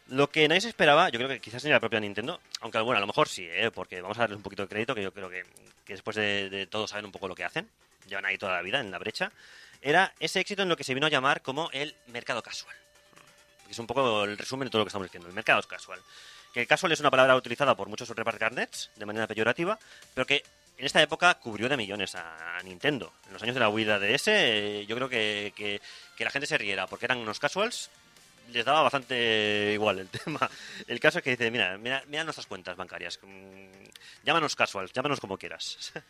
Lo 0.07 0.31
que 0.31 0.47
nadie 0.47 0.61
se 0.61 0.69
esperaba, 0.69 1.09
yo 1.09 1.19
creo 1.19 1.29
que 1.29 1.41
quizás 1.41 1.65
ni 1.65 1.71
la 1.71 1.81
propia 1.81 1.99
Nintendo, 1.99 2.41
aunque 2.61 2.79
bueno, 2.79 2.99
a 2.99 3.01
lo 3.01 3.09
mejor 3.09 3.29
sí, 3.29 3.45
¿eh? 3.51 3.73
porque 3.73 4.01
vamos 4.01 4.19
a 4.19 4.21
darles 4.21 4.37
un 4.37 4.43
poquito 4.45 4.63
de 4.63 4.69
crédito, 4.69 4.95
que 4.95 5.03
yo 5.03 5.13
creo 5.13 5.29
que, 5.31 5.43
que 5.85 5.95
después 5.95 6.15
de, 6.15 6.49
de 6.49 6.67
todo 6.69 6.87
saben 6.87 7.07
un 7.07 7.11
poco 7.13 7.27
lo 7.27 7.35
que 7.35 7.43
hacen, 7.45 7.69
llevan 8.06 8.26
ahí 8.26 8.39
toda 8.39 8.52
la 8.55 8.62
vida 8.62 8.81
en 8.81 8.90
la 8.90 8.98
brecha, 8.98 9.31
era 9.82 10.12
ese 10.20 10.40
éxito 10.40 10.62
en 10.62 10.68
lo 10.68 10.76
que 10.76 10.85
se 10.85 10.94
vino 10.94 11.06
a 11.06 11.10
llamar 11.10 11.43
como 11.43 11.70
el 11.72 11.94
mercado 12.06 12.43
casual. 12.43 12.74
Que 13.66 13.72
es 13.72 13.78
un 13.78 13.86
poco 13.86 14.24
el 14.24 14.36
resumen 14.39 14.66
de 14.66 14.70
todo 14.70 14.81
lo 14.81 14.85
que 14.85 14.89
estamos 14.89 15.06
diciendo, 15.06 15.28
el 15.28 15.35
mercado 15.35 15.62
casual. 15.62 16.01
Que 16.52 16.66
casual 16.66 16.93
es 16.93 17.01
una 17.01 17.10
palabra 17.10 17.35
utilizada 17.36 17.74
por 17.74 17.89
muchos 17.89 18.09
reparcarnets 18.10 18.90
de 18.97 19.06
manera 19.06 19.26
peyorativa, 19.26 19.78
pero 20.14 20.26
que 20.26 20.44
en 20.78 20.86
esta 20.86 21.02
época 21.02 21.35
cubrió 21.35 21.68
de 21.68 21.76
millones 21.76 22.14
a, 22.14 22.59
Nintendo. 22.64 23.12
En 23.26 23.32
los 23.35 23.43
años 23.43 23.55
de 23.55 23.60
la 23.60 23.68
Wii 23.68 23.85
DS, 23.85 24.26
eh, 24.28 24.86
yo 24.86 24.97
creo 24.97 25.09
que, 25.09 25.52
que- 25.56 25.81
que 26.16 26.24
la 26.24 26.31
gente 26.31 26.47
se 26.47 26.56
riera, 26.59 26.86
porque 26.86 27.05
eran 27.06 27.18
unos 27.18 27.39
casuals, 27.39 27.90
les 28.52 28.64
daba 28.64 28.82
bastante 28.82 29.70
igual 29.74 29.98
el 29.98 30.09
tema. 30.24 30.48
El 30.86 31.01
caso 31.01 31.18
es 31.18 31.24
que 31.24 31.31
dice, 31.31 31.51
mira, 31.51 31.76
mira, 31.78 32.02
mira 32.06 32.24
nuestras 32.24 32.47
cuentas 32.47 32.76
bancarias, 32.76 33.18
mm, 33.22 33.85
llámanos 34.24 34.55
casuals, 34.56 34.93
llámanos 34.93 35.20
como 35.20 35.36
quieras. 35.39 35.93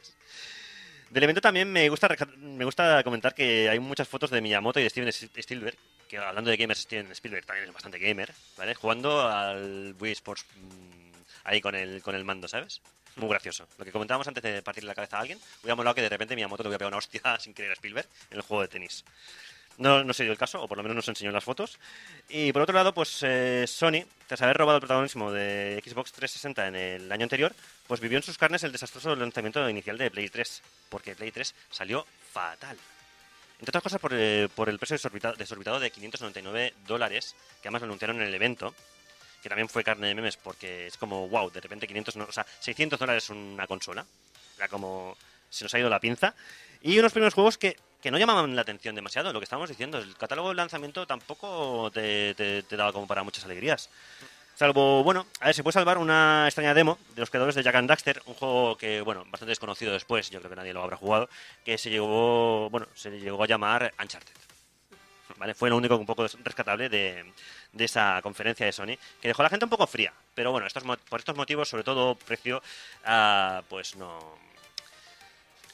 Del 1.15 1.23
evento 1.23 1.41
también 1.41 1.71
me 1.71 1.89
gusta, 1.89 2.09
me 2.39 2.65
gusta 2.65 3.05
comentar 3.05 3.37
que 3.37 3.69
hay 3.69 3.79
muchas 3.79 4.09
fotos 4.09 4.31
de 4.31 4.41
Miyamoto 4.41 4.81
y 4.81 4.83
de 4.83 4.91
Steven 4.91 5.09
Spielberg, 5.11 5.79
que 6.09 6.19
hablando 6.19 6.51
de 6.51 6.57
gamers, 6.57 6.81
Steven 6.81 7.09
Spielberg 7.13 7.47
también 7.47 7.69
es 7.69 7.73
bastante 7.73 8.01
gamer, 8.01 8.33
¿vale? 8.59 8.75
Jugando 8.75 9.29
al 9.29 9.95
Wii 10.01 10.11
Sports 10.11 10.45
mm, 10.57 11.13
ahí 11.45 11.61
con 11.61 11.77
el, 11.77 12.03
con 12.03 12.17
el 12.17 12.25
mando, 12.25 12.49
¿sabes? 12.49 12.83
Muy 13.15 13.29
gracioso. 13.29 13.69
Lo 13.79 13.85
que 13.85 13.93
comentábamos 13.93 14.27
antes 14.27 14.43
de 14.43 14.61
partirle 14.61 14.89
la 14.89 14.97
cabeza 14.97 15.19
a 15.19 15.21
alguien, 15.21 15.39
hubiera 15.63 15.77
molado 15.77 15.95
que 15.95 16.03
de 16.03 16.09
repente 16.09 16.35
Miyamoto 16.35 16.65
le 16.65 16.71
hubiera 16.71 16.79
pegado 16.81 16.89
una 16.89 16.99
hostia 16.99 17.23
sin 17.39 17.55
querer 17.55 17.71
a 17.71 17.75
Spielberg 17.75 18.09
en 18.33 18.37
el 18.39 18.43
juego 18.43 18.63
de 18.63 18.69
tenis. 18.69 19.05
No, 19.79 20.05
no 20.05 20.13
se 20.15 20.23
dio 20.23 20.31
el 20.33 20.39
caso, 20.39 20.63
o 20.63 20.69
por 20.69 20.77
lo 20.77 20.83
menos 20.85 20.97
nos 20.97 21.09
enseñó 21.09 21.33
las 21.33 21.43
fotos. 21.43 21.79
Y 22.29 22.53
por 22.53 22.63
otro 22.63 22.75
lado, 22.75 22.95
pues 22.95 23.19
eh, 23.23 23.65
Sony, 23.67 24.05
tras 24.29 24.41
haber 24.43 24.57
robado 24.57 24.77
el 24.77 24.81
protagonismo 24.83 25.33
de 25.33 25.83
Xbox 25.85 26.13
360 26.13 26.69
en 26.69 26.77
el 26.77 27.11
año 27.13 27.25
anterior, 27.25 27.53
pues 27.89 28.01
vivió 28.01 28.19
en 28.19 28.23
sus 28.23 28.39
carnes 28.39 28.63
el 28.63 28.73
desastroso 28.73 29.17
lanzamiento 29.17 29.69
inicial 29.69 29.99
de 29.99 30.11
Play 30.11 30.29
3, 30.29 30.63
porque 30.89 31.17
Play 31.17 31.33
3 31.33 31.55
salió 31.71 32.07
fatal. 32.33 32.77
Entre 33.59 33.71
otras 33.71 33.83
cosas 33.83 34.01
por, 34.01 34.13
eh, 34.15 34.43
el 34.45 34.79
precio 34.79 34.97
desorbitado, 35.37 35.81
de 35.81 35.91
599 35.91 36.75
dólares, 36.87 37.35
que 37.63 37.69
además 37.69 37.83
lo 37.83 37.87
anunciaron 37.87 38.21
en 38.21 38.29
el 38.29 38.35
evento, 38.35 38.75
que 39.43 39.49
también 39.49 39.69
fue 39.69 39.83
carne 39.85 40.07
de 40.09 40.15
memes, 40.15 40.37
porque 40.37 40.87
es 40.87 40.97
como, 40.97 41.29
wow, 41.29 41.51
de 41.51 41.61
repente 41.61 41.87
500, 41.87 42.17
no- 42.17 42.25
o 42.27 42.33
sea, 42.33 42.47
600 42.61 42.99
dólares 42.99 43.29
una 43.31 43.67
consola. 43.67 44.05
Era 44.57 44.69
como, 44.69 45.17
se 45.51 45.65
nos 45.65 45.75
ha 45.75 45.79
ido 45.79 45.89
la 45.91 46.01
pinza. 46.01 46.35
Y 46.83 46.99
unos 46.99 47.13
primeros 47.13 47.35
juegos 47.35 47.59
que, 47.59 47.77
que 48.05 48.11
no 48.11 48.19
llamaban 48.19 48.55
la 48.55 48.61
atención 48.61 48.95
demasiado, 48.95 49.33
lo 49.33 49.41
que 49.41 49.45
estábamos 49.45 49.71
diciendo. 49.71 49.97
El 49.97 50.15
catálogo 50.15 50.51
de 50.51 50.57
lanzamiento 50.57 51.07
tampoco 51.07 51.91
te, 51.91 52.63
daba 52.71 52.93
como 52.93 53.07
para 53.07 53.23
muchas 53.23 53.47
alegrías. 53.47 53.89
Salvo, 54.55 55.03
bueno, 55.03 55.25
a 55.41 55.47
ver, 55.47 55.55
se 55.55 55.63
puede 55.63 55.73
salvar 55.73 55.97
una 55.97 56.45
extraña 56.47 56.75
demo 56.75 56.99
de 57.15 57.23
los 57.23 57.31
creadores 57.31 57.55
de 57.55 57.63
Jack 57.63 57.77
and 57.77 57.89
Daxter, 57.89 58.21
un 58.27 58.35
juego 58.35 58.77
que, 58.77 59.01
bueno, 59.01 59.25
bastante 59.31 59.53
desconocido 59.53 59.95
después, 59.95 60.29
yo 60.29 60.39
creo 60.41 60.51
que 60.51 60.57
nadie 60.57 60.75
lo 60.75 60.83
habrá 60.83 60.99
jugado, 60.99 61.31
que 61.65 61.79
se 61.79 61.89
llegó, 61.89 62.69
bueno, 62.69 62.87
se 62.95 63.11
llegó 63.11 63.43
a 63.43 63.47
llamar 63.47 63.95
Uncharted. 63.99 64.35
¿Vale? 65.39 65.55
Fue 65.55 65.71
lo 65.71 65.79
único 65.79 65.97
un 65.97 66.05
poco 66.05 66.27
rescatable 66.45 66.91
de, 66.91 67.33
de 67.73 67.85
esa 67.87 68.21
conferencia 68.23 68.67
de 68.67 68.73
Sony, 68.73 68.99
que 69.23 69.29
dejó 69.29 69.41
a 69.41 69.45
la 69.45 69.49
gente 69.49 69.65
un 69.65 69.71
poco 69.71 69.87
fría. 69.87 70.13
Pero 70.35 70.53
bueno, 70.53 70.67
estos, 70.67 70.83
por 70.83 71.21
estos 71.21 71.37
motivos, 71.37 71.71
sobre 71.71 71.85
todo 71.85 72.17
precio, 72.17 72.63
ah, 73.07 73.63
pues 73.71 73.97
no, 73.97 74.45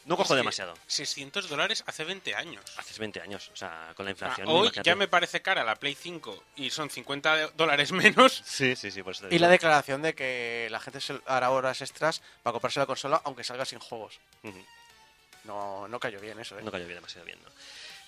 no 0.04 0.16
cojo 0.16 0.24
Es 0.32 0.36
que 0.36 0.36
demasiado. 0.36 0.74
600 0.86 1.48
dólares 1.48 1.84
hace 1.86 2.04
20 2.04 2.34
años. 2.34 2.64
Hace 2.76 2.98
20 2.98 3.20
años, 3.20 3.50
o 3.52 3.56
sea, 3.56 3.92
con 3.96 4.04
la 4.06 4.10
Ah, 4.10 4.12
inflación. 4.12 4.48
hoy 4.48 4.62
imagínate. 4.66 4.88
ya 4.90 4.96
me 4.96 5.08
parece 5.08 5.42
cara 5.42 5.62
la 5.64 5.76
Play 5.76 5.94
5 5.94 6.42
y 6.56 6.70
son 6.70 6.90
50 6.90 7.48
dólares 7.56 7.92
menos. 7.92 8.42
Sí, 8.44 8.74
sí, 8.76 8.90
sí, 8.90 9.02
por 9.02 9.12
eso 9.12 9.22
te 9.22 9.28
Y 9.28 9.30
digo. 9.38 9.42
la 9.42 9.48
declaración 9.48 10.02
de 10.02 10.14
que 10.14 10.68
la 10.70 10.80
gente 10.80 11.00
se 11.00 11.20
hará 11.26 11.50
horas 11.50 11.80
extras 11.80 12.22
para 12.42 12.52
comprarse 12.52 12.80
la 12.80 12.86
consola 12.86 13.20
aunque 13.24 13.44
salga 13.44 13.64
sin 13.64 13.78
juegos. 13.78 14.18
Ujú. 14.42 14.64
No, 15.44 15.88
no 15.88 15.98
cayó 16.00 16.20
bien 16.20 16.38
eso, 16.38 16.58
¿eh? 16.58 16.62
No 16.62 16.70
cayó 16.70 16.84
bien, 16.84 16.96
demasiado 16.98 17.24
bien, 17.24 17.38
¿no? 17.42 17.50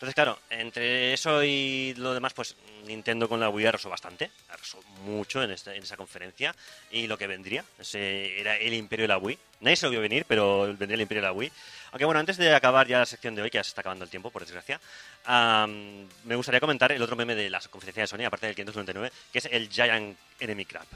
Entonces, 0.02 0.16
claro, 0.16 0.36
entre 0.50 1.12
eso 1.12 1.44
y 1.44 1.94
lo 1.96 2.12
demás, 2.12 2.32
pues 2.34 2.56
Nintendo 2.86 3.28
con 3.28 3.38
la 3.38 3.48
Wii 3.48 3.66
arrasó 3.66 3.88
bastante, 3.88 4.32
arrasó 4.48 4.82
mucho 5.04 5.40
en, 5.44 5.52
esta- 5.52 5.72
en 5.76 5.80
esa 5.84 5.96
conferencia 5.96 6.52
y 6.90 7.06
lo 7.06 7.16
que 7.16 7.28
vendría, 7.28 7.64
ese 7.78 8.40
era 8.40 8.56
el 8.56 8.74
imperio 8.74 9.04
de 9.04 9.08
la 9.08 9.18
Wii. 9.18 9.38
Nadie 9.60 9.76
se 9.76 9.86
lo 9.86 9.90
vio 9.90 10.00
venir, 10.00 10.24
pero 10.26 10.62
vendría 10.76 10.96
el 10.96 11.02
imperio 11.02 11.22
de 11.22 11.28
la 11.28 11.32
Wii. 11.32 11.52
Aunque 11.92 12.04
bueno, 12.04 12.18
antes 12.18 12.36
de 12.36 12.52
acabar 12.52 12.88
ya 12.88 12.98
la 12.98 13.06
sección 13.06 13.36
de 13.36 13.42
hoy, 13.42 13.50
que 13.50 13.58
ya 13.58 13.62
se 13.62 13.68
está 13.68 13.82
acabando 13.82 14.02
el 14.04 14.10
tiempo, 14.10 14.32
por 14.32 14.42
desgracia, 14.42 14.80
am, 15.24 16.08
me 16.24 16.34
gustaría 16.34 16.58
comentar 16.58 16.90
el 16.90 17.00
otro 17.00 17.14
meme 17.14 17.36
de 17.36 17.48
la 17.48 17.60
conferencia 17.60 18.02
de 18.02 18.08
Sony, 18.08 18.24
aparte 18.26 18.46
del 18.46 18.56
599, 18.56 19.12
que 19.32 19.38
es 19.38 19.44
el 19.52 19.68
Giant 19.68 20.18
Enemy 20.40 20.64
Crab. 20.64 20.86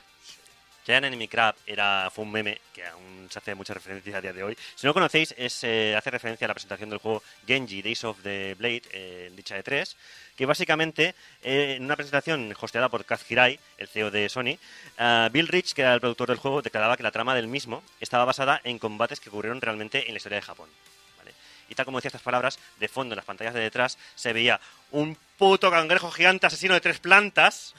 Giant 0.86 1.04
Enemy 1.04 1.26
Crab 1.26 1.56
era, 1.66 2.08
fue 2.14 2.24
un 2.24 2.30
meme 2.30 2.60
que 2.72 2.86
aún 2.86 3.26
se 3.28 3.40
hace 3.40 3.56
mucha 3.56 3.74
referencia 3.74 4.16
a 4.16 4.20
día 4.20 4.32
de 4.32 4.44
hoy. 4.44 4.56
Si 4.76 4.86
no 4.86 4.94
conocéis, 4.94 5.34
es, 5.36 5.64
eh, 5.64 5.96
hace 5.96 6.12
referencia 6.12 6.44
a 6.44 6.48
la 6.48 6.54
presentación 6.54 6.90
del 6.90 7.00
juego 7.00 7.24
Genji 7.44 7.82
Days 7.82 8.04
of 8.04 8.22
the 8.22 8.54
Blade, 8.54 8.82
eh, 8.92 9.32
dicha 9.34 9.56
de 9.56 9.64
3, 9.64 9.96
que 10.36 10.46
básicamente 10.46 11.16
eh, 11.42 11.74
en 11.76 11.84
una 11.84 11.96
presentación 11.96 12.54
hosteada 12.60 12.88
por 12.88 13.04
Kaz 13.04 13.28
Hirai, 13.28 13.58
el 13.78 13.88
CEO 13.88 14.12
de 14.12 14.28
Sony, 14.28 14.58
ah, 14.98 15.28
Bill 15.32 15.48
Rich, 15.48 15.74
que 15.74 15.82
era 15.82 15.94
el 15.94 16.00
productor 16.00 16.28
del 16.28 16.38
juego, 16.38 16.62
declaraba 16.62 16.96
que 16.96 17.02
la 17.02 17.10
trama 17.10 17.34
del 17.34 17.48
mismo 17.48 17.82
estaba 18.00 18.24
basada 18.24 18.60
en 18.62 18.78
combates 18.78 19.18
que 19.18 19.28
ocurrieron 19.28 19.60
realmente 19.60 20.06
en 20.06 20.14
la 20.14 20.18
historia 20.18 20.36
de 20.36 20.42
Japón. 20.42 20.68
Y 21.68 21.74
tal 21.74 21.84
como 21.84 21.98
decía 21.98 22.08
estas 22.08 22.22
palabras, 22.22 22.58
de 22.78 22.88
fondo 22.88 23.14
en 23.14 23.16
las 23.16 23.24
pantallas 23.24 23.54
de 23.54 23.60
detrás 23.60 23.98
se 24.14 24.32
veía 24.32 24.60
un 24.92 25.16
puto 25.38 25.70
cangrejo 25.70 26.10
gigante 26.10 26.46
asesino 26.46 26.74
de 26.74 26.80
tres 26.80 27.00
plantas. 27.00 27.74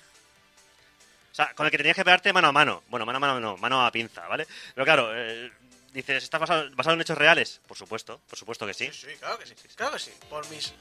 O 1.38 1.44
sea, 1.44 1.54
con 1.54 1.68
el 1.68 1.72
que 1.72 1.78
tenías 1.78 1.96
que 1.96 2.04
pegarte 2.04 2.34
mano 2.34 2.48
a 2.48 2.52
mano. 2.52 2.82
Bueno, 2.90 3.06
mano 3.06 3.18
a 3.18 3.20
mano 3.20 3.40
no, 3.40 3.58
mano 3.58 3.86
a 3.86 3.92
pinza, 3.92 4.28
¿vale? 4.28 4.48
Pero 4.74 4.86
claro, 4.86 5.12
eh, 5.16 5.52
dices, 5.94 6.24
¿estás 6.24 6.42
basado, 6.42 6.68
basado 6.76 6.96
en 6.96 7.02
hechos 7.02 7.16
reales? 7.16 7.62
Por 7.68 7.78
supuesto, 7.78 8.20
por 8.28 8.40
supuesto 8.40 8.66
que 8.66 8.74
sí. 8.74 8.90
Sí, 8.92 9.06
claro 9.20 9.38
que 9.38 9.46
sí. 9.46 9.54
Claro 9.76 9.94
que 9.94 10.00
sí. 10.00 10.12
Por 10.32 10.50
mis. 10.50 10.74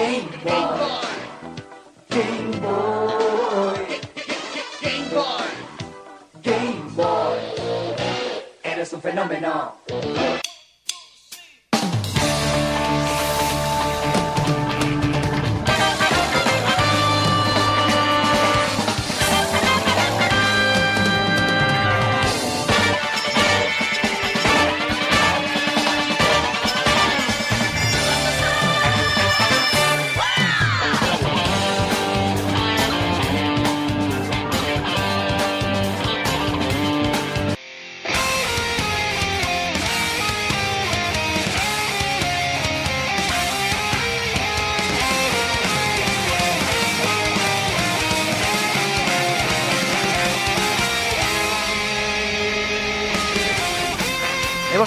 Game 0.00 0.30
Boy. 0.42 1.04
Game 2.08 2.60
Boy. 2.62 3.86
Game 4.80 5.10
Boy. 5.10 5.44
Game 6.42 6.90
Boy. 6.96 7.38
Eres 8.62 8.94
un 8.94 9.02
fenómeno. 9.02 9.76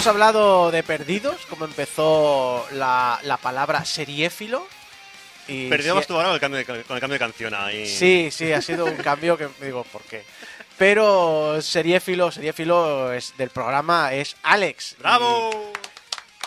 Hemos 0.04 0.16
hablado 0.16 0.70
de 0.70 0.82
perdidos, 0.82 1.46
como 1.48 1.64
empezó 1.64 2.66
la, 2.72 3.18
la 3.22 3.38
palabra 3.38 3.86
seriéfilo. 3.86 4.66
Y 5.48 5.70
Perdíamos 5.70 6.02
sí- 6.04 6.08
tu 6.08 6.14
ahora 6.20 6.26
con 6.28 6.34
el, 6.34 6.40
cambio 6.40 6.58
de, 6.58 6.84
con 6.84 6.94
el 6.96 7.00
cambio 7.00 7.14
de 7.14 7.18
canción 7.18 7.54
ahí. 7.54 7.86
Sí, 7.86 8.28
sí, 8.30 8.52
ha 8.52 8.60
sido 8.60 8.84
un 8.84 8.96
cambio 8.96 9.38
que 9.38 9.48
digo, 9.62 9.82
¿por 9.84 10.02
qué? 10.02 10.22
Pero 10.76 11.56
seriéfilo, 11.62 12.30
seriéfilo 12.30 13.14
es 13.14 13.34
del 13.38 13.48
programa 13.48 14.12
es 14.12 14.36
Alex. 14.42 14.96
¡Bravo! 14.98 15.72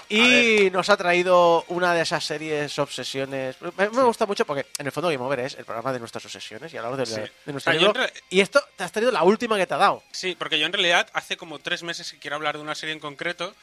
Y 0.10 0.70
nos 0.72 0.90
ha 0.90 0.96
traído 0.98 1.64
una 1.68 1.94
de 1.94 2.02
esas 2.02 2.24
series 2.24 2.78
obsesiones. 2.80 3.56
Me, 3.78 3.90
me 3.90 4.04
gusta 4.04 4.26
mucho 4.26 4.46
porque 4.46 4.66
en 4.78 4.86
el 4.86 4.92
fondo 4.92 5.10
Game 5.10 5.24
Over 5.24 5.40
es 5.42 5.56
el 5.56 5.66
programa 5.66 5.92
de 5.92 6.00
nuestras 6.00 6.24
obsesiones 6.26 6.74
y 6.74 6.78
hablamos 6.78 6.98
de, 7.00 7.06
Sí. 7.06 7.32
de 7.46 7.52
nuestro 7.52 7.72
Ah, 7.72 7.76
libro. 7.76 7.94
re- 7.94 8.14
Y 8.30 8.40
esto 8.40 8.64
te 8.76 8.84
has 8.84 8.92
traído 8.92 9.12
la 9.12 9.24
última 9.24 9.58
que 9.58 9.68
te 9.68 9.74
ha 9.74 9.78
dado. 9.78 10.04
Sí, 10.12 10.36
porque 10.38 10.60
yo 10.60 10.66
en 10.66 10.74
realidad 10.74 11.10
hace 11.14 11.36
como 11.38 11.60
tres 11.60 11.84
meses 11.84 12.12
que 12.12 12.20
quiero 12.20 12.36
hablar 12.38 12.56
de 12.56 12.62
una 12.64 12.76
serie 12.76 12.94
en 12.94 13.00
concreto 13.00 13.54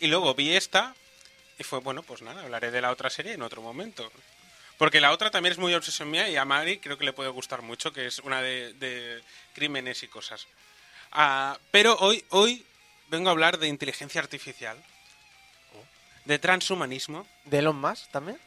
y 0.00 0.06
luego 0.06 0.34
vi 0.34 0.54
esta 0.56 0.94
y 1.58 1.64
fue, 1.64 1.80
bueno, 1.80 2.02
pues 2.02 2.22
nada, 2.22 2.42
hablaré 2.42 2.70
de 2.70 2.80
la 2.80 2.90
otra 2.90 3.10
serie 3.10 3.34
en 3.34 3.42
otro 3.42 3.60
momento. 3.60 4.10
Porque 4.78 5.02
la 5.02 5.12
otra 5.12 5.30
también 5.30 5.52
es 5.52 5.58
muy 5.58 5.74
obsesión 5.74 6.10
mía 6.10 6.26
y 6.30 6.36
a 6.36 6.46
Mari 6.46 6.78
creo 6.78 6.96
que 6.96 7.04
le 7.04 7.12
puede 7.12 7.28
gustar 7.28 7.60
mucho, 7.60 7.92
que 7.92 8.06
es 8.06 8.18
una 8.20 8.40
de, 8.40 8.72
de 8.74 9.22
crímenes 9.54 10.02
y 10.02 10.08
cosas. 10.08 10.46
Ah, 11.12 11.58
pero 11.70 11.96
hoy, 11.98 12.24
hoy 12.30 12.64
vengo 13.08 13.28
a 13.28 13.32
hablar 13.32 13.58
de 13.58 13.68
inteligencia 13.68 14.22
artificial, 14.22 14.82
de 16.24 16.38
transhumanismo 16.38 17.26
¿De 17.44 17.58
Elon 17.58 17.80
Musk 17.80 18.10
también? 18.10 18.38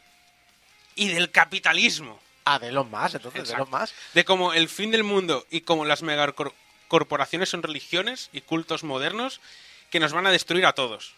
y 0.95 1.09
del 1.09 1.31
capitalismo. 1.31 2.19
Ah, 2.45 2.59
de 2.59 2.67
Elon 2.69 2.89
Musk, 2.91 3.15
entonces, 3.15 3.47
de. 3.47 3.53
Elon 3.55 3.69
Musk. 3.69 3.93
De 4.13 4.25
cómo 4.25 4.53
el 4.53 4.69
fin 4.69 4.91
del 4.91 5.03
mundo 5.03 5.45
y 5.49 5.61
cómo 5.61 5.85
las 5.85 6.01
megacorporaciones 6.03 7.49
son 7.49 7.63
religiones 7.63 8.29
y 8.33 8.41
cultos 8.41 8.83
modernos 8.83 9.41
que 9.89 9.99
nos 9.99 10.13
van 10.13 10.27
a 10.27 10.31
destruir 10.31 10.65
a 10.65 10.73
todos. 10.73 11.13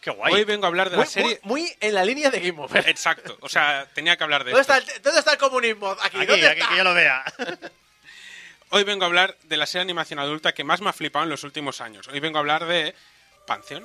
¡Qué 0.00 0.10
guay! 0.10 0.32
Hoy 0.32 0.44
vengo 0.44 0.64
a 0.64 0.68
hablar 0.68 0.90
de 0.90 0.96
Muy, 0.96 1.04
la 1.06 1.10
serie. 1.10 1.40
muy- 1.42 1.62
muy 1.62 1.76
en 1.80 1.94
la 1.94 2.04
línea 2.04 2.30
de 2.30 2.38
Game 2.40 2.62
Over. 2.62 2.88
Exacto, 2.88 3.36
o 3.40 3.48
sea, 3.48 3.88
tenía 3.94 4.16
que 4.16 4.22
hablar 4.24 4.44
de 4.44 4.52
¿Dónde 4.52 4.60
esto. 4.60 4.74
está, 4.74 4.94
el, 4.94 5.02
dónde 5.02 5.18
está 5.18 5.32
el 5.32 5.38
comunismo? 5.38 5.90
Aquí, 5.90 6.18
Aquí, 6.18 6.26
¿dónde 6.26 6.46
aquí, 6.48 6.60
está? 6.60 6.70
que 6.72 6.76
yo 6.78 6.84
lo 6.84 6.94
vea. 6.94 7.24
Hoy 8.70 8.84
vengo 8.84 9.04
a 9.04 9.06
hablar 9.06 9.36
de 9.44 9.56
la 9.56 9.66
serie 9.66 9.80
de 9.80 9.84
animación 9.90 10.18
adulta 10.20 10.52
que 10.52 10.62
más 10.62 10.80
me 10.82 10.90
ha 10.90 10.92
flipado 10.92 11.24
en 11.24 11.30
los 11.30 11.42
últimos 11.42 11.80
años. 11.80 12.06
Hoy 12.08 12.20
vengo 12.20 12.36
a 12.38 12.40
hablar 12.40 12.66
de 12.66 12.94
Pantheon. 13.46 13.84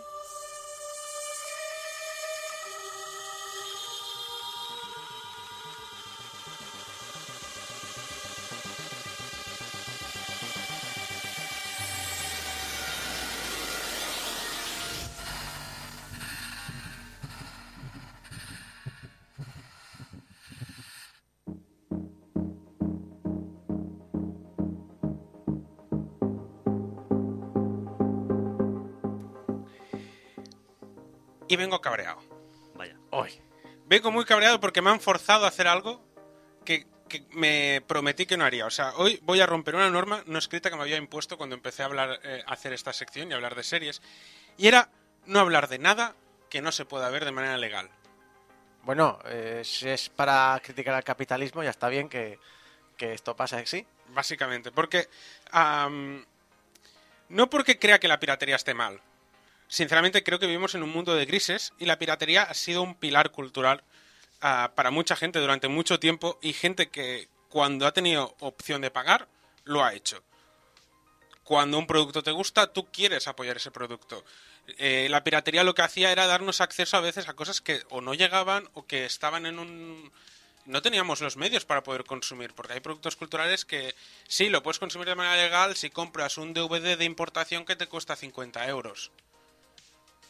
Y 31.53 31.55
vengo 31.55 31.79
cabreado. 31.81 32.19
Vaya. 32.73 32.97
Hoy. 33.11 33.39
Vengo 33.85 34.09
muy 34.09 34.25
cabreado 34.25 34.59
porque 34.59 34.81
me 34.81 34.89
han 34.89 34.99
forzado 34.99 35.45
a 35.45 35.49
hacer 35.49 35.67
algo 35.67 36.03
que, 36.65 36.87
que 37.07 37.23
me 37.29 37.83
prometí 37.85 38.25
que 38.25 38.37
no 38.37 38.43
haría. 38.43 38.65
O 38.65 38.71
sea, 38.71 38.93
hoy 38.95 39.19
voy 39.21 39.39
a 39.39 39.45
romper 39.45 39.75
una 39.75 39.87
norma 39.91 40.23
no 40.25 40.39
escrita 40.39 40.71
que 40.71 40.75
me 40.75 40.81
había 40.81 40.97
impuesto 40.97 41.37
cuando 41.37 41.53
empecé 41.53 41.83
a 41.83 41.85
hablar, 41.85 42.19
eh, 42.23 42.43
a 42.47 42.53
hacer 42.53 42.73
esta 42.73 42.91
sección 42.91 43.29
y 43.29 43.35
hablar 43.35 43.53
de 43.53 43.61
series. 43.61 44.01
Y 44.57 44.67
era 44.67 44.89
no 45.27 45.39
hablar 45.39 45.67
de 45.67 45.77
nada 45.77 46.15
que 46.49 46.63
no 46.63 46.71
se 46.71 46.85
pueda 46.85 47.07
ver 47.11 47.23
de 47.23 47.31
manera 47.31 47.59
legal. 47.59 47.87
Bueno, 48.81 49.19
eh, 49.25 49.61
si 49.63 49.87
es 49.89 50.09
para 50.09 50.59
criticar 50.63 50.95
al 50.95 51.03
capitalismo, 51.03 51.61
ya 51.61 51.69
está 51.69 51.87
bien 51.87 52.09
que, 52.09 52.39
que 52.97 53.13
esto 53.13 53.35
pase 53.35 53.57
así. 53.57 53.85
Básicamente, 54.07 54.71
porque 54.71 55.07
am, 55.51 56.25
no 57.29 57.47
porque 57.47 57.77
crea 57.77 57.99
que 57.99 58.07
la 58.07 58.19
piratería 58.19 58.55
esté 58.55 58.73
mal. 58.73 58.99
Sinceramente 59.73 60.21
creo 60.21 60.37
que 60.37 60.45
vivimos 60.45 60.75
en 60.75 60.83
un 60.83 60.91
mundo 60.91 61.15
de 61.15 61.25
grises 61.25 61.73
y 61.79 61.87
la 61.87 61.97
piratería 61.97 62.43
ha 62.43 62.53
sido 62.53 62.83
un 62.83 62.93
pilar 62.93 63.31
cultural 63.31 63.83
ah, 64.39 64.71
para 64.75 64.91
mucha 64.91 65.15
gente 65.15 65.39
durante 65.39 65.67
mucho 65.67 65.99
tiempo 65.99 66.37
y 66.43 66.53
gente 66.53 66.91
que 66.91 67.27
cuando 67.49 67.87
ha 67.87 67.91
tenido 67.91 68.35
opción 68.39 68.81
de 68.81 68.91
pagar 68.91 69.27
lo 69.63 69.83
ha 69.83 69.95
hecho. 69.95 70.21
Cuando 71.43 71.79
un 71.79 71.87
producto 71.87 72.21
te 72.21 72.29
gusta, 72.29 72.71
tú 72.71 72.85
quieres 72.91 73.27
apoyar 73.27 73.57
ese 73.57 73.71
producto. 73.71 74.23
Eh, 74.77 75.07
la 75.09 75.23
piratería 75.23 75.63
lo 75.63 75.73
que 75.73 75.81
hacía 75.81 76.11
era 76.11 76.27
darnos 76.27 76.61
acceso 76.61 76.95
a 76.97 77.01
veces 77.01 77.27
a 77.27 77.33
cosas 77.33 77.59
que 77.59 77.81
o 77.89 77.99
no 77.99 78.13
llegaban 78.13 78.69
o 78.75 78.85
que 78.85 79.05
estaban 79.05 79.47
en 79.47 79.57
un 79.57 80.11
no 80.65 80.83
teníamos 80.83 81.19
los 81.19 81.35
medios 81.35 81.65
para 81.65 81.81
poder 81.81 82.03
consumir, 82.03 82.53
porque 82.53 82.73
hay 82.73 82.79
productos 82.79 83.15
culturales 83.15 83.65
que 83.65 83.95
sí, 84.27 84.49
lo 84.49 84.61
puedes 84.61 84.77
consumir 84.77 85.07
de 85.07 85.15
manera 85.15 85.35
legal 85.35 85.75
si 85.75 85.89
compras 85.89 86.37
un 86.37 86.53
DVD 86.53 86.95
de 86.95 87.05
importación 87.05 87.65
que 87.65 87.75
te 87.75 87.87
cuesta 87.87 88.15
50 88.15 88.67
euros. 88.67 89.11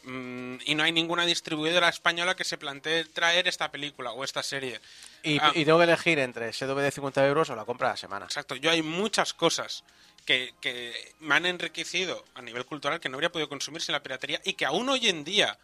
Mm, 0.04 0.56
y 0.66 0.74
no 0.74 0.82
hay 0.82 0.92
ninguna 0.92 1.24
distribuidora 1.24 1.88
española 1.88 2.34
que 2.36 2.44
se 2.44 2.58
plantee 2.58 3.06
traer 3.06 3.48
esta 3.48 3.70
película 3.70 4.12
o 4.12 4.22
esta 4.22 4.42
serie. 4.42 4.80
Y, 5.22 5.38
Ah, 5.40 5.52
y 5.54 5.64
tengo 5.64 5.78
que 5.78 5.84
elegir 5.84 6.18
entre 6.18 6.50
ese 6.50 6.66
de 6.66 6.90
50 6.90 7.26
euros 7.26 7.48
o 7.50 7.56
la 7.56 7.64
compra 7.64 7.88
a 7.88 7.90
la 7.92 7.96
semana. 7.96 8.26
Exacto, 8.26 8.54
yo 8.56 8.70
hay 8.70 8.82
muchas 8.82 9.32
cosas 9.32 9.82
que, 10.26 10.54
que 10.60 11.14
me 11.20 11.34
han 11.34 11.46
enriquecido 11.46 12.24
a 12.34 12.42
nivel 12.42 12.66
cultural 12.66 13.00
que 13.00 13.08
no 13.08 13.16
habría 13.16 13.32
podido 13.32 13.48
consumir 13.48 13.80
sin 13.80 13.92
la 13.92 14.02
piratería 14.02 14.40
y 14.44 14.54
que 14.54 14.66
aún 14.66 14.88
hoy 14.88 15.08
en 15.08 15.24
día 15.24 15.58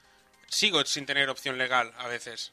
sigo 0.49 0.85
sin 0.85 1.07
tener 1.07 1.29
opción 1.29 1.59
legal 1.59 1.93
a 1.99 2.09
veces. 2.09 2.53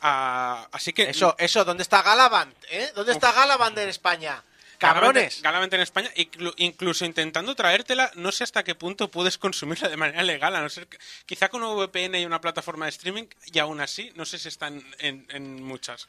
Ah, 0.00 0.68
así 0.72 0.92
que 0.92 1.10
Eso, 1.10 1.34
eso, 1.38 1.64
¿dónde 1.64 1.82
está 1.82 2.02
Galavant? 2.02 2.54
¿Eh? 2.70 2.92
¿Dónde 2.94 3.12
está 3.12 3.32
Galavant 3.32 3.76
en 3.78 3.88
España? 3.88 4.42
¡Cabrones! 4.78 5.38
Galavant- 5.38 5.42
Galavant 5.42 5.74
en 5.74 5.80
España, 5.80 6.10
inclu- 6.16 6.54
incluso 6.56 7.04
intentando 7.04 7.54
traértela, 7.54 8.10
no 8.14 8.30
sé 8.32 8.44
hasta 8.44 8.62
qué 8.62 8.74
punto 8.74 9.10
puedes 9.10 9.36
consumirla 9.38 9.88
de 9.88 9.96
manera 9.96 10.22
legal, 10.22 10.54
a 10.56 10.60
no 10.62 10.68
ser 10.68 10.86
que, 10.86 10.98
quizá 11.26 11.48
con 11.48 11.62
un 11.62 11.76
VPN 11.76 12.20
y 12.20 12.24
una 12.24 12.40
plataforma 12.40 12.86
de 12.86 12.90
streaming, 12.90 13.24
y 13.52 13.58
aún 13.58 13.80
así, 13.80 14.12
no 14.14 14.24
sé 14.24 14.38
si 14.38 14.48
están 14.48 14.82
en, 15.00 15.26
en 15.30 15.62
muchas. 15.62 16.08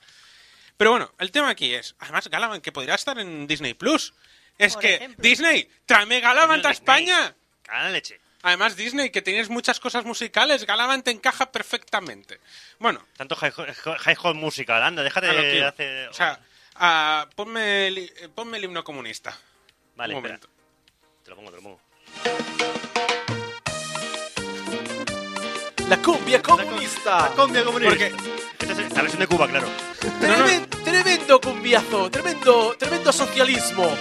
Pero 0.77 0.91
bueno, 0.91 1.11
el 1.19 1.31
tema 1.31 1.49
aquí 1.49 1.73
es, 1.73 1.95
además 1.99 2.27
Galavant, 2.29 2.63
que 2.63 2.71
podría 2.71 2.95
estar 2.95 3.17
en 3.19 3.47
Disney 3.47 3.73
Plus. 3.73 4.13
Es 4.57 4.73
Por 4.73 4.81
que, 4.83 4.95
ejemplo. 4.95 5.21
Disney, 5.23 5.69
tráeme 5.85 6.19
Galavant 6.21 6.65
a. 6.65 6.71
España. 6.71 7.35
Caga 7.63 7.83
la 7.83 7.89
leche. 7.91 8.19
Además, 8.41 8.77
Disney, 8.77 9.09
que 9.09 9.21
tienes 9.21 9.49
muchas 9.49 9.79
cosas 9.81 10.05
musicales, 10.05 10.65
Galavant 10.65 11.03
te 11.03 11.11
encaja 11.11 11.51
perfectamente. 11.51 12.39
Bueno, 12.77 13.05
Tanto 13.17 13.35
high, 13.35 13.51
high 13.51 14.15
Hall 14.21 14.35
musical, 14.35 14.81
anda, 14.81 15.03
déjate 15.03 15.27
de 15.27 15.65
hacer... 15.65 16.07
O 16.09 16.13
sea, 16.13 16.39
ah, 16.80 17.27
ponme, 17.35 17.88
el, 17.88 17.97
eh, 17.99 18.30
ponme 18.34 18.57
el 18.57 18.64
himno 18.65 18.84
comunista. 18.84 19.38
vale, 19.95 20.14
un 20.15 20.26
espera. 20.26 20.39
momento. 20.39 20.49
Te 21.23 21.30
lo 21.30 21.35
pongo, 21.35 21.49
te 21.51 21.57
lo 21.57 21.64
pongo. 21.64 21.81
La 25.89 25.97
cumbia 26.01 26.41
comunista. 26.41 27.31
Cumbia 27.35 27.64
comunista. 27.64 27.89
Porque 27.89 28.14
Esta 28.60 28.81
es 28.84 28.93
la 28.93 29.01
versión 29.01 29.19
de 29.22 29.27
Cuba, 29.27 29.47
claro. 29.47 29.68
Tremen- 30.22 30.68
Tremendo 30.84 31.41
cumbiazo, 31.41 32.10
tremendo, 32.11 32.76
tremendo 32.77 33.11
socialismo. 33.11 33.95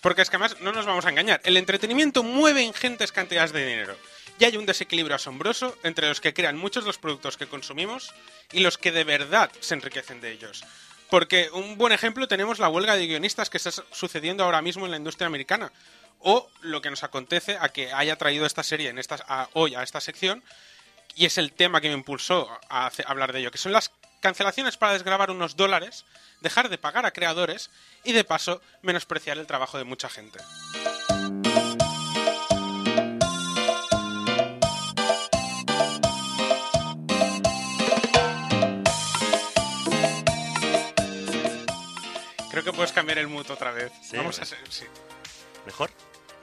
Porque 0.00 0.22
es 0.22 0.30
que 0.30 0.36
además 0.36 0.56
no 0.60 0.72
nos 0.72 0.86
vamos 0.86 1.04
a 1.06 1.10
engañar. 1.10 1.40
El 1.44 1.56
entretenimiento 1.56 2.22
mueve 2.22 2.62
ingentes 2.62 3.12
cantidades 3.12 3.52
de 3.52 3.66
dinero. 3.66 3.96
Y 4.38 4.44
hay 4.44 4.56
un 4.56 4.66
desequilibrio 4.66 5.16
asombroso 5.16 5.76
entre 5.82 6.08
los 6.08 6.20
que 6.20 6.34
crean 6.34 6.56
muchos 6.56 6.84
de 6.84 6.88
los 6.88 6.98
productos 6.98 7.36
que 7.36 7.46
consumimos 7.46 8.12
y 8.52 8.60
los 8.60 8.78
que 8.78 8.92
de 8.92 9.04
verdad 9.04 9.50
se 9.60 9.74
enriquecen 9.74 10.20
de 10.20 10.32
ellos. 10.32 10.64
Porque 11.10 11.50
un 11.52 11.78
buen 11.78 11.92
ejemplo 11.92 12.26
tenemos 12.28 12.58
la 12.58 12.68
huelga 12.68 12.96
de 12.96 13.06
guionistas 13.06 13.48
que 13.50 13.58
está 13.58 13.70
sucediendo 13.92 14.44
ahora 14.44 14.62
mismo 14.62 14.84
en 14.84 14.90
la 14.90 14.96
industria 14.96 15.26
americana. 15.26 15.72
O 16.20 16.48
lo 16.62 16.80
que 16.80 16.90
nos 16.90 17.04
acontece 17.04 17.58
a 17.60 17.68
que 17.68 17.92
haya 17.92 18.16
traído 18.16 18.46
esta 18.46 18.62
serie 18.62 18.88
en 18.88 18.98
esta, 18.98 19.16
a- 19.28 19.48
hoy 19.52 19.74
a 19.74 19.82
esta 19.82 20.00
sección. 20.00 20.42
Y 21.14 21.26
es 21.26 21.38
el 21.38 21.52
tema 21.52 21.80
que 21.80 21.88
me 21.88 21.94
impulsó 21.94 22.48
a 22.68 22.86
hace- 22.86 23.04
hablar 23.06 23.32
de 23.32 23.40
ello, 23.40 23.50
que 23.50 23.58
son 23.58 23.72
las 23.72 23.92
cancelaciones 24.20 24.76
para 24.76 24.94
desgravar 24.94 25.30
unos 25.30 25.56
dólares, 25.56 26.04
dejar 26.40 26.68
de 26.68 26.78
pagar 26.78 27.06
a 27.06 27.12
creadores 27.12 27.70
y 28.02 28.12
de 28.12 28.24
paso 28.24 28.60
menospreciar 28.82 29.38
el 29.38 29.46
trabajo 29.46 29.78
de 29.78 29.84
mucha 29.84 30.08
gente. 30.08 30.40
Creo 42.56 42.64
que 42.64 42.72
puedes 42.72 42.92
cambiar 42.92 43.18
el 43.18 43.28
mood 43.28 43.50
otra 43.50 43.70
vez. 43.70 43.92
Sí, 44.02 44.16
Vamos 44.16 44.40
a 44.40 44.46
sí. 44.46 44.56
¿Mejor? 45.66 45.90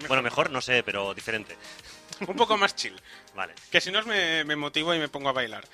Bueno, 0.07 0.21
mejor 0.21 0.51
no 0.51 0.61
sé, 0.61 0.83
pero 0.83 1.11
diferente. 1.15 1.57
Un 2.27 2.35
poco 2.35 2.55
más 2.55 2.75
chill. 2.75 3.01
Vale. 3.33 3.55
Que 3.71 3.81
si 3.81 3.89
no 3.89 3.99
me, 4.03 4.43
me 4.43 4.55
motivo 4.55 4.93
y 4.93 4.99
me 4.99 5.09
pongo 5.09 5.29
a 5.29 5.31
bailar. 5.31 5.67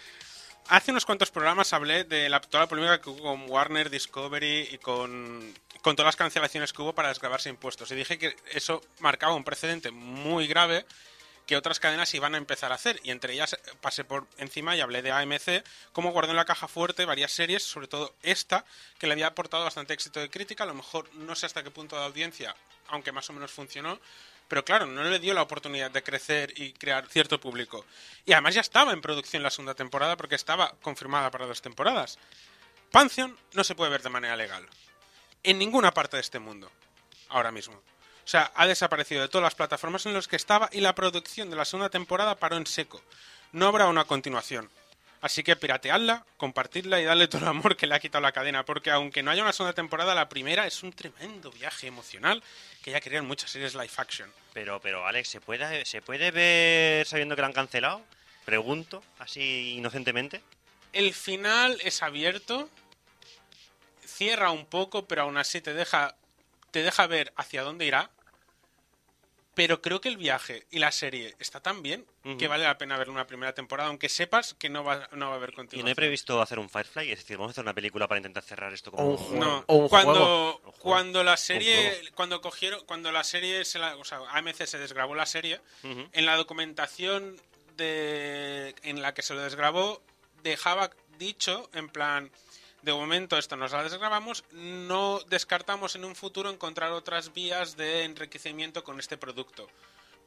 Hace 0.70 0.92
unos 0.92 1.06
cuantos 1.06 1.30
programas 1.30 1.74
hablé 1.74 2.06
de 2.06 2.30
la, 2.30 2.40
toda 2.40 2.64
la 2.64 2.70
polémica 2.70 3.02
que 3.02 3.10
hubo 3.10 3.24
con 3.24 3.50
Warner, 3.50 3.90
Discovery 3.90 4.70
y 4.72 4.78
con, 4.78 5.54
con 5.82 5.98
todas 5.98 6.08
las 6.08 6.16
cancelaciones 6.16 6.72
que 6.72 6.84
hubo 6.84 6.96
para 6.96 7.10
desgravarse 7.10 7.50
impuestos. 7.50 7.92
Y 7.92 7.96
dije 7.96 8.18
que 8.18 8.38
eso 8.54 8.82
marcaba 9.00 9.34
un 9.34 9.44
precedente 9.44 9.92
muy 9.92 10.48
grave 10.48 10.86
que 11.50 11.58
otras 11.58 11.80
cadenas 11.80 12.14
iban 12.14 12.36
a 12.36 12.38
empezar 12.38 12.72
a 12.72 12.76
hacer. 12.76 13.00
Y 13.04 13.10
entre 13.10 13.34
ellas 13.34 13.54
eh, 13.54 13.58
pasé 13.82 14.04
por 14.04 14.28
encima 14.38 14.76
y 14.76 14.82
hablé 14.82 15.02
de 15.02 15.12
AMC, 15.12 15.64
cómo 15.94 16.12
guardó 16.12 16.30
en 16.30 16.38
la 16.38 16.46
caja 16.46 16.68
fuerte 16.68 17.06
varias 17.06 17.32
series, 17.32 17.64
sobre 17.64 17.88
todo 17.88 18.14
esta, 18.22 18.66
que 19.00 19.08
le 19.08 19.14
había 19.14 19.26
aportado 19.26 19.64
bastante 19.64 19.96
éxito 19.96 20.20
de 20.20 20.30
crítica. 20.30 20.64
A 20.64 20.68
lo 20.68 20.76
mejor 20.76 21.12
no 21.16 21.34
sé 21.34 21.48
hasta 21.48 21.64
qué 21.64 21.72
punto 21.72 21.96
de 21.96 22.06
audiencia, 22.06 22.56
aunque 22.90 23.12
más 23.12 23.28
o 23.32 23.34
menos 23.34 23.50
funcionó. 23.50 24.00
Pero 24.48 24.64
claro, 24.64 24.86
no 24.86 25.04
le 25.04 25.18
dio 25.18 25.34
la 25.34 25.42
oportunidad 25.42 25.90
de 25.90 26.04
crecer 26.04 26.54
y 26.56 26.74
crear 26.74 27.08
cierto 27.08 27.40
público. 27.40 27.84
Y 28.28 28.34
además 28.34 28.54
ya 28.54 28.62
estaba 28.62 28.94
en 28.94 29.02
producción 29.02 29.42
la 29.42 29.50
segunda 29.50 29.74
temporada 29.74 30.18
porque 30.18 30.36
estaba 30.36 30.76
confirmada 30.84 31.32
para 31.32 31.48
dos 31.48 31.64
temporadas. 31.64 32.20
Pantheon 32.92 33.36
no 33.54 33.64
se 33.64 33.74
puede 33.74 33.90
ver 33.90 34.04
de 34.04 34.10
manera 34.10 34.36
legal. 34.36 34.68
En 35.42 35.58
ninguna 35.58 35.96
parte 35.96 36.18
de 36.18 36.22
este 36.22 36.38
mundo. 36.38 36.70
Ahora 37.30 37.52
mismo. 37.52 37.82
O 38.30 38.32
sea, 38.32 38.52
ha 38.54 38.68
desaparecido 38.68 39.24
de 39.24 39.28
todas 39.28 39.42
las 39.42 39.56
plataformas 39.56 40.06
en 40.06 40.14
las 40.14 40.28
que 40.28 40.36
estaba 40.36 40.70
y 40.72 40.82
la 40.82 40.94
producción 40.94 41.50
de 41.50 41.56
la 41.56 41.66
segunda 41.66 41.90
temporada 41.90 42.36
paró 42.36 42.58
en 42.58 42.68
seco. 42.68 43.02
No 43.54 43.66
habrá 43.66 43.88
una 43.88 44.06
continuación. 44.06 44.70
Así 45.20 45.42
que 45.42 45.56
pirateadla, 45.56 46.24
compartidla 46.38 47.02
y 47.02 47.06
darle 47.06 47.28
todo 47.28 47.42
el 47.42 47.48
amor 47.48 47.76
que 47.76 47.88
le 47.88 47.96
ha 47.96 48.00
quitado 48.00 48.22
la 48.22 48.32
cadena. 48.32 48.66
Porque 48.66 48.92
aunque 48.92 49.24
no 49.24 49.32
haya 49.32 49.42
una 49.42 49.52
segunda 49.52 49.74
temporada, 49.74 50.14
la 50.14 50.30
primera 50.30 50.68
es 50.68 50.84
un 50.84 50.94
tremendo 50.94 51.50
viaje 51.50 51.88
emocional 51.88 52.44
que 52.84 52.92
ya 52.92 53.02
querían 53.02 53.26
muchas 53.26 53.50
series 53.50 53.74
live 53.74 53.90
action. 53.98 54.32
Pero, 54.54 54.80
pero, 54.80 55.08
Alex, 55.08 55.28
¿se 55.28 55.42
puede, 55.42 55.84
¿se 55.86 56.04
puede 56.04 56.30
ver 56.30 57.08
sabiendo 57.08 57.36
que 57.36 57.42
la 57.42 57.48
han 57.48 57.54
cancelado? 57.54 58.04
Pregunto, 58.46 59.04
así 59.18 59.74
inocentemente. 59.76 60.44
El 60.94 61.16
final 61.16 61.80
es 61.84 62.04
abierto, 62.04 62.70
cierra 64.06 64.52
un 64.52 64.68
poco, 64.68 65.08
pero 65.08 65.24
aún 65.24 65.38
así 65.40 65.62
te 65.62 65.74
deja, 65.74 66.16
te 66.70 66.84
deja 66.84 67.08
ver 67.08 67.34
hacia 67.36 67.64
dónde 67.64 67.88
irá. 67.88 68.12
Pero 69.60 69.82
creo 69.82 70.00
que 70.00 70.08
el 70.08 70.16
viaje 70.16 70.66
y 70.72 70.80
la 70.80 70.90
serie 70.90 71.36
está 71.38 71.60
tan 71.60 71.82
bien 71.84 72.06
que 72.38 72.48
vale 72.48 72.64
la 72.64 72.78
pena 72.78 72.98
ver 72.98 73.10
una 73.10 73.28
primera 73.28 73.54
temporada, 73.54 73.90
aunque 73.90 74.08
sepas 74.08 74.54
que 74.54 74.70
no 74.70 74.86
va, 74.86 75.10
no 75.12 75.28
va 75.28 75.34
a 75.34 75.36
haber 75.36 75.50
Y 75.50 75.54
continuación. 75.54 75.86
no 75.86 75.92
he 75.92 75.96
previsto 75.96 76.42
hacer 76.42 76.60
un 76.60 76.70
Firefly, 76.70 77.12
es 77.12 77.20
decir, 77.20 77.36
vamos 77.36 77.50
a 77.50 77.52
hacer 77.52 77.64
una 77.66 77.74
película 77.74 78.08
para 78.08 78.20
intentar 78.20 78.42
cerrar 78.42 78.72
esto 78.72 78.90
como... 78.90 79.06
Un 79.06 79.18
juego. 79.18 79.44
No, 79.44 79.64
O 79.68 79.76
un 79.76 79.90
cuando, 79.90 80.14
juego. 80.64 80.74
Cuando 80.80 81.24
la 81.26 81.36
serie, 81.36 82.00
cuando 82.16 82.40
cogieron, 82.40 82.86
cuando 82.86 83.12
la 83.12 83.26
serie, 83.26 83.66
se 83.66 83.80
la, 83.80 83.98
o 83.98 84.06
sea, 84.06 84.20
AMC 84.30 84.66
se 84.66 84.78
desgrabó 84.80 85.14
la 85.14 85.26
serie, 85.26 85.60
en 85.84 86.26
la 86.26 86.38
documentación 86.38 87.36
de, 87.76 88.76
en 88.84 89.02
la 89.02 89.14
que 89.14 89.24
se 89.24 89.34
lo 89.34 89.42
desgrabó, 89.42 90.02
dejaba 90.42 90.90
dicho, 91.18 91.70
en 91.74 91.90
plan, 91.90 92.32
de 92.82 92.94
momento 92.94 93.38
esto 93.38 93.56
nos 93.56 93.72
la 93.72 93.84
desgrabamos, 93.84 94.44
no 94.52 95.20
descartamos 95.28 95.96
en 95.96 96.06
un 96.06 96.16
futuro 96.16 96.50
encontrar 96.50 96.92
otras 96.92 97.34
vías 97.34 97.76
de 97.76 98.04
enriquecimiento 98.04 98.84
con 98.84 99.00
este 99.00 99.18
producto. 99.18 99.68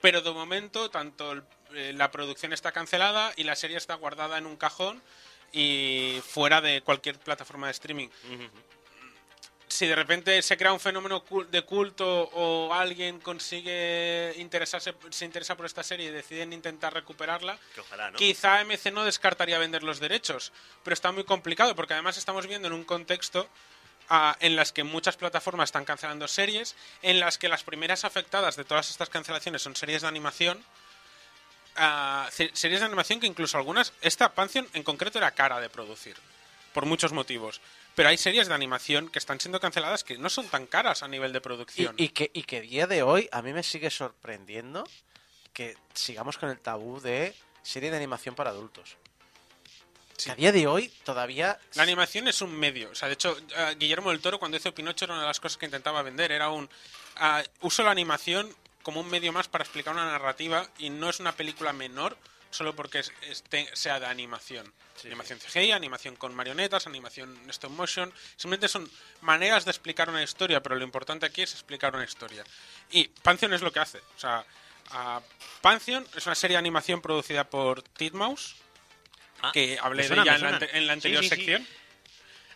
Pero 0.01 0.21
de 0.21 0.33
momento, 0.33 0.91
tanto 0.91 1.43
eh, 1.73 1.93
la 1.95 2.11
producción 2.11 2.53
está 2.53 2.73
cancelada 2.73 3.33
y 3.37 3.45
la 3.45 3.57
serie 3.57 3.77
está 3.77 3.95
guardada 3.95 4.37
en 4.37 4.47
un 4.47 4.57
cajón 4.57 5.01
y 5.53 6.21
fuera 6.27 6.61
de 6.61 6.83
cualquier 6.83 7.19
plataforma 7.19 7.67
de 7.67 7.73
streaming. 7.73 8.09
Si 9.73 9.87
de 9.87 9.95
repente 9.95 10.43
se 10.43 10.57
crea 10.59 10.73
un 10.73 10.81
fenómeno 10.81 11.25
de 11.51 11.63
culto 11.63 12.25
o 12.35 12.75
alguien 12.75 13.21
consigue 13.21 14.35
interesarse, 14.37 14.95
se 15.11 15.25
interesa 15.25 15.57
por 15.57 15.65
esta 15.65 15.83
serie 15.83 16.09
y 16.09 16.11
deciden 16.11 16.53
intentar 16.53 16.93
recuperarla, 16.93 17.59
Que 17.75 17.81
ojalá, 17.81 18.11
¿no? 18.11 18.19
quizá 18.19 18.61
MC 18.65 18.93
no 18.93 19.05
descartaría 19.05 19.59
vender 19.59 19.83
los 19.83 19.99
derechos, 19.99 20.53
pero 20.85 20.93
está 20.93 21.11
muy 21.11 21.25
complicado 21.25 21.75
porque 21.75 21.95
además 21.95 22.19
estamos 22.19 22.47
viendo 22.47 22.69
en 22.69 22.75
un 22.75 22.85
contexto 22.85 23.49
ah, 24.11 24.37
en 24.41 24.57
las 24.57 24.73
que 24.73 24.85
muchas 24.85 25.17
plataformas 25.17 25.69
están 25.69 25.87
cancelando 25.87 26.29
series, 26.29 26.77
en 27.01 27.19
las 27.19 27.39
que 27.39 27.49
las 27.49 27.65
primeras 27.65 28.05
afectadas 28.05 28.57
de 28.57 28.65
todas 28.65 28.91
estas 28.91 29.09
cancelaciones 29.09 29.63
son 29.63 29.75
series 29.75 30.03
de 30.03 30.09
animación. 30.09 30.63
ah, 31.77 32.29
series 32.31 32.81
de 32.81 32.87
animación 32.87 33.21
que 33.21 33.27
incluso 33.27 33.57
algunas, 33.57 33.95
esta 34.03 34.35
Pantheon 34.35 34.69
en 34.75 34.83
concreto 34.83 35.17
era 35.17 35.31
cara 35.31 35.61
de 35.61 35.71
producir, 35.71 36.17
por 36.75 36.85
muchos 36.85 37.13
motivos. 37.13 37.63
Pero 37.95 38.09
hay 38.09 38.17
series 38.17 38.49
de 38.49 38.55
animación 38.55 39.09
que 39.09 39.19
están 39.19 39.39
siendo 39.39 39.61
canceladas 39.61 40.05
que 40.05 40.17
no 40.17 40.31
son 40.31 40.49
tan 40.49 40.67
caras 40.67 41.03
a 41.03 41.09
nivel 41.09 41.33
de 41.33 41.41
producción. 41.41 41.95
y 41.99 42.09
que, 42.09 42.31
y 42.33 42.45
que 42.45 42.63
día 42.63 42.87
de 42.87 43.03
hoy 43.03 43.29
a 43.33 43.43
mí 43.43 43.53
me 43.53 43.63
sigue 43.63 43.91
sorprendiendo 43.91 44.85
que 45.53 45.77
sigamos 45.93 46.39
con 46.39 46.49
el 46.49 46.59
tabú 46.59 47.01
de 47.01 47.35
serie 47.63 47.91
de 47.91 47.97
animación 47.97 48.35
para 48.35 48.51
adultos. 48.51 48.97
Sí. 50.17 50.27
Que 50.27 50.31
a 50.31 50.35
día 50.37 50.53
de 50.53 50.67
hoy 50.67 50.89
todavía... 51.05 51.59
La 51.75 51.83
animación 51.83 52.29
es 52.29 52.41
un 52.41 52.55
medio. 52.55 52.91
O 52.91 52.95
sea, 52.95 53.09
de 53.09 53.15
hecho, 53.15 53.37
eh, 53.57 53.75
Guillermo 53.79 54.11
del 54.11 54.21
Toro 54.21 54.39
cuando 54.39 54.57
hizo 54.57 54.75
Pinocho 54.75 55.05
era 55.05 55.15
una 55.15 55.23
de 55.23 55.29
las 55.29 55.41
cosas 55.41 55.59
que 55.59 55.67
intentaba 55.67 56.03
vender. 56.03 56.33
Era 56.33 56.51
un... 56.51 56.69
ah, 57.17 57.43
uso 57.61 57.83
la 57.83 57.91
animación 57.91 58.55
como 58.83 59.01
un 59.01 59.09
medio 59.09 59.33
más 59.33 59.49
para 59.49 59.65
explicar 59.65 59.95
una 59.95 60.07
narrativa 60.07 60.69
y 60.79 60.91
no 60.91 61.11
es 61.11 61.21
una 61.21 61.33
película 61.33 61.73
menor 61.73 62.17
solo 62.53 62.77
porque 62.77 63.01
es- 63.01 63.13
este- 63.23 63.69
sea 63.75 63.99
de 63.99 64.07
animación. 64.07 64.73
animación 65.05 65.41
CGI, 65.41 65.73
animación 65.73 66.15
con 66.15 66.33
marionetas, 66.33 66.87
animación 66.87 67.37
stop 67.51 67.73
motion. 67.73 68.13
Simplemente 68.37 68.69
son 68.69 68.89
maneras 69.23 69.65
de 69.65 69.73
explicar 69.73 70.09
una 70.09 70.23
historia, 70.23 70.63
pero 70.63 70.77
lo 70.77 70.85
importante 70.85 71.27
aquí 71.27 71.43
es 71.43 71.53
explicar 71.55 71.93
una 71.97 72.05
historia. 72.05 72.45
Y 72.93 73.09
Pantheon 73.09 73.53
es 73.55 73.63
lo 73.63 73.73
que 73.73 73.81
hace. 73.81 73.99
O 73.99 74.19
sea, 74.21 74.45
Pantheon 75.61 76.07
es 76.15 76.25
una 76.27 76.37
serie 76.37 76.55
de 76.55 76.59
animación 76.59 77.01
producida 77.03 77.51
por 77.51 77.83
Titmouse, 77.83 78.55
Ah, 79.41 79.51
que 79.53 79.77
hablé 79.83 80.07
suena, 80.07 80.23
de 80.23 80.29
ella 80.31 80.37
en 80.37 80.43
la, 80.61 80.67
en 80.79 80.91
anterior 80.91 81.23
sí, 81.25 81.31
sí. 81.31 81.35
sección. 81.35 81.67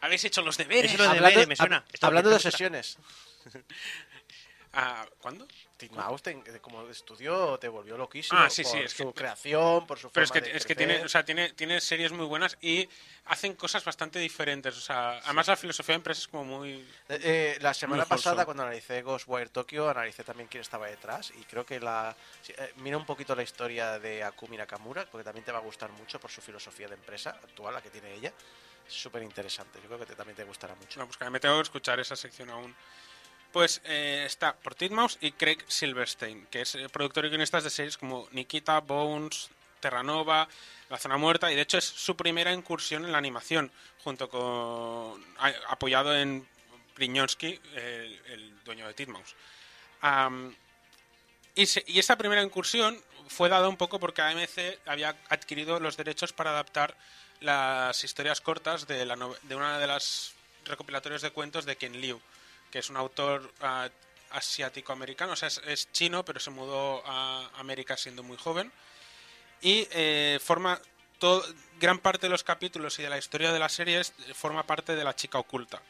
Habéis 0.02 0.22
hecho 0.24 0.42
los 0.42 0.56
deberes. 0.56 0.92
Hablando 0.92 1.14
deberes, 1.14 1.48
me 1.48 1.56
suena. 1.56 1.78
hab- 1.84 1.94
Esto- 1.94 2.06
hablando 2.06 2.30
de 2.30 2.38
sesiones. 2.38 2.98
Ah, 4.72 5.04
¿Cuándo? 5.18 5.48
Te- 5.76 5.90
como 6.62 6.88
estudio, 6.88 7.58
te 7.58 7.68
volvió 7.68 7.98
loquísimo 7.98 8.40
Ah, 8.40 8.48
sí, 8.48 8.62
por 8.62 8.72
sí, 8.72 8.78
es 8.78 8.92
su 8.92 9.12
que- 9.12 9.20
creación, 9.20 9.86
por 9.86 9.98
su 9.98 10.08
Pero 10.10 10.24
es 10.24 10.32
que, 10.32 10.40
de 10.40 10.56
es 10.56 10.64
que 10.64 10.74
tiene, 10.74 11.04
o 11.04 11.08
sea, 11.08 11.22
tiene, 11.24 11.50
tiene 11.52 11.82
series 11.82 12.12
muy 12.12 12.24
buenas 12.24 12.56
y 12.62 12.88
hacen 13.26 13.54
cosas 13.54 13.84
bastante 13.84 14.18
diferentes. 14.18 14.74
O 14.76 14.80
sea, 14.80 15.18
además 15.24 15.48
la 15.48 15.56
filosofía 15.56 15.92
de 15.92 15.96
empresa 15.96 16.20
es 16.22 16.28
como 16.28 16.44
muy... 16.44 16.72
Eh, 17.10 17.20
eh, 17.22 17.58
la 17.60 17.74
semana 17.74 18.04
Muy 18.04 18.08
pasada, 18.08 18.46
cuando 18.46 18.62
analicé 18.62 19.02
Ghostwire 19.02 19.50
Tokyo, 19.50 19.90
analicé 19.90 20.24
también 20.24 20.48
quién 20.48 20.62
estaba 20.62 20.86
detrás. 20.86 21.30
Y 21.38 21.44
creo 21.44 21.66
que 21.66 21.78
la. 21.78 22.16
sí, 22.40 22.54
eh, 22.56 22.72
mira 22.76 22.96
un 22.96 23.04
poquito 23.04 23.34
la 23.34 23.42
historia 23.42 23.98
de 23.98 24.24
Akumi 24.24 24.56
Nakamura, 24.56 25.04
porque 25.04 25.24
también 25.24 25.44
te 25.44 25.52
va 25.52 25.58
a 25.58 25.62
gustar 25.62 25.90
mucho 25.92 26.18
por 26.18 26.30
su 26.30 26.40
filosofía 26.40 26.88
de 26.88 26.94
empresa 26.94 27.30
actual, 27.30 27.74
la 27.74 27.82
que 27.82 27.90
tiene 27.90 28.14
ella. 28.14 28.32
Es 28.88 28.94
súper 28.94 29.22
interesante. 29.22 29.78
Yo 29.82 29.88
creo 29.88 29.98
que 29.98 30.06
te- 30.06 30.14
también 30.14 30.36
te 30.36 30.44
gustará 30.44 30.74
mucho. 30.76 30.98
No, 30.98 31.06
pues 31.06 31.18
que 31.18 31.28
me 31.28 31.40
tengo 31.40 31.56
que 31.56 31.62
escuchar 31.62 32.00
esa 32.00 32.16
sección 32.16 32.48
aún. 32.48 32.74
Pues 33.52 33.80
eh, 33.84 34.24
está 34.26 34.54
por 34.54 34.74
Titmouse 34.74 35.18
y 35.20 35.32
Craig 35.32 35.58
Silverstein, 35.66 36.46
que 36.50 36.60
es 36.62 36.74
eh, 36.74 36.88
productor 36.90 37.24
y 37.24 37.30
guionista 37.30 37.60
de 37.60 37.70
series 37.70 37.96
como 37.96 38.28
Nikita, 38.32 38.80
Bones, 38.80 39.48
Terranova, 39.80 40.46
La 40.90 40.98
Zona 40.98 41.16
Muerta, 41.16 41.50
y 41.50 41.54
de 41.54 41.62
hecho 41.62 41.78
es 41.78 41.84
su 41.84 42.16
primera 42.16 42.52
incursión 42.52 43.04
en 43.06 43.12
la 43.12 43.18
animación, 43.18 43.72
junto 44.04 44.28
con. 44.28 45.24
apoyado 45.68 46.14
en 46.14 46.46
Priñonsky, 46.94 47.58
el, 47.74 48.20
el 48.26 48.64
dueño 48.64 48.86
de 48.86 48.94
Titmouse. 48.94 49.34
Am, 50.02 50.54
y, 51.54 51.64
se- 51.66 51.84
y 51.86 51.98
esta 51.98 52.16
primera 52.18 52.42
incursión 52.42 53.00
fue 53.28 53.48
dada 53.48 53.68
un 53.68 53.76
poco 53.78 53.98
porque 53.98 54.20
AMC 54.22 54.78
había 54.86 55.16
adquirido 55.30 55.80
los 55.80 55.96
derechos 55.96 56.32
para 56.34 56.50
adaptar 56.50 56.94
las 57.40 58.04
historias 58.04 58.40
cortas 58.40 58.86
de, 58.86 59.04
la 59.06 59.16
de 59.42 59.56
una 59.56 59.78
de 59.78 59.86
las 59.86 60.34
recopilatorios 60.64 61.22
de 61.22 61.30
cuentos 61.30 61.64
de 61.64 61.76
Ken 61.76 62.00
Liu, 62.00 62.20
que 62.76 62.80
es 62.80 62.90
un 62.90 62.98
autor 62.98 63.50
ah, 63.62 63.88
asiático-americano, 64.32 65.32
o 65.32 65.36
sea, 65.36 65.48
es, 65.48 65.90
chino, 65.92 66.26
pero 66.26 66.38
se 66.40 66.50
mudó 66.50 67.02
a 67.06 67.48
América 67.56 67.96
siendo 67.96 68.22
muy 68.22 68.36
joven. 68.36 68.70
Y 69.62 69.88
eh, 69.92 70.38
forma 70.44 70.78
todo, 71.18 71.42
gran 71.80 71.98
parte 72.00 72.26
de 72.26 72.30
los 72.30 72.44
capítulos 72.44 72.98
y 72.98 73.02
de 73.02 73.08
la 73.08 73.16
historia 73.16 73.50
de 73.50 73.58
la 73.58 73.70
serie 73.70 74.00
es- 74.00 74.12
forma 74.34 74.66
parte 74.66 74.94
de 74.94 75.04
la 75.04 75.16
chica 75.16 75.38
oculta. 75.38 75.80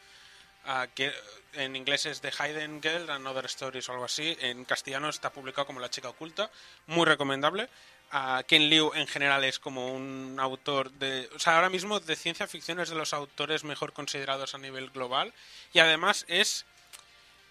Ah, 0.65 0.87
que 0.95 1.11
en 1.55 1.75
inglés 1.75 2.05
es 2.05 2.21
The 2.21 2.31
Hidden 2.31 2.81
Girl 2.81 3.09
and 3.09 3.27
Other 3.27 3.47
Stories 3.47 3.89
o 3.89 3.91
algo 3.91 4.05
así. 4.05 4.37
En 4.39 4.63
castellano 4.63 5.09
está 5.09 5.29
publicado 5.29 5.67
como 5.67 5.81
La 5.81 5.89
chica 5.89 6.07
oculta. 6.07 6.49
Muy 6.85 7.05
recomendable. 7.05 7.67
Ah, 8.11 8.43
Ken 8.47 8.69
Liu 8.69 8.93
en 8.95 9.07
general 9.07 9.43
es 9.43 9.59
como 9.59 9.93
un 9.93 10.37
autor 10.39 10.89
de... 10.91 11.29
O 11.35 11.39
sea, 11.39 11.55
ahora 11.57 11.69
mismo 11.69 11.99
de 11.99 12.15
ciencia 12.15 12.47
ficción 12.47 12.79
es 12.79 12.87
de 12.87 12.95
los 12.95 13.11
autores 13.11 13.65
mejor 13.65 13.91
considerados 13.91 14.55
a 14.55 14.57
nivel 14.57 14.89
global. 14.89 15.33
Y 15.73 15.79
además 15.79 16.23
es 16.29 16.65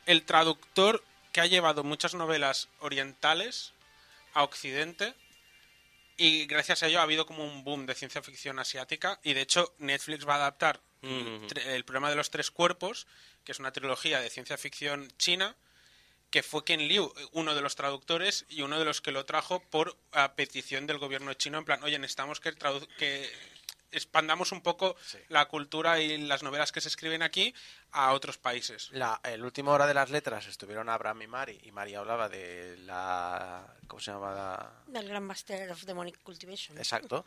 el 0.06 0.24
traductor 0.24 1.02
que 1.32 1.40
ha 1.40 1.46
llevado 1.46 1.84
muchas 1.84 2.14
novelas 2.14 2.68
orientales 2.80 3.72
a 4.32 4.42
Occidente 4.42 5.14
y 6.16 6.46
gracias 6.46 6.82
a 6.82 6.86
ello 6.86 7.00
ha 7.00 7.02
habido 7.02 7.26
como 7.26 7.44
un 7.44 7.62
boom 7.64 7.84
de 7.86 7.94
ciencia 7.94 8.22
ficción 8.22 8.58
asiática 8.58 9.20
y 9.22 9.34
de 9.34 9.42
hecho 9.42 9.74
Netflix 9.78 10.26
va 10.26 10.34
a 10.34 10.38
adaptar 10.38 10.80
Ujú. 11.02 11.46
tre- 11.48 11.66
el 11.74 11.84
problema 11.84 12.08
de 12.10 12.16
los 12.16 12.30
tres 12.30 12.50
cuerpos, 12.50 13.06
que 13.44 13.52
es 13.52 13.58
una 13.58 13.72
trilogía 13.72 14.20
de 14.20 14.30
ciencia 14.30 14.56
ficción 14.56 15.12
china, 15.18 15.54
que 16.30 16.42
fue 16.42 16.64
Ken 16.64 16.88
Liu, 16.88 17.12
uno 17.32 17.54
de 17.54 17.60
los 17.60 17.76
traductores 17.76 18.44
y 18.48 18.62
uno 18.62 18.78
de 18.78 18.84
los 18.84 19.00
que 19.00 19.12
lo 19.12 19.24
trajo 19.26 19.60
por 19.60 19.96
a 20.12 20.32
petición 20.34 20.86
del 20.86 20.98
gobierno 20.98 21.32
chino, 21.34 21.58
en 21.58 21.64
plan, 21.64 21.82
oye, 21.84 21.98
necesitamos 21.98 22.40
que, 22.40 22.54
que 22.98 23.30
expandamos 23.98 24.52
un 24.52 24.60
poco 24.62 24.96
la 25.28 25.46
cultura 25.46 26.00
y 26.00 26.18
las 26.18 26.42
novelas 26.42 26.72
que 26.72 26.80
se 26.80 26.88
escriben 26.88 27.22
aquí 27.22 27.54
a 27.92 28.12
otros 28.12 28.38
países. 28.38 28.88
La, 28.92 29.20
el 29.24 29.42
último 29.44 29.70
hora 29.72 29.86
de 29.86 29.94
las 29.94 30.10
letras 30.10 30.46
estuvieron 30.46 30.88
Abraham 30.88 31.22
y 31.22 31.26
Mari, 31.26 31.60
y 31.64 31.72
Mari 31.72 31.94
hablaba 31.94 32.28
de 32.28 32.76
la. 32.78 33.66
¿Cómo 33.86 34.00
se 34.00 34.10
llama? 34.10 34.32
La- 34.34 34.72
Del 34.86 35.08
Grand 35.08 35.26
Master 35.26 35.70
of 35.70 35.82
Demonic 35.84 36.22
Cultivation. 36.22 36.76
Exacto. 36.78 37.24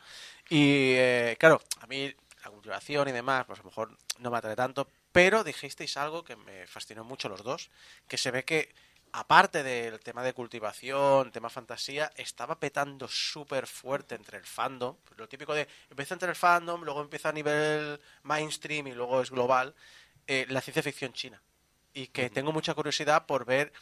Y 0.48 0.92
eh, 0.94 1.36
claro, 1.38 1.60
a 1.80 1.86
mí 1.86 2.12
la 2.44 2.50
cultivación 2.50 3.08
y 3.08 3.12
demás, 3.12 3.44
pues 3.46 3.58
a 3.58 3.62
lo 3.62 3.68
mejor 3.68 3.96
no 4.18 4.30
me 4.30 4.38
atrae 4.38 4.56
tanto, 4.56 4.88
pero 5.12 5.44
dijisteis 5.44 5.96
algo 5.96 6.24
que 6.24 6.36
me 6.36 6.66
fascinó 6.66 7.04
mucho 7.04 7.28
los 7.28 7.42
dos, 7.42 7.70
que 8.08 8.16
se 8.16 8.30
ve 8.30 8.44
que 8.44 8.72
aparte 9.12 9.62
del 9.62 10.00
tema 10.00 10.22
de 10.22 10.32
cultivación, 10.32 11.30
tema 11.30 11.48
fantasía, 11.48 12.10
estaba 12.16 12.58
petando 12.58 13.08
súper 13.08 13.66
fuerte 13.66 14.14
entre 14.14 14.38
el 14.38 14.44
fandom, 14.44 14.96
lo 15.16 15.28
típico 15.28 15.54
de 15.54 15.68
empieza 15.88 16.14
entre 16.14 16.30
el 16.30 16.36
fandom, 16.36 16.82
luego 16.82 17.00
empieza 17.00 17.30
a 17.30 17.32
nivel 17.32 18.00
mainstream 18.22 18.88
y 18.88 18.92
luego 18.92 19.20
es 19.20 19.30
global, 19.30 19.74
eh, 20.26 20.46
la 20.48 20.60
ciencia 20.60 20.82
ficción 20.82 21.12
china. 21.12 21.42
Y 21.92 22.06
que 22.08 22.30
tengo 22.30 22.52
mucha 22.52 22.72
curiosidad 22.74 23.26
por 23.26 23.44
ver 23.44 23.72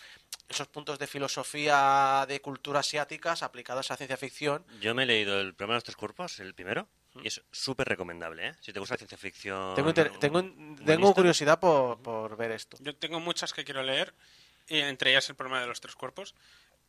esos 0.49 0.67
puntos 0.69 0.99
de 0.99 1.07
filosofía 1.07 2.25
de 2.27 2.41
cultura 2.41 2.81
asiáticas 2.81 3.43
aplicados 3.43 3.91
a 3.91 3.97
ciencia 3.99 4.17
ficción 4.17 4.65
Yo 4.81 4.95
me 4.95 5.03
he 5.03 5.07
leído 5.07 5.39
el 5.41 5.55
problema 5.55 5.75
de 5.75 5.77
los 5.77 5.85
tres 5.85 5.97
cuerpos, 5.97 6.41
el 6.41 6.55
primero, 6.55 6.89
y 7.23 7.29
es 7.29 7.43
súper 7.53 7.87
recomendable, 7.87 8.49
¿eh? 8.49 8.55
Si 8.61 8.73
te 8.73 8.81
gusta 8.81 8.95
la 8.95 8.99
ciencia 8.99 9.19
ficción... 9.19 9.75
Tengo, 9.75 9.93
tengo, 9.93 10.43
tengo 10.87 11.15
curiosidad 11.15 11.61
por, 11.61 12.01
por 12.01 12.37
ver 12.37 12.53
esto. 12.53 12.79
Yo 12.81 12.97
tengo 12.97 13.21
muchas 13.21 13.53
que 13.53 13.65
quiero 13.65 13.83
leer, 13.83 14.15
entre 14.69 15.11
ellas 15.11 15.29
el 15.29 15.37
problema 15.37 15.61
de 15.61 15.67
los 15.67 15.81
tres 15.81 15.95
cuerpos, 15.95 16.35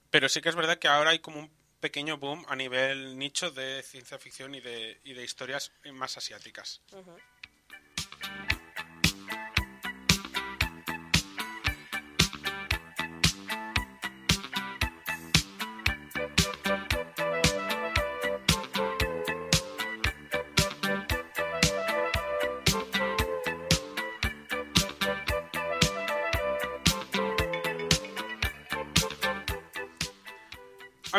pero 0.09 0.29
sí 0.29 0.41
que 0.41 0.49
es 0.49 0.55
verdad 0.55 0.77
que 0.77 0.87
ahora 0.87 1.11
hay 1.11 1.19
como 1.19 1.39
un 1.39 1.51
pequeño 1.79 2.17
boom 2.17 2.45
a 2.47 2.55
nivel 2.55 3.17
nicho 3.17 3.51
de 3.51 3.81
ciencia 3.83 4.19
ficción 4.19 4.53
y 4.55 4.61
de, 4.61 4.99
y 5.03 5.13
de 5.13 5.23
historias 5.23 5.71
más 5.93 6.17
asiáticas. 6.17 6.81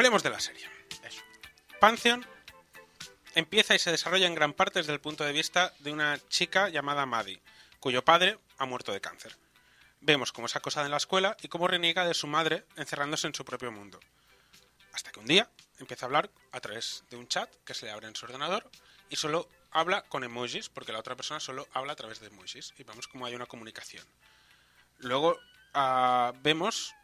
Hablemos 0.00 0.22
de 0.22 0.30
la 0.30 0.40
serie. 0.40 0.66
Eso. 1.04 1.20
Pantheon 1.78 2.24
empieza 3.34 3.74
y 3.74 3.78
se 3.78 3.90
desarrolla 3.90 4.26
en 4.26 4.34
gran 4.34 4.54
parte 4.54 4.78
desde 4.78 4.94
el 4.94 5.00
punto 5.02 5.24
de 5.24 5.32
vista 5.32 5.74
de 5.80 5.92
una 5.92 6.18
chica 6.30 6.70
llamada 6.70 7.04
Maddie, 7.04 7.42
cuyo 7.80 8.02
padre 8.02 8.38
ha 8.56 8.64
muerto 8.64 8.92
de 8.92 9.02
cáncer. 9.02 9.36
Vemos 10.00 10.32
cómo 10.32 10.46
es 10.46 10.56
acosada 10.56 10.86
en 10.86 10.92
la 10.92 10.96
escuela 10.96 11.36
y 11.42 11.48
cómo 11.48 11.68
reniega 11.68 12.06
de 12.06 12.14
su 12.14 12.26
madre 12.26 12.64
encerrándose 12.76 13.26
en 13.26 13.34
su 13.34 13.44
propio 13.44 13.72
mundo. 13.72 14.00
Hasta 14.94 15.12
que 15.12 15.20
un 15.20 15.26
día 15.26 15.50
empieza 15.78 16.06
a 16.06 16.08
hablar 16.08 16.30
a 16.50 16.60
través 16.60 17.04
de 17.10 17.18
un 17.18 17.28
chat 17.28 17.54
que 17.66 17.74
se 17.74 17.84
le 17.84 17.92
abre 17.92 18.08
en 18.08 18.16
su 18.16 18.24
ordenador 18.24 18.70
y 19.10 19.16
solo 19.16 19.50
habla 19.70 20.00
con 20.08 20.24
emojis, 20.24 20.70
porque 20.70 20.92
la 20.92 21.00
otra 21.00 21.14
persona 21.14 21.40
solo 21.40 21.68
habla 21.74 21.92
a 21.92 21.96
través 21.96 22.20
de 22.20 22.28
emojis. 22.28 22.72
Y 22.78 22.84
vemos 22.84 23.06
cómo 23.06 23.26
hay 23.26 23.34
una 23.34 23.44
comunicación. 23.44 24.06
Luego 24.96 25.38
ah, 25.74 26.32
vemos 26.40 26.94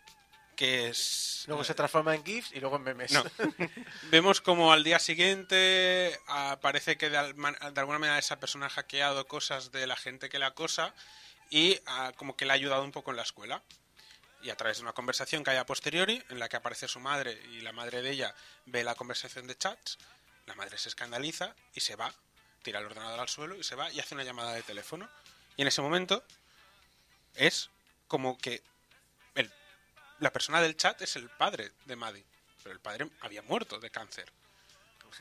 que 0.56 0.88
es... 0.88 1.44
Luego 1.46 1.62
se 1.62 1.74
transforma 1.74 2.14
en 2.14 2.24
GIFs 2.24 2.52
y 2.52 2.60
luego 2.60 2.76
en 2.76 2.82
memes. 2.82 3.12
No. 3.12 3.22
Vemos 4.10 4.40
como 4.40 4.72
al 4.72 4.82
día 4.82 4.98
siguiente 4.98 6.18
ah, 6.26 6.58
parece 6.60 6.96
que 6.96 7.10
de, 7.10 7.18
alguna 7.18 7.98
manera 7.98 8.18
esa 8.18 8.40
persona 8.40 8.66
ha 8.66 8.70
hackeado 8.70 9.28
cosas 9.28 9.70
de 9.70 9.86
la 9.86 9.94
gente 9.94 10.28
que 10.28 10.38
le 10.40 10.46
acosa 10.46 10.92
y 11.50 11.78
ah, 11.86 12.12
como 12.16 12.36
que 12.36 12.46
le 12.46 12.52
ha 12.52 12.54
ayudado 12.54 12.82
un 12.82 12.90
poco 12.90 13.12
en 13.12 13.18
la 13.18 13.22
escuela. 13.22 13.62
Y 14.42 14.50
a 14.50 14.56
través 14.56 14.78
de 14.78 14.82
una 14.82 14.92
conversación 14.92 15.44
que 15.44 15.50
hay 15.50 15.56
a 15.56 15.66
posteriori, 15.66 16.22
en 16.28 16.38
la 16.38 16.48
que 16.48 16.56
aparece 16.56 16.88
su 16.88 17.00
madre 17.00 17.40
y 17.52 17.60
la 17.60 17.72
madre 17.72 18.02
de 18.02 18.10
ella 18.10 18.34
ve 18.64 18.84
la 18.84 18.94
conversación 18.94 19.46
de 19.46 19.56
chats, 19.56 19.98
la 20.46 20.54
madre 20.54 20.78
se 20.78 20.88
escandaliza 20.88 21.54
y 21.74 21.80
se 21.80 21.96
va, 21.96 22.12
tira 22.62 22.78
el 22.80 22.86
ordenador 22.86 23.20
al 23.20 23.28
suelo 23.28 23.56
y 23.56 23.64
se 23.64 23.74
va 23.74 23.90
y 23.92 24.00
hace 24.00 24.14
una 24.14 24.24
llamada 24.24 24.52
de 24.52 24.62
teléfono. 24.62 25.08
Y 25.56 25.62
en 25.62 25.68
ese 25.68 25.82
momento 25.82 26.22
es 27.34 27.70
como 28.08 28.38
que 28.38 28.62
la 30.20 30.32
persona 30.32 30.60
del 30.60 30.76
chat 30.76 31.00
es 31.02 31.16
el 31.16 31.28
padre 31.28 31.72
de 31.84 31.96
Maddie. 31.96 32.24
Pero 32.62 32.72
el 32.74 32.80
padre 32.80 33.08
había 33.20 33.42
muerto 33.42 33.78
de 33.78 33.90
cáncer. 33.90 34.26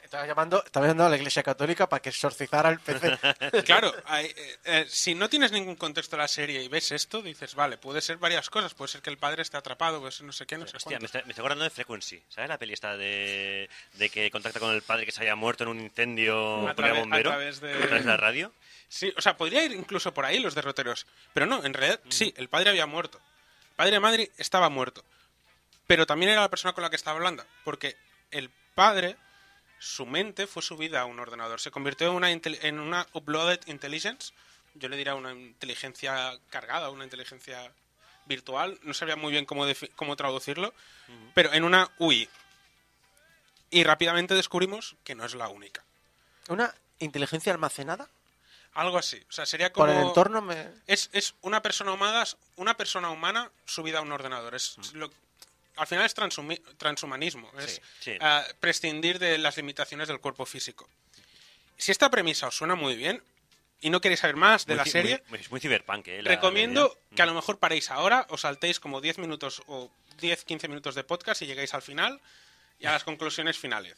Estaba 0.03 0.25
llamando, 0.27 0.61
estaba 0.65 0.87
llamando 0.87 1.05
a 1.05 1.09
la 1.09 1.15
Iglesia 1.15 1.41
Católica 1.41 1.87
para 1.87 2.01
que 2.01 2.09
exorcizara 2.09 2.69
el 2.69 2.79
PC. 2.79 3.17
Claro, 3.65 3.93
hay- 4.05 4.25
eh, 4.25 4.57
eh, 4.65 4.85
si 4.89 5.15
no 5.15 5.29
tienes 5.29 5.51
ningún 5.53 5.75
contexto 5.77 6.15
de 6.17 6.23
la 6.23 6.27
serie 6.27 6.61
y 6.61 6.67
ves 6.67 6.91
esto, 6.91 7.21
dices, 7.21 7.55
vale, 7.55 7.77
puede 7.77 8.01
ser 8.01 8.17
varias 8.17 8.49
cosas. 8.49 8.73
Puede 8.73 8.91
ser 8.91 9.01
que 9.01 9.09
el 9.09 9.17
padre 9.17 9.41
esté 9.43 9.55
atrapado, 9.57 9.99
puede 9.99 10.11
ser 10.11 10.25
no 10.25 10.33
sé 10.33 10.45
qué, 10.45 10.57
no 10.57 10.67
sé 10.67 10.75
Hostia, 10.75 10.97
me 10.97 10.99
cuánto. 10.99 11.05
está, 11.05 11.25
me 11.25 11.31
estoy 11.31 11.41
acordando 11.43 11.63
de 11.63 11.69
Frequency. 11.69 12.21
¿Sabes 12.27 12.49
la 12.49 12.57
peli 12.57 12.73
esta 12.73 12.97
de, 12.97 13.69
de 13.93 14.09
que 14.09 14.29
contacta 14.31 14.59
con 14.59 14.73
el 14.73 14.81
padre 14.81 15.05
que 15.05 15.11
se 15.13 15.21
haya 15.21 15.35
muerto 15.35 15.63
en 15.63 15.69
un 15.69 15.79
incendio 15.79 16.67
A 16.67 16.73
por 16.75 16.85
el 16.85 16.91
través- 16.91 16.99
bombero? 16.99 17.29
a 17.29 17.33
través 17.35 17.61
de- 17.61 17.73
a 17.73 17.77
través 17.87 18.03
de 18.03 18.09
la 18.11 18.17
radio? 18.17 18.51
Sí, 18.89 19.13
o 19.15 19.21
sea, 19.21 19.37
podría 19.37 19.63
ir 19.63 19.71
incluso 19.71 20.13
por 20.13 20.25
ahí 20.25 20.39
los 20.39 20.55
derroteros. 20.55 21.05
Pero 21.33 21.45
no, 21.45 21.63
en 21.63 21.73
realidad, 21.73 22.01
sí, 22.09 22.33
el 22.37 22.49
padre 22.49 22.71
había 22.71 22.85
muerto. 22.85 23.21
Padre 23.75 23.91
de 23.91 23.99
Madrid 23.99 24.29
estaba 24.37 24.69
muerto. 24.69 25.03
Pero 25.87 26.05
también 26.05 26.31
era 26.31 26.41
la 26.41 26.49
persona 26.49 26.73
con 26.73 26.81
la 26.83 26.89
que 26.89 26.95
estaba 26.95 27.17
hablando. 27.17 27.45
Porque 27.63 27.95
el 28.31 28.49
padre, 28.73 29.17
su 29.79 30.05
mente 30.05 30.47
fue 30.47 30.61
subida 30.63 31.01
a 31.01 31.05
un 31.05 31.19
ordenador. 31.19 31.59
Se 31.59 31.71
convirtió 31.71 32.07
en 32.09 32.15
una, 32.15 32.31
intel- 32.31 32.59
en 32.63 32.79
una 32.79 33.07
uploaded 33.13 33.59
intelligence. 33.67 34.33
Yo 34.73 34.89
le 34.89 34.97
diría 34.97 35.15
una 35.15 35.31
inteligencia 35.31 36.37
cargada, 36.49 36.89
una 36.89 37.03
inteligencia 37.03 37.71
virtual, 38.25 38.79
no 38.81 38.93
sabía 38.95 39.15
muy 39.15 39.31
bien 39.31 39.45
cómo, 39.45 39.65
cómo 39.95 40.15
traducirlo, 40.15 40.73
pero 41.35 41.53
en 41.53 41.63
una 41.63 41.91
UI. 41.99 42.27
Y 43.69 43.83
rápidamente 43.83 44.33
descubrimos 44.33 44.95
que 45.03 45.13
no 45.15 45.25
es 45.25 45.35
la 45.35 45.47
única. 45.47 45.83
¿Una 46.49 46.73
inteligencia 46.99 47.53
almacenada? 47.53 48.09
Algo 48.75 48.97
así. 48.97 49.21
O 49.29 49.31
sea, 49.31 49.45
sería 49.45 49.71
como... 49.73 49.87
Por 49.87 49.95
el 49.95 50.01
entorno 50.03 50.41
me... 50.41 50.67
Es, 50.85 51.09
es 51.13 51.33
una 51.41 51.61
persona 51.61 51.91
humana, 51.93 52.23
una 52.57 52.75
persona 52.77 53.09
humana 53.09 53.49
subida 53.65 53.99
a 53.99 54.01
un 54.01 54.11
ordenador. 54.11 54.53
Es 54.53 54.77
lo- 54.93 55.11
al 55.77 55.87
final 55.87 56.05
es 56.05 56.15
transumi- 56.15 56.61
transhumanismo. 56.77 57.51
Es 57.57 57.81
sí. 57.99 58.13
ah, 58.21 58.45
prescindir 58.59 59.17
de 59.19 59.37
las 59.37 59.57
limitaciones 59.57 60.07
del 60.07 60.19
cuerpo 60.19 60.45
físico. 60.45 60.87
Si 61.77 61.91
esta 61.91 62.09
premisa 62.09 62.47
os 62.47 62.55
suena 62.55 62.75
muy 62.75 62.95
bien 62.95 63.23
y 63.81 63.89
no 63.89 63.99
queréis 64.01 64.21
saber 64.21 64.35
más 64.37 64.65
de 64.65 64.75
Muy 64.75 64.85
la 64.85 64.91
serie, 64.91 65.23
Muy, 65.29 65.39
es 65.39 65.51
muy 65.51 65.59
ciberpunk, 65.59 66.07
¿eh? 66.07 66.21
la- 66.21 66.29
recomiendo 66.31 66.97
que 67.15 67.21
a 67.21 67.25
lo 67.25 67.33
mejor 67.33 67.59
paréis 67.59 67.91
ahora, 67.91 68.25
os 68.29 68.41
saltéis 68.41 68.79
como 68.79 69.01
10 69.01 69.17
minutos 69.19 69.61
o 69.67 69.89
10-15 70.21 70.67
minutos 70.69 70.95
de 70.95 71.03
podcast 71.03 71.41
y 71.41 71.45
lleguéis 71.45 71.73
al 71.73 71.81
final 71.81 72.21
y 72.79 72.85
a 72.87 72.91
las 72.91 73.03
conclusiones 73.03 73.57
finales. 73.57 73.95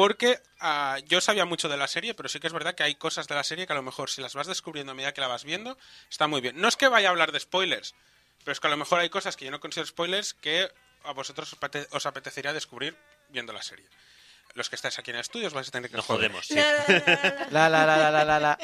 Porque 0.00 0.40
ah, 0.60 0.98
yo 1.08 1.20
sabía 1.20 1.44
mucho 1.44 1.68
de 1.68 1.76
la 1.76 1.86
serie, 1.86 2.14
pero 2.14 2.28
sí 2.30 2.40
que 2.40 2.46
es 2.46 2.54
verdad 2.54 2.74
que 2.74 2.82
hay 2.84 2.94
cosas 2.94 3.28
de 3.28 3.34
la 3.34 3.44
serie 3.44 3.66
que 3.66 3.74
a 3.74 3.76
lo 3.76 3.82
mejor 3.82 4.08
si 4.08 4.22
las 4.22 4.32
vas 4.34 4.46
descubriendo 4.46 4.92
a 4.92 4.94
medida 4.94 5.12
que 5.12 5.20
la 5.20 5.28
vas 5.28 5.44
viendo, 5.44 5.76
está 6.08 6.26
muy 6.26 6.40
bien. 6.40 6.58
No 6.58 6.68
es 6.68 6.76
que 6.76 6.88
vaya 6.88 7.08
a 7.08 7.10
hablar 7.10 7.32
de 7.32 7.40
spoilers, 7.40 7.94
pero 8.42 8.52
es 8.52 8.60
que 8.60 8.66
a 8.66 8.70
lo 8.70 8.78
mejor 8.78 8.98
hay 9.00 9.10
cosas 9.10 9.36
que 9.36 9.44
yo 9.44 9.50
no 9.50 9.60
considero 9.60 9.86
spoilers 9.86 10.32
que 10.32 10.70
a 11.04 11.12
vosotros 11.12 11.52
os, 11.52 11.58
apete- 11.60 11.86
os 11.90 12.06
apetecería 12.06 12.54
descubrir 12.54 12.96
viendo 13.28 13.52
la 13.52 13.60
serie. 13.62 13.84
Los 14.54 14.70
que 14.70 14.76
estáis 14.76 14.98
aquí 14.98 15.10
en 15.10 15.18
estudios 15.18 15.52
vais 15.52 15.68
a 15.68 15.70
tener 15.70 15.90
que 15.90 15.96
Nos 15.98 16.06
joder. 16.06 16.30
jodemos, 16.32 16.46
sí. 16.46 16.54
La, 17.50 17.68
la, 17.68 17.84
la, 17.84 17.96
la, 17.98 18.10
la, 18.10 18.24
la, 18.24 18.40
la. 18.40 18.58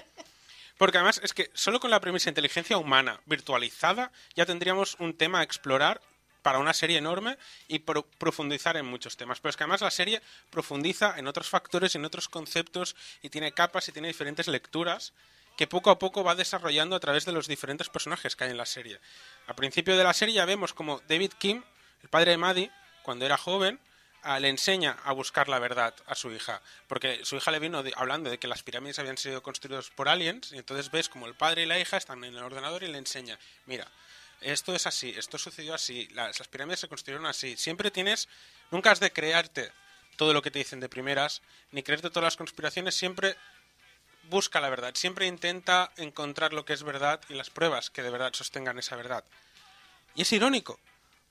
Porque 0.79 0.97
además 0.97 1.21
es 1.23 1.35
que 1.35 1.51
solo 1.53 1.81
con 1.81 1.91
la 1.91 2.01
premisa 2.01 2.31
inteligencia 2.31 2.79
humana 2.79 3.21
virtualizada 3.27 4.11
ya 4.35 4.47
tendríamos 4.47 4.97
un 5.01 5.15
tema 5.15 5.41
a 5.41 5.43
explorar 5.43 6.01
para 6.47 6.61
una 6.61 6.75
serie 6.75 6.99
enorme 6.99 7.37
y 7.67 7.81
pro- 7.81 8.07
profundizar 8.19 8.77
en 8.77 8.87
muchos 8.87 9.17
temas. 9.17 9.41
Pero 9.41 9.51
es 9.51 9.57
que 9.57 9.65
además 9.65 9.81
la 9.81 9.91
serie 9.91 10.23
profundiza 10.49 11.19
en 11.19 11.27
otros 11.27 11.49
factores, 11.49 11.97
en 11.97 12.05
otros 12.05 12.29
conceptos 12.29 12.95
y 13.21 13.31
tiene 13.31 13.51
capas 13.51 13.89
y 13.89 13.93
tiene 13.93 14.07
diferentes 14.07 14.47
lecturas 14.47 15.13
que 15.57 15.67
poco 15.67 15.91
a 15.91 15.99
poco 15.99 16.23
va 16.23 16.37
desarrollando 16.37 16.95
a 16.95 17.01
través 17.01 17.25
de 17.25 17.33
los 17.33 17.49
diferentes 17.49 17.89
personajes 17.89 18.37
que 18.37 18.45
hay 18.45 18.53
en 18.53 18.59
la 18.59 18.65
serie. 18.65 19.01
Al 19.49 19.57
principio 19.57 19.97
de 19.97 20.05
la 20.05 20.15
serie 20.15 20.37
ya 20.37 20.45
vemos 20.45 20.73
como 20.73 21.03
David 21.09 21.33
Kim, 21.37 21.65
el 22.05 22.09
padre 22.11 22.31
de 22.31 22.37
Maddie, 22.37 22.71
cuando 23.03 23.27
era 23.27 23.37
joven, 23.37 23.81
ah, 24.23 24.39
le 24.39 24.49
enseña 24.49 24.97
a 25.03 25.11
buscar 25.11 25.49
la 25.49 25.59
verdad 25.59 25.95
a 26.07 26.15
su 26.15 26.31
hija, 26.31 26.63
porque 26.87 27.25
su 27.25 27.35
hija 27.35 27.51
le 27.51 27.59
vino 27.59 27.83
hablando 27.97 28.31
de 28.31 28.39
que 28.39 28.47
las 28.47 28.63
pirámides 28.63 29.01
habían 29.01 29.19
sido 29.19 29.43
construidas 29.43 29.91
por 29.91 30.09
aliens, 30.09 30.53
y 30.53 30.59
entonces 30.59 30.93
ves 30.93 31.09
como 31.09 31.27
el 31.27 31.35
padre 31.35 31.65
y 31.65 31.67
la 31.67 31.81
hija 31.81 31.97
están 31.97 32.23
en 32.23 32.37
el 32.37 32.43
ordenador 32.45 32.85
y 32.85 32.87
le 32.87 32.99
enseña, 32.99 33.37
mira, 33.65 33.89
esto 34.41 34.75
es 34.75 34.87
así, 34.87 35.15
esto 35.17 35.39
sucedió 35.39 35.75
así, 35.75 36.09
las, 36.09 36.37
pirámides 36.49 36.81
se 36.81 36.89
construyeron 36.89 37.27
así. 37.27 37.57
Siempre 37.57 37.91
tienes, 37.91 38.29
nunca 38.71 38.91
has 38.91 39.01
de 39.01 39.13
crearte 39.13 39.73
todo 40.17 40.33
lo 40.33 40.43
que 40.43 40.51
te 40.51 40.59
dicen 40.59 40.81
de 40.81 40.89
primeras, 40.89 41.43
ni 41.73 41.83
creerte 41.83 42.11
todas 42.11 42.25
las 42.25 42.37
conspiraciones, 42.37 42.95
siempre 42.95 43.37
busca 44.25 44.61
la 44.61 44.71
verdad, 44.71 44.95
siempre 44.95 45.27
intenta 45.27 45.93
encontrar 45.97 46.53
lo 46.53 46.65
que 46.65 46.73
es 46.73 46.83
verdad 46.83 47.21
y 47.29 47.35
las 47.35 47.51
pruebas 47.51 47.91
que 47.91 48.03
de 48.03 48.11
verdad 48.11 48.33
sostengan 48.33 48.79
esa 48.79 48.97
verdad. 48.97 49.25
Y 50.15 50.23
es 50.23 50.33
irónico, 50.33 50.81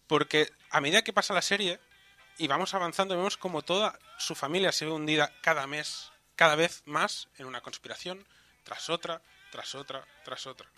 porque 0.08 0.52
a 0.70 0.82
medida 0.82 1.04
que 1.04 1.14
pasa 1.14 1.34
la 1.34 1.42
serie 1.42 1.80
y 2.38 2.48
vamos 2.48 2.74
avanzando, 2.74 3.16
vemos 3.16 3.38
como 3.38 3.62
toda 3.62 3.98
su 4.18 4.36
familia 4.36 4.72
se 4.72 4.86
ve 4.86 4.92
hundida 4.92 5.34
cada 5.42 5.68
mes, 5.68 6.12
cada 6.36 6.56
vez 6.56 6.84
más 6.86 7.28
en 7.38 7.46
una 7.46 7.62
conspiración, 7.62 8.26
tras 8.64 8.90
otra, 8.90 9.22
tras 9.52 9.76
otra, 9.76 10.06
tras 10.24 10.46
otra. 10.48 10.70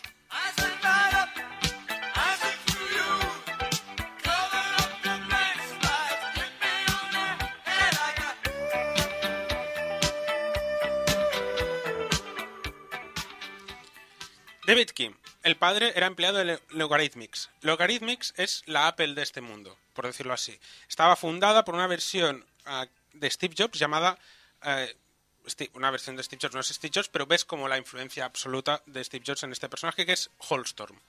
David 14.68 14.90
Kim, 14.90 15.16
el 15.44 15.56
padre 15.56 15.94
era 15.96 16.08
empleado 16.08 16.40
de 16.40 16.60
Logarithmics. 16.72 17.50
Logarithmics 17.62 18.34
es 18.36 18.64
la 18.66 18.90
Apple 18.90 19.14
de 19.14 19.24
este 19.24 19.40
mundo, 19.40 19.78
por 19.94 20.06
decirlo 20.06 20.34
así. 20.34 20.60
Estaba 20.90 21.16
fundada 21.16 21.64
por 21.64 21.74
una 21.74 21.88
versión 21.88 22.46
ah, 22.66 22.86
de 23.14 23.32
Steve 23.32 23.56
Jobs 23.58 23.80
llamada... 23.80 24.20
eh, 24.64 24.94
una 25.76 25.92
versión 25.92 26.18
de 26.18 26.24
Steve 26.24 26.42
Jobs, 26.42 26.54
no 26.56 26.60
es 26.60 26.68
Steve 26.68 26.92
Jobs, 26.94 27.08
pero 27.08 27.26
ves 27.26 27.46
como 27.46 27.70
la 27.70 27.78
influencia 27.78 28.26
absoluta 28.26 28.84
de 28.86 29.02
Steve 29.02 29.24
Jobs 29.26 29.44
en 29.44 29.54
este 29.54 29.70
personaje 29.70 30.06
que 30.06 30.12
es 30.12 30.30
Holstorm. 30.40 31.00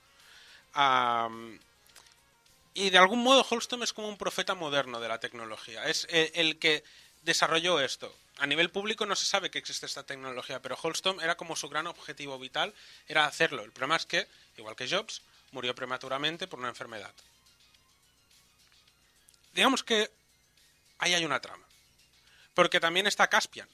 Y 2.73 2.89
de 2.89 2.97
algún 2.97 3.21
modo 3.21 3.45
Holstorm 3.49 3.83
es 3.83 3.91
como 3.91 4.07
un 4.07 4.17
profeta 4.17 4.55
moderno 4.55 5.01
de 5.01 5.09
la 5.09 5.19
tecnología. 5.19 5.83
Es 5.83 6.07
el, 6.09 6.31
el 6.35 6.57
que 6.57 6.85
desarrolló 7.23 7.81
esto. 7.81 8.15
A 8.39 8.47
nivel 8.47 8.69
público 8.69 9.05
no 9.05 9.17
se 9.17 9.25
sabe 9.25 9.51
que 9.51 9.59
existe 9.59 9.85
esta 9.85 10.03
tecnología, 10.03 10.61
pero 10.61 10.77
Holstorm 10.81 11.19
era 11.19 11.35
como 11.35 11.57
su 11.57 11.67
gran 11.67 11.87
objetivo 11.87 12.39
vital, 12.39 12.73
era 13.07 13.25
hacerlo. 13.25 13.63
El 13.63 13.71
problema 13.71 13.97
es 13.97 14.05
que, 14.05 14.27
igual 14.57 14.77
que 14.77 14.87
Jobs, 14.87 15.21
murió 15.51 15.75
prematuramente 15.75 16.47
por 16.47 16.59
una 16.59 16.69
enfermedad. 16.69 17.13
Digamos 19.53 19.83
que 19.83 20.09
ahí 20.99 21.13
hay 21.13 21.25
una 21.25 21.41
trama. 21.41 21.65
Porque 22.53 22.79
también 22.79 23.07
está 23.07 23.27
Caspian. 23.27 23.67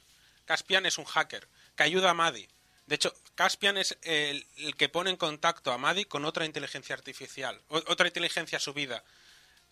Caspian 0.45 0.87
es 0.87 0.97
un 0.97 1.05
hacker 1.05 1.47
que 1.75 1.83
ayuda 1.83 2.09
a 2.09 2.15
Maddie. 2.15 2.49
De 2.87 2.95
hecho, 2.95 3.13
Caspian 3.35 3.77
es 3.77 3.97
el, 4.01 4.47
que 4.77 4.89
pone 4.89 5.11
en 5.11 5.17
contacto 5.17 5.71
a 5.71 5.77
Maddie 5.77 6.05
con 6.05 6.25
otra 6.25 6.45
inteligencia 6.45 6.95
artificial, 6.95 7.59
otra 7.67 8.07
inteligencia 8.07 8.59
subida, 8.59 9.03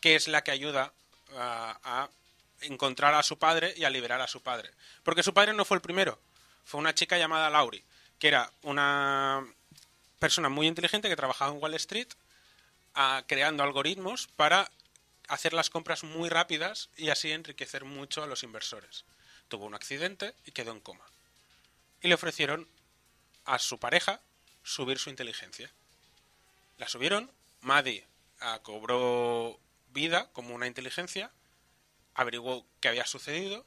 que 0.02 0.16
es 0.16 0.28
la 0.28 0.44
que 0.44 0.52
ayuda 0.52 0.94
a 1.36 2.10
encontrar 2.64 3.14
a 3.14 3.24
su 3.24 3.38
padre 3.38 3.74
y 3.78 3.84
a 3.84 3.90
liberar 3.90 4.22
a 4.22 4.28
su 4.28 4.42
padre. 4.42 4.72
Porque 5.04 5.24
su 5.24 5.34
padre 5.34 5.54
no 5.54 5.66
fue 5.66 5.78
el 5.78 5.82
primero, 5.82 6.20
fue 6.64 6.80
una 6.80 6.94
chica 6.94 7.18
llamada 7.18 7.50
Laurie, 7.50 7.84
que 8.20 8.28
era 8.28 8.52
una 8.62 9.46
persona 10.20 10.50
muy 10.50 10.68
inteligente 10.68 11.10
que 11.10 11.16
trabajaba 11.16 11.52
en 11.52 11.62
Wall 11.62 11.74
Street 11.76 12.08
ah, 12.96 13.24
creando 13.28 13.64
algoritmos 13.64 14.28
para 14.36 14.72
hacer 15.28 15.54
las 15.54 15.70
compras 15.70 16.04
muy 16.04 16.30
rápidas 16.30 16.90
y 16.96 17.10
así 17.10 17.32
enriquecer 17.32 17.86
mucho 17.86 18.24
a 18.24 18.28
los 18.28 18.44
inversores. 18.44 19.06
Tuvo 19.48 19.66
un 19.66 19.76
accidente 19.76 20.34
y 20.46 20.52
quedó 20.52 20.72
en 20.72 20.80
coma. 20.80 21.06
Y 22.02 22.08
le 22.08 22.16
ofrecieron 22.16 22.68
a 23.46 23.60
su 23.60 23.80
pareja 23.80 24.22
subir 24.64 25.00
su 25.00 25.10
inteligencia. 25.10 25.72
La 26.78 26.88
subieron, 26.88 27.32
Maddie 27.62 28.06
ah, 28.40 28.60
cobró 28.64 29.60
vida 29.94 30.30
como 30.34 30.56
una 30.56 30.68
inteligencia, 30.68 31.32
averiguó 32.16 32.66
qué 32.80 32.90
había 32.90 33.06
sucedido, 33.06 33.66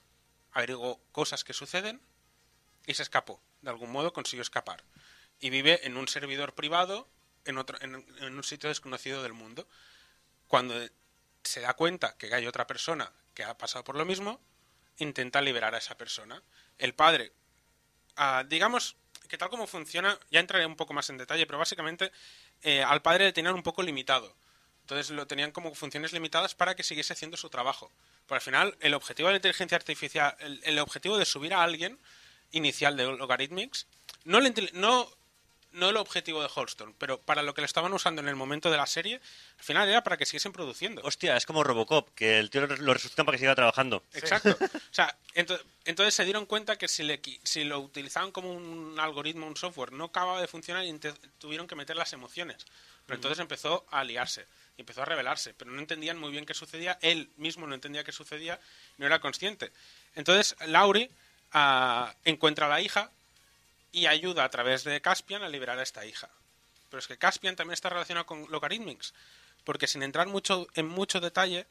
averiguó 0.52 1.00
cosas 1.12 1.44
que 1.44 1.52
suceden 1.52 2.00
y 2.86 2.94
se 2.94 3.02
escapó. 3.02 3.40
De 3.62 3.70
algún 3.70 3.90
modo 3.90 4.12
consiguió 4.12 4.42
escapar. 4.42 4.84
Y 5.40 5.50
vive 5.50 5.86
en 5.86 5.96
un 5.96 6.08
servidor 6.08 6.54
privado 6.54 7.08
en, 7.44 7.58
otro, 7.58 7.78
en, 7.80 7.94
un 7.94 8.44
sitio 8.44 8.68
desconocido 8.68 9.22
del 9.22 9.32
mundo. 9.32 9.68
Cuando 10.48 10.74
se 11.42 11.60
da 11.60 11.74
cuenta 11.74 12.16
que 12.16 12.34
hay 12.34 12.46
otra 12.46 12.66
persona 12.66 13.12
que 13.34 13.44
ha 13.44 13.58
pasado 13.58 13.84
por 13.84 13.96
lo 13.96 14.04
mismo, 14.04 14.40
intenta 14.98 15.40
liberar 15.40 15.74
a 15.74 15.78
esa 15.78 15.96
persona. 15.96 16.42
El 16.78 16.94
padre, 16.94 17.32
ah, 18.16 18.44
digamos 18.46 18.96
que 19.28 19.38
tal 19.38 19.50
como 19.50 19.66
funciona, 19.66 20.18
ya 20.30 20.40
entraré 20.40 20.66
un 20.66 20.76
poco 20.76 20.94
más 20.94 21.10
en 21.10 21.18
detalle, 21.18 21.46
pero 21.46 21.58
básicamente 21.58 22.12
eh, 22.62 22.82
al 22.82 23.02
padre 23.02 23.24
le 23.24 23.32
tenían 23.32 23.54
un 23.54 23.62
poco 23.62 23.82
limitado. 23.82 24.36
Entonces 24.86 25.10
lo 25.10 25.26
tenían 25.26 25.50
como 25.50 25.74
funciones 25.74 26.12
limitadas 26.12 26.54
para 26.54 26.76
que 26.76 26.84
siguiese 26.84 27.12
haciendo 27.12 27.36
su 27.36 27.50
trabajo. 27.50 27.90
Pero 28.28 28.36
al 28.36 28.40
final, 28.40 28.76
el 28.78 28.94
objetivo 28.94 29.26
de 29.26 29.32
la 29.32 29.38
inteligencia 29.38 29.74
artificial, 29.76 30.36
el, 30.38 30.60
el 30.62 30.78
objetivo 30.78 31.18
de 31.18 31.24
subir 31.24 31.52
a 31.54 31.64
alguien 31.64 31.98
inicial 32.52 32.96
de 32.96 33.04
Logarithmics, 33.04 33.88
no, 34.22 34.38
no, 34.74 35.10
no 35.72 35.88
el 35.90 35.96
objetivo 35.96 36.40
de 36.40 36.48
Holston, 36.54 36.94
pero 36.98 37.20
para 37.20 37.42
lo 37.42 37.52
que 37.52 37.62
lo 37.62 37.64
estaban 37.64 37.92
usando 37.94 38.22
en 38.22 38.28
el 38.28 38.36
momento 38.36 38.70
de 38.70 38.76
la 38.76 38.86
serie, 38.86 39.20
al 39.58 39.64
final 39.64 39.88
era 39.88 40.04
para 40.04 40.16
que 40.16 40.24
siguiesen 40.24 40.52
produciendo. 40.52 41.02
Hostia, 41.04 41.36
es 41.36 41.46
como 41.46 41.64
Robocop, 41.64 42.10
que 42.14 42.38
el 42.38 42.48
tío 42.48 42.64
lo 42.68 42.94
resucitan 42.94 43.26
para 43.26 43.34
que 43.36 43.40
siga 43.40 43.56
trabajando. 43.56 44.04
Exacto. 44.14 44.56
O 44.60 44.94
sea, 44.94 45.18
ento- 45.34 45.60
entonces 45.84 46.14
se 46.14 46.24
dieron 46.24 46.46
cuenta 46.46 46.76
que 46.78 46.86
si, 46.86 47.02
le, 47.02 47.20
si 47.42 47.64
lo 47.64 47.80
utilizaban 47.80 48.30
como 48.30 48.52
un 48.52 49.00
algoritmo, 49.00 49.48
un 49.48 49.56
software, 49.56 49.90
no 49.90 50.04
acababa 50.04 50.40
de 50.40 50.46
funcionar 50.46 50.84
y 50.84 50.96
tuvieron 51.38 51.66
que 51.66 51.74
meter 51.74 51.96
las 51.96 52.12
emociones. 52.12 52.64
Pero 53.04 53.16
entonces 53.16 53.38
empezó 53.38 53.84
a 53.92 54.02
liarse, 54.02 54.46
y 54.76 54.82
empezó 54.82 55.02
a 55.02 55.06
rebelarse, 55.06 55.54
pero 55.54 55.70
no 55.70 55.78
entendían 55.78 56.18
muy 56.18 56.30
bien 56.30 56.46
qué 56.46 56.54
sucedía, 56.54 56.98
él 57.02 57.30
mismo 57.36 57.66
no 57.66 57.74
entendía 57.74 58.04
qué 58.04 58.12
sucedía, 58.12 58.60
no 58.98 59.06
era 59.06 59.20
consciente. 59.20 59.72
Entonces 60.14 60.56
Laurie 60.66 61.10
ah, 61.52 62.14
encuentra 62.24 62.66
a 62.66 62.68
la 62.68 62.80
hija 62.80 63.10
y 63.92 64.06
ayuda 64.06 64.44
a 64.44 64.50
través 64.50 64.84
de 64.84 65.00
Caspian 65.00 65.42
a 65.42 65.48
liberar 65.48 65.78
a 65.78 65.82
esta 65.82 66.04
hija. 66.04 66.28
Pero 66.90 66.98
es 66.98 67.06
que 67.06 67.16
Caspian 67.18 67.56
también 67.56 67.74
está 67.74 67.88
relacionado 67.88 68.26
con 68.26 68.50
Logarithmics, 68.50 69.14
porque 69.64 69.86
sin 69.86 70.02
entrar 70.02 70.26
mucho 70.26 70.66
en 70.74 70.86
mucho 70.86 71.20
detalle, 71.20 71.66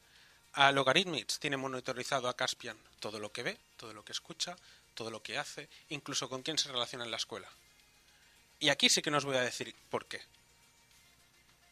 a 0.52 0.72
Logarithmics 0.72 1.38
tiene 1.38 1.56
monitorizado 1.56 2.28
a 2.28 2.36
Caspian 2.36 2.76
todo 2.98 3.18
lo 3.20 3.30
que 3.30 3.42
ve, 3.42 3.58
todo 3.76 3.92
lo 3.92 4.04
que 4.04 4.12
escucha, 4.12 4.56
todo 4.94 5.10
lo 5.10 5.22
que 5.22 5.38
hace, 5.38 5.68
incluso 5.90 6.28
con 6.28 6.42
quién 6.42 6.58
se 6.58 6.70
relaciona 6.70 7.04
en 7.04 7.10
la 7.10 7.18
escuela. 7.18 7.48
Y 8.58 8.70
aquí 8.70 8.88
sí 8.88 9.02
que 9.02 9.10
no 9.10 9.18
os 9.18 9.24
voy 9.24 9.36
a 9.36 9.42
decir 9.42 9.74
por 9.90 10.06
qué. 10.06 10.22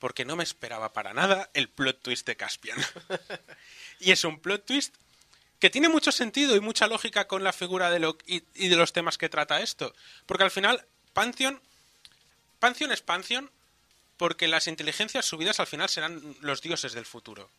Porque 0.04 0.26
no 0.26 0.36
me 0.36 0.44
esperaba 0.44 0.92
para 0.92 1.14
nada 1.14 1.48
el 1.54 1.70
plot 1.70 2.02
twist 2.02 2.26
de 2.26 2.36
Caspian. 2.36 2.76
y 4.00 4.12
es 4.12 4.22
un 4.24 4.38
plot 4.38 4.66
twist 4.66 4.94
que 5.58 5.70
tiene 5.70 5.88
mucho 5.88 6.12
sentido 6.12 6.54
y 6.54 6.60
mucha 6.60 6.86
lógica 6.88 7.26
con 7.26 7.42
la 7.42 7.54
figura 7.54 7.90
de 7.90 8.00
lo, 8.00 8.18
y, 8.26 8.42
y 8.54 8.68
de 8.68 8.76
los 8.76 8.92
temas 8.92 9.16
que 9.16 9.30
trata 9.30 9.62
esto. 9.62 9.94
Porque 10.26 10.44
al 10.44 10.50
final, 10.50 10.84
Pantheon, 11.14 11.58
Pantheon 12.58 12.92
es 12.92 13.00
Pantheon 13.00 13.50
porque 14.18 14.46
las 14.46 14.66
inteligencias 14.66 15.24
subidas 15.24 15.58
al 15.58 15.66
final 15.66 15.88
serán 15.88 16.36
los 16.42 16.60
dioses 16.60 16.92
del 16.92 17.06
futuro. 17.06 17.50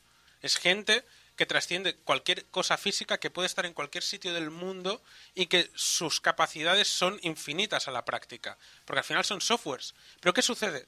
Es 0.43 0.57
gente 0.57 1.03
que 1.38 1.47
trasciende 1.47 1.95
cualquier 1.95 2.45
cosa 2.51 2.77
física 2.77 3.17
que 3.17 3.31
puede 3.31 3.47
estar 3.47 3.65
en 3.65 3.73
cualquier 3.73 4.03
sitio 4.03 4.35
del 4.35 4.51
mundo 4.51 5.01
y 5.34 5.47
que 5.47 5.72
sus 5.73 6.22
capacidades 6.22 6.89
son 6.89 7.19
infinitas 7.23 7.88
a 7.88 7.91
la 7.91 8.05
práctica, 8.05 8.59
porque 8.85 8.99
al 8.99 9.05
final 9.05 9.26
son 9.26 9.41
softwares. 9.41 9.95
Pero 10.19 10.35
¿qué 10.35 10.43
sucede? 10.43 10.88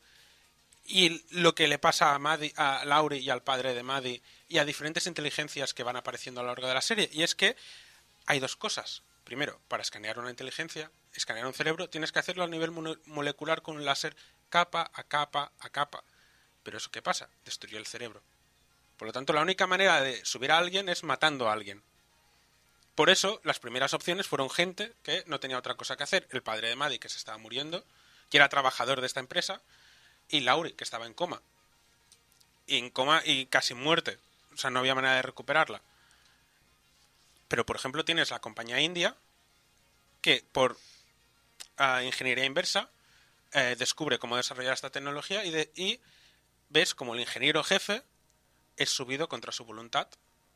Y 0.90 1.22
lo 1.32 1.54
que 1.54 1.68
le 1.68 1.80
pasa 1.80 2.16
a, 2.16 2.20
Maddie, 2.20 2.54
a 2.56 2.86
Laurie 2.86 3.20
y 3.20 3.30
al 3.30 3.44
padre 3.44 3.74
de 3.74 3.84
Maddie 3.84 4.22
y 4.48 4.58
a 4.58 4.66
diferentes 4.66 5.06
inteligencias 5.06 5.74
que 5.74 5.84
van 5.84 5.98
apareciendo 5.98 6.40
a 6.40 6.44
lo 6.44 6.50
largo 6.50 6.68
de 6.68 6.74
la 6.74 6.82
serie, 6.82 7.10
y 7.12 7.24
es 7.24 7.36
que 7.36 7.58
hay 8.26 8.40
dos 8.40 8.56
cosas. 8.56 9.04
Primero, 9.26 9.60
para 9.68 9.84
escanear 9.84 10.18
una 10.18 10.30
inteligencia, 10.30 10.90
escanear 11.14 11.46
un 11.46 11.54
cerebro, 11.54 11.90
tienes 11.90 12.14
que 12.14 12.20
hacerlo 12.20 12.46
a 12.46 12.48
nivel 12.48 12.72
molecular 12.72 13.62
con 13.62 13.76
un 13.76 13.84
láser 13.84 14.16
capa 14.50 14.90
a 14.94 15.04
capa 15.04 15.52
a 15.60 15.70
capa. 15.70 16.06
Pero 16.64 16.78
eso 16.78 16.90
qué 16.90 17.02
pasa? 17.02 17.30
Destruyó 17.44 17.78
el 17.78 17.86
cerebro. 17.86 18.24
Por 18.96 19.08
lo 19.08 19.12
tanto, 19.12 19.34
la 19.34 19.42
única 19.42 19.68
manera 19.68 20.02
de 20.02 20.24
subir 20.24 20.54
a 20.54 20.58
alguien 20.58 20.88
es 20.88 21.04
matando 21.04 21.50
a 21.50 21.54
alguien. 21.54 21.84
Por 22.96 23.10
eso, 23.10 23.42
las 23.44 23.60
primeras 23.60 23.94
opciones 23.94 24.28
fueron 24.28 24.50
gente 24.50 24.94
que 25.04 25.24
no 25.28 25.40
tenía 25.40 25.58
otra 25.60 25.76
cosa 25.76 25.98
que 25.98 26.04
hacer. 26.04 26.28
El 26.32 26.42
padre 26.42 26.70
de 26.70 26.76
Maddie, 26.76 27.00
que 27.00 27.10
se 27.10 27.18
estaba 27.18 27.38
muriendo, 27.38 27.86
que 28.30 28.38
era 28.38 28.50
trabajador 28.50 29.02
de 29.02 29.08
esta 29.08 29.20
empresa, 29.20 29.62
y 30.30 30.42
Laurie, 30.42 30.74
que 30.76 30.84
estaba 30.84 31.06
en 31.06 31.14
coma. 31.14 31.42
Y 32.66 32.78
en 32.78 32.90
coma 32.90 33.22
y 33.26 33.46
casi 33.48 33.74
muerte. 33.74 34.18
O 34.54 34.58
sea, 34.58 34.70
no 34.70 34.80
había 34.80 34.96
manera 34.96 35.16
de 35.16 35.22
recuperarla. 35.22 35.82
Pero, 37.48 37.66
por 37.66 37.76
ejemplo, 37.78 38.04
tienes 38.04 38.30
la 38.32 38.40
compañía 38.40 38.82
india, 38.82 39.16
que 40.22 40.44
por 40.52 40.78
ah, 41.78 42.04
ingeniería 42.04 42.46
inversa 42.46 42.90
eh, 43.54 43.76
descubre 43.78 44.20
cómo 44.20 44.36
desarrollar 44.36 44.74
esta 44.74 44.90
tecnología 44.90 45.46
y, 45.46 45.52
de- 45.52 45.72
y 45.76 46.00
ves 46.70 46.94
como 46.94 47.14
el 47.14 47.22
ingeniero 47.22 47.64
jefe 47.64 48.04
es 48.76 48.90
subido 48.90 49.30
contra 49.30 49.52
su 49.54 49.64
voluntad 49.64 50.08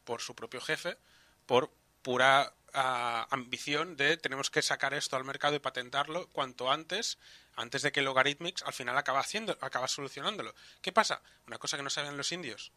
por 0.03 0.22
su 0.22 0.35
propio 0.35 0.60
jefe 0.60 0.98
por 1.45 1.72
pura 2.02 2.53
ah, 2.73 3.27
ambición 3.30 3.95
de 3.95 4.18
tenemos 4.18 4.49
que 4.49 4.61
sacar 4.61 4.93
esto 4.93 5.15
al 5.15 5.23
mercado 5.23 5.56
y 5.56 5.60
patentarlo 5.60 6.27
cuanto 6.34 6.69
antes 6.72 7.18
antes 7.55 7.81
de 7.81 7.91
que 7.91 8.01
Logarithmics 8.01 8.63
al 8.63 8.73
final 8.73 8.97
acaba 8.97 9.19
haciendo 9.19 9.57
acaba 9.61 9.87
solucionándolo. 9.87 10.53
Qué 10.81 10.91
pasa 10.91 11.21
una 11.47 11.57
cosa 11.57 11.77
que 11.77 11.83
no 11.83 11.89
sabían 11.89 12.17
los 12.17 12.31
indios 12.31 12.71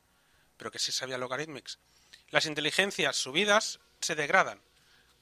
pero 0.56 0.70
que 0.70 0.78
sí 0.78 0.92
sabía 0.92 1.18
Logarithmics 1.18 1.78
las 2.30 2.46
inteligencias 2.46 3.16
subidas 3.16 3.80
se 4.00 4.14
degradan. 4.14 4.60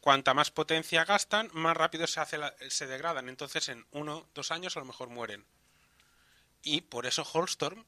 Cuanta 0.00 0.34
más 0.34 0.50
potencia 0.50 1.04
gastan 1.04 1.50
más 1.52 1.76
rápido 1.76 2.06
se 2.06 2.20
hace 2.20 2.38
la- 2.38 2.54
se 2.68 2.86
degradan. 2.86 3.28
Entonces 3.28 3.68
en 3.68 3.86
uno 3.92 4.26
dos 4.34 4.50
años 4.50 4.76
a 4.76 4.80
lo 4.80 4.86
mejor 4.86 5.08
mueren. 5.08 5.44
Y 6.62 6.80
por 6.82 7.06
eso 7.06 7.26
Holstorm 7.30 7.84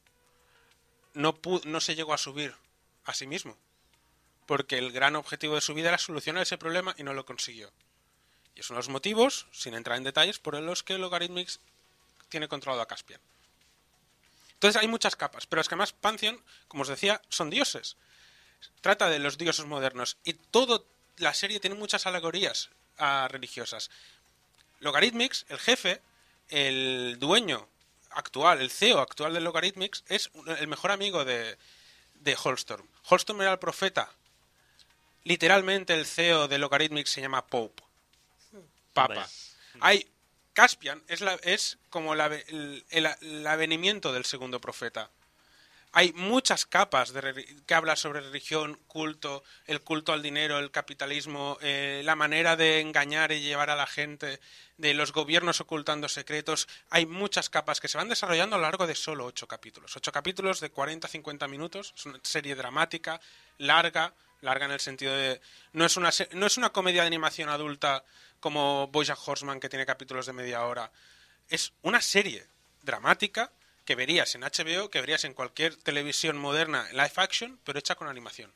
no, 1.13 1.39
no 1.65 1.81
se 1.81 1.95
llegó 1.95 2.13
a 2.13 2.17
subir 2.17 2.55
a 3.05 3.13
sí 3.13 3.25
mismo. 3.27 3.57
Porque 4.45 4.77
el 4.77 4.91
gran 4.91 5.15
objetivo 5.15 5.55
de 5.55 5.61
su 5.61 5.73
vida 5.73 5.89
era 5.89 5.97
solucionar 5.97 6.43
ese 6.43 6.57
problema 6.57 6.93
y 6.97 7.03
no 7.03 7.13
lo 7.13 7.25
consiguió. 7.25 7.71
Y 8.55 8.61
es 8.61 8.69
uno 8.69 8.77
de 8.77 8.79
los 8.79 8.89
motivos, 8.89 9.47
sin 9.51 9.73
entrar 9.73 9.97
en 9.97 10.03
detalles, 10.03 10.39
por 10.39 10.59
los 10.59 10.83
que 10.83 10.97
Logarithmics 10.97 11.59
tiene 12.29 12.47
controlado 12.47 12.81
a 12.81 12.87
Caspian. 12.87 13.21
Entonces 14.53 14.81
hay 14.81 14.87
muchas 14.87 15.15
capas, 15.15 15.45
pero 15.45 15.61
es 15.61 15.67
que 15.67 15.75
además 15.75 15.93
Pantheon, 15.93 16.41
como 16.67 16.83
os 16.83 16.87
decía, 16.87 17.21
son 17.29 17.49
dioses. 17.49 17.97
Trata 18.81 19.09
de 19.09 19.19
los 19.19 19.37
dioses 19.37 19.65
modernos 19.65 20.17
y 20.23 20.33
toda 20.33 20.81
la 21.17 21.33
serie 21.33 21.59
tiene 21.59 21.75
muchas 21.75 22.05
alegorías 22.07 22.69
ah, 22.97 23.27
religiosas. 23.29 23.91
Logarithmics, 24.79 25.45
el 25.49 25.59
jefe, 25.59 26.01
el 26.49 27.17
dueño 27.19 27.67
actual, 28.11 28.61
el 28.61 28.71
CEO 28.71 28.99
actual 28.99 29.33
de 29.33 29.41
Logarithmics, 29.41 30.03
es 30.07 30.31
el 30.57 30.67
mejor 30.67 30.91
amigo 30.91 31.25
de, 31.25 31.57
de 32.15 32.37
Holstorm. 32.41 32.87
Holstorm 33.07 33.41
era 33.41 33.51
el 33.51 33.59
profeta. 33.59 34.09
Literalmente 35.23 35.93
el 35.93 36.05
CEO 36.05 36.47
de 36.47 36.57
Logarithmics 36.57 37.11
se 37.11 37.21
llama 37.21 37.45
Pope. 37.45 37.83
Papa. 38.95 39.29
Hay 39.81 40.07
Caspian 40.53 41.03
es, 41.07 41.19
la, 41.21 41.33
es 41.43 41.77
como 41.89 42.15
la- 42.15 42.27
el, 42.27 42.85
el- 42.89 43.05
el 43.21 43.45
avenimiento 43.45 44.13
del 44.13 44.23
segundo 44.25 44.59
profeta. 44.61 45.09
Hay 45.91 46.11
muchas 46.13 46.65
capas 46.65 47.13
de 47.13 47.45
que 47.65 47.73
habla 47.73 47.95
sobre 47.95 48.19
religión, 48.19 48.77
culto, 48.87 49.43
el 49.65 49.79
culto 49.81 50.11
al 50.11 50.21
dinero, 50.21 50.59
el 50.59 50.69
capitalismo, 50.69 51.57
eh, 51.61 52.01
la 52.03 52.15
manera 52.17 52.57
de 52.57 52.81
engañar 52.81 53.31
y 53.31 53.39
llevar 53.41 53.69
a 53.69 53.77
la 53.77 53.87
gente, 53.87 54.41
de 54.77 54.93
los 54.93 55.13
gobiernos 55.13 55.61
ocultando 55.61 56.09
secretos. 56.09 56.67
Hay 56.89 57.05
muchas 57.05 57.49
capas 57.49 57.79
que 57.79 57.87
se 57.87 57.97
van 57.97 58.09
desarrollando 58.09 58.57
a 58.57 58.59
lo 58.59 58.63
largo 58.63 58.87
de 58.87 58.95
solo 58.95 59.25
ocho 59.25 59.47
capítulos. 59.47 59.95
Ocho 59.95 60.11
capítulos 60.11 60.59
de 60.59 60.69
40-50 60.71 61.47
minutos. 61.49 61.93
Es 61.97 62.05
una 62.05 62.19
serie 62.23 62.55
dramática, 62.55 63.21
larga, 63.57 64.13
larga 64.41 64.65
en 64.65 64.71
el 64.73 64.81
sentido 64.81 65.15
de... 65.15 65.39
No 65.71 65.85
es 65.85 65.95
una, 65.95 66.09
no 66.33 66.45
es 66.45 66.57
una 66.57 66.71
comedia 66.73 67.01
de 67.03 67.07
animación 67.07 67.47
adulta 67.47 68.03
como 68.45 68.85
Bojack 68.89 69.17
Horseman 69.27 69.59
que 69.59 69.69
tiene 69.69 69.87
capítulos 69.87 70.27
de 70.27 70.33
media 70.33 70.63
hora. 70.65 70.91
Es 71.49 71.73
una 71.81 71.99
serie 71.99 72.45
dramática 72.83 73.51
que 73.85 73.95
verías 73.95 74.35
en 74.35 74.41
HBO, 74.41 74.91
que 74.91 75.01
verías 75.01 75.23
en 75.23 75.33
cualquier 75.33 75.75
televisión 75.77 76.37
moderna 76.37 76.87
live 76.91 77.11
action, 77.15 77.59
pero 77.63 77.79
hecha 77.79 77.95
con 77.95 78.07
animación. 78.07 78.53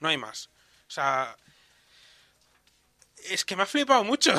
No 0.00 0.08
hay 0.08 0.16
más. 0.16 0.48
O 0.88 0.90
sea, 0.90 1.36
es 3.28 3.44
que 3.44 3.54
me 3.54 3.64
ha 3.64 3.66
flipado 3.66 4.02
mucho. 4.02 4.30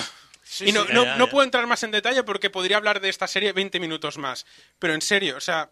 y 0.62 0.72
no, 0.72 0.86
sí. 0.88 0.92
no- 0.92 1.04
Ya, 1.04 1.12
ya, 1.12 1.18
no 1.18 1.26
ya. 1.28 1.32
puedo 1.32 1.44
entrar 1.44 1.68
más 1.68 1.84
en 1.84 1.92
detalle 1.92 2.24
porque 2.24 2.50
podría 2.50 2.78
hablar 2.78 3.00
de 3.00 3.10
esta 3.10 3.28
serie 3.28 3.54
20 3.54 3.80
minutos 3.80 4.18
más. 4.18 4.44
Pero 4.80 4.96
en 4.96 5.04
serio, 5.04 5.38
o 5.38 5.42
sea, 5.42 5.70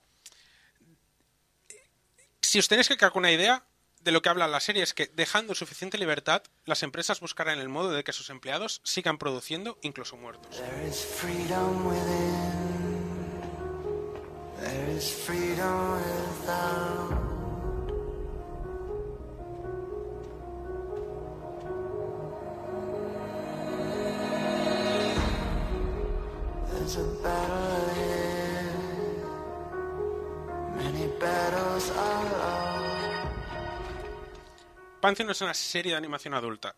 si 2.40 2.60
os 2.60 2.68
tenéis 2.68 2.88
que 2.88 2.98
quedar 2.98 3.12
con 3.12 3.22
una 3.22 3.32
idea 3.32 3.64
de 4.04 4.12
lo 4.12 4.22
que 4.22 4.30
habla 4.30 4.48
la 4.48 4.60
serie 4.60 4.84
es 4.84 4.94
que 4.94 5.08
dejando 5.08 5.56
suficiente 5.56 5.98
libertad, 5.98 6.44
las 6.66 6.84
empresas 6.84 7.20
buscarán 7.20 7.60
el 7.60 7.70
modo 7.70 7.92
de 7.92 8.04
que 8.04 8.14
sus 8.14 8.30
empleados 8.30 8.82
sigan 8.84 9.18
produciendo 9.18 9.78
incluso 9.82 10.18
muertos. 10.18 10.62
Pantheon 35.02 35.32
es 35.32 35.42
una 35.42 35.56
serie 35.56 35.94
de 35.94 35.98
animación 35.98 36.36
adulta. 36.36 36.76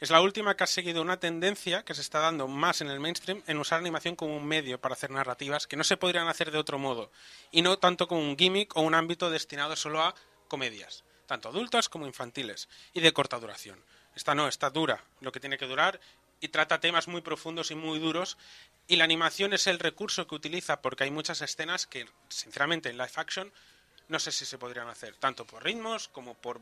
Es 0.00 0.08
la 0.10 0.22
última 0.22 0.56
que 0.56 0.64
ha 0.64 0.66
seguido 0.66 1.02
una 1.02 1.20
tendencia 1.20 1.84
que 1.84 1.94
se 1.94 2.00
está 2.00 2.18
dando 2.20 2.48
más 2.48 2.80
en 2.80 2.88
el 2.88 2.98
mainstream 2.98 3.42
en 3.46 3.58
usar 3.58 3.78
animación 3.78 4.16
como 4.16 4.36
un 4.36 4.46
medio 4.46 4.80
para 4.80 4.94
hacer 4.94 5.10
narrativas 5.10 5.66
que 5.66 5.76
no 5.76 5.84
se 5.84 5.98
podrían 5.98 6.28
hacer 6.28 6.50
de 6.50 6.56
otro 6.58 6.78
modo, 6.78 7.12
y 7.50 7.60
no 7.60 7.78
tanto 7.78 8.08
como 8.08 8.22
un 8.22 8.38
gimmick 8.38 8.74
o 8.74 8.80
un 8.80 8.94
ámbito 8.94 9.30
destinado 9.30 9.76
solo 9.76 10.02
a 10.02 10.14
comedias, 10.48 11.04
tanto 11.26 11.50
adultas 11.50 11.90
como 11.90 12.06
infantiles, 12.06 12.70
y 12.94 13.00
de 13.00 13.12
corta 13.12 13.38
duración. 13.38 13.84
Esta 14.16 14.34
no, 14.34 14.48
esta 14.48 14.70
dura 14.70 15.04
lo 15.20 15.30
que 15.30 15.40
tiene 15.40 15.58
que 15.58 15.66
durar 15.66 16.00
y 16.40 16.48
trata 16.48 16.80
temas 16.80 17.06
muy 17.06 17.20
profundos 17.20 17.70
y 17.70 17.74
muy 17.74 17.98
duros, 17.98 18.38
y 18.86 18.96
la 18.96 19.04
animación 19.04 19.52
es 19.52 19.66
el 19.66 19.78
recurso 19.78 20.26
que 20.26 20.36
utiliza 20.36 20.80
porque 20.80 21.04
hay 21.04 21.10
muchas 21.10 21.42
escenas 21.42 21.86
que, 21.86 22.08
sinceramente, 22.28 22.88
en 22.88 22.96
live 22.96 23.10
action 23.16 23.52
no 24.08 24.18
sé 24.18 24.32
si 24.32 24.46
se 24.46 24.58
podrían 24.58 24.88
hacer, 24.88 25.16
tanto 25.16 25.44
por 25.46 25.62
ritmos 25.62 26.08
como 26.08 26.34
por 26.34 26.60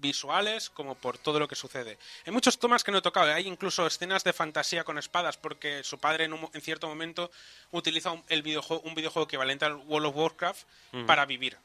visuales 0.00 0.70
como 0.70 0.94
por 0.94 1.18
todo 1.18 1.38
lo 1.38 1.48
que 1.48 1.54
sucede. 1.54 1.98
Hay 2.26 2.32
muchos 2.32 2.58
tomas 2.58 2.84
que 2.84 2.92
no 2.92 2.98
he 2.98 3.02
tocado, 3.02 3.32
hay 3.32 3.46
incluso 3.46 3.86
escenas 3.86 4.24
de 4.24 4.32
fantasía 4.32 4.84
con 4.84 4.98
espadas 4.98 5.36
porque 5.36 5.84
su 5.84 5.98
padre 5.98 6.24
en, 6.24 6.32
un 6.32 6.48
en 6.52 6.60
cierto 6.60 6.88
momento 6.88 7.30
utiliza 7.70 8.10
un, 8.10 8.24
el 8.28 8.42
videojuego, 8.42 8.82
un 8.82 8.94
videojuego 8.94 9.26
equivalente 9.26 9.64
al 9.64 9.76
World 9.76 10.08
of 10.08 10.16
Warcraft 10.16 10.62
para 11.06 11.26
vivir. 11.26 11.56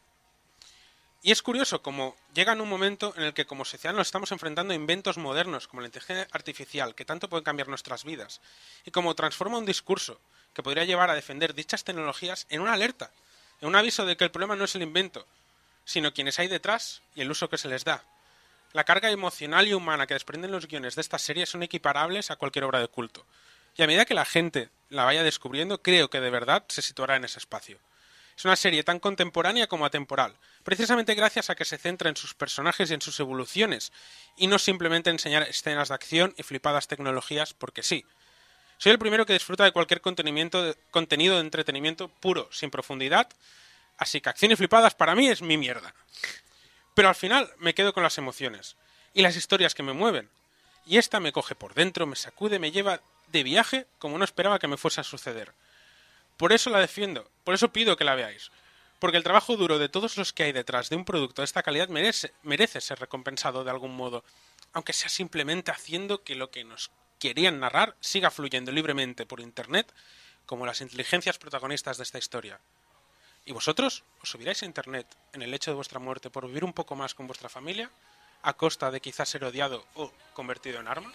Y 1.26 1.32
es 1.32 1.41
curioso 1.41 1.82
como 1.82 2.16
llega 2.36 2.53
en 2.53 2.62
un 2.62 2.70
momento 2.70 3.12
en 3.18 3.24
el 3.24 3.34
que 3.34 3.48
como 3.48 3.66
sociedad 3.66 3.95
nos 3.95 4.07
estamos 4.07 4.32
enfrentando 4.32 4.74
a 4.74 4.76
inventos 4.76 5.18
modernos 5.18 5.68
como 5.68 5.82
la 5.82 5.88
inteligencia 5.88 6.28
artificial 6.32 6.94
que 6.94 7.03
tanto 7.03 7.28
pueden 7.28 7.44
cambiar 7.44 7.68
nuestras 7.68 8.03
vidas 8.03 8.41
y 8.86 8.91
como 8.91 9.16
transforma 9.16 9.57
un 9.57 9.66
discurso 9.66 10.20
que 10.53 10.62
podría 10.62 10.86
llevar 10.86 11.10
a 11.10 11.16
defender 11.16 11.56
dichas 11.56 11.84
tecnologías 11.84 12.45
en 12.49 12.62
una 12.62 12.74
alerta, 12.74 13.10
en 13.60 13.70
un 13.70 13.76
aviso 13.76 14.06
de 14.06 14.16
que 14.16 14.24
el 14.24 14.30
problema 14.30 14.56
no 14.56 14.66
es 14.66 14.76
el 14.76 14.84
invento, 14.84 15.26
sino 15.84 16.14
quienes 16.14 16.38
hay 16.38 16.48
detrás 16.48 17.02
y 17.16 17.22
el 17.22 17.32
uso 17.32 17.49
que 17.49 17.57
se 17.57 17.70
les 17.70 17.84
da. 17.84 18.03
La 18.76 18.84
carga 18.84 19.10
emocional 19.10 19.65
y 19.69 19.73
humana 19.73 20.06
que 20.06 20.15
desprenden 20.15 20.52
los 20.52 20.68
guiones 20.68 20.95
de 20.95 21.02
esta 21.02 21.18
serie 21.18 21.45
son 21.45 21.64
equiparables 21.64 22.30
a 22.30 22.35
cualquier 22.35 22.65
obra 22.65 22.81
de 22.81 22.89
culto. 22.89 23.26
Y 23.77 23.81
a 23.81 23.88
medida 23.88 24.03
que 24.03 24.14
la 24.14 24.26
gente 24.26 24.68
la 24.89 25.06
vaya 25.06 25.23
descubriendo, 25.23 25.81
creo 25.81 26.10
que 26.10 26.19
de 26.19 26.30
verdad 26.30 26.65
se 26.68 26.81
situará 26.81 27.15
en 27.15 27.23
ese 27.23 27.39
espacio. 27.39 27.80
Es 28.38 28.43
una 28.43 28.57
serie 28.57 28.84
tan 28.84 28.99
contemporánea 28.99 29.68
como 29.68 29.85
atemporal, 29.85 30.35
precisamente 30.65 31.15
gracias 31.15 31.49
a 31.49 31.56
que 31.56 31.64
se 31.64 31.77
centra 31.77 32.10
en 32.10 32.18
sus 32.18 32.34
personajes 32.34 32.91
y 32.91 32.95
en 32.95 32.99
sus 32.99 33.18
evoluciones, 33.22 33.93
y 34.35 34.47
no 34.47 34.60
simplemente 34.60 35.10
enseñar 35.10 35.43
escenas 35.43 35.88
de 35.88 35.95
acción 35.95 36.34
y 36.35 36.43
flipadas 36.43 36.89
tecnologías 36.89 37.53
porque 37.53 37.81
sí. 37.81 38.03
Soy 38.77 38.91
el 38.91 38.99
primero 38.99 39.26
que 39.26 39.31
disfruta 39.31 39.64
de 39.64 39.72
cualquier 39.72 40.02
contenido 40.02 41.35
de 41.35 41.39
entretenimiento 41.39 42.10
puro, 42.10 42.49
sin 42.52 42.72
profundidad, 42.72 43.30
así 43.97 44.19
que 44.19 44.27
acción 44.27 44.52
y 44.52 44.57
flipadas 44.57 44.95
para 44.95 45.15
mí 45.15 45.30
es 45.30 45.41
mi 45.41 45.56
mierda. 45.56 45.95
Pero 46.96 47.10
al 47.10 47.16
final 47.16 47.52
me 47.60 47.76
quedo 47.76 47.94
con 47.94 48.04
las 48.04 48.18
emociones 48.18 48.78
y 49.14 49.22
las 49.22 49.36
historias 49.36 49.76
que 49.76 49.84
me 49.84 49.94
mueven. 49.94 50.30
Y 50.86 50.98
esta 50.98 51.20
me 51.20 51.34
coge 51.34 51.54
por 51.54 51.74
dentro, 51.74 52.08
me 52.08 52.16
sacude, 52.16 52.58
me 52.58 52.72
lleva 52.72 53.02
de 53.28 53.44
viaje 53.44 53.86
como 54.00 54.18
no 54.18 54.24
esperaba 54.24 54.60
que 54.60 54.68
me 54.68 54.78
fuese 54.78 55.02
a 55.02 55.04
suceder. 55.04 55.54
Por 56.38 56.54
eso 56.54 56.70
la 56.70 56.80
defiendo, 56.80 57.30
por 57.44 57.54
eso 57.54 57.72
pido 57.74 57.98
que 57.98 58.06
la 58.06 58.16
veáis. 58.16 58.50
Porque 59.00 59.18
el 59.18 59.24
trabajo 59.24 59.58
duro 59.58 59.78
de 59.78 59.90
todos 59.90 60.16
los 60.18 60.32
que 60.32 60.44
hay 60.44 60.52
detrás 60.54 60.90
de 60.90 60.96
un 60.96 61.06
producto 61.06 61.42
de 61.42 61.46
esta 61.46 61.64
calidad 61.64 61.90
merece, 61.90 62.34
merece 62.44 62.80
ser 62.80 63.00
recompensado 63.00 63.64
de 63.66 63.72
algún 63.72 63.96
modo, 63.96 64.24
aunque 64.72 64.94
sea 64.94 65.10
simplemente 65.10 65.72
haciendo 65.72 66.24
que 66.24 66.36
lo 66.36 66.50
que 66.50 66.64
nos 66.64 66.92
querían 67.20 67.60
narrar 67.60 67.96
siga 68.00 68.32
fluyendo 68.32 68.72
libremente 68.72 69.26
por 69.26 69.42
Internet, 69.42 69.92
como 70.46 70.66
las 70.66 70.80
inteligencias 70.80 71.38
protagonistas 71.38 71.98
de 71.98 72.04
esta 72.04 72.20
historia. 72.20 72.60
¿Y 73.46 73.54
vosotros? 73.54 74.04
¿Os 74.22 74.30
subiráis 74.30 74.64
a 74.64 74.66
Internet 74.66 75.06
en 75.32 75.44
el 75.44 75.54
hecho 75.54 75.70
de 75.70 75.76
vuestra 75.76 76.00
muerte 76.00 76.32
por 76.32 76.48
vivir 76.48 76.64
un 76.64 76.74
poco 76.74 76.96
más 76.96 77.14
con 77.14 77.28
vuestra 77.28 77.48
familia, 77.48 77.92
a 78.42 78.54
costa 78.54 78.90
de 78.90 79.02
quizás 79.02 79.30
ser 79.30 79.44
odiado 79.46 79.86
o 79.94 80.12
convertido 80.34 80.80
en 80.80 80.88
arma? 80.88 81.14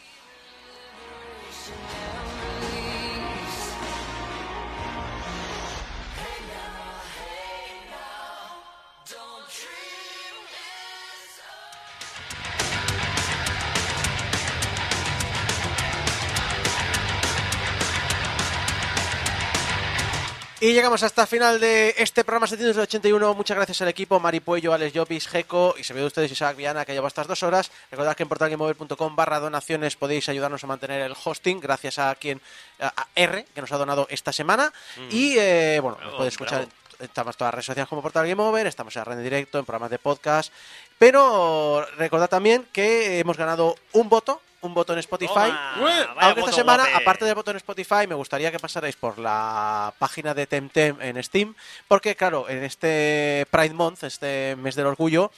Y 20.62 20.74
llegamos 20.74 21.02
hasta 21.02 21.22
el 21.22 21.28
final 21.28 21.58
de 21.58 21.94
este 21.96 22.22
programa 22.22 22.46
781. 22.46 23.32
Muchas 23.32 23.56
gracias 23.56 23.80
al 23.80 23.88
equipo, 23.88 24.20
Mari 24.20 24.40
Puello, 24.40 24.74
Alex 24.74 24.92
Llopis, 24.92 25.26
Geco 25.26 25.74
y 25.78 25.84
se 25.84 25.94
ve 25.94 26.00
de 26.00 26.06
ustedes 26.06 26.30
Isaac 26.30 26.54
Viana 26.54 26.84
que 26.84 26.92
lleva 26.92 27.08
estas 27.08 27.26
dos 27.26 27.42
horas. 27.42 27.70
Recordad 27.90 28.14
que 28.14 28.24
en 28.24 28.28
portalgameover.com 28.28 29.16
barra 29.16 29.40
donaciones 29.40 29.96
podéis 29.96 30.28
ayudarnos 30.28 30.62
a 30.62 30.66
mantener 30.66 31.00
el 31.00 31.14
hosting 31.24 31.60
gracias 31.60 31.98
a 31.98 32.14
quien 32.14 32.42
a 32.78 33.06
R 33.14 33.46
que 33.54 33.60
nos 33.62 33.72
ha 33.72 33.78
donado 33.78 34.06
esta 34.10 34.34
semana. 34.34 34.70
Y 35.10 35.38
eh, 35.38 35.80
bueno, 35.80 35.96
nos 36.04 36.12
podéis 36.12 36.34
escuchar 36.34 36.58
bravo. 36.58 36.80
Estamos 37.00 37.34
en 37.34 37.38
todas 37.38 37.48
las 37.48 37.54
redes 37.54 37.66
sociales 37.66 37.88
como 37.88 38.02
Portal 38.02 38.28
Game 38.28 38.42
Over, 38.42 38.66
estamos 38.66 38.94
en 38.94 39.00
la 39.00 39.04
red 39.04 39.16
en 39.16 39.24
directo, 39.24 39.58
en 39.58 39.64
programas 39.64 39.90
de 39.90 39.98
podcast. 39.98 40.52
Pero 41.00 41.86
recordad 41.96 42.28
también 42.28 42.68
que 42.74 43.20
hemos 43.20 43.38
ganado 43.38 43.74
un 43.94 44.10
voto, 44.10 44.42
un 44.60 44.74
voto 44.74 44.92
en 44.92 44.98
Spotify. 44.98 45.32
Toma, 45.32 46.02
Aunque 46.18 46.40
esta 46.40 46.40
voto 46.42 46.52
semana, 46.52 46.82
guape. 46.82 47.02
aparte 47.02 47.24
del 47.24 47.34
botón 47.34 47.56
Spotify, 47.56 48.06
me 48.06 48.14
gustaría 48.14 48.52
que 48.52 48.58
pasarais 48.58 48.96
por 48.96 49.18
la 49.18 49.94
página 49.98 50.34
de 50.34 50.46
Temtem 50.46 51.00
en 51.00 51.22
Steam, 51.22 51.54
porque 51.88 52.14
claro, 52.16 52.50
en 52.50 52.64
este 52.64 53.46
Pride 53.50 53.72
Month, 53.72 54.04
este 54.04 54.56
mes 54.56 54.74
del 54.74 54.88
orgullo, 54.88 55.32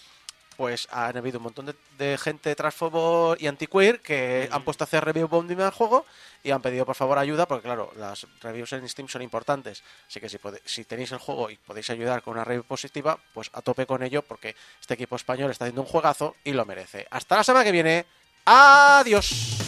pues 0.63 0.87
han 0.93 1.17
habido 1.17 1.39
un 1.39 1.43
montón 1.43 1.67
de, 1.67 1.75
de 1.99 2.17
gente 2.17 2.55
transfobo 2.55 3.35
y 3.37 3.49
antiqueer 3.49 3.99
que 4.01 4.49
han 4.53 4.63
puesto 4.63 4.85
a 4.85 4.87
hacer 4.87 5.05
review 5.05 5.27
bombing 5.27 5.61
al 5.61 5.73
juego 5.73 6.07
y 6.45 6.53
han 6.53 6.63
pedido 6.63 6.87
por 6.87 6.95
favor 6.95 7.19
ayuda, 7.19 7.47
porque 7.49 7.65
claro, 7.65 7.91
las 7.97 8.29
reviews 8.41 8.73
en 8.75 8.89
Steam 8.89 9.09
son 9.09 9.23
importantes. 9.23 9.83
Así 10.07 10.21
que 10.21 10.29
si, 10.29 10.39
pode- 10.39 10.61
si 10.65 10.85
tenéis 10.85 11.11
el 11.11 11.19
juego 11.19 11.51
y 11.51 11.57
podéis 11.57 11.91
ayudar 11.91 12.23
con 12.23 12.35
una 12.35 12.45
review 12.45 12.63
positiva, 12.63 13.19
pues 13.35 13.51
a 13.55 13.61
tope 13.61 13.87
con 13.87 14.05
ello, 14.05 14.23
porque 14.23 14.55
este 14.81 14.95
equipo 14.95 15.17
español 15.17 15.51
está 15.51 15.65
haciendo 15.65 15.83
un 15.83 15.89
juegazo 15.89 16.37
y 16.45 16.53
lo 16.53 16.65
merece. 16.65 17.09
Hasta 17.11 17.35
la 17.39 17.43
semana 17.43 17.65
que 17.65 17.73
viene. 17.73 18.07
Adiós. 18.45 19.62